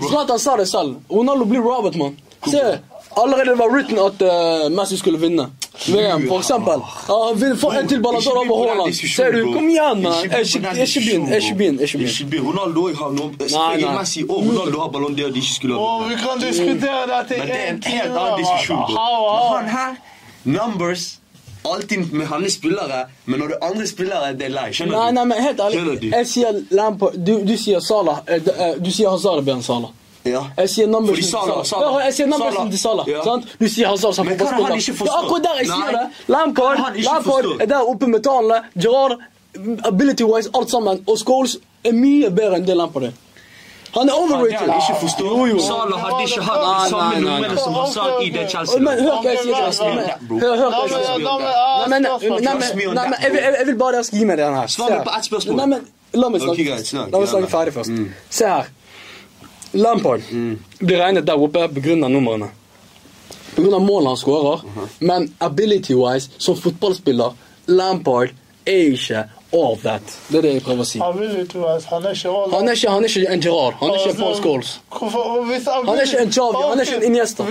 Zlatan 0.09 0.39
sa 0.39 0.57
det 0.57 0.67
selv. 0.67 0.97
Ronaldo 1.09 1.45
blir 1.45 1.61
Robert, 1.61 1.97
mann. 1.97 2.17
Se, 2.51 2.79
allerede 3.17 3.51
det 3.51 3.55
var 3.55 3.71
written 3.71 3.99
at 3.99 4.23
uh, 4.23 4.71
Messi 4.71 4.97
skulle 4.97 5.19
vinne. 5.19 5.51
VM, 5.89 6.29
for 6.29 6.39
eksempel. 6.39 6.81
Uh, 7.09 7.57
for 7.59 7.73
en 7.73 7.89
til 7.89 8.03
Ballon 8.03 8.21
d'Or 8.21 8.37
over 8.37 8.69
Haaland. 8.69 8.95
Ser 8.95 9.33
du? 9.33 9.53
Kom 9.53 9.69
igjen, 9.69 10.03
mann. 10.03 10.25
Ikke 10.25 11.01
begynn, 11.01 11.33
ikke 11.33 11.55
begynn. 11.57 11.81
ikke 11.81 11.99
begynn. 11.99 12.47
Ronaldo 12.47 12.87
har 12.95 13.11
noe. 13.11 13.31
Messi 13.99 14.23
og 14.29 14.39
Ronaldo 14.47 14.81
har 14.81 14.89
Ballon 14.89 15.17
der 15.19 15.31
de 15.31 15.43
ikke 15.43 15.55
skulle 15.55 15.75
ha. 15.75 15.81
vunnet. 15.81 16.11
vi 16.11 16.23
kan 16.23 16.41
diskutere 16.49 17.03
dette 17.11 17.39
Men 17.39 17.49
det 17.49 17.61
er 17.61 17.69
en 17.73 17.75
en 17.75 17.93
helt 17.93 18.17
annen 18.23 18.39
diskusjon, 18.39 18.97
han 19.57 19.69
her, 19.69 20.01
numbers 20.45 21.24
Alltid 21.65 22.13
med 22.13 22.27
hans 22.27 22.53
spillere, 22.59 23.07
men 23.27 23.39
når 23.41 23.49
det 23.49 23.57
er 23.61 23.67
andre 23.71 23.87
spillere, 23.87 24.33
det 24.37 24.47
er 24.47 24.53
lei. 24.53 24.71
Skjønner 24.73 24.97
Nei, 24.99 25.09
du? 25.11 25.15
nei, 25.15 25.25
men 25.25 25.43
helt 25.43 25.61
ærlig. 25.61 26.01
du? 26.01 26.09
Jeg 26.13 26.27
sier 26.27 26.59
Lampard 26.71 27.15
Du, 27.25 27.39
du 27.45 27.57
sier 27.57 27.81
Salah. 27.81 28.19
eh, 28.29 28.35
eh, 28.37 28.75
Du 28.85 28.91
sier 28.91 29.09
Hazard 29.11 29.49
enn 29.49 29.63
Salah. 29.63 29.91
Ja. 30.25 30.43
Jeg 30.57 30.69
sier 30.71 30.87
numbersen 30.87 31.23
til 31.23 31.31
Salah- 31.31 31.65
Salah. 31.65 31.93
Ja, 31.99 32.05
jeg 32.07 32.15
sier 32.15 32.27
numbersen 32.27 32.55
Salah- 32.57 32.71
til 32.71 32.79
Salah. 32.79 33.09
Ja. 33.09 33.23
Sant? 33.25 33.45
Du 33.61 33.69
sier 33.69 33.89
Hazard 33.89 34.15
som 34.15 34.27
Men 34.27 34.37
hva 34.39 34.45
har 34.47 34.53
han 34.53 34.63
fotballspiller. 34.63 35.03
ikke 35.03 35.11
er 35.13 35.25
akkurat 35.25 35.43
der 35.43 35.57
jeg 35.59 35.67
sier 35.67 35.93
Nei. 35.93 35.93
det. 35.93 36.07
Lampard, 36.29 36.79
Lampard 37.09 37.45
er 37.61 37.67
der 37.67 37.89
oppe 37.91 38.07
med 38.07 38.23
tallene. 38.25 38.61
Gerard, 38.81 39.19
ability-wise, 39.85 40.51
alt 40.55 40.71
sammen. 40.71 41.03
Og 41.07 41.19
Scholes 41.19 41.57
er 41.85 41.93
mye 41.93 42.31
bedre 42.31 42.57
enn 42.61 42.67
det 42.67 42.77
Lampard 42.77 43.05
er. 43.05 43.13
Han 43.95 44.09
er 44.09 44.15
overrated. 44.15 44.59
han 44.59 44.69
ikke 44.81 44.97
forstår. 45.01 45.27
Jo, 45.39 45.45
jo. 45.47 45.59
Salah 45.63 45.99
hadde 46.05 46.23
ikke 46.27 46.43
hatt 46.49 46.63
de 46.65 46.91
samme 46.91 47.11
nei, 47.15 47.19
som 47.19 47.27
nummer 47.27 47.61
som 47.65 47.77
Hazard 47.79 48.23
i 48.25 48.31
det 48.35 48.47
Chelsea. 48.51 48.81
Men 48.87 49.03
hør 49.07 49.21
hva 49.23 49.35
jeg 49.35 49.43
sier. 49.45 50.09
Hør, 50.31 50.57
hør 50.63 50.75
hva 50.75 50.81
jeg 50.85 51.05
sier. 51.05 51.45
Nei, 51.81 51.89
men, 51.93 52.09
jeg, 52.09 53.67
vil, 53.69 53.77
bare 53.79 53.99
dere 53.99 54.09
skal 54.09 54.19
gi 54.19 54.27
meg 54.31 54.41
den 54.43 54.59
her. 54.59 54.73
Svar 54.75 54.97
meg 54.97 55.07
på 55.07 55.15
ett 55.19 55.29
spørsmål. 55.29 55.61
Nei, 55.61 55.69
men, 55.75 55.87
la 56.23 56.33
meg 56.35 56.43
snakke, 56.43 56.81
la 57.13 57.21
meg 57.23 57.31
snakke 57.37 57.53
ferdig 57.55 57.77
først. 57.79 57.95
Mm. 57.95 58.11
Se 58.41 58.51
her. 58.51 58.73
Lampard 59.75 60.27
blir 60.79 61.01
regnet 61.03 61.27
der 61.27 61.47
oppe 61.47 61.69
pga. 61.79 61.95
numrene. 62.09 62.51
Pga. 63.55 63.79
målene 63.79 64.15
han 64.15 64.19
skårer. 64.19 64.67
Men 64.99 65.31
ability-wise, 65.39 66.31
som 66.39 66.59
fotballspiller, 66.59 67.35
Lampard 67.67 68.35
er 68.67 68.91
ikke 68.95 69.25
all 69.55 69.77
that. 69.83 70.03
Det 70.29 70.39
er 70.39 70.43
det 70.47 70.53
jeg 70.55 70.63
prøver 70.67 70.83
å 70.85 70.89
si. 70.89 70.99
Han 70.99 71.19
er 71.23 71.41
ikke 71.41 72.31
all 72.31 72.53
Han 72.55 72.69
er 72.69 72.79
ikke, 72.79 72.91
han 72.91 73.05
er 73.05 73.09
ikke 73.09 73.33
en 73.35 73.43
Gerard. 73.47 73.75
Han 73.81 73.91
er 73.91 73.99
ikke 74.01 74.11
en 74.11 74.21
Paul 74.23 74.35
Scholes. 74.41 74.71
Han 74.91 75.95
er 75.95 76.05
ikke 76.07 76.21
en 76.25 76.33
Xavi, 76.37 76.63
han 76.71 76.79
er 76.79 76.85
ikke 76.85 76.99
en 77.01 77.07
Iniesta. 77.11 77.43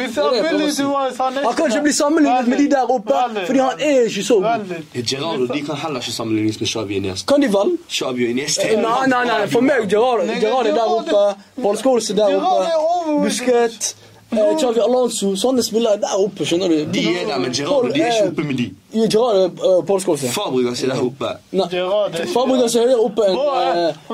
Han 1.44 1.56
kan 1.58 1.66
ikke 1.72 1.84
bli 1.88 1.96
sammenlignet 2.02 2.48
med 2.48 2.58
de 2.64 2.68
der 2.76 2.94
oppe, 2.98 3.14
fordi 3.46 3.60
han 3.60 3.80
er 3.80 4.02
ikke 4.10 4.24
så 4.24 4.40
god. 4.44 4.76
Gerard 5.14 5.42
og 5.42 5.56
de 5.56 5.62
kan 5.62 5.76
heller 5.84 6.00
ikke 6.00 6.16
sammenlignes 6.20 6.60
med 6.60 6.68
Chavi 6.68 6.94
og 6.94 6.98
Iniesta. 7.04 7.34
Kan 7.34 7.42
de 7.42 7.48
vel? 7.58 7.78
Chavi 7.90 8.26
og 8.26 8.30
Iniesta 8.30 8.70
Nei, 8.74 9.08
nei, 9.08 9.24
nei. 9.26 9.42
For 9.52 9.62
meg, 9.62 9.90
Gerard, 9.90 10.28
Gerard 10.42 10.68
er 10.68 10.76
der 10.76 10.96
oppe. 10.98 11.22
Paul 11.62 11.78
Scholes 11.78 12.10
er 12.10 12.16
der 12.16 12.28
er 12.28 12.36
oppe. 12.38 12.72
overrated. 13.08 13.96
Eh, 14.38 14.56
Xavi 14.60 14.80
Alonso. 14.84 15.28
Sånne 15.40 15.64
spillere 15.64 15.94
er 15.98 16.02
der 16.04 16.16
oppe, 16.26 16.46
skjønner 16.48 16.68
du. 16.72 16.78
De 16.94 17.04
er 17.14 17.26
der, 17.30 17.38
men 17.44 17.52
Gerard 17.54 17.90
de 17.94 18.02
er 18.02 18.12
ikke 18.14 18.28
oppe 18.32 18.44
med 18.50 18.58
de. 18.58 18.66
Ja, 18.94 19.06
Gerard 19.14 19.36
er 19.42 19.82
Paul 19.88 20.02
Scholes. 20.02 20.24
ja. 20.24 20.32
Fabregas 20.36 20.84
er 20.84 20.88
der 20.94 21.02
oppe. 21.06 21.26
Er- 21.26 22.28
Fabregas 22.34 22.76
er 22.76 22.80
høyere 22.88 23.00
oppe 23.08 23.22
enn 23.30 23.38
eh, 23.38 23.40
uh, 23.40 23.46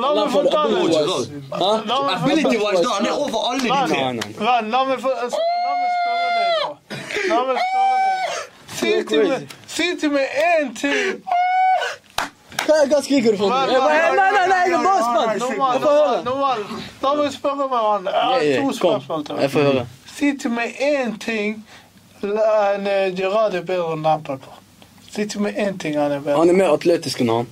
la 0.02 0.08
meg 0.08 0.16
Lampard 0.16 0.32
fortelle. 0.32 0.78
ability-wise. 0.80 1.30
Hæ? 1.54 1.72
La 1.92 1.98
meg 2.06 2.14
Ability-wise, 2.24 2.84
da, 2.84 2.90
han 2.98 3.06
er 3.06 3.16
over 3.24 3.40
alle 3.50 3.62
de 3.64 3.68
tre. 3.70 3.78
La 4.76 4.82
meg 4.90 4.98
spørre 5.04 5.24
deg. 6.40 6.60
La 7.30 7.40
meg 7.48 7.58
spørre 7.68 7.98
deg. 9.30 9.48
Si 9.68 9.86
til 10.00 10.12
meg, 10.12 10.28
én 10.50 10.74
ting. 10.80 11.24
Hva, 12.70 13.02
skriker 13.02 13.32
du 13.34 13.38
for? 13.38 13.50
Nei, 13.50 13.66
nei, 13.68 13.78
nei, 14.16 14.58
jeg 14.66 14.74
er 14.74 14.84
bare 14.84 15.04
spent. 15.08 15.40
Nå 15.42 15.48
må 15.58 15.72
du 15.74 15.88
høre. 15.88 16.58
La 17.02 17.14
meg 17.18 17.32
spørre 17.34 17.68
hverandre. 17.72 18.14
Jeg 18.14 18.22
har 18.22 18.62
to 18.62 18.66
Kom, 18.68 18.74
spørsmål 18.74 19.26
til 19.26 19.36
jeg 19.42 19.52
får 19.52 19.62
høre. 19.70 19.86
Si 20.20 20.34
til 20.36 20.52
meg 20.52 20.76
én 20.84 21.14
ting 21.20 21.62
en, 22.24 22.88
eh, 22.88 23.16
Gerard 23.16 23.54
er 23.56 23.62
bedre 23.64 23.94
enn 23.96 24.04
Lampard 24.04 24.42
på. 24.44 24.52
Si 25.12 25.24
til 25.26 25.40
meg 25.46 25.56
én 25.56 25.78
ting 25.80 25.96
han 25.96 26.12
er 26.12 26.20
bedre 26.20 26.38
Han 26.38 26.50
er 26.50 26.58
mer 26.60 26.74
atletisk 26.76 27.22
enn 27.24 27.32
han. 27.32 27.48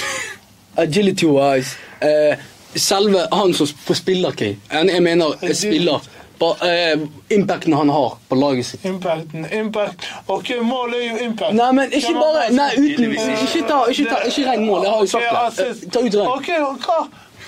Agility-wise. 0.84 1.76
Eh, 2.00 2.38
selve 2.76 3.26
han 3.32 3.52
som 3.54 3.68
på 3.86 3.94
spillerkey. 3.94 4.56
Jeg 4.72 5.02
mener 5.02 5.36
jeg 5.42 5.56
spiller. 5.56 6.00
På, 6.38 6.50
eh, 6.64 7.00
impacten 7.32 7.72
han 7.72 7.88
har 7.88 8.16
på 8.28 8.36
laget 8.36 8.66
sitt. 8.66 8.84
Impacten, 8.84 9.46
impact. 9.52 10.08
Ok, 10.26 10.50
målet 10.62 10.96
er 10.96 11.06
jo 11.10 11.28
impact. 11.28 11.54
Nei, 11.56 11.70
men 11.72 11.92
ikke 11.92 12.12
bare 12.12 12.50
Nei, 12.52 12.70
uten 12.76 13.12
Ikke 13.12 13.62
ta 13.68 13.84
Ikke, 13.88 14.04
ta, 14.10 14.18
ikke 14.28 14.50
regn 14.50 14.66
mål. 14.66 14.82
Jeg 14.84 14.90
har 14.92 15.00
jo 15.00 15.06
sagt 15.06 15.56
det. 15.56 15.92
Ta 15.92 16.00
ut 16.00 16.18
regn. 16.20 16.34
Ok, 16.34 16.50
hva, 16.84 16.98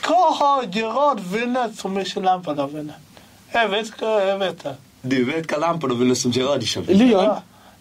hva 0.06 0.32
har 0.40 0.64
Gerard 0.72 1.20
vunnet 1.20 1.76
som 1.80 2.00
ikke 2.00 2.24
Lampard 2.24 2.64
har 2.64 2.72
vunnet? 2.72 3.07
Jeg 3.54 3.70
vet 3.70 3.92
hva 4.00 4.16
jeg 4.26 4.38
vet 4.40 4.64
det. 4.64 4.74
Du 5.08 5.18
vet 5.24 5.46
hva 5.46 5.58
Lampard 5.62 5.90
har 5.94 5.98
vunnet 6.02 6.18
som 6.18 6.32
Gerard 6.34 6.62
ikke 6.62 6.82
ville? 6.88 7.04
Lyon. 7.04 7.24
Ja, 7.24 7.38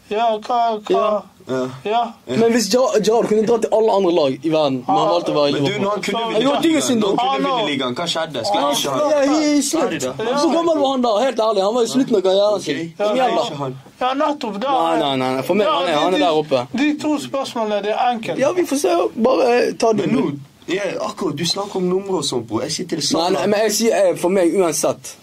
ja 0.10 0.28
hva, 0.38 0.62
hva 0.88 1.08
Ja. 1.48 1.62
Ja. 1.88 2.00
Men 2.28 2.52
hvis 2.52 2.66
Gerard 2.74 3.28
kunne 3.30 3.46
dratt 3.48 3.62
til 3.64 3.72
alle 3.72 3.92
andre 3.96 4.12
lag 4.12 4.34
i 4.44 4.50
verden, 4.52 4.82
men 4.88 4.98
han 5.00 5.08
valgte 5.14 5.32
å 5.32 5.36
være 5.38 5.48
i 5.48 5.54
Men 5.54 5.64
du, 5.64 5.88
han 5.88 6.02
kunne 6.04 6.24
vinne 6.36 7.68
ligaen, 7.70 7.96
hva 7.96 8.08
skjedde? 8.12 8.44
Skal 8.48 8.62
Han 8.62 8.74
ikke 8.76 8.92
han? 8.92 9.00
Ja, 9.12 9.38
i, 9.48 9.62
slutt. 9.64 10.08
Så 10.42 10.50
gammel 10.52 10.82
var 10.82 10.90
han 10.92 11.06
da? 11.06 11.14
Helt 11.24 11.40
ærlig. 11.40 11.62
Han 11.64 11.76
var 11.78 11.84
i 11.88 11.92
slutten 11.94 12.16
av 12.20 12.24
karrieren 12.26 12.62
sin. 12.66 12.82
Kom 12.98 13.16
Ja, 13.16 13.28
igjen, 13.30 13.60
da. 13.62 13.70
Ja, 14.02 14.10
nettopp. 14.14 14.58
Da, 14.62 14.74
Nei, 14.98 14.98
nei, 15.18 15.30
nei, 15.38 15.44
for 15.48 15.56
meg, 15.56 15.68
han 15.72 15.88
er- 15.88 16.00
han 16.02 16.14
er 16.14 16.20
der 16.26 16.42
oppe. 16.42 16.66
De 16.84 16.90
to 17.00 17.14
spørsmålene, 17.24 17.80
det 17.84 17.92
er 17.96 18.04
enkelt. 18.12 18.40
Ja, 18.44 18.52
vi 18.52 18.66
får 18.66 18.78
se. 18.84 18.98
Bare 19.16 19.48
eh, 19.56 19.72
ta 19.80 19.94
det 19.94 20.12
nå, 20.12 20.26
ja, 20.68 20.84
akkurat, 21.08 21.36
du 21.40 21.46
snakker 21.48 21.78
om 21.80 21.88
numre 21.90 22.20
og 22.20 22.26
sånt, 22.28 22.48
bror. 22.48 22.62
Jeg 22.68 22.72
sier 22.76 22.88
til 22.92 23.00
det 23.00 23.08
Nei, 23.14 23.22
samme. 23.24 23.40
nei, 23.40 23.48
men 23.48 23.60
jeg 23.66 23.72
sier 23.80 23.96
eh, 24.12 24.16
for 24.20 24.30
meg 24.30 24.52
uansett. 24.54 25.16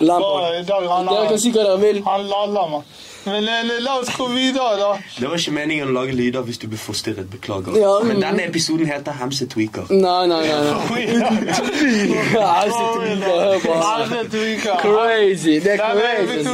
Lampard. 0.00 0.42
Bare 0.42 0.60
i 0.60 0.64
dag, 0.64 0.88
han, 0.88 1.06
Dere 1.10 1.28
kan 1.32 1.40
si 1.42 1.50
hva 1.54 1.64
dere 1.66 1.78
vil. 1.82 2.02
Mann. 3.28 3.44
Men 3.44 3.70
eh, 3.70 3.82
la 3.84 3.92
oss 4.00 4.10
gå 4.16 4.26
videre, 4.32 4.76
da. 4.80 4.90
Det 5.18 5.26
var 5.28 5.36
ikke 5.40 5.54
meningen 5.56 5.86
å 5.90 5.92
lage 6.00 6.12
lyder 6.16 6.42
hvis 6.46 6.58
du 6.62 6.66
ble 6.70 6.78
forstyrret. 6.80 7.26
Beklager. 7.32 7.72
Ja, 7.78 7.94
Men 8.02 8.16
mm. 8.16 8.22
denne 8.26 8.42
episoden 8.48 8.86
heter 8.88 9.12
Hemse 9.20 9.46
tweaker. 9.50 9.84
Nei, 9.92 10.26
nei, 10.30 10.42
nei. 10.48 10.58
han. 13.78 14.30
Tweaker. 14.30 14.76
Crazy. 14.82 15.60
Det 15.60 15.72
er 15.72 15.78
crazy. 15.78 16.48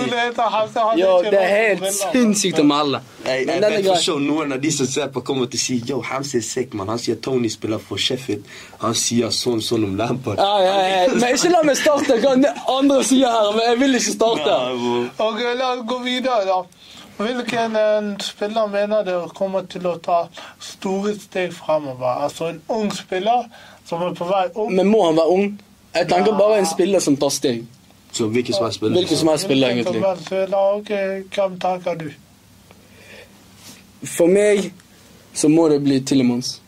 Jo, 1.00 1.22
det 1.24 1.40
er 1.40 1.54
helt 1.54 1.92
sinnssykt 1.92 2.58
å 2.62 2.64
melde. 2.68 3.00
Jeg, 3.24 3.46
Men 3.48 3.62
jeg 3.62 3.70
vet 3.72 3.86
ikke 3.88 4.14
om 4.18 4.24
noen 4.26 4.52
av 4.52 4.60
de 4.60 4.70
som 4.74 4.86
ser 4.88 5.08
på, 5.12 5.20
kommer 5.24 5.46
til 5.48 5.56
å 5.56 5.60
si 5.62 5.74
Yo, 5.88 6.02
Hemse 6.04 6.36
er 6.40 6.44
sick, 6.44 6.74
man. 6.76 6.88
Han 6.92 7.00
sier 7.00 7.16
Tony 7.24 7.48
spiller 7.52 7.80
for 7.80 7.96
Sheffield. 8.00 8.44
Han 8.82 8.94
sier 8.98 9.30
sånn 9.32 9.62
sånn 9.64 9.84
om 9.88 9.94
Lampard. 9.96 10.38
Ja, 10.40 10.60
ja, 10.60 10.88
ja. 10.90 11.06
Men 11.14 11.32
ikke 11.38 11.50
la 11.54 11.62
meg 11.64 11.76
starte 11.80 12.18
hva 12.20 12.34
andre 12.74 13.00
sier 13.06 13.30
her, 13.32 13.50
men 13.56 13.64
jeg 13.70 13.76
vil 13.80 13.92
ikke 14.00 14.14
starte. 14.18 14.52
Ok, 15.24 15.40
la 15.56 15.66
oss 15.72 15.84
gå 15.88 15.98
videre, 16.04 16.44
da. 16.48 16.58
Hvilken 17.16 17.76
spiller 18.20 18.66
mener 18.66 19.04
dere 19.06 19.28
kommer 19.34 19.66
til 19.70 19.86
å 19.86 19.94
ta 20.02 20.24
store 20.60 21.14
steg 21.20 21.52
fremover? 21.54 22.24
Altså 22.26 22.50
en 22.50 22.60
ung 22.68 22.90
spiller 22.94 23.46
som 23.86 24.02
er 24.02 24.16
på 24.18 24.26
vei 24.26 24.48
opp. 24.50 24.72
Men 24.72 24.90
må 24.90 25.04
han 25.06 25.20
være 25.20 25.36
ung? 25.36 25.46
Jeg 25.94 26.08
tenker 26.10 26.34
bare 26.38 26.58
en 26.58 26.66
spiller 26.66 27.02
som 27.04 27.16
tar 27.16 27.30
steg. 27.30 27.62
Så 28.14 28.26
hvilken 28.30 28.54
som 28.54 28.64
helst 28.64 28.78
spiller. 28.78 28.98
Hvilken 28.98 29.16
som 29.16 29.28
helst 29.28 29.44
spiller, 29.44 29.68
egentlig. 29.68 30.02
Hvem 31.34 31.56
tenker 31.60 31.94
du? 31.98 32.10
For 34.04 34.30
meg 34.30 34.72
så 35.34 35.48
må 35.50 35.68
det 35.68 35.80
bli 35.82 36.00
Tillemans. 36.06 36.60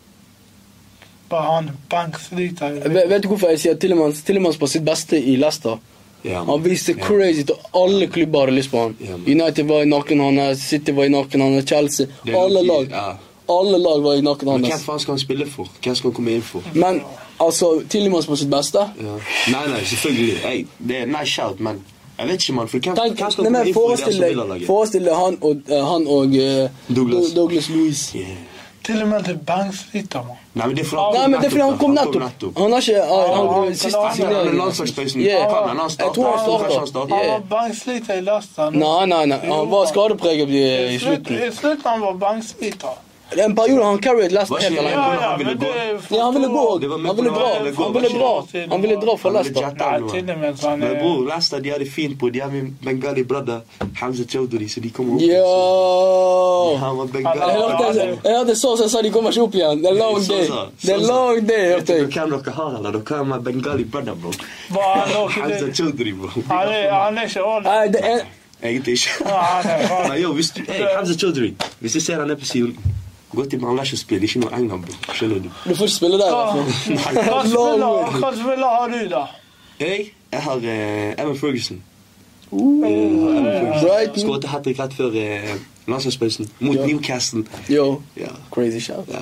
Bare 1.31 1.53
han 1.55 1.71
banksliter. 1.91 2.81
Vet, 2.87 3.11
vet 3.11 3.23
du 3.23 3.29
hvorfor 3.31 3.51
jeg 3.55 3.63
sier 3.63 3.79
Tillemans? 3.83 4.23
Tillemans 4.27 4.59
på 4.59 4.71
sitt 4.71 4.87
beste 4.87 5.19
i 5.19 5.37
Leicester. 5.39 5.79
Ja, 6.27 6.43
Han 6.45 6.65
viste 6.65 6.95
crazy 6.99 7.45
til 7.47 7.55
alle 7.75 8.07
klubber 8.11 8.41
hadde 8.47 8.57
lyst 8.57 8.71
på 8.73 8.81
han. 8.83 8.97
United 9.27 9.65
var 9.69 9.83
i 9.83 9.89
nakken 9.91 10.21
hans, 10.21 10.59
City 10.67 10.91
var 10.97 11.05
i 11.05 11.13
nakken 11.15 11.41
hans, 11.41 11.65
Chelsea. 11.71 12.07
Alle 12.35 12.63
lag. 12.67 12.91
Alle 13.49 13.79
lag 13.79 14.01
var 14.03 14.15
i 14.19 14.21
nakken 14.27 14.49
Men 14.49 14.61
hvem 14.65 14.71
hans. 14.73 14.83
faen 14.85 14.99
skal 15.01 15.13
han 15.15 15.21
spille 15.23 15.47
for? 15.47 15.69
Hvem 15.83 15.95
skal 15.95 16.11
han 16.11 16.15
komme 16.17 16.33
inn 16.35 16.43
for? 16.43 16.63
Men 16.75 17.03
altså, 17.41 17.69
Tillemans 17.89 18.27
på 18.27 18.37
sitt 18.37 18.51
beste 18.51 18.79
Ja. 18.99 19.19
Nei, 19.55 19.67
nei, 19.71 19.85
selvfølgelig. 19.87 20.39
Hey, 20.43 20.65
det 20.89 20.97
er 21.05 21.07
nice 21.07 21.31
shout, 21.37 21.61
men 21.61 21.79
jeg 22.19 22.29
vet 22.29 22.43
ikke, 22.43 22.53
mann. 22.57 22.69
For 22.69 22.79
hvem, 22.79 22.97
Tenk, 22.97 23.19
hvem 23.21 23.31
skal 23.31 23.45
nei, 23.45 23.51
komme 23.53 23.69
inn 23.69 23.75
for 23.75 23.91
det 23.95 23.99
som 24.01 24.13
vil 24.13 24.29
Villa-laget? 24.33 24.67
forestill 24.67 25.05
deg 25.05 25.15
han 25.15 25.39
og, 25.43 25.57
eh, 25.71 25.85
han 25.93 26.07
og 26.09 26.35
uh, 26.35 26.95
Douglas. 26.97 27.31
Dou- 27.31 27.35
Douglas 27.43 27.69
Louis. 27.71 28.03
Yeah. 28.17 28.37
Til 28.87 29.03
og 29.03 29.09
med 29.09 29.25
til 29.27 29.39
banksliter, 29.47 30.23
mann. 30.27 30.37
Nei, 30.55 30.67
men 30.67 30.77
det 30.77 30.83
er 30.85 30.89
fordi 30.89 31.19
Nei, 31.19 31.23
men 31.29 31.41
det 31.41 31.47
er 31.47 31.51
fordi 31.51 31.63
han 31.63 31.79
kom 31.79 31.95
nettopp. 31.97 32.59
Han 32.61 32.73
har 32.73 32.81
ikke 32.85 33.01
han, 33.09 33.33
han, 33.37 33.49
han- 33.55 33.75
Siste 33.75 33.99
han- 33.99 34.05
Han 34.07 34.37
er 34.37 35.23
Yeah. 35.27 35.41
Han? 35.43 35.69
Han 35.69 35.79
han 35.79 35.91
han. 35.91 37.11
Han 37.11 37.27
var 37.33 37.43
banksliter 37.51 38.15
i 38.15 38.21
lasten. 38.21 38.79
Nei, 38.79 39.07
nei, 39.07 39.25
nei. 39.27 39.39
Han 39.47 39.71
var 39.71 39.87
skadepreget 39.91 40.49
i, 40.49 40.63
slutten. 40.63 40.95
I 40.95 40.99
slutten. 40.99 41.43
I 41.49 41.51
slutten 41.61 41.91
han 41.91 42.01
var 42.01 42.13
banksliter. 42.13 42.95
En 43.31 43.55
periode 43.57 43.85
han 43.85 43.99
carried 43.99 44.33
Last 44.33 44.53
alene. 44.53 44.91
Ja, 44.91 45.15
ja, 45.15 45.21
han 45.31 45.39
ville 45.39 45.55
men 45.55 45.59
gå. 45.59 46.17
Ja, 46.17 46.25
han 46.25 46.35
ville 46.35 46.49
gå. 46.49 46.79
Det 46.79 46.89
var 46.89 46.99
Han 47.07 47.17
ville 47.17 47.31
dra. 47.31 47.49
Han 47.85 47.93
ville 47.93 48.09
dra. 48.09 48.47
Han 48.71 48.83
ville 48.83 48.97
dra 48.97 49.17
for 49.17 49.31
Han 49.31 49.43
Leicester. 49.43 50.77
Men 50.77 50.99
bror, 50.99 51.27
Leicester 51.27 51.61
de 51.61 51.71
har 51.71 51.79
det 51.79 51.87
fint, 51.87 52.21
på. 52.21 52.31
De 52.31 52.41
har 52.41 52.51
min 52.51 52.79
Bengali 52.85 53.25
brother 53.25 53.61
Hamza 54.01 54.25
Chowdhury, 54.25 54.69
så 54.69 54.81
de 54.81 54.91
kommer 54.91 55.15
opp. 55.15 55.23
Yo! 55.23 56.77
Han 56.77 56.97
var 56.97 57.05
Jeg 57.05 57.13
Bengali. 57.13 57.53
hørte, 57.53 58.19
jeg 58.25 58.37
hørte 58.39 58.57
så 58.57 58.77
som 58.77 58.89
sa 58.89 59.03
de 59.03 59.11
kommer 59.11 59.31
ikke 59.31 59.43
opp 59.43 59.55
igjen. 59.55 59.83
Det 59.83 59.91
er 59.91 59.99
long 59.99 60.21
day. 60.29 60.49
Det 60.83 60.93
er 60.95 61.07
long 61.07 61.49
day, 61.49 61.65
hørte 61.73 61.93
jeg. 61.93 62.07
hvem 62.07 62.31
dere 62.31 62.53
har, 62.55 62.77
eller? 62.79 62.91
Dere 62.91 63.17
har 63.17 63.25
med 63.25 63.41
Bengali 63.41 63.85
brother, 63.85 64.15
bro. 64.15 64.33
Hamza. 65.29 65.73
Chowdhury, 65.75 66.13
bro. 66.13 66.29
Han 66.49 66.69
er, 66.69 67.23
ikke 67.25 67.43
ordentlig. 67.45 68.21
Egentlig 68.63 68.93
ikke. 68.93 69.09
Nei, 70.09 70.23
yo, 70.23 70.33
hvis 70.39 70.51
du, 70.51 70.63
Hamza 70.97 71.15
Chowdhury, 71.19 71.53
hvis 71.81 71.95
jeg 71.95 72.03
ser 72.03 72.21
han 72.21 72.31
er 72.31 72.39
på 72.41 72.45
siden, 72.45 72.79
til 73.45 73.65
og 73.65 73.99
spill, 73.99 74.23
ikke 74.23 74.39
noe 74.41 74.51
England, 74.59 74.83
bro. 74.83 75.13
Skjønner 75.15 75.39
du? 75.39 75.49
Du 75.69 75.75
får 75.75 75.85
ikke 75.85 75.95
spille 75.97 76.19
der, 76.19 76.27
i 76.27 76.31
hvert 76.37 76.53
fall. 76.53 76.67
hva 77.15 77.43
spiller 77.51 78.19
hva 78.21 78.33
spiller 78.35 78.69
har 78.81 78.89
du, 78.89 79.09
da? 79.11 79.25
Jeg, 79.81 80.13
jeg 80.33 80.41
har 80.43 80.57
eh, 80.57 81.15
Evan 81.23 81.37
Ferguson. 81.37 81.83
Brighton. 82.51 84.21
Skåret 84.21 84.45
hat 84.45 84.63
trick 84.65 84.79
rett 84.81 84.95
før 84.95 85.11
eh, 85.19 85.57
landslagspausen 85.91 86.49
mot 86.61 86.77
Ja. 86.77 86.87
Newcastle. 86.87 87.45
Yo, 87.71 88.03
Ja, 88.17 88.29
crazy 88.51 88.79
shout. 88.81 89.05
ja, 89.09 89.19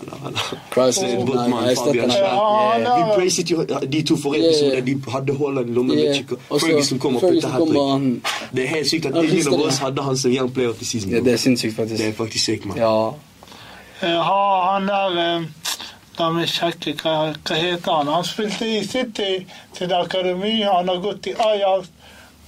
eller, 0.00 0.26
eller. 0.26 0.58
Christ, 0.72 1.00
Det 1.00 1.10
er 1.12 1.16
nei, 1.16 1.26
Botman, 1.26 1.50
nei, 1.50 1.68
jeg 1.68 1.76
Fabian. 1.78 2.10
Schär. 2.10 2.18
Ja, 2.18 2.78
Yeah. 2.78 2.98
Vi 2.98 3.14
praised 3.16 3.44
jo 3.50 3.64
de 3.92 4.02
to 4.02 4.16
forrige 4.16 4.42
Yeah. 4.42 4.78
episoder. 4.78 4.80
De 5.04 5.10
hadde 5.12 5.36
Haaland 5.38 5.68
i 5.70 5.72
lommen 5.72 5.98
Yeah. 5.98 6.24
Og 6.50 6.60
så 6.60 6.66
Ferguson 6.66 6.98
kom 6.98 7.16
og 7.16 7.20
putta 7.20 7.32
Ferguson 7.32 7.50
hat 7.50 7.58
kommer, 7.60 7.74
trick. 7.74 7.90
han 7.92 8.22
Det 8.56 8.64
er 8.64 8.68
helt 8.68 8.88
sykt 8.88 9.06
at 9.06 9.14
Han 9.14 9.24
ingen 9.24 9.36
rister 9.36 9.52
av 9.52 9.58
det. 9.58 9.66
oss 9.66 9.78
hadde 9.78 10.02
han 10.02 10.16
som 10.16 10.30
young 10.32 10.50
player 10.54 10.72
the 10.72 10.84
season. 10.84 11.10
ja. 11.10 11.20
Det 11.20 11.32
er 11.32 11.36
sinnssykt, 11.36 11.76
Det 11.76 11.82
er 11.82 11.86
faktisk. 11.88 12.16
faktisk 12.16 12.44
sykt, 12.44 12.66
mann. 12.66 12.78
Ja. 12.78 13.10
Jeg 14.02 14.18
har 14.18 14.72
han 14.72 14.88
der 14.90 15.18
eh, 15.22 15.42
La 16.18 16.28
meg 16.34 16.50
sjekke 16.50 16.92
hva, 17.00 17.12
hva 17.32 17.56
heter 17.56 17.94
han. 17.94 18.10
Han 18.12 18.26
spilte 18.26 18.66
i 18.68 18.82
City 18.84 19.46
til 19.76 19.94
akademi. 19.96 20.58
Han 20.66 20.90
har 20.90 21.00
gått 21.00 21.30
i 21.30 21.32
Ajax. 21.40 21.88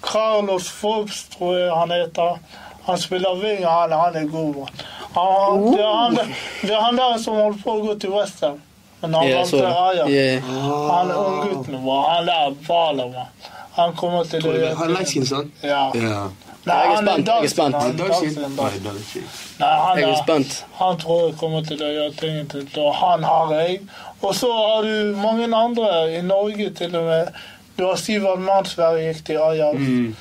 Carlos 0.04 0.68
Forbes, 0.68 1.22
tror 1.32 1.54
jeg 1.56 1.70
han 1.72 1.94
heter. 1.94 2.36
Han 2.84 3.00
spiller 3.00 3.38
wing, 3.40 3.64
han, 3.64 3.92
han 3.96 4.18
er 4.20 4.26
god. 4.28 4.58
Han, 5.14 5.64
det, 5.72 5.80
er 5.80 5.94
han, 5.96 6.18
det 6.60 6.74
er 6.74 6.80
han 6.84 7.00
der 7.00 7.16
som 7.22 7.40
holdt 7.40 7.62
på 7.64 7.78
å 7.78 7.82
gå 7.86 7.96
til 8.02 8.12
Western. 8.12 8.60
Men 9.00 9.16
han 9.16 9.30
Yeah, 9.30 9.40
vant 9.40 9.54
til 9.54 9.64
Ajax. 9.64 10.10
yeah. 10.12 10.52
Han 10.90 11.14
unggutten 11.16 11.80
vår. 11.86 12.02
Han 12.10 12.28
der 12.28 12.54
mann. 12.68 13.16
Han 13.74 13.94
kommer 13.98 14.24
til 14.24 14.44
å 14.46 14.52
Han 14.78 14.90
er 14.90 14.94
light 14.94 15.28
sant? 15.28 15.52
Ja. 15.62 15.90
Ja. 15.94 16.24
Nei, 16.64 16.74
Jeg 16.74 16.90
er 16.90 16.94
han 16.96 17.08
er 17.08 17.12
spent, 17.12 17.26
jeg 17.28 17.44
er 17.44 17.48
spent. 17.48 17.74
han 20.78 20.96
tror 20.98 21.26
jeg 21.26 21.36
kommer 21.36 21.64
til 21.68 21.82
å 21.84 21.90
gjøre 21.92 22.14
ting 22.16 22.38
til 22.48 22.80
og 22.80 22.94
han 22.94 23.26
har 23.28 23.52
jeg. 23.52 23.80
Og 24.22 24.32
så 24.34 24.48
har 24.52 24.86
du 24.86 25.16
mange 25.20 25.48
andre 25.56 25.90
i 26.16 26.22
Norge 26.24 26.70
til 26.78 26.96
og 26.96 27.04
med. 27.04 27.28
Du 27.76 27.84
har 27.84 27.96
Sivert 28.00 28.40
Mannsberg 28.40 29.02
gikk 29.02 29.24
til 29.26 29.42
Ajax. 29.42 29.76
Mm. 29.76 30.14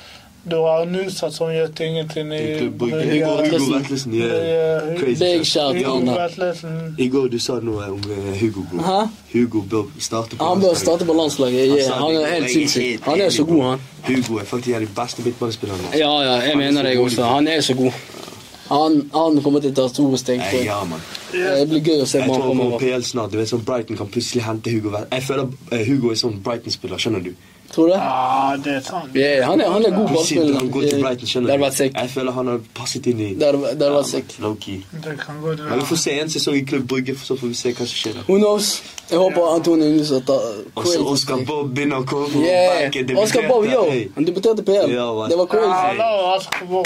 Du 0.44 0.56
har 0.56 0.84
Nusat 0.84 1.32
som 1.32 1.48
gjør 1.48 1.70
tingene 1.72 2.08
til 2.08 2.32
i. 2.36 2.40
Hugo 2.60 2.88
Vetlesen. 3.72 4.12
Big 5.18 5.46
shout 5.48 5.78
I 6.98 7.08
går 7.08 7.28
du 7.32 7.38
sa 7.40 7.56
noe 7.64 7.86
om 7.94 8.02
eh, 8.12 8.34
Hugo, 8.42 8.66
bro. 8.68 8.98
Hugo 9.32 9.62
bør 9.70 9.86
starte 9.98 10.36
på 10.36 10.44
Han 10.44 10.60
bør 10.60 10.74
starte 10.76 11.08
på 11.08 11.16
landslaget. 11.16 11.88
Han 11.88 12.18
er 12.20 12.26
helt 12.34 12.50
sinnssyk. 12.52 13.00
Han 13.08 13.20
er 13.20 13.30
så 13.32 13.44
god, 13.48 13.62
han. 13.70 13.86
Hugo 14.04 14.38
er 14.38 14.44
faktisk 14.44 14.74
en 14.74 14.82
av 14.82 14.84
de 14.84 14.92
beste 15.00 15.24
midtbanespillerne. 15.24 15.94
Ja, 15.96 16.12
ja, 16.22 16.36
jeg 16.44 16.60
mener 16.60 16.82
det 16.82 16.98
også. 16.98 17.24
Han 17.24 17.48
er 17.48 17.60
så 17.60 17.74
god. 17.74 17.92
Han, 18.68 19.10
han 19.12 19.40
kommer 19.44 19.60
til 19.60 19.72
å 19.74 19.76
ta 19.76 19.88
store 19.92 20.18
steg. 20.20 20.44
Ja, 20.64 20.78
man. 20.88 21.00
Det 21.32 21.66
blir 21.68 21.82
gøy 21.84 22.04
å 22.04 22.06
se 22.08 22.20
på 22.22 22.28
han 22.32 22.40
kommer 22.40 22.54
fremover. 22.54 22.84
PL 22.84 23.04
snart. 23.04 23.32
Du 23.32 23.40
vet 23.40 23.50
sånn 23.50 23.64
Brighton 23.64 23.98
kan 24.00 24.08
plutselig 24.12 24.44
hente 24.44 24.72
Hugo. 24.72 24.92
Jeg 25.08 25.24
føler 25.26 25.50
eh, 25.70 25.84
Hugo 25.88 26.12
er 26.12 26.20
sånn 26.20 26.38
Brighton-spiller, 26.44 27.00
skjønner 27.00 27.24
du? 27.26 27.32
Tror 27.74 27.86
du? 27.86 27.92
Ja, 27.92 28.56
det 28.64 28.72
er 28.76 28.80
sant. 28.86 29.16
Yeah, 29.16 29.46
han, 29.46 29.60
er, 29.60 29.70
han 29.70 29.84
er 29.84 29.90
god 29.90 30.08
ballspiller. 30.08 30.58
han 30.58 30.70
går 30.70 30.82
til 30.82 31.00
Brighton, 31.02 31.26
skjønner 31.26 31.58
du? 31.58 31.64
Jeg 31.82 32.10
føler 32.10 32.32
han 32.36 32.50
har 32.52 32.60
passet 32.74 33.06
inn 33.10 33.20
i 33.24 33.30
Det 33.40 33.48
hadde 33.48 33.88
vært 33.96 34.10
sick. 34.10 34.36
Low-key. 34.44 34.76
Det 35.06 35.14
kan 35.18 35.40
godt 35.42 35.64
Men 35.64 35.82
vi 35.82 35.88
får 35.88 36.00
se 36.04 36.14
en 36.20 36.30
sesong 36.30 36.58
i 36.60 36.62
Klubb 36.70 36.86
Brygge, 36.92 37.16
så 37.18 37.34
får 37.40 37.50
vi 37.50 37.58
se 37.58 37.72
hva 37.74 37.88
som 37.90 37.98
skjer. 37.98 38.20
Who 38.28 38.38
knows? 38.38 38.70
Jeg 39.10 39.18
håper 39.18 39.50
Antonio 39.56 39.90
Nusa 39.96 40.20
tar 40.28 40.46
Og 40.74 40.86
så 40.86 41.02
Oscar 41.16 41.42
Bob 41.46 41.74
begynner 41.74 42.04
å 42.04 42.08
komme 42.08 42.44
Yeah. 42.44 43.18
Oscar 43.18 43.48
Bob, 43.48 43.66
yo! 43.66 43.84
Han 44.14 44.24
debuterte 44.30 44.62
PL. 44.62 44.94
Det 44.94 45.38
var 45.42 45.46
crazy. 45.50 46.84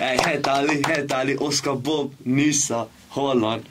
Hey, 0.00 0.16
helt 0.24 0.46
ærlig, 0.48 0.80
helt 0.88 1.12
ærlig. 1.12 1.36
Oscar 1.42 1.74
Bob, 1.74 2.16
Nysa, 2.24 2.86
Haaland. 3.14 3.68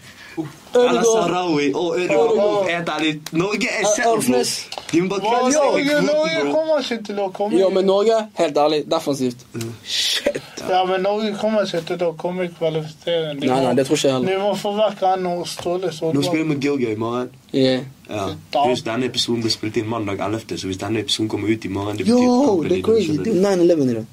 Sarawi 0.74 1.74
og 1.74 2.00
Ødegaard. 2.00 2.32
Ødegaard. 2.32 2.70
Helt 2.70 2.90
ærlig, 2.90 3.22
Norge 3.32 3.68
er. 3.80 4.08
Alfnes. 4.12 4.70
De 4.92 5.02
må 5.02 5.08
bare 5.10 5.22
Hva, 5.22 5.52
seg 5.52 5.86
i 5.86 6.06
Norge, 6.06 6.54
kommer 6.54 6.80
ikke 6.84 7.04
til 7.06 7.20
å 7.20 7.28
komme 7.36 7.60
Jo, 7.60 7.70
men 7.70 7.86
Norge, 7.86 8.18
helt 8.40 8.58
ærlig, 8.58 8.84
defensivt. 8.92 9.46
Shit. 9.84 10.40
Ja, 10.70 10.86
men 10.86 11.02
Norge 11.02 11.34
kommer 11.42 11.66
ikke 11.66 11.82
til 11.98 12.06
å 12.08 12.14
komme 12.20 12.48
i 12.48 12.52
kvalifisering. 12.56 13.40
Nei, 13.44 13.60
nei, 13.66 13.74
det 13.76 13.86
tror 13.88 14.00
ikke 14.00 14.08
jeg 14.08 14.16
heller. 14.18 14.32
Vi 14.32 14.38
må 14.44 14.54
få 14.60 14.74
vekk 14.78 15.04
han 15.10 15.28
og 15.32 15.44
Ståle 15.48 15.92
Nå 15.92 16.24
spiller 16.24 16.44
vi 16.44 16.48
mot 16.54 16.64
Georgia 16.64 16.92
i 16.92 17.00
morgen. 17.00 17.30
Yeah. 17.52 17.84
Ja. 18.10 18.28
Hvis 18.68 18.84
denne 18.88 19.08
episoden 19.12 19.44
blir 19.44 19.52
spilt 19.52 19.78
inn 19.80 19.88
mandag 19.92 20.24
11., 20.24 20.58
så 20.58 20.72
hvis 20.72 20.80
denne 20.80 21.04
episoden 21.04 21.30
kommer 21.32 21.52
ut 21.52 21.66
i 21.66 21.72
morgen 21.72 22.00
det 22.00 22.08
betyr 22.08 22.24
Yo, 22.24 22.42
kampen 22.46 22.70
det 22.70 22.80
er 22.80 22.84
crazy. 22.88 23.20
Det 23.20 23.36
er 23.36 23.56
9-11 23.58 23.92
i 23.92 24.00
dag. 24.00 24.10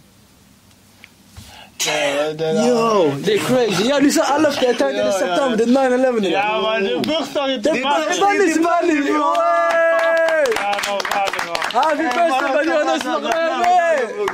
Det, 1.85 2.39
det 2.39 2.55
der. 2.57 2.69
Yo, 2.69 3.11
det 3.27 3.35
er 3.35 3.39
crazy. 3.49 3.83
Ja, 3.89 3.97
du 4.05 4.11
sa 4.13 4.23
11. 4.37 4.53
Jeg 4.63 4.77
tenkte 4.79 4.87
det 4.99 5.05
er 5.07 5.13
september. 5.19 5.57
Det 5.61 5.67
er 5.69 5.73
9-11 5.73 6.27
i 6.27 6.31
Ja, 6.31 6.41
dag. 6.41 6.63
men 6.65 6.85
det 6.85 6.93
er 6.97 7.03
bursdagen 7.11 7.59
Det 7.63 7.73
til 7.75 7.83
er 7.83 7.87
bare 7.89 8.17
veldig 8.27 8.49
smellig, 8.59 8.99
bro! 9.09 9.29
Hey! 9.39 10.49
Ja, 10.63 10.73
nå 10.87 10.95
var 11.13 11.27
det 11.35 11.41
bra. 11.47 11.57
Happy 11.77 12.07
birthday, 12.17 12.51
my 12.57 12.63
Jonas 12.73 13.05
Marene! 13.05 13.75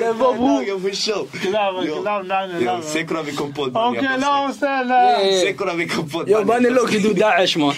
Det 0.00 0.12
var 0.22 0.32
bror. 0.40 0.58
Dagen 0.60 0.80
for 0.86 0.94
show. 1.04 1.22
Glem, 1.42 1.74
Jo. 1.88 1.94
glem 2.02 2.22
den. 2.32 2.50
Ja, 2.50 2.58
glem 2.64 2.82
Se 2.82 2.98
den. 2.98 3.06
hvordan 3.06 3.26
vi 3.26 3.32
kom 3.40 3.52
på 3.52 3.64
den. 3.66 3.76
Ok, 3.76 3.94
Daniel. 3.94 4.20
la 4.20 4.32
oss 4.48 4.56
se 4.58 4.66
Yeah, 4.66 4.88
det. 4.88 5.26
yeah. 5.26 5.40
Se 5.40 5.52
hvordan 5.58 5.78
vi 5.78 5.86
kom 5.86 6.08
på 6.10 6.22
den. 6.22 6.32
Yo, 6.34 6.44
Bunny 6.44 6.70
Loki, 6.78 6.98
du 7.02 7.12
Daesh, 7.20 7.58
man. 7.58 7.74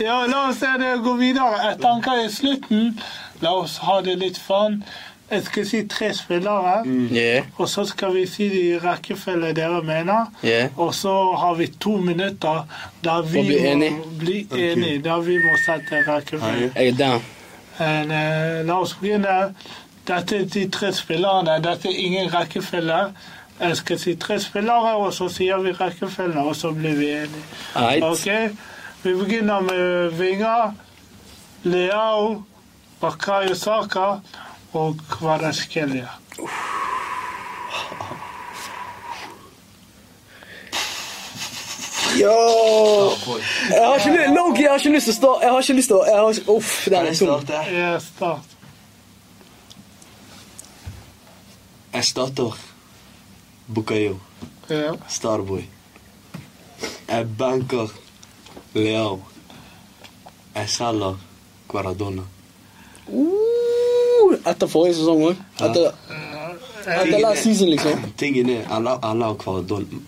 Ja, 0.00 0.26
la 0.26 0.48
oss 0.48 0.56
se 0.58 0.66
det 0.82 0.92
gå 1.04 1.12
videre. 1.16 1.54
Jeg 1.68 1.78
tenker 1.86 2.24
i 2.26 2.28
slutten, 2.32 3.00
la 3.40 3.50
oss 3.62 3.76
ha 3.86 4.00
det 4.00 4.18
litt 4.18 4.38
fun. 4.48 4.82
Jeg 5.32 5.42
skal 5.42 5.66
si 5.66 5.78
tre 5.88 6.14
spillere, 6.14 6.82
Yeah, 6.86 7.44
og 7.56 7.68
så 7.68 7.84
skal 7.88 8.14
vi 8.14 8.26
si 8.26 8.48
de 8.52 8.80
rekkefølge 8.84 9.52
dere 9.56 9.82
mener. 9.82 10.26
yeah. 10.44 10.68
Og 10.76 10.94
så 10.94 11.14
har 11.40 11.54
vi 11.54 11.66
to 11.80 11.96
minutter 11.96 12.66
der 13.04 13.22
vi 13.22 13.42
bli 13.46 13.56
enig. 13.58 13.92
må 13.92 14.04
bli 14.18 14.46
enige, 14.52 14.98
der 15.02 15.20
vi 15.20 15.38
må 15.38 15.56
sette 15.66 16.02
rekkefølge. 16.08 16.72
Jeg 16.76 16.88
er 16.88 16.98
down. 16.98 17.22
Eh, 17.80 18.66
la 18.66 18.74
oss 18.80 18.92
begynne. 19.00 19.54
Dette 20.08 20.36
er 20.36 20.44
de 20.44 20.68
tre 20.68 20.92
spillerne. 20.92 21.56
Dette 21.64 21.88
er 21.88 21.96
ingen 21.96 22.34
rekkefølge. 22.34 23.00
Jeg 23.60 23.76
skal 23.76 23.98
si 23.98 24.14
tre 24.14 24.40
spillere, 24.40 24.94
og 24.96 25.12
så 25.14 25.28
sier 25.28 25.58
vi 25.62 25.72
rekkefølgen, 25.72 26.38
og 26.38 26.56
så 26.56 26.70
blir 26.72 26.94
vi 26.98 27.08
enige. 27.10 27.44
Right. 27.76 28.04
Ok? 28.04 28.58
Vi 29.02 29.14
begynner 29.14 29.60
med 29.60 30.10
vinger. 30.10 30.74
Leao, 31.64 32.42
Bakayo 33.00 33.54
Saka 33.54 34.18
og 34.72 34.96
Kvaratskhelia. 35.10 36.08
Yo! 42.20 42.32
Jeg 43.70 43.86
har 43.86 43.94
ikke 43.96 44.10
lyst, 44.10 44.34
Loki, 44.36 44.62
jeg 44.62 44.70
har 44.70 44.78
ikke 44.78 44.94
lyst 44.94 45.08
til 45.08 45.14
å 45.14 45.16
stå. 45.16 45.30
Jeg 45.42 45.52
har 45.52 45.62
ikke 45.64 45.76
lyst 45.78 45.92
til 45.92 45.96
å 45.96 46.02
jeg 46.08 46.18
har 46.18 46.34
ikke, 46.36 46.56
Uff, 46.56 46.72
den 46.84 46.92
Kan 46.92 47.06
er 47.06 47.14
tung. 47.20 47.72
Jeg 47.72 48.02
start. 48.06 48.56
Jeg 51.92 52.04
starter 52.08 52.60
Bukayo. 53.74 54.18
Ja. 54.68 54.92
Starboy. 55.08 55.64
Jeg 57.08 57.26
banker 57.38 57.92
Leao. 58.74 59.20
Jeg 60.54 60.68
selger 60.68 61.18
Guaradona. 61.68 62.28
Uh, 63.08 64.36
etter 64.46 64.66
forrige 64.70 64.94
sesong 65.00 65.22
òg. 65.30 65.40
Etter, 65.60 65.92
etter 66.86 67.18
last 67.22 67.42
season, 67.46 67.68
liksom. 67.72 68.04
Tingen 68.18 68.48
er 68.50 68.62
Jeg 68.62 68.82
lar- 68.82 69.00
jeg 69.02 69.16
lar 69.18 69.34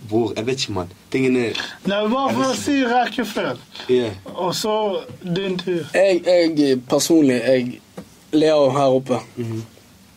hvor 0.09 0.33
jeg 0.37 0.47
vet 0.47 0.61
ikke, 0.61 0.73
mann. 0.73 0.93
Tingen 1.11 1.37
er 1.37 1.53
Nei, 1.87 2.01
bare 2.09 2.35
for 2.35 2.45
å 2.45 2.55
si 2.59 2.77
rekkefølgen, 2.85 3.59
yeah. 3.91 4.13
og 4.35 4.55
så 4.55 4.77
din 5.23 5.59
tur. 5.59 5.85
Jeg, 5.95 6.23
jeg 6.27 6.81
personlig 6.89 7.41
jeg 7.43 7.81
Leo 8.33 8.71
her 8.71 8.91
oppe. 8.99 9.21
Mhm. 9.37 9.63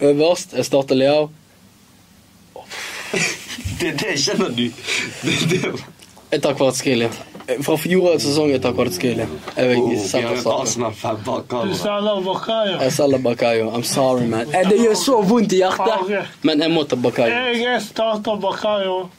Øverst, 0.01 0.53
jeg 0.53 0.65
starter 0.65 0.95
Leo. 0.95 1.29
Det, 3.79 3.91
det 3.99 4.15
kjenner 4.17 4.49
du. 4.49 4.63
Det, 5.21 5.33
det. 5.51 5.83
Jeg 6.31 6.41
tar 6.41 6.53
Kvartskilje. 6.57 7.11
Fra 7.63 7.77
fjorårets 7.79 8.23
sesong 8.27 8.49
jeg 8.51 8.59
tar 8.61 8.73
Kvartskilje. 8.75 9.23
Jeg 9.55 9.67
vil 9.69 9.77
ikke 9.77 9.95
Du 9.95 9.99
selger 10.07 10.29
Bakayo. 12.25 12.77
Jeg 12.81 12.91
selger 12.91 13.17
Bakayo. 13.23 13.69
I'm 13.71 13.83
sorry, 13.83 14.25
man. 14.27 14.47
Eh, 14.53 14.67
Det 14.69 14.77
gjør 14.81 14.93
så 14.99 15.21
vondt 15.23 15.53
i 15.53 15.55
hjertet, 15.61 16.27
men 16.43 16.59
jeg 16.61 16.71
må 16.71 16.83
ta 16.83 16.95
Bakayo. 16.95 17.33
Jeg 17.55 17.81
starter 17.81 18.35
Bakayo. 18.43 19.09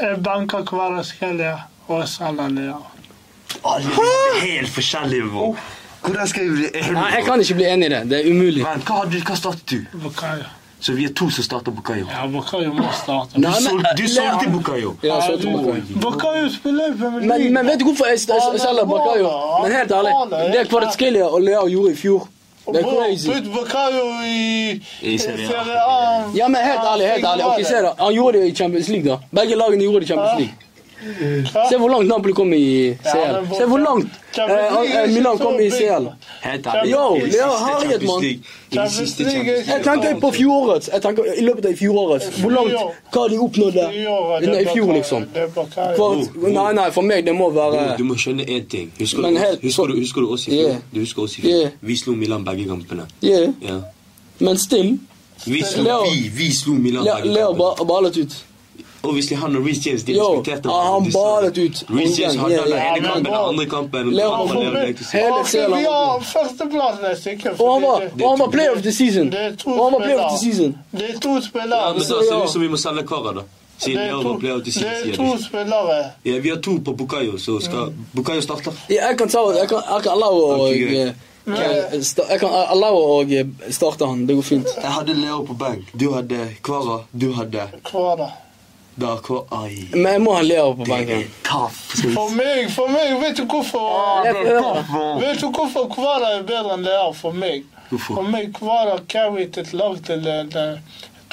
Jeg 0.00 0.22
banker 0.22 0.62
Kvaratskhelia, 0.68 1.56
og 1.88 2.08
selger 2.08 2.48
Leo. 2.52 2.76
Alle 3.64 3.86
er 3.88 4.40
helt 4.42 4.68
forskjellige. 4.68 5.22
bro. 5.30 5.56
Hvordan 6.02 6.26
skal 6.28 6.42
jeg 6.44 6.52
bli 6.52 6.70
Nei, 6.92 7.10
jeg 7.16 7.24
kan 7.24 7.40
ikke 7.40 7.54
bli 7.54 7.64
enig 7.64 7.86
i 7.86 7.88
det. 7.94 8.08
Det 8.10 8.16
er 8.20 8.24
umulig. 8.30 8.62
Men 8.62 8.80
hva, 8.86 8.94
hadde, 9.00 9.20
hva 9.26 9.34
startet 9.36 9.66
du? 9.70 9.78
Bakayo. 10.04 10.44
Så 10.80 10.92
vi 10.92 11.04
er 11.04 11.12
to 11.16 11.30
som 11.30 11.44
starter 11.44 11.72
Bukayo. 11.72 12.06
Ja, 12.10 12.26
Bukayo 12.26 12.72
må 12.72 12.84
starte. 13.02 13.40
Du, 13.40 13.48
sol, 13.64 13.82
du 13.98 14.08
solgte 14.08 14.50
Bukayo. 14.52 14.96
Ja, 15.02 15.20
du- 15.40 15.48
Bukayo 15.50 15.82
Bakayo 16.00 16.48
spiller 16.48 17.20
Men, 17.20 17.52
men 17.52 17.66
vet 17.66 17.78
du 17.80 17.84
hvorfor 17.84 18.04
jeg, 18.06 18.18
jeg, 18.28 18.40
jeg 18.52 18.60
selger 18.60 18.84
Bukayo? 18.84 19.30
Men 19.62 19.72
helt 19.72 19.92
ærlig, 19.92 20.12
det 20.52 20.68
Kvartskilje 20.68 21.24
og 21.24 21.40
Leo 21.42 21.66
gjorde 21.68 21.92
i 21.92 21.96
fjor, 21.96 22.28
det 22.72 22.80
er 22.82 22.88
crazy. 22.90 23.26
Putt 23.30 23.44
Bukayo 23.54 24.04
i. 24.26 25.18
Serie 25.18 25.80
A. 25.80 26.24
Ja, 26.34 26.48
men 26.48 26.60
helt 26.60 26.84
ærlig, 26.92 27.06
helt 27.14 27.24
ærlig. 27.24 27.44
Ok, 27.46 27.64
se 27.66 27.74
da. 27.86 27.92
Han 28.04 28.12
gjorde 28.14 28.38
det 28.38 28.46
i 28.52 28.54
Champions 28.54 28.88
League, 28.88 29.10
da. 29.12 29.18
Begge 29.40 29.54
lagene 29.56 29.82
gjorde 29.84 30.00
det 30.00 30.10
i 30.10 30.12
Champions 30.12 30.38
League. 30.38 30.54
Se 31.70 31.76
hvor 31.76 31.88
langt 31.88 32.08
Napoli 32.08 32.32
kom 32.32 32.52
i 32.52 32.96
CL. 33.04 33.56
Se 33.56 33.64
hvor 33.68 33.78
langt 33.78 34.08
eh, 34.38 35.02
eh, 35.02 35.08
Milan 35.12 35.38
kom 35.38 35.60
i. 35.60 35.70
CL. 35.70 36.08
Yo, 36.88 37.04
siste 37.28 38.06
mann. 38.06 38.24
Jeg 39.66 39.82
tenker 39.84 40.20
på 40.20 40.30
fjorårets. 40.32 40.88
Jeg 40.92 41.02
tenker 41.02 41.28
i 41.36 41.44
løpet 41.44 41.68
av 41.70 41.76
fjorårets. 41.76 42.30
Hvor 42.40 42.54
langt 42.54 42.72
hva 43.12 43.26
de 43.32 43.40
oppnådde 43.44 43.84
I 43.92 44.64
fjor, 44.72 44.92
liksom. 44.96 45.28
Er 45.36 46.48
nei, 46.48 46.70
nei, 46.80 46.88
for 46.94 47.04
meg 47.04 47.26
det 47.26 47.36
må 47.36 47.50
være 47.54 47.96
Du 48.00 48.04
må 48.08 48.16
skjønne 48.20 48.48
én 48.48 48.64
ting. 48.70 48.90
Husker, 49.00 49.28
du, 49.28 50.00
husker, 50.00 50.24
du, 50.24 50.32
oss 50.32 50.48
i 50.48 50.56
fjor? 50.56 50.80
Du 50.94 51.00
husker 51.02 51.26
oss 51.28 51.38
i 51.38 51.44
fjor? 51.44 51.70
Vi 51.80 52.00
slo 52.00 52.16
Milan 52.16 52.44
begge 52.46 52.68
kampene. 52.68 53.08
Ja. 53.22 53.44
men 54.38 54.58
still. 54.58 54.96
Vi 55.44 55.62
slo, 55.62 56.02
vi, 56.08 56.28
vi 56.32 56.52
slo 56.52 56.74
Milan 56.74 57.04
begge 57.04 57.22
begge 57.22 57.34
Leo 57.34 57.54
kampene. 57.54 57.88
ballet 57.88 58.22
ut. 58.24 58.44
Obviously, 59.06 59.36
han 59.36 59.56
og 59.56 59.66
Reece 59.66 59.82
James 59.86 60.02
de 60.02 60.12
Yo, 60.16 60.26
respekterte 60.32 60.68
ah, 60.68 60.92
han 60.92 61.10
ballet 61.12 61.58
ut. 61.58 61.84
Reece 61.90 62.22
James 62.22 62.36
hadde 62.36 62.56
den 62.56 62.72
ene 62.72 63.00
kampen, 63.00 63.24
den 63.24 63.34
andre 63.34 63.66
kampen 63.66 64.00
han. 64.04 64.14
Vi 65.76 65.84
har 65.84 66.24
førsteplass 66.32 67.02
neste. 67.02 67.52
Og 67.58 67.72
han 67.72 68.40
var, 68.40 68.48
player 68.50 68.72
of 68.76 68.82
the 68.82 68.92
season. 68.92 69.30
Det 69.30 69.40
er 69.40 69.56
to 69.56 69.70
Og 69.70 69.84
han 69.84 69.92
var 69.92 70.00
player 70.06 70.24
of 70.24 70.30
the 70.32 70.38
spillere. 70.38 70.54
season. 70.54 70.78
Det 70.90 71.10
er 71.14 71.20
to 71.20 71.40
spillere. 71.40 71.94
men 71.94 72.04
ser 72.04 72.14
ja. 72.30 72.44
ut 72.44 72.50
som 72.50 72.62
vi 72.62 72.68
må 72.68 72.76
selge 72.76 73.06
Kara, 73.06 73.32
da. 73.32 73.46
Siden 73.78 74.00
Det 74.00 74.08
er 74.08 74.22
to, 74.22 74.38
det 74.40 75.10
er 75.10 75.16
to 75.16 75.42
spillere. 75.42 76.04
Ja, 76.24 76.38
vi 76.38 76.48
har 76.48 76.56
to 76.56 76.78
på 76.84 76.92
Bukayo, 76.92 77.38
så 77.38 77.60
skal 77.60 77.92
Bukayo 78.12 78.40
starter. 78.40 78.72
Ja, 78.88 79.08
Jeg 79.08 79.18
kan 79.18 79.28
ta 79.28 79.38
Jeg 79.58 79.68
kan, 79.68 79.82
jeg 79.94 80.02
kan 80.02 80.12
allow 80.12 80.66
eh, 80.66 81.12
Jeg 82.30 82.40
kan 82.40 82.48
allow 82.50 82.96
å 82.96 83.20
eh, 83.22 83.46
starte 83.70 84.06
han. 84.06 84.26
Det 84.26 84.34
går 84.34 84.42
fint. 84.42 84.66
Jeg 84.82 84.92
hadde 84.92 85.14
Leo 85.14 85.44
på 85.44 85.54
bank. 85.54 85.92
Du 85.92 86.12
hadde 86.12 86.48
Kvara. 86.62 87.04
Du 87.12 87.32
hadde 87.32 87.68
Hva 87.92 88.30
det? 88.96 89.06
da 89.06 89.16
Kvara. 89.16 89.44
Ai. 89.50 89.88
Men 89.92 90.12
jeg 90.12 90.22
må 90.24 90.34
ha 90.34 90.42
Leo 90.42 90.74
på 90.74 90.84
benken. 90.88 91.24
For 92.14 92.30
meg, 92.34 92.70
for 92.74 92.88
meg, 92.88 93.16
vet 93.20 93.36
du 93.36 93.44
hvorfor 93.44 94.24
Vet 95.20 95.40
du 95.40 95.48
hvorfor 95.50 95.90
Kvara 95.92 96.36
er 96.38 96.46
bedre 96.48 96.76
enn 96.76 96.86
Leo 96.86 97.12
for 97.16 97.36
meg? 97.36 97.66
For 97.92 98.24
meg 98.26 98.54
Kvara 98.56 98.98
carried 99.08 99.58
et 99.58 99.72
lag 99.76 100.00
til 100.06 100.26
eh, 100.26 100.80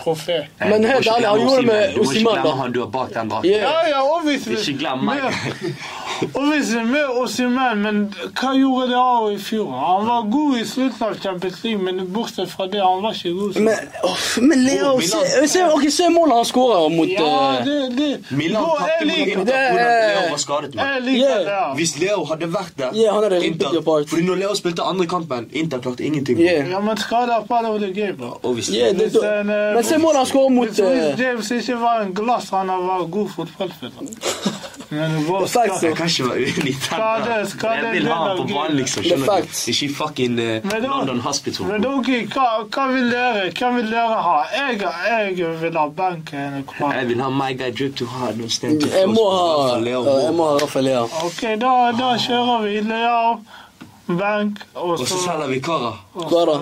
trofé. 0.02 0.38
Men 0.60 0.84
helt 0.86 1.08
ærlig, 1.08 1.28
han 1.28 1.40
gjorde 1.40 1.58
det 1.58 1.66
med 1.66 1.98
Osimhen, 2.02 2.44
da. 2.44 2.52
han 2.62 2.72
du 2.72 2.80
har 2.80 2.88
bak 2.88 3.14
den 3.14 3.30
drakten. 3.30 3.50
Yeah. 3.52 3.62
Ja, 3.62 3.90
ja, 3.90 4.02
obviously. 4.18 4.56
Ikke 4.58 4.80
glem 4.80 5.06
meg. 5.06 5.18
Med- 5.24 5.76
Obviously 6.34 6.84
med 6.84 7.06
Osiman, 7.20 7.82
men 7.82 7.98
hva 8.38 8.52
gjorde 8.56 8.88
det 8.92 8.98
av 9.00 9.26
i 9.34 9.38
fjor? 9.42 9.72
Han 9.76 10.06
var 10.08 10.28
god 10.32 10.58
i 10.60 10.66
slutten 10.66 11.04
av 11.08 11.16
Champions 11.20 11.64
League, 11.64 11.82
men 11.84 12.06
bortsett 12.14 12.52
fra 12.52 12.68
det, 12.72 12.80
han 12.84 13.02
var 13.04 13.18
ikke 13.18 13.32
god. 13.40 13.58
Men, 13.66 13.90
åh, 14.08 14.22
men 14.42 14.62
Leo 14.66 14.94
Se, 15.02 15.48
se, 15.52 15.64
okay, 15.74 15.90
se 15.92 16.08
målet 16.14 16.36
han 16.38 16.46
skårer 16.48 16.90
mot 16.94 17.10
Ja, 17.12 17.58
eh, 17.58 17.66
det, 17.66 17.80
det. 17.98 18.12
Milan 18.38 18.64
Bro, 18.64 18.78
tapte 18.80 19.06
mot 19.10 19.18
Inter 19.28 19.46
det 19.46 19.58
er- 19.58 20.14
Leo 20.14 20.30
var 20.32 20.38
skadet. 20.46 20.76
Yeah. 20.76 21.42
ja. 21.50 21.74
Hvis 21.76 21.96
Leo 22.00 22.24
hadde 22.30 22.48
vært 22.54 22.72
der 22.78 22.96
yeah, 22.96 23.14
han 23.16 23.24
hadde 23.28 23.42
Inter- 23.50 24.08
Fordi 24.14 24.24
når 24.30 24.36
Leo 24.46 24.56
spilte 24.56 24.82
andre 24.94 25.06
kampen, 25.08 25.50
Inter 25.52 25.78
klarte 25.84 26.04
ingenting. 26.08 26.40
Yeah. 26.40 26.70
Ja, 26.72 26.80
men 26.80 26.98
skader 26.98 27.36
er 27.42 27.46
part 27.50 27.66
of 27.66 27.82
the 27.82 27.92
game, 27.94 28.14
bro. 28.18 28.38
Yeah, 28.72 28.96
det, 28.96 29.12
eh, 29.18 29.74
men 29.84 29.90
se 29.92 29.98
målet 30.00 30.18
han 30.18 30.26
skårer 30.26 30.50
mot 30.56 30.68
Hvis 30.70 30.80
Reece 30.80 31.14
eh, 31.14 31.20
James 31.20 31.52
ikke 31.52 31.80
var 31.82 32.02
en 32.06 32.14
glass, 32.16 32.50
han 32.56 32.70
hadde 32.72 32.88
vært 32.88 33.10
god 33.12 33.30
fotballspiller. 33.38 34.62
Men 34.94 35.16
Jeg 35.26 35.96
kan 35.98 36.08
ikke 36.08 36.26
være 36.28 36.44
uenig 36.46 36.58
i 36.58 36.74
den. 36.74 36.74
Skade- 36.84 37.50
skade 37.50 37.76
Jeg 37.76 37.94
vil 37.94 38.08
ha 38.08 38.18
han 38.28 38.38
på 38.38 38.44
banen, 38.54 38.78
liksom. 38.78 39.04
Det 39.04 39.12
er 39.12 39.18
Skjønner 39.18 39.42
du? 39.42 39.72
Ikke 39.72 39.86
i 39.86 39.94
fucking 39.98 40.40
eh, 40.40 40.84
London 40.84 41.20
Hospital. 41.20 41.66
Men 41.72 41.88
ok, 41.90 42.10
hva, 42.36 42.46
hva 42.76 42.86
vil 42.94 43.10
dere 43.12 43.48
Hva 43.58 43.72
vil 43.78 43.90
dere 43.92 44.20
ha? 44.28 44.36
Jeg, 44.54 44.80
jeg 45.38 45.50
vil 45.64 45.78
ha 45.82 45.88
banken. 45.88 46.64
Jeg 46.80 47.08
vil 47.10 47.22
ha 47.26 47.30
my 47.30 47.52
guy 47.58 47.72
drip 47.72 47.98
too 47.98 48.08
hard. 48.08 48.38
No 48.38 48.48
Jeg 48.48 49.10
må 49.10 49.26
ha 49.34 49.74
For 49.74 49.82
Leo, 49.82 50.06
Jeg 50.22 50.34
må 50.38 50.50
ha 50.52 50.62
Rafael 50.64 50.86
Leo. 50.86 51.04
Ok, 51.26 51.42
da, 51.66 51.74
da 51.98 52.14
kjører 52.28 52.64
vi 52.70 52.80
Leo, 52.88 53.38
benk, 54.18 54.60
og 54.76 54.90
Og 55.00 55.08
så 55.08 55.18
selger 55.24 55.48
vi 55.48 55.60
Kara. 55.60 55.94
Hva 56.14 56.46
da? 56.50 56.56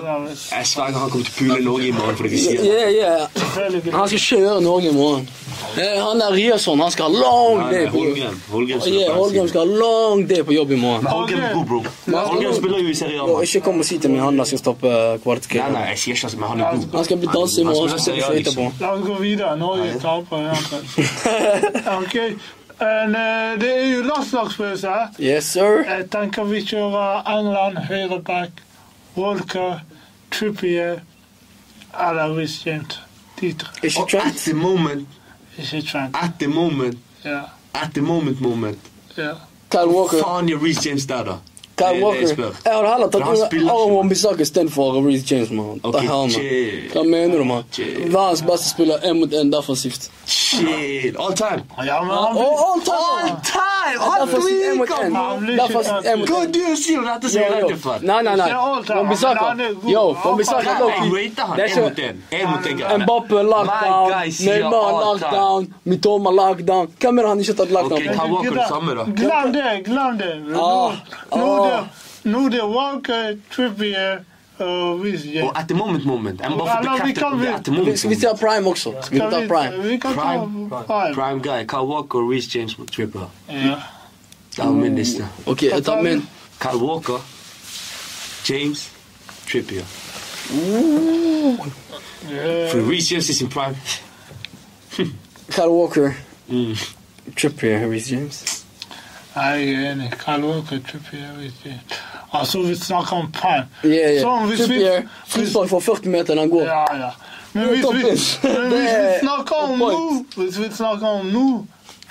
Jeg 0.50 0.66
sverger 0.66 0.98
han 0.98 1.10
kommer 1.10 1.26
til 1.26 1.32
å 1.32 1.38
pule 1.38 1.60
Norge 1.64 1.86
i 1.88 1.92
morgen 1.92 2.16
fordi 2.16 2.30
vi 2.34 2.38
sier 2.42 2.60
det. 2.62 2.66
Yeah, 2.66 2.90
yeah. 2.92 3.96
Han 3.96 4.08
skal 4.08 4.22
kjøre 4.26 4.60
Norge 4.64 4.90
i 4.90 4.94
morgen. 4.96 5.28
Eh, 5.76 6.04
Han 6.04 6.20
der 6.20 6.32
Riasson, 6.32 6.80
han 6.80 6.90
skal 6.90 7.04
ha 7.04 7.20
long 7.20 7.70
day 7.70 7.86
på 7.90 8.02
jobb. 8.04 8.16
Holmgren. 8.16 8.40
Holmgren 8.52 8.80
skal 8.80 8.92
Yeah, 8.92 9.16
på 9.16 9.48
skal 9.48 9.60
ha 9.60 9.78
long 9.84 10.26
day 10.28 10.42
på 10.44 10.52
jobb 10.52 10.72
i 10.72 10.76
morgen. 10.76 11.04
Men 11.04 11.12
er 11.40 11.54
god, 11.54 11.66
bro. 11.66 11.82
Holmgren 12.12 12.54
spiller 12.54 12.78
jo 12.78 12.88
i 12.88 12.94
Serie 12.94 13.20
A. 13.20 13.40
Ikke 13.42 13.60
kom 13.60 13.78
og 13.78 13.88
si 13.88 13.98
til 13.98 14.10
meg 14.12 14.24
han 14.24 14.40
der 14.40 14.48
skal 14.50 14.58
stoppe 14.58 14.92
Nei, 15.22 15.68
nei, 15.72 15.84
jeg 15.92 15.98
sier 15.98 16.16
ikke 16.16 16.26
at 16.26 16.38
men 16.38 16.48
han 16.48 16.60
er 16.60 16.76
god. 16.76 16.96
Han 16.96 17.04
skal 17.04 17.20
bli 17.22 17.30
danse 17.32 17.60
i 17.60 17.64
morgen, 17.64 17.92
liksom. 18.38 18.72
La 18.80 18.92
oss 18.96 19.06
gå 19.06 19.18
videre. 19.20 19.56
Norge 19.56 19.92
taper. 20.02 20.50
Ok, 22.02 22.14
en, 22.82 23.14
eh, 23.14 23.60
det 23.60 23.70
er 23.78 23.96
jo 23.96 24.02
landslagspause. 24.02 24.92
Yes, 25.20 25.44
sir. 25.44 25.82
Jeg 25.88 26.10
tenker 26.10 26.44
vi 26.44 26.60
kjører 26.64 27.22
England, 27.38 27.76
høyreback, 27.88 28.50
Walker, 29.16 29.78
Trippier 30.32 30.98
eller 32.00 32.36
Reece 32.38 32.62
James. 32.70 33.00
De 33.40 33.52
tre. 33.52 33.68
Ikke 33.82 34.00
Og 34.00 34.04
at 34.14 34.20
Trent. 34.22 34.36
the 34.36 34.54
moment, 34.54 35.08
Ikke 35.58 35.82
Trent. 35.92 36.16
at 36.22 36.30
the 36.40 36.48
moment, 36.48 36.98
Ja, 37.24 37.40
at 37.74 37.90
the 37.94 38.00
moment, 38.02 38.40
moment. 38.40 38.78
ja. 39.16 39.32
Kyle 39.70 39.88
Walker. 39.88 40.18
Faen 40.24 40.46
gjør 40.48 40.62
Reece 40.64 40.88
James 40.88 41.06
der, 41.06 41.24
da? 41.24 41.32
Kyle 41.76 41.88
Det 41.88 41.88
er 41.88 41.94
det 41.94 42.02
Walker. 42.02 42.54
jeg 42.64 42.74
hadde 42.74 42.88
heller 42.92 43.08
tatt 43.08 43.22
Aron 43.70 43.92
Wambisaka 43.96 44.42
istedenfor 44.42 45.06
Reece 45.06 45.24
James, 45.34 45.50
man. 45.50 45.80
Okay, 45.82 46.06
The 46.06 46.12
man. 46.12 46.30
Hva 46.92 47.02
mener 47.04 47.38
du, 47.38 47.44
mann? 47.44 47.64
Verdens 48.12 48.42
beste 48.42 48.68
spiller 48.68 48.98
én 49.08 49.18
mot 49.20 49.32
én 49.32 49.50
defensivt. 49.52 50.10
Chill. 50.26 51.16
All 51.18 51.32
time. 51.34 51.62
Ja, 51.86 52.02
men 52.02 52.16
han 52.16 52.36
all 52.36 52.80
time! 52.80 53.40
time! 53.42 53.96
Én 54.02 54.76
mot. 54.78 54.88
Han 54.88 56.18
mot 56.18 56.28
Hva 56.28 56.46
du 56.52 56.76
sier 56.76 57.02
dette 57.08 57.28
som 57.32 57.42
er 57.42 57.50
redd 57.56 57.78
for? 57.80 57.98
Nei, 58.02 58.20
nei, 58.22 58.36
nei. 58.36 58.50
Wambisaka. 58.96 59.46
all 59.48 59.56
time. 59.56 59.92
Yo, 59.92 60.04
Wambisaka. 60.24 60.76
Mbappe 62.98 63.42
lockdown, 63.42 64.12
Neymar 64.40 64.92
lockdown, 65.04 65.74
Mitoma 65.84 66.30
lockdown. 66.30 66.88
Hvem 67.00 67.18
er 67.18 67.22
det 67.22 67.28
han 67.28 67.40
ikke 67.40 67.52
har 67.52 67.58
tatt 67.64 67.72
lockdown 67.76 67.98
Ok, 67.98 68.06
på? 68.06 68.12
Kyle 68.12 68.32
Walker 68.32 68.54
det 68.60 68.68
samme, 68.68 68.94
da. 68.94 69.04
Glem 69.22 69.52
det, 69.52 69.82
glem 69.88 70.18
det. 70.18 70.32
Ah, 70.56 70.92
ah. 71.30 71.61
Det, 71.64 71.88
nå 72.32 72.48
det 72.48 72.58
er 72.60 72.68
Walker, 72.68 73.36
Trippier 73.52 74.18
og 74.58 75.00
Reece 75.04 75.26
James. 75.34 75.50
Og 75.50 75.58
at 75.60 75.68
the 75.68 75.76
moment, 75.76 76.04
moment. 76.04 76.40
Jeg 76.40 76.50
må 76.50 76.56
bare 76.56 76.68
Ja, 76.68 76.76
få 76.78 76.84
la, 76.84 76.92
vi 77.04 77.12
bekreftet 77.12 77.18
kan 77.18 77.32
at 77.32 77.38
det 77.40 77.46
er 77.48 77.50
vi- 77.52 77.58
at 77.58 77.64
the 77.64 77.72
moment. 77.72 77.98
Skal 77.98 78.10
vi 78.10 78.16
ta 78.16 78.32
Prime 78.40 78.68
også? 78.68 78.92
Skal 79.02 79.14
vi 79.14 79.20
ta 79.20 79.46
Prime? 79.48 79.82
Vi 79.88 79.96
kan 79.96 80.14
ta 80.14 80.20
Prime. 80.20 80.68
Prime. 80.86 81.14
Prime 81.14 81.40
guy. 81.42 81.64
Kyle 81.66 81.86
Walker 81.92 82.18
og 82.18 82.30
Reece 82.30 82.58
James 82.58 82.78
mot 82.78 82.92
Tripper. 82.92 83.30
Ja. 83.50 83.74
Det 84.56 84.64
er 84.64 84.70
min 84.70 84.96
liste. 84.96 85.28
Ok, 85.46 85.62
jeg 85.62 85.84
tar 85.84 86.02
min. 86.02 86.28
Kyle 86.60 86.76
Walker, 86.78 87.24
James, 88.50 88.90
Trippier. 89.52 89.84
For 92.70 92.80
Reece 92.90 93.10
James 93.12 93.28
is 93.30 93.40
in 93.40 93.48
prime. 93.48 93.76
Kyle 95.50 95.70
Walker, 95.70 96.12
Mm. 96.48 96.76
Trippier, 97.36 97.90
Reece 97.90 98.10
James. 98.12 98.61
Jeg 99.34 99.68
er 99.74 99.92
enig. 99.92 100.10
Kyle 100.24 100.44
Walker, 100.46 100.78
Trippier, 100.88 101.28
jeg. 101.64 101.78
Altså, 102.32 102.62
vi 102.62 102.74
snakker 102.76 103.16
om 103.16 103.30
prime. 103.32 103.66
Yeah, 103.84 104.20
Sånn, 104.22 104.48
yeah. 104.48 104.58
Trippier, 104.58 105.06
frispark 105.28 105.68
fra 105.70 105.78
40 105.80 106.08
meter, 106.12 106.34
den 106.34 106.50
går. 106.52 106.64
Ja, 106.68 106.84
ja. 106.96 107.10
Men 107.54 107.62
er 107.62 107.68
hvis 107.72 107.84
vi, 107.84 108.48
men 108.48 108.70
hvis 108.72 108.80
vi 108.80 108.88
er 108.88 109.18
snakker 109.22 109.54
om 109.66 109.78
nå. 109.78 109.90
Hvis 110.36 110.58
vi 110.58 110.68
snakker 110.76 111.06
om 111.20 111.26
nå 111.32 111.46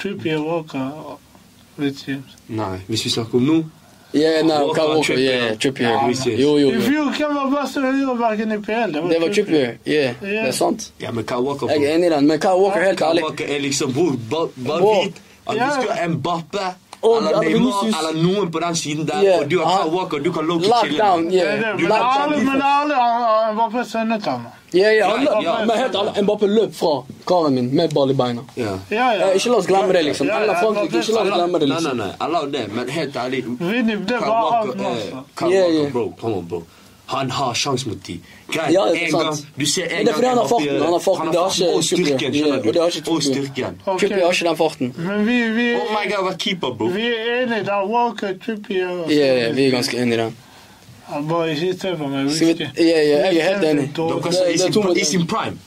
Trippier, 0.02 0.42
Walker 0.46 1.18
Rich 1.82 2.08
James. 2.08 2.36
Nei, 2.48 2.76
hvis 2.88 3.06
vi 3.06 3.10
snakker 3.18 3.38
om 3.42 3.48
nå 3.52 3.60
Yeah, 4.14 4.42
no, 4.44 4.54
Walker, 4.68 4.74
Kyle 4.76 4.88
Walker, 4.90 5.04
Trippier. 5.08 5.38
yeah, 5.46 5.58
Trippier. 5.58 5.90
Ja, 5.90 6.08
men- 6.08 6.40
Jo, 6.40 6.58
jo, 6.58 6.70
I 6.70 6.74
jo. 6.76 6.82
fjor, 6.82 7.12
hvem 7.16 7.36
var 7.36 7.62
beste 7.62 7.80
høyrebacken 7.82 8.52
i 8.52 8.58
PL? 8.66 8.92
Det 8.94 9.22
var 9.22 9.30
Trippier, 9.34 9.78
yeah, 9.88 10.16
det 10.22 10.48
er 10.48 10.52
sant. 10.52 10.92
Ja, 11.00 11.12
men 11.12 11.24
Kyle 11.24 11.42
Walker 11.46 11.68
Jeg 11.70 11.84
er 11.86 11.96
enig 11.96 12.08
i 12.08 12.10
den, 12.16 12.28
men 12.28 12.40
Kyle 12.40 12.60
Walker, 12.60 12.82
helt 12.84 12.98
Kyle 13.00 13.08
ærlig 13.10 13.24
Walker 13.24 13.46
er 13.56 13.60
liksom 13.60 13.94
bror, 13.94 14.18
bare 14.30 14.82
vit 15.06 15.22
at 15.48 15.56
Ja. 15.56 15.66
hvis 15.70 15.86
du 15.86 15.92
har 15.94 16.08
Mbappe 16.08 16.60
Og 17.02 17.18
eller 17.18 17.40
Neymar 17.42 17.44
Vinicius. 17.50 17.96
eller 18.00 18.14
noen 18.24 18.52
på 18.52 18.60
den 18.60 18.76
siden 18.76 19.06
der, 19.08 19.22
Yeah. 19.24 19.40
og 19.42 19.50
du 19.50 19.60
har 19.60 19.84
Kyle 19.84 19.92
Walker, 19.96 20.20
du 20.20 20.32
kan 20.32 20.46
low-key 20.46 20.70
chille. 20.82 20.98
Yeah. 21.34 21.78
Men 21.78 21.92
alle, 21.92 22.38
men 22.46 22.62
alle 22.62 22.96
var 23.58 23.70
på 23.72 23.84
yeah, 24.98 25.12
han 25.12 25.24
Ja, 25.26 25.42
ja. 25.42 25.66
men 25.66 25.78
helt 25.78 25.96
ærlig, 25.96 26.24
Mbappé 26.24 26.48
løp 26.48 26.76
fra 26.76 27.04
karen 27.28 27.54
min 27.56 27.76
med 27.76 27.94
ball 27.94 28.12
i 28.12 28.14
beina. 28.14 28.42
Ja. 28.56 28.78
Ja, 28.90 29.14
ja. 29.14 29.28
Eh, 29.32 29.36
Ikke 29.36 29.50
la 29.50 29.58
oss 29.58 29.68
glemme 29.68 29.94
det, 29.94 30.04
liksom. 30.04 30.30
Eller 30.30 30.54
Frankrike, 30.62 31.02
ikke 31.02 31.14
la 31.18 31.22
oss 31.22 31.34
glemme 31.34 31.60
det, 31.60 31.68
Nei, 31.68 31.76
nei, 31.76 31.82
liksom. 31.82 31.98
nei, 31.98 32.12
jeg 32.20 32.30
la 32.32 32.46
det, 32.46 32.68
men 32.76 32.90
helt 32.90 33.16
ærlig 33.16 33.44
Kyle 35.36 35.58
eh, 35.58 35.74
Walker, 35.74 35.92
bro, 35.92 36.06
come 36.22 36.36
on, 36.36 36.46
bro. 36.48 36.64
Han 37.12 37.32
har 37.38 37.54
sjans 37.54 37.86
mot 37.86 38.00
de. 38.08 38.16
Greit, 38.52 38.74
Ja, 38.74 38.86
en 38.94 39.12
gang 39.12 39.38
Du 39.60 39.66
ser 39.66 39.84
en 39.90 40.06
det 40.06 40.12
er 40.12 40.14
fordi 40.18 40.28
han 40.28 40.38
har 40.38 40.48
farten, 40.48 40.82
han 40.82 40.94
har 40.94 41.00
farten, 41.00 41.32
det 41.32 41.40
har 41.40 41.50
ikke 41.56 41.70
og 41.76 41.84
styrken, 41.84 42.34
skjønner 42.34 42.62
du. 42.64 42.70
og 42.70 42.88
ikke 42.88 43.02
Trippier. 43.08 43.22
styrken. 43.22 43.82
Har 43.86 44.32
ikke 44.32 44.46
den 44.50 44.58
farten. 44.58 44.94
Men 44.98 45.26
vi, 45.28 45.38
vi, 45.58 45.66
Oh 45.76 45.90
my 45.96 46.06
god, 46.12 46.24
hva 46.28 46.36
keeper, 46.38 46.76
bro. 46.78 46.86
vi 46.96 47.08
er 47.10 47.42
enige 47.42 47.66
der. 47.66 47.84
Walker, 47.88 48.34
Trippier 48.46 48.88
og 48.90 49.12
Yeah, 49.12 49.38
yeah, 49.42 49.56
vi 49.56 49.66
er 49.66 49.72
ganske 49.72 49.98
enige 50.02 50.20
i 50.20 50.24
den. 50.24 50.36
Han 51.12 51.28
Bare 51.28 51.52
ikke 51.52 51.74
se 51.82 51.92
meg. 51.98 52.32
Skal 52.32 52.48
vi, 52.48 52.54
whisky. 52.54 52.68
yeah, 52.80 53.04
yeah, 53.08 53.36
jeg 53.36 53.38
er 53.38 53.48
helt 53.54 53.70
enig. 53.70 53.90
Dere 53.98 54.92
er 54.92 55.02
i 55.02 55.04
sin 55.06 55.28
prime. 55.28 55.58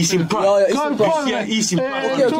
I 0.00 0.04
sin 0.04 0.26
prime. 0.28 0.44
Ja, 0.46 0.58
ja, 0.60 0.66
i 0.66 0.72
sin 0.72 0.78
er 0.78 0.96
prime. 0.96 0.96
planen? 0.96 1.28
Ja, 1.28 1.40
i 1.56 1.62
sin 1.62 1.78
Eh, 1.78 1.84
prime. 1.84 2.12
eh, 2.24 2.30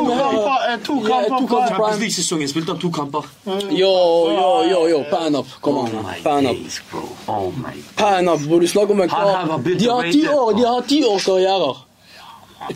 To 0.87 0.95
kamper, 1.01 1.57
eh, 1.59 1.69
Champions 1.69 1.99
League-sesongen 2.01 2.49
spilte 2.49 2.73
han 2.73 2.81
to 2.81 2.91
kamper. 2.91 3.23
Yo, 3.47 3.93
yo, 4.31 4.63
yo, 4.71 4.87
yo, 4.89 5.05
pan 5.11 5.35
up. 5.37 5.47
Kom 5.61 5.77
Oh 5.77 5.85
an, 5.85 5.91
Pan 6.25 6.47
up. 6.47 6.57
days, 6.57 6.81
bro. 6.91 7.01
Oh 7.35 7.51
my 7.57 7.83
Pan 7.97 8.29
up, 8.29 8.41
hvor 8.41 8.59
du 8.61 8.67
snakker 8.67 8.95
om 8.95 9.01
en 9.01 9.09
var 9.11 9.47
kar. 9.47 9.59
De 9.79 9.89
har 9.91 10.03
ti 10.13 10.27
år, 10.29 10.53
de 10.53 10.65
har 10.67 10.81
ti 10.89 11.05
års 11.05 11.25
karrierer. 11.25 11.77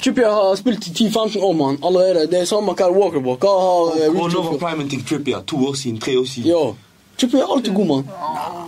Trippier 0.03 0.31
har 0.31 0.55
spilt 0.57 0.87
i 0.87 0.91
10-15 0.91 1.41
år, 1.43 1.53
mann. 1.53 1.79
Allerede. 1.85 2.27
Det 2.31 2.41
er 2.41 2.45
samme 2.45 2.75
Kyle 2.75 2.93
Walker, 2.93 3.21
bro. 3.21 3.35
Hva 3.41 3.49
har 3.61 4.05
eh, 4.05 4.09
Og 4.11 4.27
Reece 4.27 4.37
var 4.37 5.07
Trippier 5.09 5.41
to 5.47 5.57
år 5.69 5.75
siden, 5.75 6.01
tre 6.01 6.19
år 6.19 6.25
siden. 6.25 6.51
Yo. 6.51 6.75
Trippier 7.21 7.43
er 7.45 7.53
alltid 7.55 7.75
god, 7.77 7.87
mann. 7.91 8.05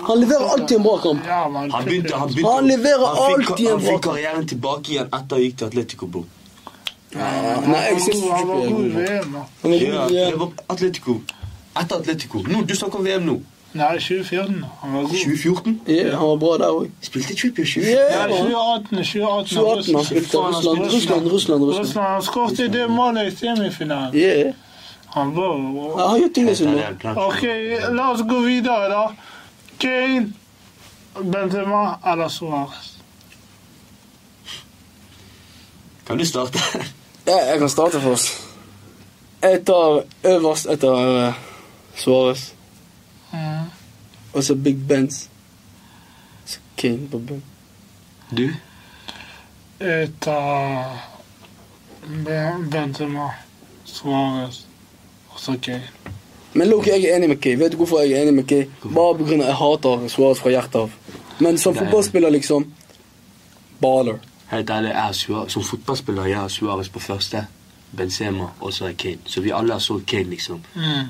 Han 0.08 0.20
leverer 0.20 0.48
alltid 0.54 0.76
en 0.76 0.82
bra 0.84 0.96
kamp. 1.04 1.26
Han 1.26 1.84
begynte, 1.86 2.16
han 2.20 2.28
begynte 2.28 2.50
Han 2.52 2.66
leverer 2.68 3.06
han 3.06 3.16
fikk, 3.40 3.50
alltid 3.50 3.66
en 3.66 3.72
Han 3.72 3.80
fikk 3.80 3.90
bra- 4.00 4.12
karrieren 4.12 4.48
tilbake 4.52 4.92
igjen 4.92 5.06
etter 5.12 5.36
han 5.38 5.44
gikk 5.46 5.56
til 5.62 5.66
Atletico, 5.72 6.06
bro. 6.16 6.24
Nei, 7.14 7.80
jeg 7.92 8.00
syns 8.00 8.22
Han 8.32 8.48
var 8.48 8.60
er 8.64 8.68
god 8.72 8.84
i 8.84 8.92
VM, 8.96 9.32
da. 9.36 9.42
Han 9.62 9.72
er 9.72 9.82
Ja, 9.86 10.02
god, 10.02 10.12
ja. 10.16 10.36
var 10.36 10.52
Atletico. 10.74 11.16
Etter 11.80 11.96
Atletico. 11.96 12.38
Nå, 12.48 12.62
du 12.68 12.74
snakker 12.76 12.98
om 12.98 13.04
VM 13.06 13.26
nå. 13.26 13.38
Nei, 13.74 13.98
2014. 13.98 14.64
Han 14.82 14.92
var 14.94 15.02
god. 15.02 15.10
2014? 15.10 15.80
Ja, 15.88 16.16
han 16.18 16.28
var 16.28 16.36
bra 16.36 16.56
der 16.60 16.72
òg. 16.76 16.90
Spilte 17.00 17.34
Trippier 17.36 17.64
2014? 17.64 17.88
Yeah, 17.88 18.26
Nei, 18.28 18.38
2018. 18.38 19.04
2018. 19.04 19.56
2018 19.56 19.94
han 19.94 20.04
spilte 20.04 20.36
Russland, 20.38 20.78
Russland, 20.78 20.92
Russland. 20.92 21.32
Russland. 21.32 21.64
Russland. 21.64 22.08
Han 22.08 22.22
skåret 22.22 22.72
det 22.72 22.88
målet 22.90 23.32
i 23.32 23.36
semifinalen. 23.36 24.14
Yeah. 24.14 24.52
Han 25.12 25.34
var 25.36 25.56
Ja, 26.00 26.08
Han 26.08 26.20
gjør 26.20 26.28
tingene 26.34 26.56
sine. 26.56 26.86
Ok, 27.16 27.42
la 27.92 28.10
oss 28.12 28.22
gå 28.28 28.38
videre, 28.40 28.88
da. 28.88 29.02
Kane, 29.78 30.32
Benzema 31.32 31.98
eller 32.12 32.28
Suárez? 32.28 32.92
Kan 36.06 36.18
du 36.18 36.26
starte? 36.26 36.58
Ja, 37.26 37.36
jeg 37.52 37.58
kan 37.58 37.68
starte 37.70 38.00
først. 38.00 38.32
Jeg 39.42 39.60
tar 39.66 40.00
øverst 40.26 40.66
etter 40.66 41.28
uh, 41.28 41.34
Suárez. 41.96 42.48
Mm. 43.32 43.68
Og 44.34 44.42
så 44.44 44.54
Big 44.54 44.80
Benz. 44.88 45.28
Så 46.44 46.58
Kane 46.76 47.08
på 47.12 47.18
bunn. 47.18 47.42
Du? 48.36 48.48
Jeg 49.80 50.10
tar 50.20 50.98
Ben- 52.26 52.70
Benzema, 52.70 53.28
Suárez 53.84 54.66
Men 56.52 56.68
Loki, 56.68 56.90
jeg 56.90 57.04
er 57.08 57.16
enig 57.16 57.28
med 57.28 57.40
Kay. 57.40 57.56
Vet 57.56 57.72
du 57.72 57.78
hvorfor 57.80 58.02
jeg 58.02 58.12
er 58.12 58.26
enig 58.26 58.34
med 58.34 58.46
Kay? 58.48 58.66
Bare 58.84 59.16
av 59.16 59.30
jeg 59.32 59.56
hater 59.56 60.08
Suárez 60.12 60.40
fra 60.42 60.52
hjertet 60.52 60.76
av. 60.82 60.90
Men 61.40 61.58
som 61.58 61.74
Nei. 61.74 61.84
fotballspiller, 61.84 62.30
liksom 62.30 62.66
Baller. 63.80 64.18
Helt 64.50 64.70
ærlig, 64.70 64.90
jeg 64.92 65.02
har 65.02 65.12
Suarez, 65.12 65.52
som 65.52 65.64
fotballspiller 65.64 66.28
jeg 66.28 66.36
har 66.36 66.48
Suarez 66.48 66.88
på 66.88 67.00
første. 67.00 67.46
Benzema, 67.96 68.50
og 68.60 68.72
så 68.72 68.86
er 68.90 68.92
Kane. 68.92 69.18
Så 69.24 69.40
vi 69.40 69.50
alle 69.50 69.72
har 69.72 69.80
så 69.80 70.00
Kane, 70.06 70.30
liksom. 70.30 70.60
Mm. 70.74 71.08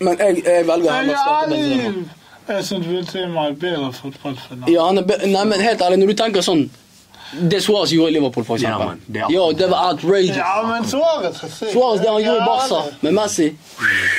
Men 0.00 0.18
jeg, 0.18 0.42
jeg 0.46 0.66
velger 0.66 0.92
heller 0.92 1.14
å 1.14 1.18
er 1.18 1.24
starte 1.24 1.50
Benzema. 1.50 2.20
Jeg 2.48 2.64
syns 2.68 2.86
Benzema 2.86 3.48
er 3.48 3.58
bedre 3.60 3.92
fotballspiller. 3.92 4.70
Ja, 4.72 4.86
han 4.86 4.98
er 4.98 5.06
be 5.08 5.18
Nei, 5.26 5.44
men 5.44 5.60
helt 5.60 5.82
ærlig, 5.82 5.98
når 5.98 6.12
du 6.12 6.18
tenker 6.22 6.44
sånn 6.44 6.66
Det 7.50 7.60
Suárez 7.62 7.90
gjorde 7.92 8.10
i 8.10 8.14
Liverpool, 8.14 8.44
for 8.44 8.56
Ja, 8.56 8.68
eksempel. 8.68 8.86
man, 8.86 9.00
det 9.06 9.22
Ja, 9.34 9.52
det 9.58 9.68
var 9.70 9.88
outrageous. 9.92 10.36
Ja, 10.36 10.62
men 10.68 10.84
Suárez. 10.84 11.36
Suárez, 11.72 12.00
det 12.00 12.08
han 12.10 12.22
gjorde 12.22 12.42
i 12.42 12.46
Barca 12.46 12.82
med 13.02 13.14
Messi 13.14 13.48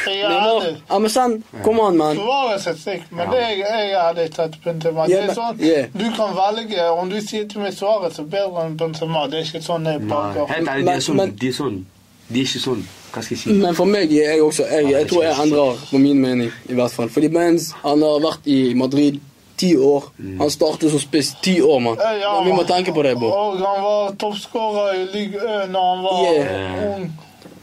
Neymar. 0.08 0.62
ærlig. 0.62 0.78
Ja, 0.90 1.00
men 1.00 1.10
sen, 1.10 1.44
come 1.64 1.82
on, 1.82 1.98
man. 1.98 2.18
Suárez 2.18 2.68
er 2.68 2.76
sick, 2.76 3.04
men 3.12 3.30
det 3.32 3.38
jeg, 3.42 3.60
jeg 3.92 4.00
hadde 4.02 4.28
tatt 4.30 4.56
Benzema. 4.64 5.06
Ja, 5.10 5.22
Det 5.22 5.30
er 5.30 5.34
sånn, 5.34 5.60
yeah. 5.62 5.88
Du 5.94 6.06
kan 6.18 6.36
velge 6.36 6.90
om 6.92 7.10
du 7.10 7.20
sier 7.22 7.48
til 7.48 7.60
meg 7.62 7.74
Suárez 7.74 8.20
er 8.20 8.24
bedre 8.24 8.66
enn 8.66 8.78
Benzema. 8.78 9.28
Det 9.32 9.40
er 9.40 9.44
ikke 9.50 9.62
sånn 9.66 9.86
jeg 9.86 10.02
pakker. 10.10 10.46
helt 10.48 10.68
ærlig, 10.70 10.86
det 10.86 10.96
er 10.96 11.00
sånn, 11.00 11.36
Det 11.40 11.48
er 11.50 11.54
sånn 11.60 11.86
Det 12.28 12.40
er 12.42 12.46
ikke 12.50 12.60
sånn 12.64 12.84
Hva 13.14 13.22
skal 13.24 13.36
jeg 13.38 13.44
si? 13.44 13.54
Men 13.54 13.76
for 13.76 13.86
meg 13.86 14.12
er 14.12 14.32
jeg 14.34 14.42
også 14.42 14.64
Jeg, 14.72 14.90
jeg 14.92 15.08
tror 15.08 15.24
jeg 15.24 15.36
endrer 15.44 15.78
på 15.92 15.98
min 16.02 16.20
mening, 16.22 16.52
i 16.70 16.74
hvert 16.74 16.92
fall. 16.92 17.10
Fordi 17.10 17.28
Benz 17.30 17.72
han 17.84 18.02
har 18.02 18.20
vært 18.20 18.46
i 18.46 18.74
Madrid 18.74 19.20
ti 19.58 19.74
år. 19.78 20.10
Han 20.40 20.50
startet 20.52 20.92
som 20.92 21.00
spiss 21.00 21.34
ti 21.42 21.58
år, 21.62 21.80
mann. 21.80 21.98
Eh, 22.00 22.18
ja, 22.22 22.34
vi 22.46 22.52
må 22.56 22.64
tenke 22.68 22.94
på 22.96 23.04
det, 23.04 23.16
Bo. 23.20 23.28
Og 23.32 23.60
han 23.62 23.84
var 23.84 24.16
toppskårer 24.22 24.96
i 25.02 25.06
Ligue 25.14 25.40
1 25.40 25.70
når 25.72 25.94
han 25.96 26.04
var 26.04 26.26
Yeah. 26.26 26.98
ung. 26.98 27.14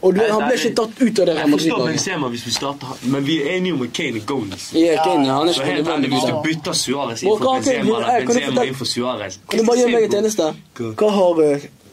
Og 0.03 0.11
du, 0.15 0.19
han 0.19 0.41
ble 0.43 0.55
ikke 0.59 0.73
tatt 0.75 0.97
ut 0.99 1.19
av 1.23 1.27
det 1.29 1.33
Jeg 1.37 1.49
forstår 1.53 1.83
Benzema 1.87 2.27
hvis 2.33 2.41
vi 2.45 2.51
starter 2.51 2.89
han, 2.89 2.97
men 3.13 3.23
vi 3.23 3.37
er 3.39 3.53
enige 3.55 3.73
om 3.77 3.83
at 3.85 3.93
Kane 3.95 4.19
er 4.19 4.25
goals. 4.27 4.65
Ja, 4.75 4.97
Kane, 5.05 5.29
han 5.31 5.47
er 5.47 5.53
Så 5.55 5.61
ikke 5.63 5.75
helt 5.77 5.87
ærlig, 5.93 6.09
hvis 6.11 6.25
du 6.27 6.41
bytter 6.43 6.75
Suárez 6.75 7.23
inn 7.23 7.29
for 7.29 7.53
Benzema 7.53 7.95
eller 8.01 8.09
Eh, 8.17 8.25
Benzema 8.27 8.65
inn 8.67 8.75
for 8.75 8.85
Suárez 8.91 9.37
Kan 9.47 9.59
du 9.61 9.65
bare 9.69 9.77
gjøre 9.79 9.93
meg 9.95 10.03
en 10.09 10.11
tjeneste? 10.17 10.49
Hva 10.99 11.09
har 11.19 11.39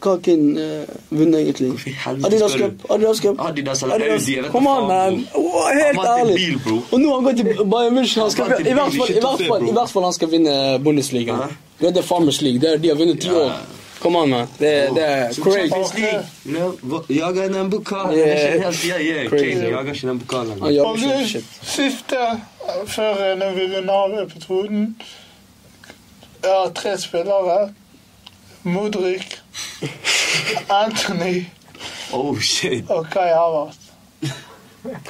eh, 0.06 0.20
Kane 0.22 0.60
eh, 0.60 0.86
vunnet, 1.10 1.40
egentlig? 1.40 1.70
I 1.86 1.94
Adidas 2.24 2.54
Cup. 2.56 2.84
Adidas 2.90 3.20
Cup. 3.20 3.40
Adidas 3.48 3.82
eller 3.82 3.94
Audi, 3.94 4.34
da 4.36 4.48
on, 4.48 4.64
faen, 4.64 4.86
man. 4.88 5.26
Oh, 5.34 5.66
helt 5.72 5.98
ærlig. 6.18 6.34
bil. 6.36 6.78
Og 6.92 7.00
nå 7.00 7.08
har 7.08 7.14
han 7.20 7.24
gått 7.24 7.36
til 7.36 7.64
Bayern 7.64 7.98
München. 7.98 8.20
Han 8.22 8.30
skal, 8.30 8.44
Han 8.44 8.66
i, 8.66 8.72
hvert 8.72 8.94
fall, 8.96 9.10
i, 9.10 9.20
hvert 9.20 9.44
fall, 9.48 9.68
I 9.68 9.72
hvert 9.72 9.90
fall 9.90 10.02
han 10.04 10.12
skal 10.12 10.30
vinne 10.30 10.78
Bundesliga. 10.84 11.32
Ja. 11.32 11.48
Det 11.80 11.88
er 11.88 11.92
The 12.00 12.02
Farmers 12.02 12.40
League. 12.42 12.60
Det 12.60 12.72
er, 12.72 12.76
de 12.78 12.88
har 12.88 12.96
vunnet 12.96 13.20
ti 13.20 13.28
Ja. 13.28 13.44
år. 13.44 13.52
Kom 14.00 14.16
an, 14.16 14.28
man. 14.30 14.46
Det, 14.58 14.88
det 14.96 15.02
er 15.04 15.34
crazy. 15.42 16.00
Jager 17.10 17.60
en 17.60 17.70
pokal. 17.70 18.14
Yeah. 18.16 18.28
Er 18.28 18.54
ikke 18.54 18.64
helt- 18.64 18.88
Ja, 18.88 18.98
ja, 19.22 19.28
Crazy. 19.28 19.44
Jager 19.70 19.92
ikke 19.92 20.08
den 20.08 20.20
pokalen. 20.20 20.62
Og 20.62 20.96
det 20.98 21.44
siste, 21.62 22.16
eh, 22.16 22.86
før 22.86 23.34
når 23.36 23.52
vi 23.54 23.66
runder 23.76 23.92
av 23.92 24.22
episoden 24.22 24.96
har 26.44 26.70
tre 26.74 26.98
spillere. 26.98 27.58
Modric, 28.62 29.38
Anthony 30.82 31.44
Oh 32.12 32.40
shit. 32.40 32.84
og 32.90 33.06
Kai 33.10 33.28
Havert. 33.28 33.76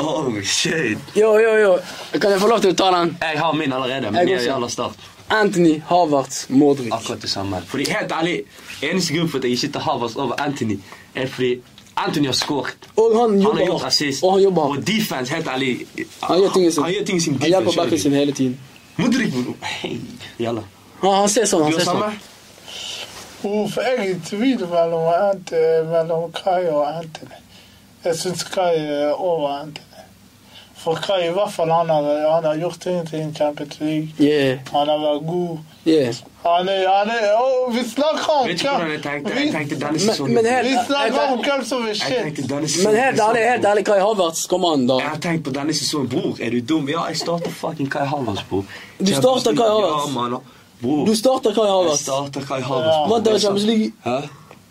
Oh 0.00 0.42
shit. 0.42 0.98
Jo, 1.16 1.38
jo, 1.38 1.54
jo. 1.56 1.78
Kan 2.20 2.30
jeg 2.30 2.40
få 2.40 2.48
lov 2.50 2.60
til 2.60 2.74
å 2.74 2.76
ta 2.78 2.90
den? 2.98 3.16
Jeg 3.22 3.38
har 3.40 3.52
min 3.56 3.72
allerede, 3.72 4.10
men 4.10 4.28
jeg 4.28 4.46
er 4.46 4.54
aller 4.54 4.68
start. 4.68 4.96
Anthony 5.30 5.76
Havertz 5.86 6.46
Modric. 6.50 6.92
Akkurat 6.92 7.22
det 7.22 7.30
samme. 7.30 7.60
Fordi 7.66 7.86
helt 7.90 8.12
ærlig, 8.12 8.40
eneste 8.82 9.14
grunn 9.14 9.28
for 9.30 9.38
at 9.38 9.44
jeg 9.46 9.52
ikke 9.58 9.72
tar 9.76 9.84
Havertz 9.86 10.16
over 10.16 10.34
Anthony, 10.42 10.80
er 11.14 11.26
fordi 11.30 11.52
Anthony 11.96 12.26
har 12.26 12.34
skåret. 12.34 12.88
Og 12.96 13.14
han 13.20 13.36
jobber 13.40 13.46
Han 13.48 13.58
har 13.58 13.66
gjort 13.66 13.84
rasist. 13.84 14.24
Og 14.24 14.32
han 14.32 14.42
jobber 14.42 14.62
Og 14.62 14.86
defense, 14.86 15.34
helt 15.34 15.48
ærlig 15.48 15.86
Han 16.22 16.38
gjør 16.40 16.52
ting 16.52 16.72
sin. 16.72 16.82
Han 16.82 16.92
gjør 16.92 17.20
sine 17.20 17.38
Han 17.38 17.48
hjelper 17.48 17.76
backen 17.76 17.98
sin 17.98 18.12
hele 18.12 18.32
tiden. 18.32 18.60
Modric, 18.96 19.32
bro. 19.32 19.54
Hei, 19.62 20.00
jalla. 20.40 20.62
Han, 21.02 21.14
han 21.14 21.28
ser 21.28 21.46
sånn, 21.46 21.62
han 21.62 21.72
ser 21.78 21.86
samme? 21.88 22.10
sånn. 22.10 22.26
Uff, 23.44 23.76
jeg 23.76 23.94
er 23.98 24.02
i 24.02 24.16
tvil 24.24 24.66
mellom, 24.68 26.32
Kai 26.32 26.66
og 26.68 26.82
Anthony. 26.98 27.38
Jeg 28.04 28.16
syns 28.16 28.44
Kai 28.44 28.76
er 28.80 29.12
over 29.12 29.48
Anthony. 29.60 29.86
For 30.80 30.96
Kai 31.04 31.26
i 31.28 31.32
hvert 31.36 31.52
fall 31.52 31.68
han 31.72 31.90
har, 31.92 32.06
han 32.34 32.44
har 32.44 32.56
gjort 32.56 32.86
ingenting 32.88 33.30
i 33.30 33.34
Champions 33.36 33.80
League. 33.80 34.08
Yeah, 34.20 34.58
Han 34.72 34.88
har 34.88 34.98
vært 35.02 35.26
god. 35.28 35.58
yeah. 35.86 36.14
Han 36.44 36.68
er, 36.72 36.86
han 36.88 37.10
er 37.12 37.34
oh, 37.36 37.66
Vi 37.74 37.82
snakker 37.84 38.30
om 38.32 38.46
Vet 38.48 38.62
du 38.62 38.68
hvordan 38.68 38.90
jeg 38.94 39.02
tenkte? 39.04 39.32
Jeg 39.34 39.46
Vi, 39.46 39.50
tenkte 39.52 39.76
denne 39.82 39.90
Men, 39.92 40.00
sesongen 40.00 40.34
men 40.38 40.46
vi 40.64 40.72
snakker 40.86 41.34
om 41.34 41.42
hvem 41.44 41.64
som 41.68 41.82
er 41.88 41.98
shit. 42.00 42.40
men 42.86 42.96
helt 42.96 43.20
ærlig, 43.20 43.42
helt 43.50 43.66
ærlig, 43.72 43.84
Kai 43.90 43.98
Havertz, 44.00 44.46
kom 44.48 44.64
an, 44.64 44.86
da. 44.88 44.96
Jeg 45.02 45.08
har 45.10 45.20
tenkt 45.26 45.44
på 45.44 45.52
denne 45.58 45.76
sesongen. 45.76 46.08
Bror, 46.14 46.40
er 46.40 46.56
du 46.56 46.60
dum? 46.72 46.88
Ja, 46.88 47.04
jeg 47.12 47.20
starter 47.20 47.52
fucking 47.52 47.92
Kai 47.92 48.06
Havertz, 48.08 48.46
bror. 48.48 48.64
Du 48.96 49.12
starter 49.12 49.52
Kai 49.60 49.68
Havertz? 49.68 50.16
Ja. 50.16 50.40
Bror, 50.82 51.06
Du 51.06 51.14
starter 51.14 51.52
Kai 51.54 51.62
jeg 51.64 51.72
Havertz. 51.72 52.02
starter 52.02 52.40
Kai 52.40 52.60
Havertz. 52.60 53.10
Vant 53.12 53.24
dere 53.24 53.38
Champions 53.40 53.66
League 53.66 53.92
Hæ? 54.04 54.18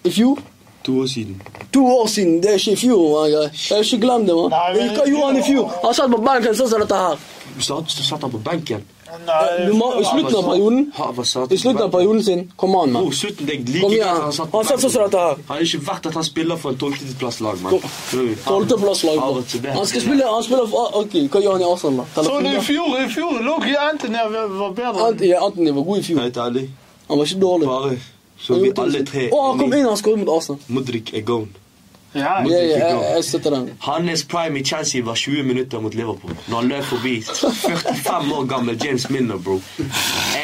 i 0.03 0.11
fjor? 0.11 0.37
To 0.83 0.99
år 1.01 1.05
siden. 1.07 1.41
To 1.73 1.85
år 1.85 2.07
siden, 2.07 2.41
det 2.41 2.49
er 2.49 2.53
ikke 2.55 2.71
i 2.71 2.75
fjor. 2.75 3.21
man. 3.21 3.31
Jeg 3.31 3.49
har 3.69 3.83
ikke 3.83 3.99
glemt 4.05 4.27
det. 4.27 4.35
man. 4.35 4.49
Nei, 4.49 4.73
men- 4.73 4.95
Hva 4.97 5.05
gjorde 5.09 5.25
han 5.25 5.37
i 5.37 5.43
fjor? 5.43 5.71
Han 5.83 5.93
satt 5.93 6.11
på 6.11 6.17
benken 6.17 6.55
sånn 6.55 6.69
som 6.69 6.79
dette 6.79 6.95
her. 6.95 7.15
Du 7.57 7.61
satt, 7.61 7.83
så 7.91 8.03
satt 8.03 8.21
han 8.21 8.31
på 8.31 8.37
benken. 8.43 8.81
Du 9.09 9.73
må, 9.73 9.87
I 9.99 10.03
slutten 10.05 10.35
av 10.37 10.43
perioden 10.51 10.79
I 11.51 11.57
slutten 11.57 11.81
av 11.81 11.91
perioden 11.91 12.23
sin, 12.23 12.41
kom 12.57 12.75
an, 12.75 12.91
mann. 12.93 13.07
Slutten 13.11 13.47
det 13.47 13.55
er 13.55 13.63
like 13.73 13.81
Kom 13.81 13.93
igjen. 13.93 14.07
at 14.07 14.21
han 14.21 14.33
satt 14.37 14.51
Han 14.53 14.65
satt 14.65 14.83
sånn 14.83 14.91
som 14.93 15.03
dette 15.07 15.23
her. 15.23 15.35
Han 15.47 15.57
er 15.57 15.63
ikke 15.65 15.81
verdt 15.87 16.05
at 16.11 16.13
han 16.19 16.23
spiller 16.27 16.57
for 16.61 16.69
en 16.75 16.77
tolvteplasslag, 16.83 17.61
mann. 17.63 17.73
Tol- 18.11 18.35
Tolvteplasslag. 18.45 19.17
Er. 19.17 19.73
Han 19.73 19.85
skal 19.89 20.01
spille 20.01 20.29
Han 20.29 20.43
spiller 20.43 20.67
for 20.67 20.99
Ok, 21.01 21.15
hva 21.33 21.41
gjør 21.41 21.57
han 21.57 21.61
i 21.65 21.69
Arsenal, 21.71 22.05
da? 22.15 22.23
Så 22.23 22.37
i 22.45 22.61
fjor, 22.69 22.93
i 22.99 23.07
fjor 23.13 23.41
lå 23.47 23.57
ikke 23.63 23.79
Anthony 23.89 24.17
var 24.59 24.71
bedre. 24.77 25.07
Ant- 25.09 25.25
ja, 25.25 25.41
Anthony 25.45 25.71
var 25.71 25.83
god 25.89 25.97
i 25.97 26.03
fjor. 26.03 26.19
Helt 26.21 26.37
ærlig. 26.37 26.69
Han 27.09 27.17
var 27.17 27.25
ikke 27.25 27.41
dårlig. 27.41 27.67
Bare 27.67 27.97
så 28.39 28.55
vi 28.61 28.71
alle 28.77 29.03
tre 29.05 29.29
Å, 29.31 29.39
han 29.49 29.59
kom 29.59 29.73
inn, 29.73 29.85
han 29.85 29.97
skåret 29.97 30.19
mot 30.21 30.29
Arsenal. 30.37 30.61
Modric 30.69 31.13
er 31.13 31.21
gone. 31.27 31.49
Ja, 32.15 32.41
ja, 32.41 32.57
jeg, 32.57 33.01
jeg 33.15 33.23
støtter 33.23 33.53
den. 33.53 33.69
Hans 33.85 34.23
prime 34.25 34.59
i 34.59 34.63
Chelsea 34.63 35.03
var 35.05 35.15
20 35.15 35.43
minutter 35.43 35.79
mot 35.79 35.93
Liverpool. 35.93 36.33
Når 36.47 36.55
han 36.61 36.67
løp 36.71 36.83
forbi 36.83 37.21
45 37.21 38.33
år 38.33 38.45
gammel 38.49 38.79
James 38.85 39.09
Minner, 39.09 39.37
bro. 39.37 39.59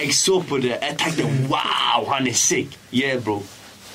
Jeg 0.02 0.14
så 0.14 0.44
på 0.50 0.58
det, 0.58 0.76
jeg 0.82 0.98
tenkte 1.00 1.24
wow, 1.50 2.06
han 2.14 2.28
er 2.28 2.34
sick. 2.34 2.78
Yeah, 2.94 3.24
bro. 3.24 3.42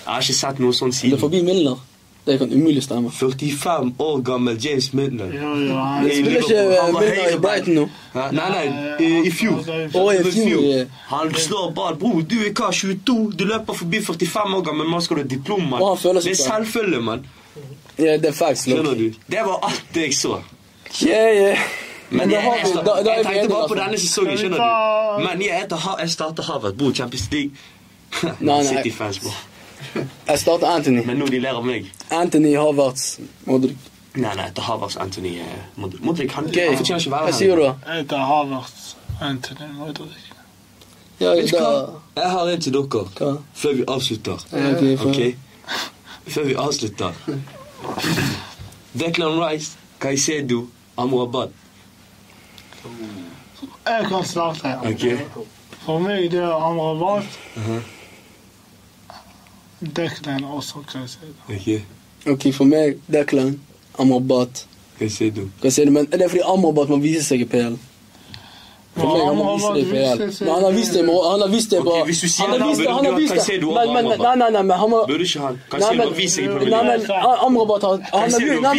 Jeg 0.06 0.14
har 0.14 0.20
ikke 0.20 0.34
sett 0.34 0.58
noe 0.58 0.74
sånt 0.74 0.98
Det 1.02 1.12
er 1.14 1.22
forbi 1.22 1.42
Milner. 1.46 1.78
Det 2.26 2.38
kan 2.38 2.52
umulig 2.52 2.82
stemme. 2.82 3.10
45 3.10 3.94
år 3.98 4.22
gammel 4.22 4.58
James 4.64 4.92
Milner. 4.92 5.30
Ja, 5.34 5.54
ja, 5.56 5.84
han 5.84 6.10
Spiller 6.10 6.40
ikke 6.40 6.64
Milner 7.00 7.36
i. 7.36 7.38
Brighton 7.40 7.74
nå? 7.74 7.86
Nei, 8.14 8.48
nei, 8.50 8.64
i, 9.00 9.10
i 9.26 9.32
fjor. 9.32 9.62
Å, 9.94 10.04
i 10.12 10.32
fjor. 10.34 10.86
Han 11.14 11.34
slår 11.34 11.72
ball. 11.78 11.96
Bro, 12.02 12.20
du 12.20 12.36
er 12.42 12.52
hva, 12.52 12.68
22? 12.74 13.16
Du 13.38 13.46
løper 13.48 13.78
forbi 13.78 14.02
45 14.04 14.58
år 14.58 14.66
gammel 14.68 14.90
mann, 14.90 15.02
skal 15.06 15.20
du 15.20 15.24
ha 15.24 15.30
diplom, 15.32 15.70
mann. 15.70 15.86
Det 16.02 16.34
er 16.34 16.42
selvfølge, 16.42 17.00
mann. 17.06 17.24
Ja, 17.98 18.16
det 18.16 18.24
er 18.28 18.32
facts. 18.32 18.64
Skjønner 18.64 18.82
Loki. 18.82 19.08
du? 19.10 19.14
Det 19.34 19.44
var 19.46 19.58
alt 19.68 19.84
det 19.94 20.02
jeg 20.02 20.14
så. 20.14 20.40
Yeah, 21.06 21.34
yeah. 21.36 21.58
Men 22.10 22.30
jeg, 22.30 22.42
har 22.42 22.56
jeg, 22.56 22.66
jeg 22.66 23.18
vi 23.18 23.24
tenkte 23.24 23.48
bare 23.54 23.68
på 23.68 23.74
denne 23.78 23.98
sesongen, 23.98 24.38
skjønner 24.38 24.56
du. 24.58 25.24
Men 25.28 25.42
jeg, 25.42 25.66
Ha- 25.70 25.96
jeg 26.00 26.10
starter 26.10 26.42
Harvard, 26.42 26.74
bro, 26.78 26.92
Champions 26.94 27.28
League. 27.32 27.50
nei. 28.40 28.64
City-fans, 28.64 29.18
bro. 29.18 29.30
Jeg 30.28 30.38
starter 30.38 30.66
Anthony. 30.66 31.04
Men 31.06 31.16
nå 31.22 31.26
de 31.30 31.38
ler 31.40 31.54
av 31.54 31.64
meg. 31.66 31.86
Anthony 32.10 32.56
Havertz. 32.58 33.18
Modric. 33.46 33.76
Nei, 34.14 34.32
nei, 34.34 34.48
etter 34.50 34.62
Havertz, 34.66 34.96
Anthony 34.96 35.36
eh, 35.38 35.60
Mod- 35.78 36.00
Modric, 36.02 36.32
han, 36.34 36.44
Ok, 36.50 36.56
han 36.58 36.76
fortjener 36.80 37.00
ikke 37.04 37.12
være 37.14 37.28
Hva 37.28 37.36
sier 37.38 37.56
du? 37.56 37.62
da? 37.62 37.94
Jeg 37.94 38.06
har 38.10 38.26
Havertz, 38.26 38.96
Anthony 39.22 39.68
Modric. 39.78 40.26
Ja, 41.20 41.30
Vet 41.36 41.50
du 41.52 41.56
da 41.56 41.62
hva? 41.70 42.00
Jeg 42.16 42.30
har 42.32 42.48
en 42.50 42.60
til 42.66 42.72
dere, 42.74 43.04
Hva? 43.20 43.30
før 43.54 43.72
vi 43.78 43.84
avslutter. 43.86 44.44
Ja, 44.52 44.70
ok, 44.74 44.98
for- 44.98 45.08
Ok? 45.08 45.20
Før 46.28 46.44
vi 46.44 46.54
avslutter. 46.54 47.12
Declan 48.98 49.38
Rice, 49.44 49.78
Caicedo, 50.00 50.66
Amrabat. 50.96 51.50
Jeg 53.86 54.06
kan 54.08 54.24
starte. 54.24 54.74
Ok? 54.84 55.06
For 55.84 55.98
meg 55.98 56.30
det 56.30 56.40
er 56.42 56.52
Amrabat. 56.52 57.24
Mhm. 57.56 57.80
Declan 59.96 60.44
også, 60.44 60.82
kan 60.92 61.00
jeg 61.00 61.10
si. 61.10 61.18
Ok? 61.48 62.32
Ok, 62.32 62.54
for 62.54 62.64
meg, 62.64 62.98
Declan, 63.12 63.60
Amrabat. 63.98 64.66
Sier 65.08 65.30
du? 65.32 65.90
Men 65.90 66.08
er 66.12 66.16
det 66.16 66.30
fordi 66.30 66.42
Amrabat 66.44 66.88
må 66.88 66.96
vise 67.00 67.22
seg 67.24 67.40
i 67.40 67.44
PL? 67.48 67.78
For 68.94 69.06
meg, 69.06 69.20
han 69.26 69.36
må 69.38 69.44
vise 69.54 69.70
det 69.74 69.82
i 69.82 69.90
PL. 69.90 70.22
Men 70.44 70.52
han 70.54 70.64
har 70.64 70.72
vist 70.74 70.92
det, 70.96 71.02
han 71.06 71.40
har 71.44 71.48
vist 71.52 71.70
det 71.70 71.80
på 71.86 71.92
hvis 72.08 72.20
du 72.20 72.28
sier 72.28 72.48
han 72.48 72.58
burde 72.58 72.76
du 72.80 72.88
har 72.90 73.04
ha. 73.04 73.26
Caicedo 73.30 73.68
over 73.70 73.82
Amrabat? 73.82 74.18
nei, 74.18 74.34
nei, 74.40 74.50
nei, 74.56 74.62
men 74.62 74.76
han 74.80 74.90
må 74.90 75.02
Burde 75.06 75.26
ikke 75.28 75.42
han? 75.44 75.54
Nei, 75.60 75.68
Caicedo 75.70 76.08
vist 76.18 76.34
seg 76.36 76.44
i 76.44 76.48
nei, 76.48 76.56
Premier 76.56 76.82
nei, 76.84 76.96
League. 76.98 77.36
Amrabat 77.46 77.86
har, 77.86 77.94
han 78.00 78.02
har, 78.10 78.26
Caicedo 78.26 78.46
gjort- 78.50 78.62
nei, 78.66 78.74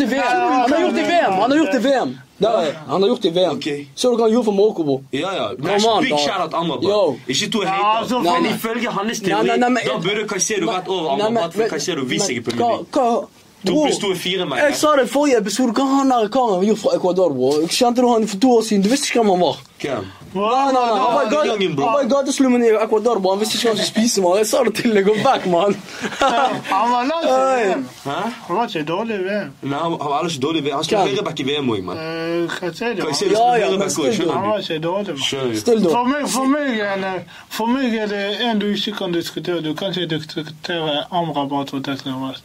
det 0.00 0.06
i 0.06 0.10
VM. 0.10 0.34
Han 0.50 0.72
har 0.72 0.82
gjort 0.82 0.94
det 0.98 1.04
i 1.04 1.08
VM! 1.12 1.32
Han 1.40 1.50
har 1.50 1.58
gjort 1.62 1.72
det 1.72 1.80
i 1.80 1.86
VM. 1.88 2.18
Er. 2.40 2.72
Han 2.88 3.02
har 3.02 3.08
gjort 3.08 3.22
det 3.22 3.28
i 3.28 3.34
VM. 3.38 3.56
Ok. 3.56 3.68
Så 3.94 4.10
du 4.10 4.16
hva 4.16 4.24
han 4.26 4.32
gjorde 4.32 4.44
for 4.44 4.56
Marokko, 4.56 4.82
bro? 4.84 5.02
Ja, 5.12 5.32
ja. 5.36 5.48
Men 5.58 5.80
Come 5.80 5.92
on, 5.94 6.02
big 6.02 6.18
shout-out 6.18 6.54
Amrabat. 6.54 7.18
Ikke 7.28 7.50
to 7.52 7.60
hater. 7.60 7.98
altså, 8.00 8.20
Men 8.24 8.46
ifølge 8.54 8.88
hans 8.90 9.20
Nei, 9.22 9.28
teori, 9.30 9.58
nei, 9.58 9.68
nei, 9.68 9.82
da 9.86 9.98
burde 10.00 10.24
Caicedo 10.28 10.66
vært 10.66 10.88
over 10.88 11.16
Nei, 11.16 11.26
Amrabat, 11.26 11.54
for 11.54 11.68
Caicedo 11.76 12.04
viser 12.08 12.26
seg 12.32 12.36
i 12.36 12.40
Premier 12.40 12.80
League. 12.80 13.28
Hva- 13.64 13.66
hva- 13.66 13.66
To 13.66 13.72
Bro, 13.72 13.84
pluss 13.86 13.98
to 13.98 14.10
er 14.10 14.14
fire, 14.16 14.44
mann. 14.46 14.58
Jeg 14.58 14.74
sa 14.76 14.96
det 14.96 15.04
i 15.04 15.08
forrige 15.12 15.36
episode. 15.38 15.72
Hva 15.72 15.84
han 15.98 16.08
der 16.08 16.28
karen 16.28 16.54
har 16.54 16.62
gjort 16.64 16.78
fra 16.78 16.90
Ecuador, 16.96 17.28
bro? 17.34 17.50
Kjente 17.68 17.96
du 18.00 18.08
han 18.08 18.26
for 18.26 18.36
to 18.40 18.48
år 18.56 18.62
siden? 18.62 18.82
Du 18.82 18.88
visste 18.88 19.06
ikke 19.10 19.20
hvem 19.20 19.30
han 19.30 19.40
var. 19.40 19.56
Hvem? 19.80 20.06
Nei, 20.32 20.40
nei, 20.40 20.72
nei, 20.72 20.98
Han 21.00 21.14
var 21.14 21.22
i 21.22 21.28
gate- 21.34 21.46
Youngin, 21.50 21.74
bro. 21.76 21.84
han 21.84 21.92
var 21.92 22.02
i 22.02 22.08
gateslummen 22.08 22.62
i 22.64 22.68
Ecuador, 22.84 23.18
bro. 23.20 23.30
Han 23.30 23.40
visste 23.40 23.54
ikke 23.58 23.68
hva 23.68 23.74
han 23.76 23.84
skulle 23.84 23.94
spise, 23.94 24.22
man. 24.22 24.36
Jeg 24.38 24.46
sa 24.46 24.62
det 24.64 24.74
til 24.74 24.94
deg. 24.94 25.04
Gå 25.04 25.14
back, 25.24 25.46
mann. 25.46 25.74
Han 26.72 26.90
var 26.92 27.02
langt 27.10 27.24
i 27.24 27.28
Hey. 27.28 27.68
VM. 27.74 27.88
Hæ? 28.04 28.18
Han 28.46 28.56
var 28.56 28.66
ikke 28.66 28.84
dårlig 28.86 29.14
i 29.14 29.22
VM. 29.28 29.50
Nei, 29.62 29.78
han 29.78 29.90
han 29.90 30.10
var 30.10 30.18
ellers 30.20 30.34
ikke 30.36 30.46
dårlig. 30.46 30.72
Han 30.72 30.84
spiller 30.84 31.04
Hvem? 31.04 31.14
høyreback 31.14 31.40
i 31.40 31.42
VM 31.50 31.70
òg, 31.70 31.82
mann. 31.84 31.96
Eh, 31.98 32.46
Hva 32.60 32.72
sier 32.74 32.94
du? 32.94 33.02
Caicedo 33.02 33.30
Ja, 33.32 33.44
ja, 33.44 33.58
men 33.60 33.68
høyreback 33.70 33.90
still, 33.90 34.04
òg, 34.06 34.14
skjønner 34.16 34.32
Han 34.32 34.42
du? 34.44 34.48
var 34.50 34.58
ikke 34.58 34.80
dårlig. 34.88 35.06
man. 35.08 35.24
Skjønner 35.28 35.52
du? 35.52 35.60
Still, 35.60 35.82
da. 35.84 35.88
For 35.90 36.04
meg, 36.04 36.28
for, 36.28 36.44
meg 36.54 36.78
er 36.80 36.96
det, 37.04 37.14
for 37.50 37.66
meg 37.66 37.94
er 37.94 38.06
det 38.06 38.24
en 38.50 38.58
du 38.58 38.66
ikke 38.72 38.92
kan 38.98 39.12
diskutere. 39.12 39.60
Du 39.64 39.74
kan 39.74 39.88
ikke 39.92 40.06
diskutere 40.16 41.04
Amrabat 41.12 41.74
og 41.74 41.84
Declan 41.84 42.14
Rice. 42.30 42.42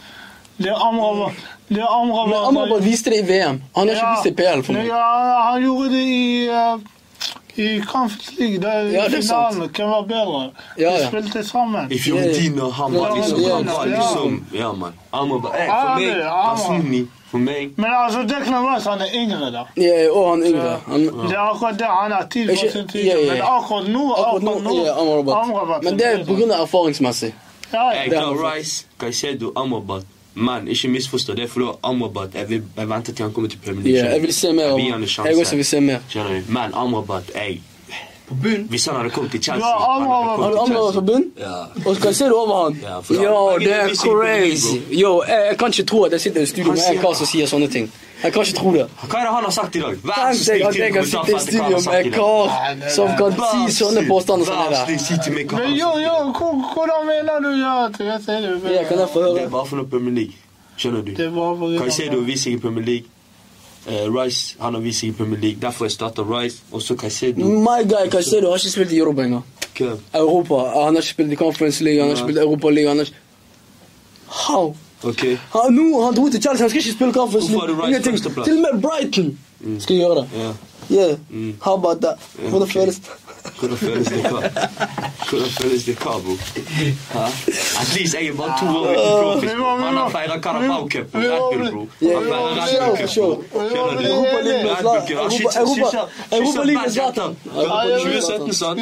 Er 0.60 0.72
er 0.72 2.28
Men 2.28 2.34
Amrabat 2.48 2.86
viste 2.86 3.10
det 3.10 3.20
i 3.20 3.28
VM. 3.28 3.62
Han 3.76 3.88
har 3.88 3.96
ikke 3.96 4.12
vist 4.16 4.24
det 4.24 4.32
i 4.32 4.36
PL 4.42 4.62
for 4.64 4.74
meg. 4.74 4.88
Ja, 4.88 5.52
han 5.52 5.64
gjorde 5.64 5.90
det 5.90 6.04
i 6.04 6.50
uh, 6.50 6.80
i 7.58 7.82
Conference 7.82 8.32
League. 8.40 8.60
Der, 8.60 8.78
Ja, 8.78 9.04
det 9.08 9.14
er 9.14 9.18
i 9.18 9.22
sant. 9.22 9.54
finalen. 9.54 9.70
Hvem 9.76 9.90
var 9.90 10.02
bedre? 10.02 10.52
Ja, 10.80 10.90
De 10.90 11.02
ja. 11.02 11.08
spilte 11.08 11.44
sammen. 11.44 11.92
I 11.92 12.00
Fiorentina, 12.00 12.70
han 12.70 12.94
var 12.94 13.08
Ja, 13.08 13.16
liksom 13.16 13.42
ja, 13.42 13.56
Han 13.56 13.66
var 13.66 13.86
ja. 13.88 13.98
liksom 14.00 14.46
Ja, 14.54 14.72
mann. 14.74 14.94
Amrabat 15.12 15.52
eh, 15.60 15.68
For 15.68 15.96
meg, 16.00 16.18
ja, 16.20 16.56
personlig, 16.56 17.08
for 17.32 17.38
meg 17.38 17.72
Men 17.78 17.92
altså, 17.94 18.22
Declan 18.22 18.76
Rice 18.76 18.90
han 18.90 19.02
er 19.02 19.12
yngre, 19.14 19.52
da. 19.52 19.64
Ja, 19.76 20.12
og 20.12 20.30
han 20.30 20.44
er 20.44 20.48
yngre. 20.48 20.80
Han, 20.88 21.02
Det 21.06 21.36
er 21.36 21.52
akkurat 21.52 21.80
det. 21.80 21.86
Han 21.86 22.12
har 22.12 22.28
tid 22.32 22.50
for 22.50 22.70
sin 22.72 22.88
tid. 22.88 23.04
ja, 23.06 23.16
ja, 23.16 23.26
ja. 23.26 23.32
Men 23.34 23.42
akkurat 23.42 23.88
nå 23.90 24.14
akkurat 24.14 24.64
nå 24.64 24.86
ja, 24.86 25.00
Amrabat. 25.00 25.36
Amrabat 25.44 25.84
Men 25.84 25.98
det 26.00 26.06
er 26.06 26.26
på 26.26 26.34
av 26.34 26.62
erfaringsmessig. 26.62 27.34
Ja, 27.72 27.94
ja. 27.94 28.04
Er 28.06 28.20
han 28.26 28.38
Rice, 28.46 28.86
Caicedo, 29.00 29.52
Amrabat. 29.56 30.06
Men 30.36 30.68
ikke 30.68 30.90
misforstå 30.92 31.34
det, 31.34 31.50
for 31.50 31.60
da 31.64 31.72
Amrabat 31.88 32.34
Jeg 32.36 32.50
vil 32.50 32.64
jeg 32.78 32.90
venter 32.90 33.14
til 33.14 33.24
han 33.24 33.34
kommer 33.34 33.50
til 33.50 33.60
Premier 33.66 33.84
League. 33.84 34.02
Yeah, 34.02 34.14
jeg 34.14 34.22
vil 34.22 34.34
se 34.34 34.52
mer 34.54 34.66
av 34.74 34.80
ham. 34.80 35.04
Jeg 35.26 35.38
også 35.38 35.56
vil 35.56 35.66
se 35.66 35.80
mer. 35.82 36.00
Men 36.48 36.74
Amrabat, 36.74 37.32
jeg 37.36 37.62
På 38.28 38.36
bunn. 38.36 38.66
Hvis 38.70 38.86
han 38.86 38.96
hadde 38.96 39.10
kommet 39.10 39.32
til 39.32 39.44
Chelsea 39.44 39.68
Ja, 39.68 39.96
Amrabat. 39.96 40.44
Har 40.44 40.52
du 40.52 40.58
Amrabat 40.58 40.94
på 40.94 41.02
bunn? 41.02 41.26
Ja. 41.40 41.58
Og 41.86 41.96
skal 41.96 42.08
jeg 42.08 42.16
se 42.16 42.26
det 42.26 42.34
over 42.34 42.64
han? 42.64 42.80
Ja, 42.82 42.98
Yo, 43.24 43.60
det 43.60 43.74
er 43.74 43.88
crazy. 43.96 44.76
Yo, 44.92 45.24
jeg, 45.28 45.46
jeg 45.50 45.58
kan 45.60 45.68
ikke 45.68 45.84
tro 45.84 46.04
at 46.04 46.12
jeg 46.12 46.22
sitter 46.22 46.42
i 46.42 46.46
studio 46.46 46.72
med 46.72 46.82
en 46.92 47.02
kar 47.02 47.14
som 47.14 47.30
sier 47.30 47.48
sånne 47.48 47.70
ting. 47.72 47.92
Jeg 48.24 48.34
kan 48.34 48.42
ikke 48.46 48.58
tro 48.58 48.72
det. 48.74 48.86
Hva 49.02 49.20
er 49.20 49.26
det 49.28 49.34
han 49.36 49.44
har 49.44 49.52
sagt 49.52 49.76
i 49.76 49.82
dag? 49.84 49.98
Vær 50.04 50.22
så 50.34 50.44
snill 50.44 50.64
at 50.68 50.78
jeg 50.80 50.94
kan 50.94 51.06
sitte 51.06 51.36
i 51.36 51.40
studio 51.44 51.82
med 51.86 52.06
en 52.06 52.12
kar 52.16 52.90
som 52.96 53.12
kan 53.20 53.36
si 53.42 53.76
sånne 53.76 54.06
påstander 54.08 54.46
som 54.46 54.62
det 54.64 54.78
der. 54.78 55.58
Men 55.58 55.76
jo, 55.76 55.90
jo, 56.06 56.16
hvordan 56.74 57.10
mener 57.10 57.44
du 57.44 57.52
ja 57.60 57.76
til 57.98 58.06
jeg 58.06 58.24
det? 58.28 58.76
Ja, 58.76 58.84
kan 58.88 59.00
jeg 59.04 59.10
få 59.14 59.20
Det 59.20 59.30
høre? 59.32 59.44
er 59.44 59.50
bare 59.58 59.66
for 59.66 59.82
noe 59.82 59.90
Premier 59.92 60.16
League. 60.16 60.40
Skjønner 60.78 61.02
du? 61.02 61.12
Det 61.16 61.28
har 61.32 61.60
vist 61.60 61.84
Caicedo 61.84 62.24
seg 62.36 62.54
i 62.54 62.58
Premier 62.60 62.86
League. 62.86 63.12
Uh, 63.86 64.08
Rice 64.16 64.56
han 64.60 64.74
har 64.74 64.82
vist 64.82 65.04
seg 65.04 65.10
i 65.10 65.18
Premier 65.20 65.40
League. 65.40 65.60
Derfor 65.62 65.86
jeg 65.86 65.92
starter 65.92 66.26
Rice, 66.32 66.64
og 66.72 66.82
så 66.82 66.96
Caicedo. 66.98 67.46
My 67.46 67.84
guy 67.84 68.10
Caicedo 68.12 68.50
har 68.50 68.58
ikke 68.58 68.74
spilt 68.74 68.92
i 68.92 68.98
Europa 69.04 69.24
engang. 69.24 69.44
Europa. 70.14 70.56
Han 70.56 70.96
har 70.96 71.02
ikke 71.04 71.10
spilt 71.10 71.32
i 71.32 71.36
Conference 71.36 71.84
League, 71.84 72.02
han 72.02 72.10
har 72.10 72.16
ikke 72.16 72.26
spilt 72.26 72.38
i 72.38 72.42
Europa 72.42 72.70
League. 72.70 72.90
Han 72.90 72.98
har 72.98 73.06
ikke... 73.06 73.18
How? 74.28 74.76
Ok. 75.04 75.24
Han, 75.54 75.74
nå, 75.74 76.02
han 76.06 76.16
dro 76.16 76.30
til 76.30 76.42
Chelsea, 76.42 76.64
han 76.64 76.70
skal 76.70 76.82
ikke 76.82 76.94
spille 76.94 77.14
Conference 77.14 77.52
Hvorfor 77.52 77.68
har 77.68 77.68
du 77.68 77.82
Rice? 77.82 78.22
Til 78.46 78.58
og 78.58 78.62
med 78.62 78.82
Brighton 78.82 79.38
skal 79.80 79.96
gjøre 79.96 80.16
det. 80.16 80.28
Yeah. 80.36 80.56
Yeah. 80.92 81.18
Mm. 81.30 81.54
How 81.62 81.74
about 81.74 82.02
that? 82.02 82.16
Hvordan 82.50 82.62
ok. 82.62 82.72
føles 82.72 82.96
det? 82.96 83.10
Hvordan 83.60 83.78
føles 83.78 84.08
det 84.08 84.22
hva? 84.22 84.42
Hvordan 85.30 85.50
føles 85.62 85.84
det 85.84 85.96
hva, 85.96 86.14
bro? 86.26 86.34
At 87.82 87.90
least 87.98 88.14
jeg 88.14 88.28
er 88.28 88.34
bare 88.34 88.54
to 88.60 88.66
år 88.78 88.86
uten 88.90 89.24
profis, 89.24 89.52
Han 89.52 89.98
har 89.98 90.10
feira 90.10 90.28
feiret 90.28 90.44
Carabao 90.44 90.90
Cup 90.90 91.16
og 91.16 91.22
Red 91.22 91.40
Bull, 91.40 91.70
bro. 91.72 91.80
Han 91.80 91.88
ja, 92.02 92.20
feirer 92.20 92.66
Red 92.66 92.98
Bull-cup. 92.98 93.16
bro. 93.16 93.60
Du? 93.60 94.06
Europa 94.06 94.40
League 94.48 94.64
med 94.64 94.72
Red 94.72 94.82
Zlatan. 94.82 94.84
Bull 94.84 95.08
Cup. 95.08 95.18
Han 95.22 95.32
skyter- 95.32 95.60
Europa- 95.62 95.90
skyter- 95.92 96.38
Europa 96.38 96.52
skyter 96.52 96.66
League 96.66 96.82
med 96.82 96.84
bad 96.84 96.92
Zlatan. 96.92 97.36
Zlatan. 97.44 97.62
Europa 97.62 97.84
League 97.86 98.06
med 98.06 98.22
2017 98.22 98.54
sant? 98.54 98.80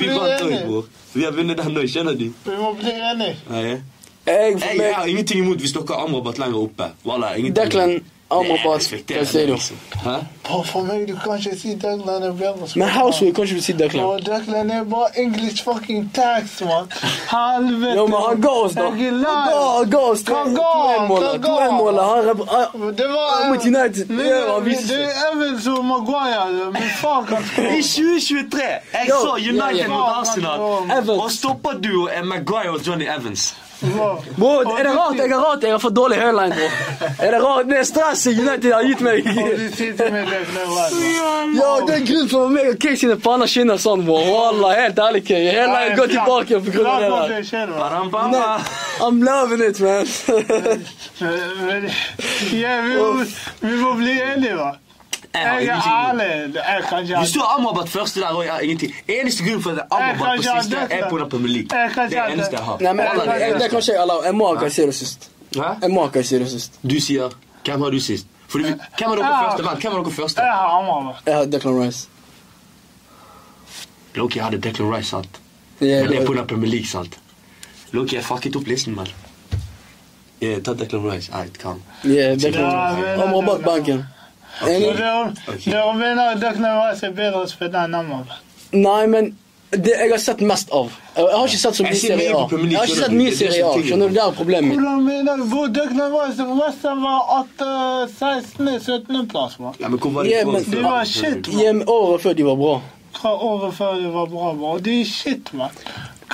Vi 0.00 0.06
vant 0.08 0.40
òg, 0.42 0.66
bror. 0.66 0.84
Vi 1.14 1.22
har 1.24 1.32
vunnet 1.32 1.56
den 1.64 1.76
òg, 1.76 1.88
skjønner 1.92 2.14
du? 2.22 2.26
Vi 2.44 2.56
må 2.62 2.72
bli 2.80 2.92
enige. 3.12 3.82
Jeg, 4.30 4.60
for 4.60 4.68
Jeg, 4.68 4.78
jeg 4.86 4.94
har 4.94 5.04
ingenting 5.04 5.44
imot 5.44 5.58
hvis 5.58 5.72
dere 5.72 5.84
har 5.90 6.04
Amrabat 6.06 6.38
lenger 6.38 6.58
oppe. 6.62 6.84
Voilà. 7.06 7.34
Declan, 7.60 8.00
Amrabat, 8.30 8.82
Caicedo. 9.08 9.56
Hæ? 10.04 10.16
For 10.64 10.82
meg, 10.82 11.08
du 11.08 11.14
kan 11.24 11.38
ikke 11.38 11.58
si 11.60 11.68
Declan 11.74 12.22
er 12.22 12.32
bedre. 12.32 12.66
Men 12.76 12.88
Houseway 12.88 13.32
kan 13.34 13.44
ikke 13.44 13.56
du 13.56 13.62
si 13.62 13.72
Declan. 13.72 14.02
Bro, 14.04 14.16
Declan 14.18 14.70
er 14.70 14.84
bare 14.84 15.08
English 15.22 15.64
fucking 15.64 16.10
tax, 16.14 16.60
man. 16.60 16.86
Helvete. 17.30 17.94
Jo, 17.98 18.06
men 18.06 18.18
han 18.28 18.40
ga 18.42 18.48
oss, 18.48 18.74
da. 18.74 18.80
Han 18.80 18.98
ga, 19.18 19.90
ga 19.94 19.98
oss 20.12 20.22
to 20.22 20.34
ga 20.34 20.40
han? 20.42 21.10
2-1-målet. 21.10 21.24
Hva 21.24 21.38
ga 21.46 21.52
han? 22.12 22.28
rep- 22.28 22.96
Det 22.98 23.08
var 23.16 23.48
Mot 23.48 23.64
United. 23.72 24.04
Han 24.54 24.64
viste 24.64 24.94
Det 24.94 25.02
er 25.04 25.32
Evans 25.32 25.66
og 25.66 25.84
Maguire. 25.84 26.70
Men 26.72 26.82
faen 27.00 27.24
I 27.78 27.82
2023! 27.82 28.60
Jeg 28.94 29.06
så 29.08 29.32
United 29.52 29.88
mot 29.88 30.08
Arsenal. 30.20 30.60
Og 31.20 31.30
stopperduo 31.30 32.08
er 32.12 32.22
Maguire 32.24 32.70
og 32.70 32.86
Johnny 32.86 33.04
Evans. 33.18 33.54
Bro. 33.80 34.76
Er 34.76 34.84
det 34.84 34.92
rart 34.92 35.16
jeg 35.16 35.30
har 35.32 35.40
rart 35.40 35.62
jeg 35.64 35.72
har 35.72 35.78
fått 35.80 35.94
dårlig 35.96 36.18
hairline, 36.20 36.52
bro? 36.52 36.66
Er 37.24 37.30
det 37.32 37.40
rart? 37.42 37.68
Det 37.70 37.78
er 37.80 37.86
stresset 37.88 38.38
United 38.38 38.72
har 38.74 38.82
gitt 38.84 39.00
meg. 39.04 39.24
Ja, 41.56 41.70
det 41.86 41.94
er 41.94 42.04
grunnen 42.10 42.28
for 42.28 42.44
at 42.44 42.52
meg 42.56 42.68
og 42.74 42.78
Kay 42.82 42.98
sine 43.00 43.16
panner 43.24 43.48
skinner 43.50 43.80
sånn, 43.80 44.04
bro. 44.04 44.18
Wallah, 44.26 44.74
helt 44.82 45.00
ærlig, 45.00 45.22
Kay. 45.30 45.48
Hairline 45.54 45.96
går 45.96 46.12
tilbake 46.12 46.60
på 46.66 46.76
grunn 46.76 46.90
av 46.92 47.00
det 47.00 47.08
der. 47.08 47.56
I'm 49.00 49.22
loving 49.24 49.64
it, 49.64 49.80
man. 49.80 50.04
Vi 52.50 52.62
må, 52.92 53.24
vi 53.60 53.74
må 53.80 53.94
bli 53.96 54.14
enige, 54.20 54.56
da. 54.60 54.70
Jeg 55.34 55.42
har 55.42 55.56
er 55.56 55.60
ingenting. 55.60 56.54
Jeg 56.54 56.82
kan 56.88 57.02
ikke 57.02 57.34
du 57.34 57.40
har 57.40 57.58
Amrabat 57.58 57.88
første 57.88 58.20
der 58.20 58.26
og 58.26 58.44
jeg 58.44 58.52
har 58.52 58.60
ingenting 58.60 58.94
Eneste 59.08 59.44
grunn 59.44 59.62
for 59.62 59.70
at 59.70 59.86
Amrabat 59.90 60.18
på 60.18 60.24
kan 60.24 60.62
siste 60.62 60.76
er 60.76 61.08
den 61.08 61.28
Premier 61.30 61.52
League. 61.52 61.68
Det 62.10 62.16
er 62.18 62.26
eneste 62.28 62.56
jeg 62.56 62.64
har. 62.64 62.76
Nei, 62.80 62.92
men 62.92 63.06
Jeg 63.06 63.14
kan 63.14 63.60
det 63.60 63.70
kan 63.70 63.78
ikke 63.78 63.92
jeg 63.92 64.00
allow. 64.02 64.22
Jeg 64.24 64.34
må 64.34 64.54
ha 64.54 64.60
Caicedo 64.60 64.92
sist. 64.92 65.30
Jeg 65.54 65.90
må 65.90 66.02
ha 66.04 66.10
Caicedo 66.10 66.46
sist. 66.46 66.80
Du 66.82 67.00
sier 67.00 67.30
Hvem 67.64 67.80
har 67.80 67.90
du 67.90 68.00
sist? 68.00 68.26
Fordi, 68.48 68.64
hvem 68.64 69.08
har 69.08 69.16
dere 69.16 69.44
første? 69.44 69.64
Vent, 69.64 69.80
hvem 69.82 69.92
har 69.92 70.02
dere 70.02 70.12
første? 70.12 70.42
Jeg 70.42 70.52
har 70.52 70.78
Amrabat. 70.78 71.22
Jeg 71.26 71.34
har 71.34 71.44
Declan 71.44 71.82
Rice. 71.82 72.08
Loki 74.14 74.38
hadde 74.38 74.58
Declan 74.58 74.94
Rice, 74.94 75.08
sant? 75.08 75.40
Men 75.80 76.08
det 76.08 76.16
er 76.16 76.26
den 76.26 76.46
Premier 76.46 76.70
League, 76.70 76.86
sant? 76.86 77.18
Loki, 77.92 78.16
jeg 78.16 78.24
fucket 78.24 78.56
opp 78.56 78.66
listen, 78.66 78.94
mann. 78.94 79.08
Yeah, 80.42 80.62
ta 80.62 80.72
Declan 80.74 81.04
Rice. 81.12 81.32
Alright, 81.32 81.58
calm. 81.58 81.82
yeah, 82.04 82.34
Declan 82.34 82.96
Rice. 82.96 83.22
Amrabat 83.22 83.64
banken. 83.64 84.04
Dere, 84.60 85.32
mener 85.96 86.22
bedre? 87.16 88.40
Nei, 88.72 89.06
men 89.10 89.32
det 89.70 89.92
jeg 89.94 90.10
har 90.10 90.18
sett 90.18 90.40
mest 90.42 90.72
av 90.74 90.88
Jeg 91.14 91.24
jeg 91.28 91.36
har 91.38 91.46
ikke 91.46 91.58
sett 91.60 91.76
så 91.78 91.84
mye 91.86 91.98
Serie 92.00 92.30
A. 92.34 92.40
Jeg 92.50 92.74
har 92.74 92.88
ikke 92.88 92.96
sett 92.98 93.14
mye 93.14 93.30
er 93.30 93.36
Serie 93.38 93.66
A. 93.66 93.70
er 93.70 93.84
Skjønner 93.86 94.08
du, 94.10 94.14
det 94.16 94.22
er 94.24 94.32
problemet 94.34 94.68
mitt. 94.70 94.80
Hvordan 94.80 95.04
mener 95.06 95.36
du? 95.36 95.44
Hvor 95.52 95.68
døgnet 95.76 96.14
var 96.14 96.32
det? 96.32 96.46
Ham 96.82 97.04
var 97.06 97.20
at 97.36 97.62
uh, 97.62 98.08
16.-17. 98.10 99.28
plass, 99.30 99.58
man. 99.62 99.76
Ja, 99.78 99.88
men 99.88 100.02
hvor 100.02 100.16
var 100.16 100.26
de 100.26 100.34
året 100.40 100.66
før? 100.66 100.74
De 100.74 100.82
var 100.88 101.04
shit. 101.04 101.52
Året 101.86 102.24
før 102.24 102.34
de 102.40 102.48
var 102.48 102.58
bra. 102.64 102.74
Fra 103.20 103.34
året 103.50 103.74
før 103.78 103.94
det 104.02 104.10
var 104.14 104.26
bra, 104.34 104.52
bra. 104.58 104.74
De 104.82 104.96
er 105.00 105.06
shit, 105.06 105.54
man. 105.54 105.78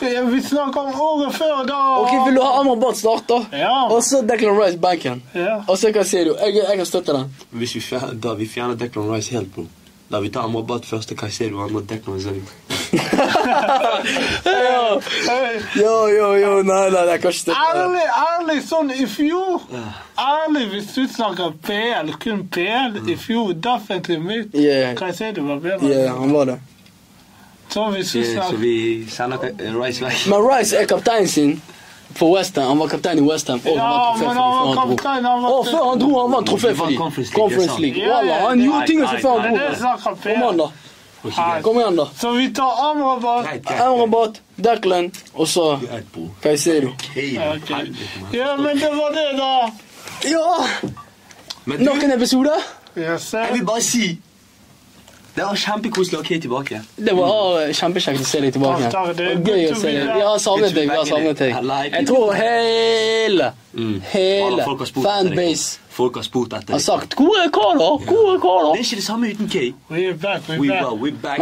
Vi 0.03 0.43
snakker 0.43 0.81
om 0.81 1.01
året 1.01 1.35
før, 1.35 1.63
da 1.69 1.79
Ok, 2.03 2.11
Vil 2.27 2.35
du 2.37 2.43
ha 2.43 2.51
Amrabat 2.61 2.97
start, 2.99 3.25
da? 3.29 3.39
Ja. 3.57 3.73
Og 3.91 4.03
så 4.05 4.21
Declan 4.29 4.59
Rice 4.61 4.79
banken. 4.79 5.23
Ja. 5.35 5.63
Og 5.67 5.79
så 5.79 5.93
Caicedo. 5.95 6.35
Jeg, 6.43 6.55
jeg 6.69 6.77
kan 6.77 6.87
støtte 6.87 7.13
den. 7.17 7.31
Hvis 7.51 7.75
vi 7.79 7.81
fjerner, 7.81 8.15
da 8.15 8.35
vi 8.37 8.47
fjerner 8.49 8.75
Declan 8.77 9.09
Rice 9.15 9.33
helt, 9.35 9.53
bro. 9.55 9.65
Da 10.13 10.21
vi 10.23 10.29
tar 10.31 10.45
Amrabat 10.47 10.85
første, 10.87 11.17
Caicedo 11.19 11.63
andre, 11.65 11.83
Declan 11.89 12.17
Rice. 12.17 12.35
Ja. 14.47 15.01
Jo, 15.75 15.95
jo, 16.09 16.27
jo, 16.39 16.51
nei, 16.63 16.91
nei, 16.93 17.01
jeg 17.11 17.21
kan 17.21 17.33
ikke 17.33 17.41
støtte 17.41 17.57
den. 17.75 17.81
Ærlig, 17.83 18.05
ærlig, 18.23 18.57
sånn 18.69 18.93
i 18.95 19.07
fjor 19.11 19.65
Ærlig, 20.23 20.63
hvis 20.71 20.93
du 20.95 21.03
snakker 21.11 21.57
PL, 21.67 22.13
kun 22.23 22.45
PL, 22.55 23.01
i 23.11 23.17
fjor 23.21 23.51
definitivt 23.67 24.23
mitt 24.25 24.55
Yeah, 24.57 24.95
Hva 24.99 25.11
sier 25.17 25.35
du 25.37 25.43
var 25.49 25.59
bedre? 25.65 25.91
yeah, 25.91 26.15
han 26.17 26.33
var 26.33 26.53
det. 26.53 26.59
Så 27.69 28.03
Så 28.51 28.57
vi 28.57 29.03
eh, 29.03 29.81
Rice 29.83 30.05
vekk. 30.05 30.27
Men 30.31 30.47
Rice 30.51 30.77
er 30.77 30.87
kapteinen 30.87 31.29
sin 31.29 31.63
for 32.15 32.37
Westham. 32.37 32.69
Han 32.69 32.79
var 32.79 32.89
kaptein 32.89 33.19
i 33.19 33.23
Westham. 33.23 33.61
Og 33.67 33.77
Ja, 33.77 33.83
han 33.83 34.21
men 34.21 34.29
han 34.29 34.37
var 34.37 34.75
for 34.75 34.75
dem 34.75 34.77
før 34.77 34.79
han 34.79 34.89
dro. 34.89 34.97
kaptein, 34.97 35.25
han 35.25 35.43
var 35.43 35.51
Og 35.51 35.67
før 35.67 35.85
han 35.91 35.99
dro, 36.01 36.21
han 36.21 36.33
vant 36.33 36.49
trofé 36.49 36.75
for 36.77 36.87
dem. 36.87 36.97
Conference 37.35 37.81
League. 37.81 38.09
Wallah, 38.09 38.49
han 38.49 38.61
gjorde 38.61 38.87
ting 38.87 39.01
som 39.09 39.19
før 39.21 39.41
han 39.41 39.57
dro. 39.57 39.65
Kom 40.23 40.43
an, 40.49 40.57
da. 40.57 40.71
Kom 41.63 41.79
igjen, 41.81 41.97
da. 41.97 42.05
Så 42.21 42.31
vi 42.37 42.51
tar 42.55 42.91
Amrabat. 42.91 43.47
Amrabat, 43.81 44.41
Declan 44.57 45.11
og 45.35 45.49
så. 45.49 45.79
Caicedo. 46.43 46.93
Ja, 48.33 48.57
men 48.57 48.79
det 48.79 48.91
var 48.95 49.11
det, 49.13 49.39
da. 49.39 49.71
Ja! 50.25 50.67
Noen 51.67 51.83
episoder? 51.83 51.85
Nok 51.85 52.03
en 52.03 52.13
episode. 52.13 52.53
Yes, 52.97 53.33
jeg 53.35 53.49
vil 53.53 53.65
bare 53.67 53.83
si 53.85 54.05
Det 55.37 55.45
var 55.45 55.59
kjempekoselig 55.61 56.17
å 56.17 56.23
ha 56.23 56.25
Kate 56.25 56.41
tilbake. 56.47 56.79
Det 56.97 57.13
var 57.17 57.73
kjempekjekt 57.77 58.23
å 58.23 58.25
se 58.25 58.41
deg 58.41 58.55
tilbake. 58.57 58.89
Takk, 58.93 59.11
det 59.19 59.27
er 59.35 59.43
Gøy 59.45 59.67
å 59.69 59.75
se 59.77 59.91
deg. 59.93 59.99
Vi 60.01 60.21
Jeg 60.23 60.29
har 60.31 60.39
savnet 60.41 60.75
deg. 60.75 60.89
Jeg 60.89 60.97
har 60.97 61.11
savnet 61.11 61.43
deg. 61.45 61.93
Jeg 61.93 62.07
tror 62.09 62.33
hele 62.41 63.53
Mm. 63.77 64.01
Hele 64.09 64.47
Alle 64.47 64.65
folk 64.65 64.79
har 64.79 64.89
spurt 64.89 65.05
etter 65.05 65.29
deg. 65.29 65.37
fanbase 65.37 65.79
Folk 65.97 66.15
har 66.17 66.25
spurt 66.25 66.53
etter 66.57 66.73
har 66.73 66.81
sagt 66.81 67.15
'Hvor 67.17 67.37
er 67.45 67.51
Carla? 67.53 67.89
Hvor 68.09 68.33
er 68.33 68.39
Det 68.73 68.81
er 68.81 68.85
ikke 68.85 68.97
det 68.97 69.05
samme 69.05 69.31
uten 69.31 69.49
Kate. 69.49 69.75
We're 69.91 70.15
back, 70.15 70.49
we're 70.49 70.61
We 70.61 70.69
back. 70.69 70.83
Were, 70.85 70.95
we 70.97 71.11
back. 71.11 71.39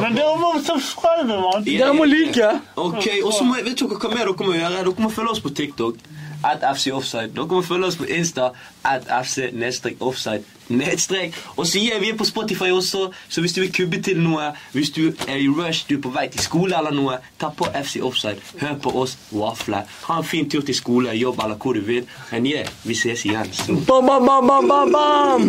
Men 0.00 0.14
dere 0.16 0.36
må 0.38 0.52
subscribe, 0.62 1.26
mann. 1.26 1.64
Dere 1.64 1.94
må 1.94 2.04
like. 2.04 2.60
Ok, 2.76 3.08
og 3.24 3.32
så 3.32 3.44
må 3.44 3.56
jeg, 3.56 3.64
vet 3.64 3.78
dere 3.78 3.88
hva 3.98 4.08
mer 4.14 4.24
dere 4.24 4.46
må 4.46 4.52
gjøre? 4.52 4.84
Dere 4.84 4.94
må 5.02 5.10
følge 5.10 5.30
oss 5.30 5.40
på 5.40 5.54
TikTok. 5.54 5.94
At 6.44 6.76
FC 6.76 6.90
Offside. 6.92 7.30
Dere 7.34 7.46
må 7.46 7.62
følge 7.62 7.86
oss 7.86 7.96
på 7.96 8.04
Insta. 8.04 8.50
At 8.84 9.02
FC 9.24 9.50
nedstrek 9.52 9.96
offside. 10.00 10.42
Nedstrek. 10.78 11.36
Og 11.56 11.66
så 11.66 11.82
er 11.94 12.00
vi 12.00 12.12
på 12.16 12.24
Spotify 12.24 12.70
også, 12.72 13.08
så 13.28 13.40
hvis 13.40 13.52
du 13.52 13.60
vil 13.60 13.72
kubbe 13.72 14.02
til 14.02 14.20
noe, 14.22 14.52
hvis 14.72 14.90
du 14.96 15.04
er 15.28 15.36
i 15.36 15.48
rush, 15.48 15.86
du 15.88 15.96
er 15.98 16.02
på 16.02 16.12
vei 16.14 16.28
til 16.32 16.42
skole 16.44 16.78
eller 16.78 16.94
noe, 16.96 17.18
ta 17.40 17.52
på 17.56 17.68
FC 17.74 18.02
Offside. 18.02 18.40
Hør 18.60 18.76
på 18.82 18.94
oss 19.02 19.16
wafle. 19.32 19.84
Ha 20.08 20.18
en 20.18 20.28
fin 20.34 20.50
tur 20.50 20.64
til 20.66 20.76
skole, 20.76 21.16
jobb 21.18 21.40
eller 21.44 21.56
hvor 21.56 21.78
du 21.78 21.80
vil. 21.86 22.06
Men 22.32 22.46
yeah, 22.46 22.68
vi 22.84 22.94
ses 22.94 23.24
igjen. 23.28 23.52
Bam, 23.86 24.06
bam, 24.06 24.26
bam, 24.26 24.46
bam, 24.46 24.68
bam, 24.68 24.92
bam. 24.92 25.48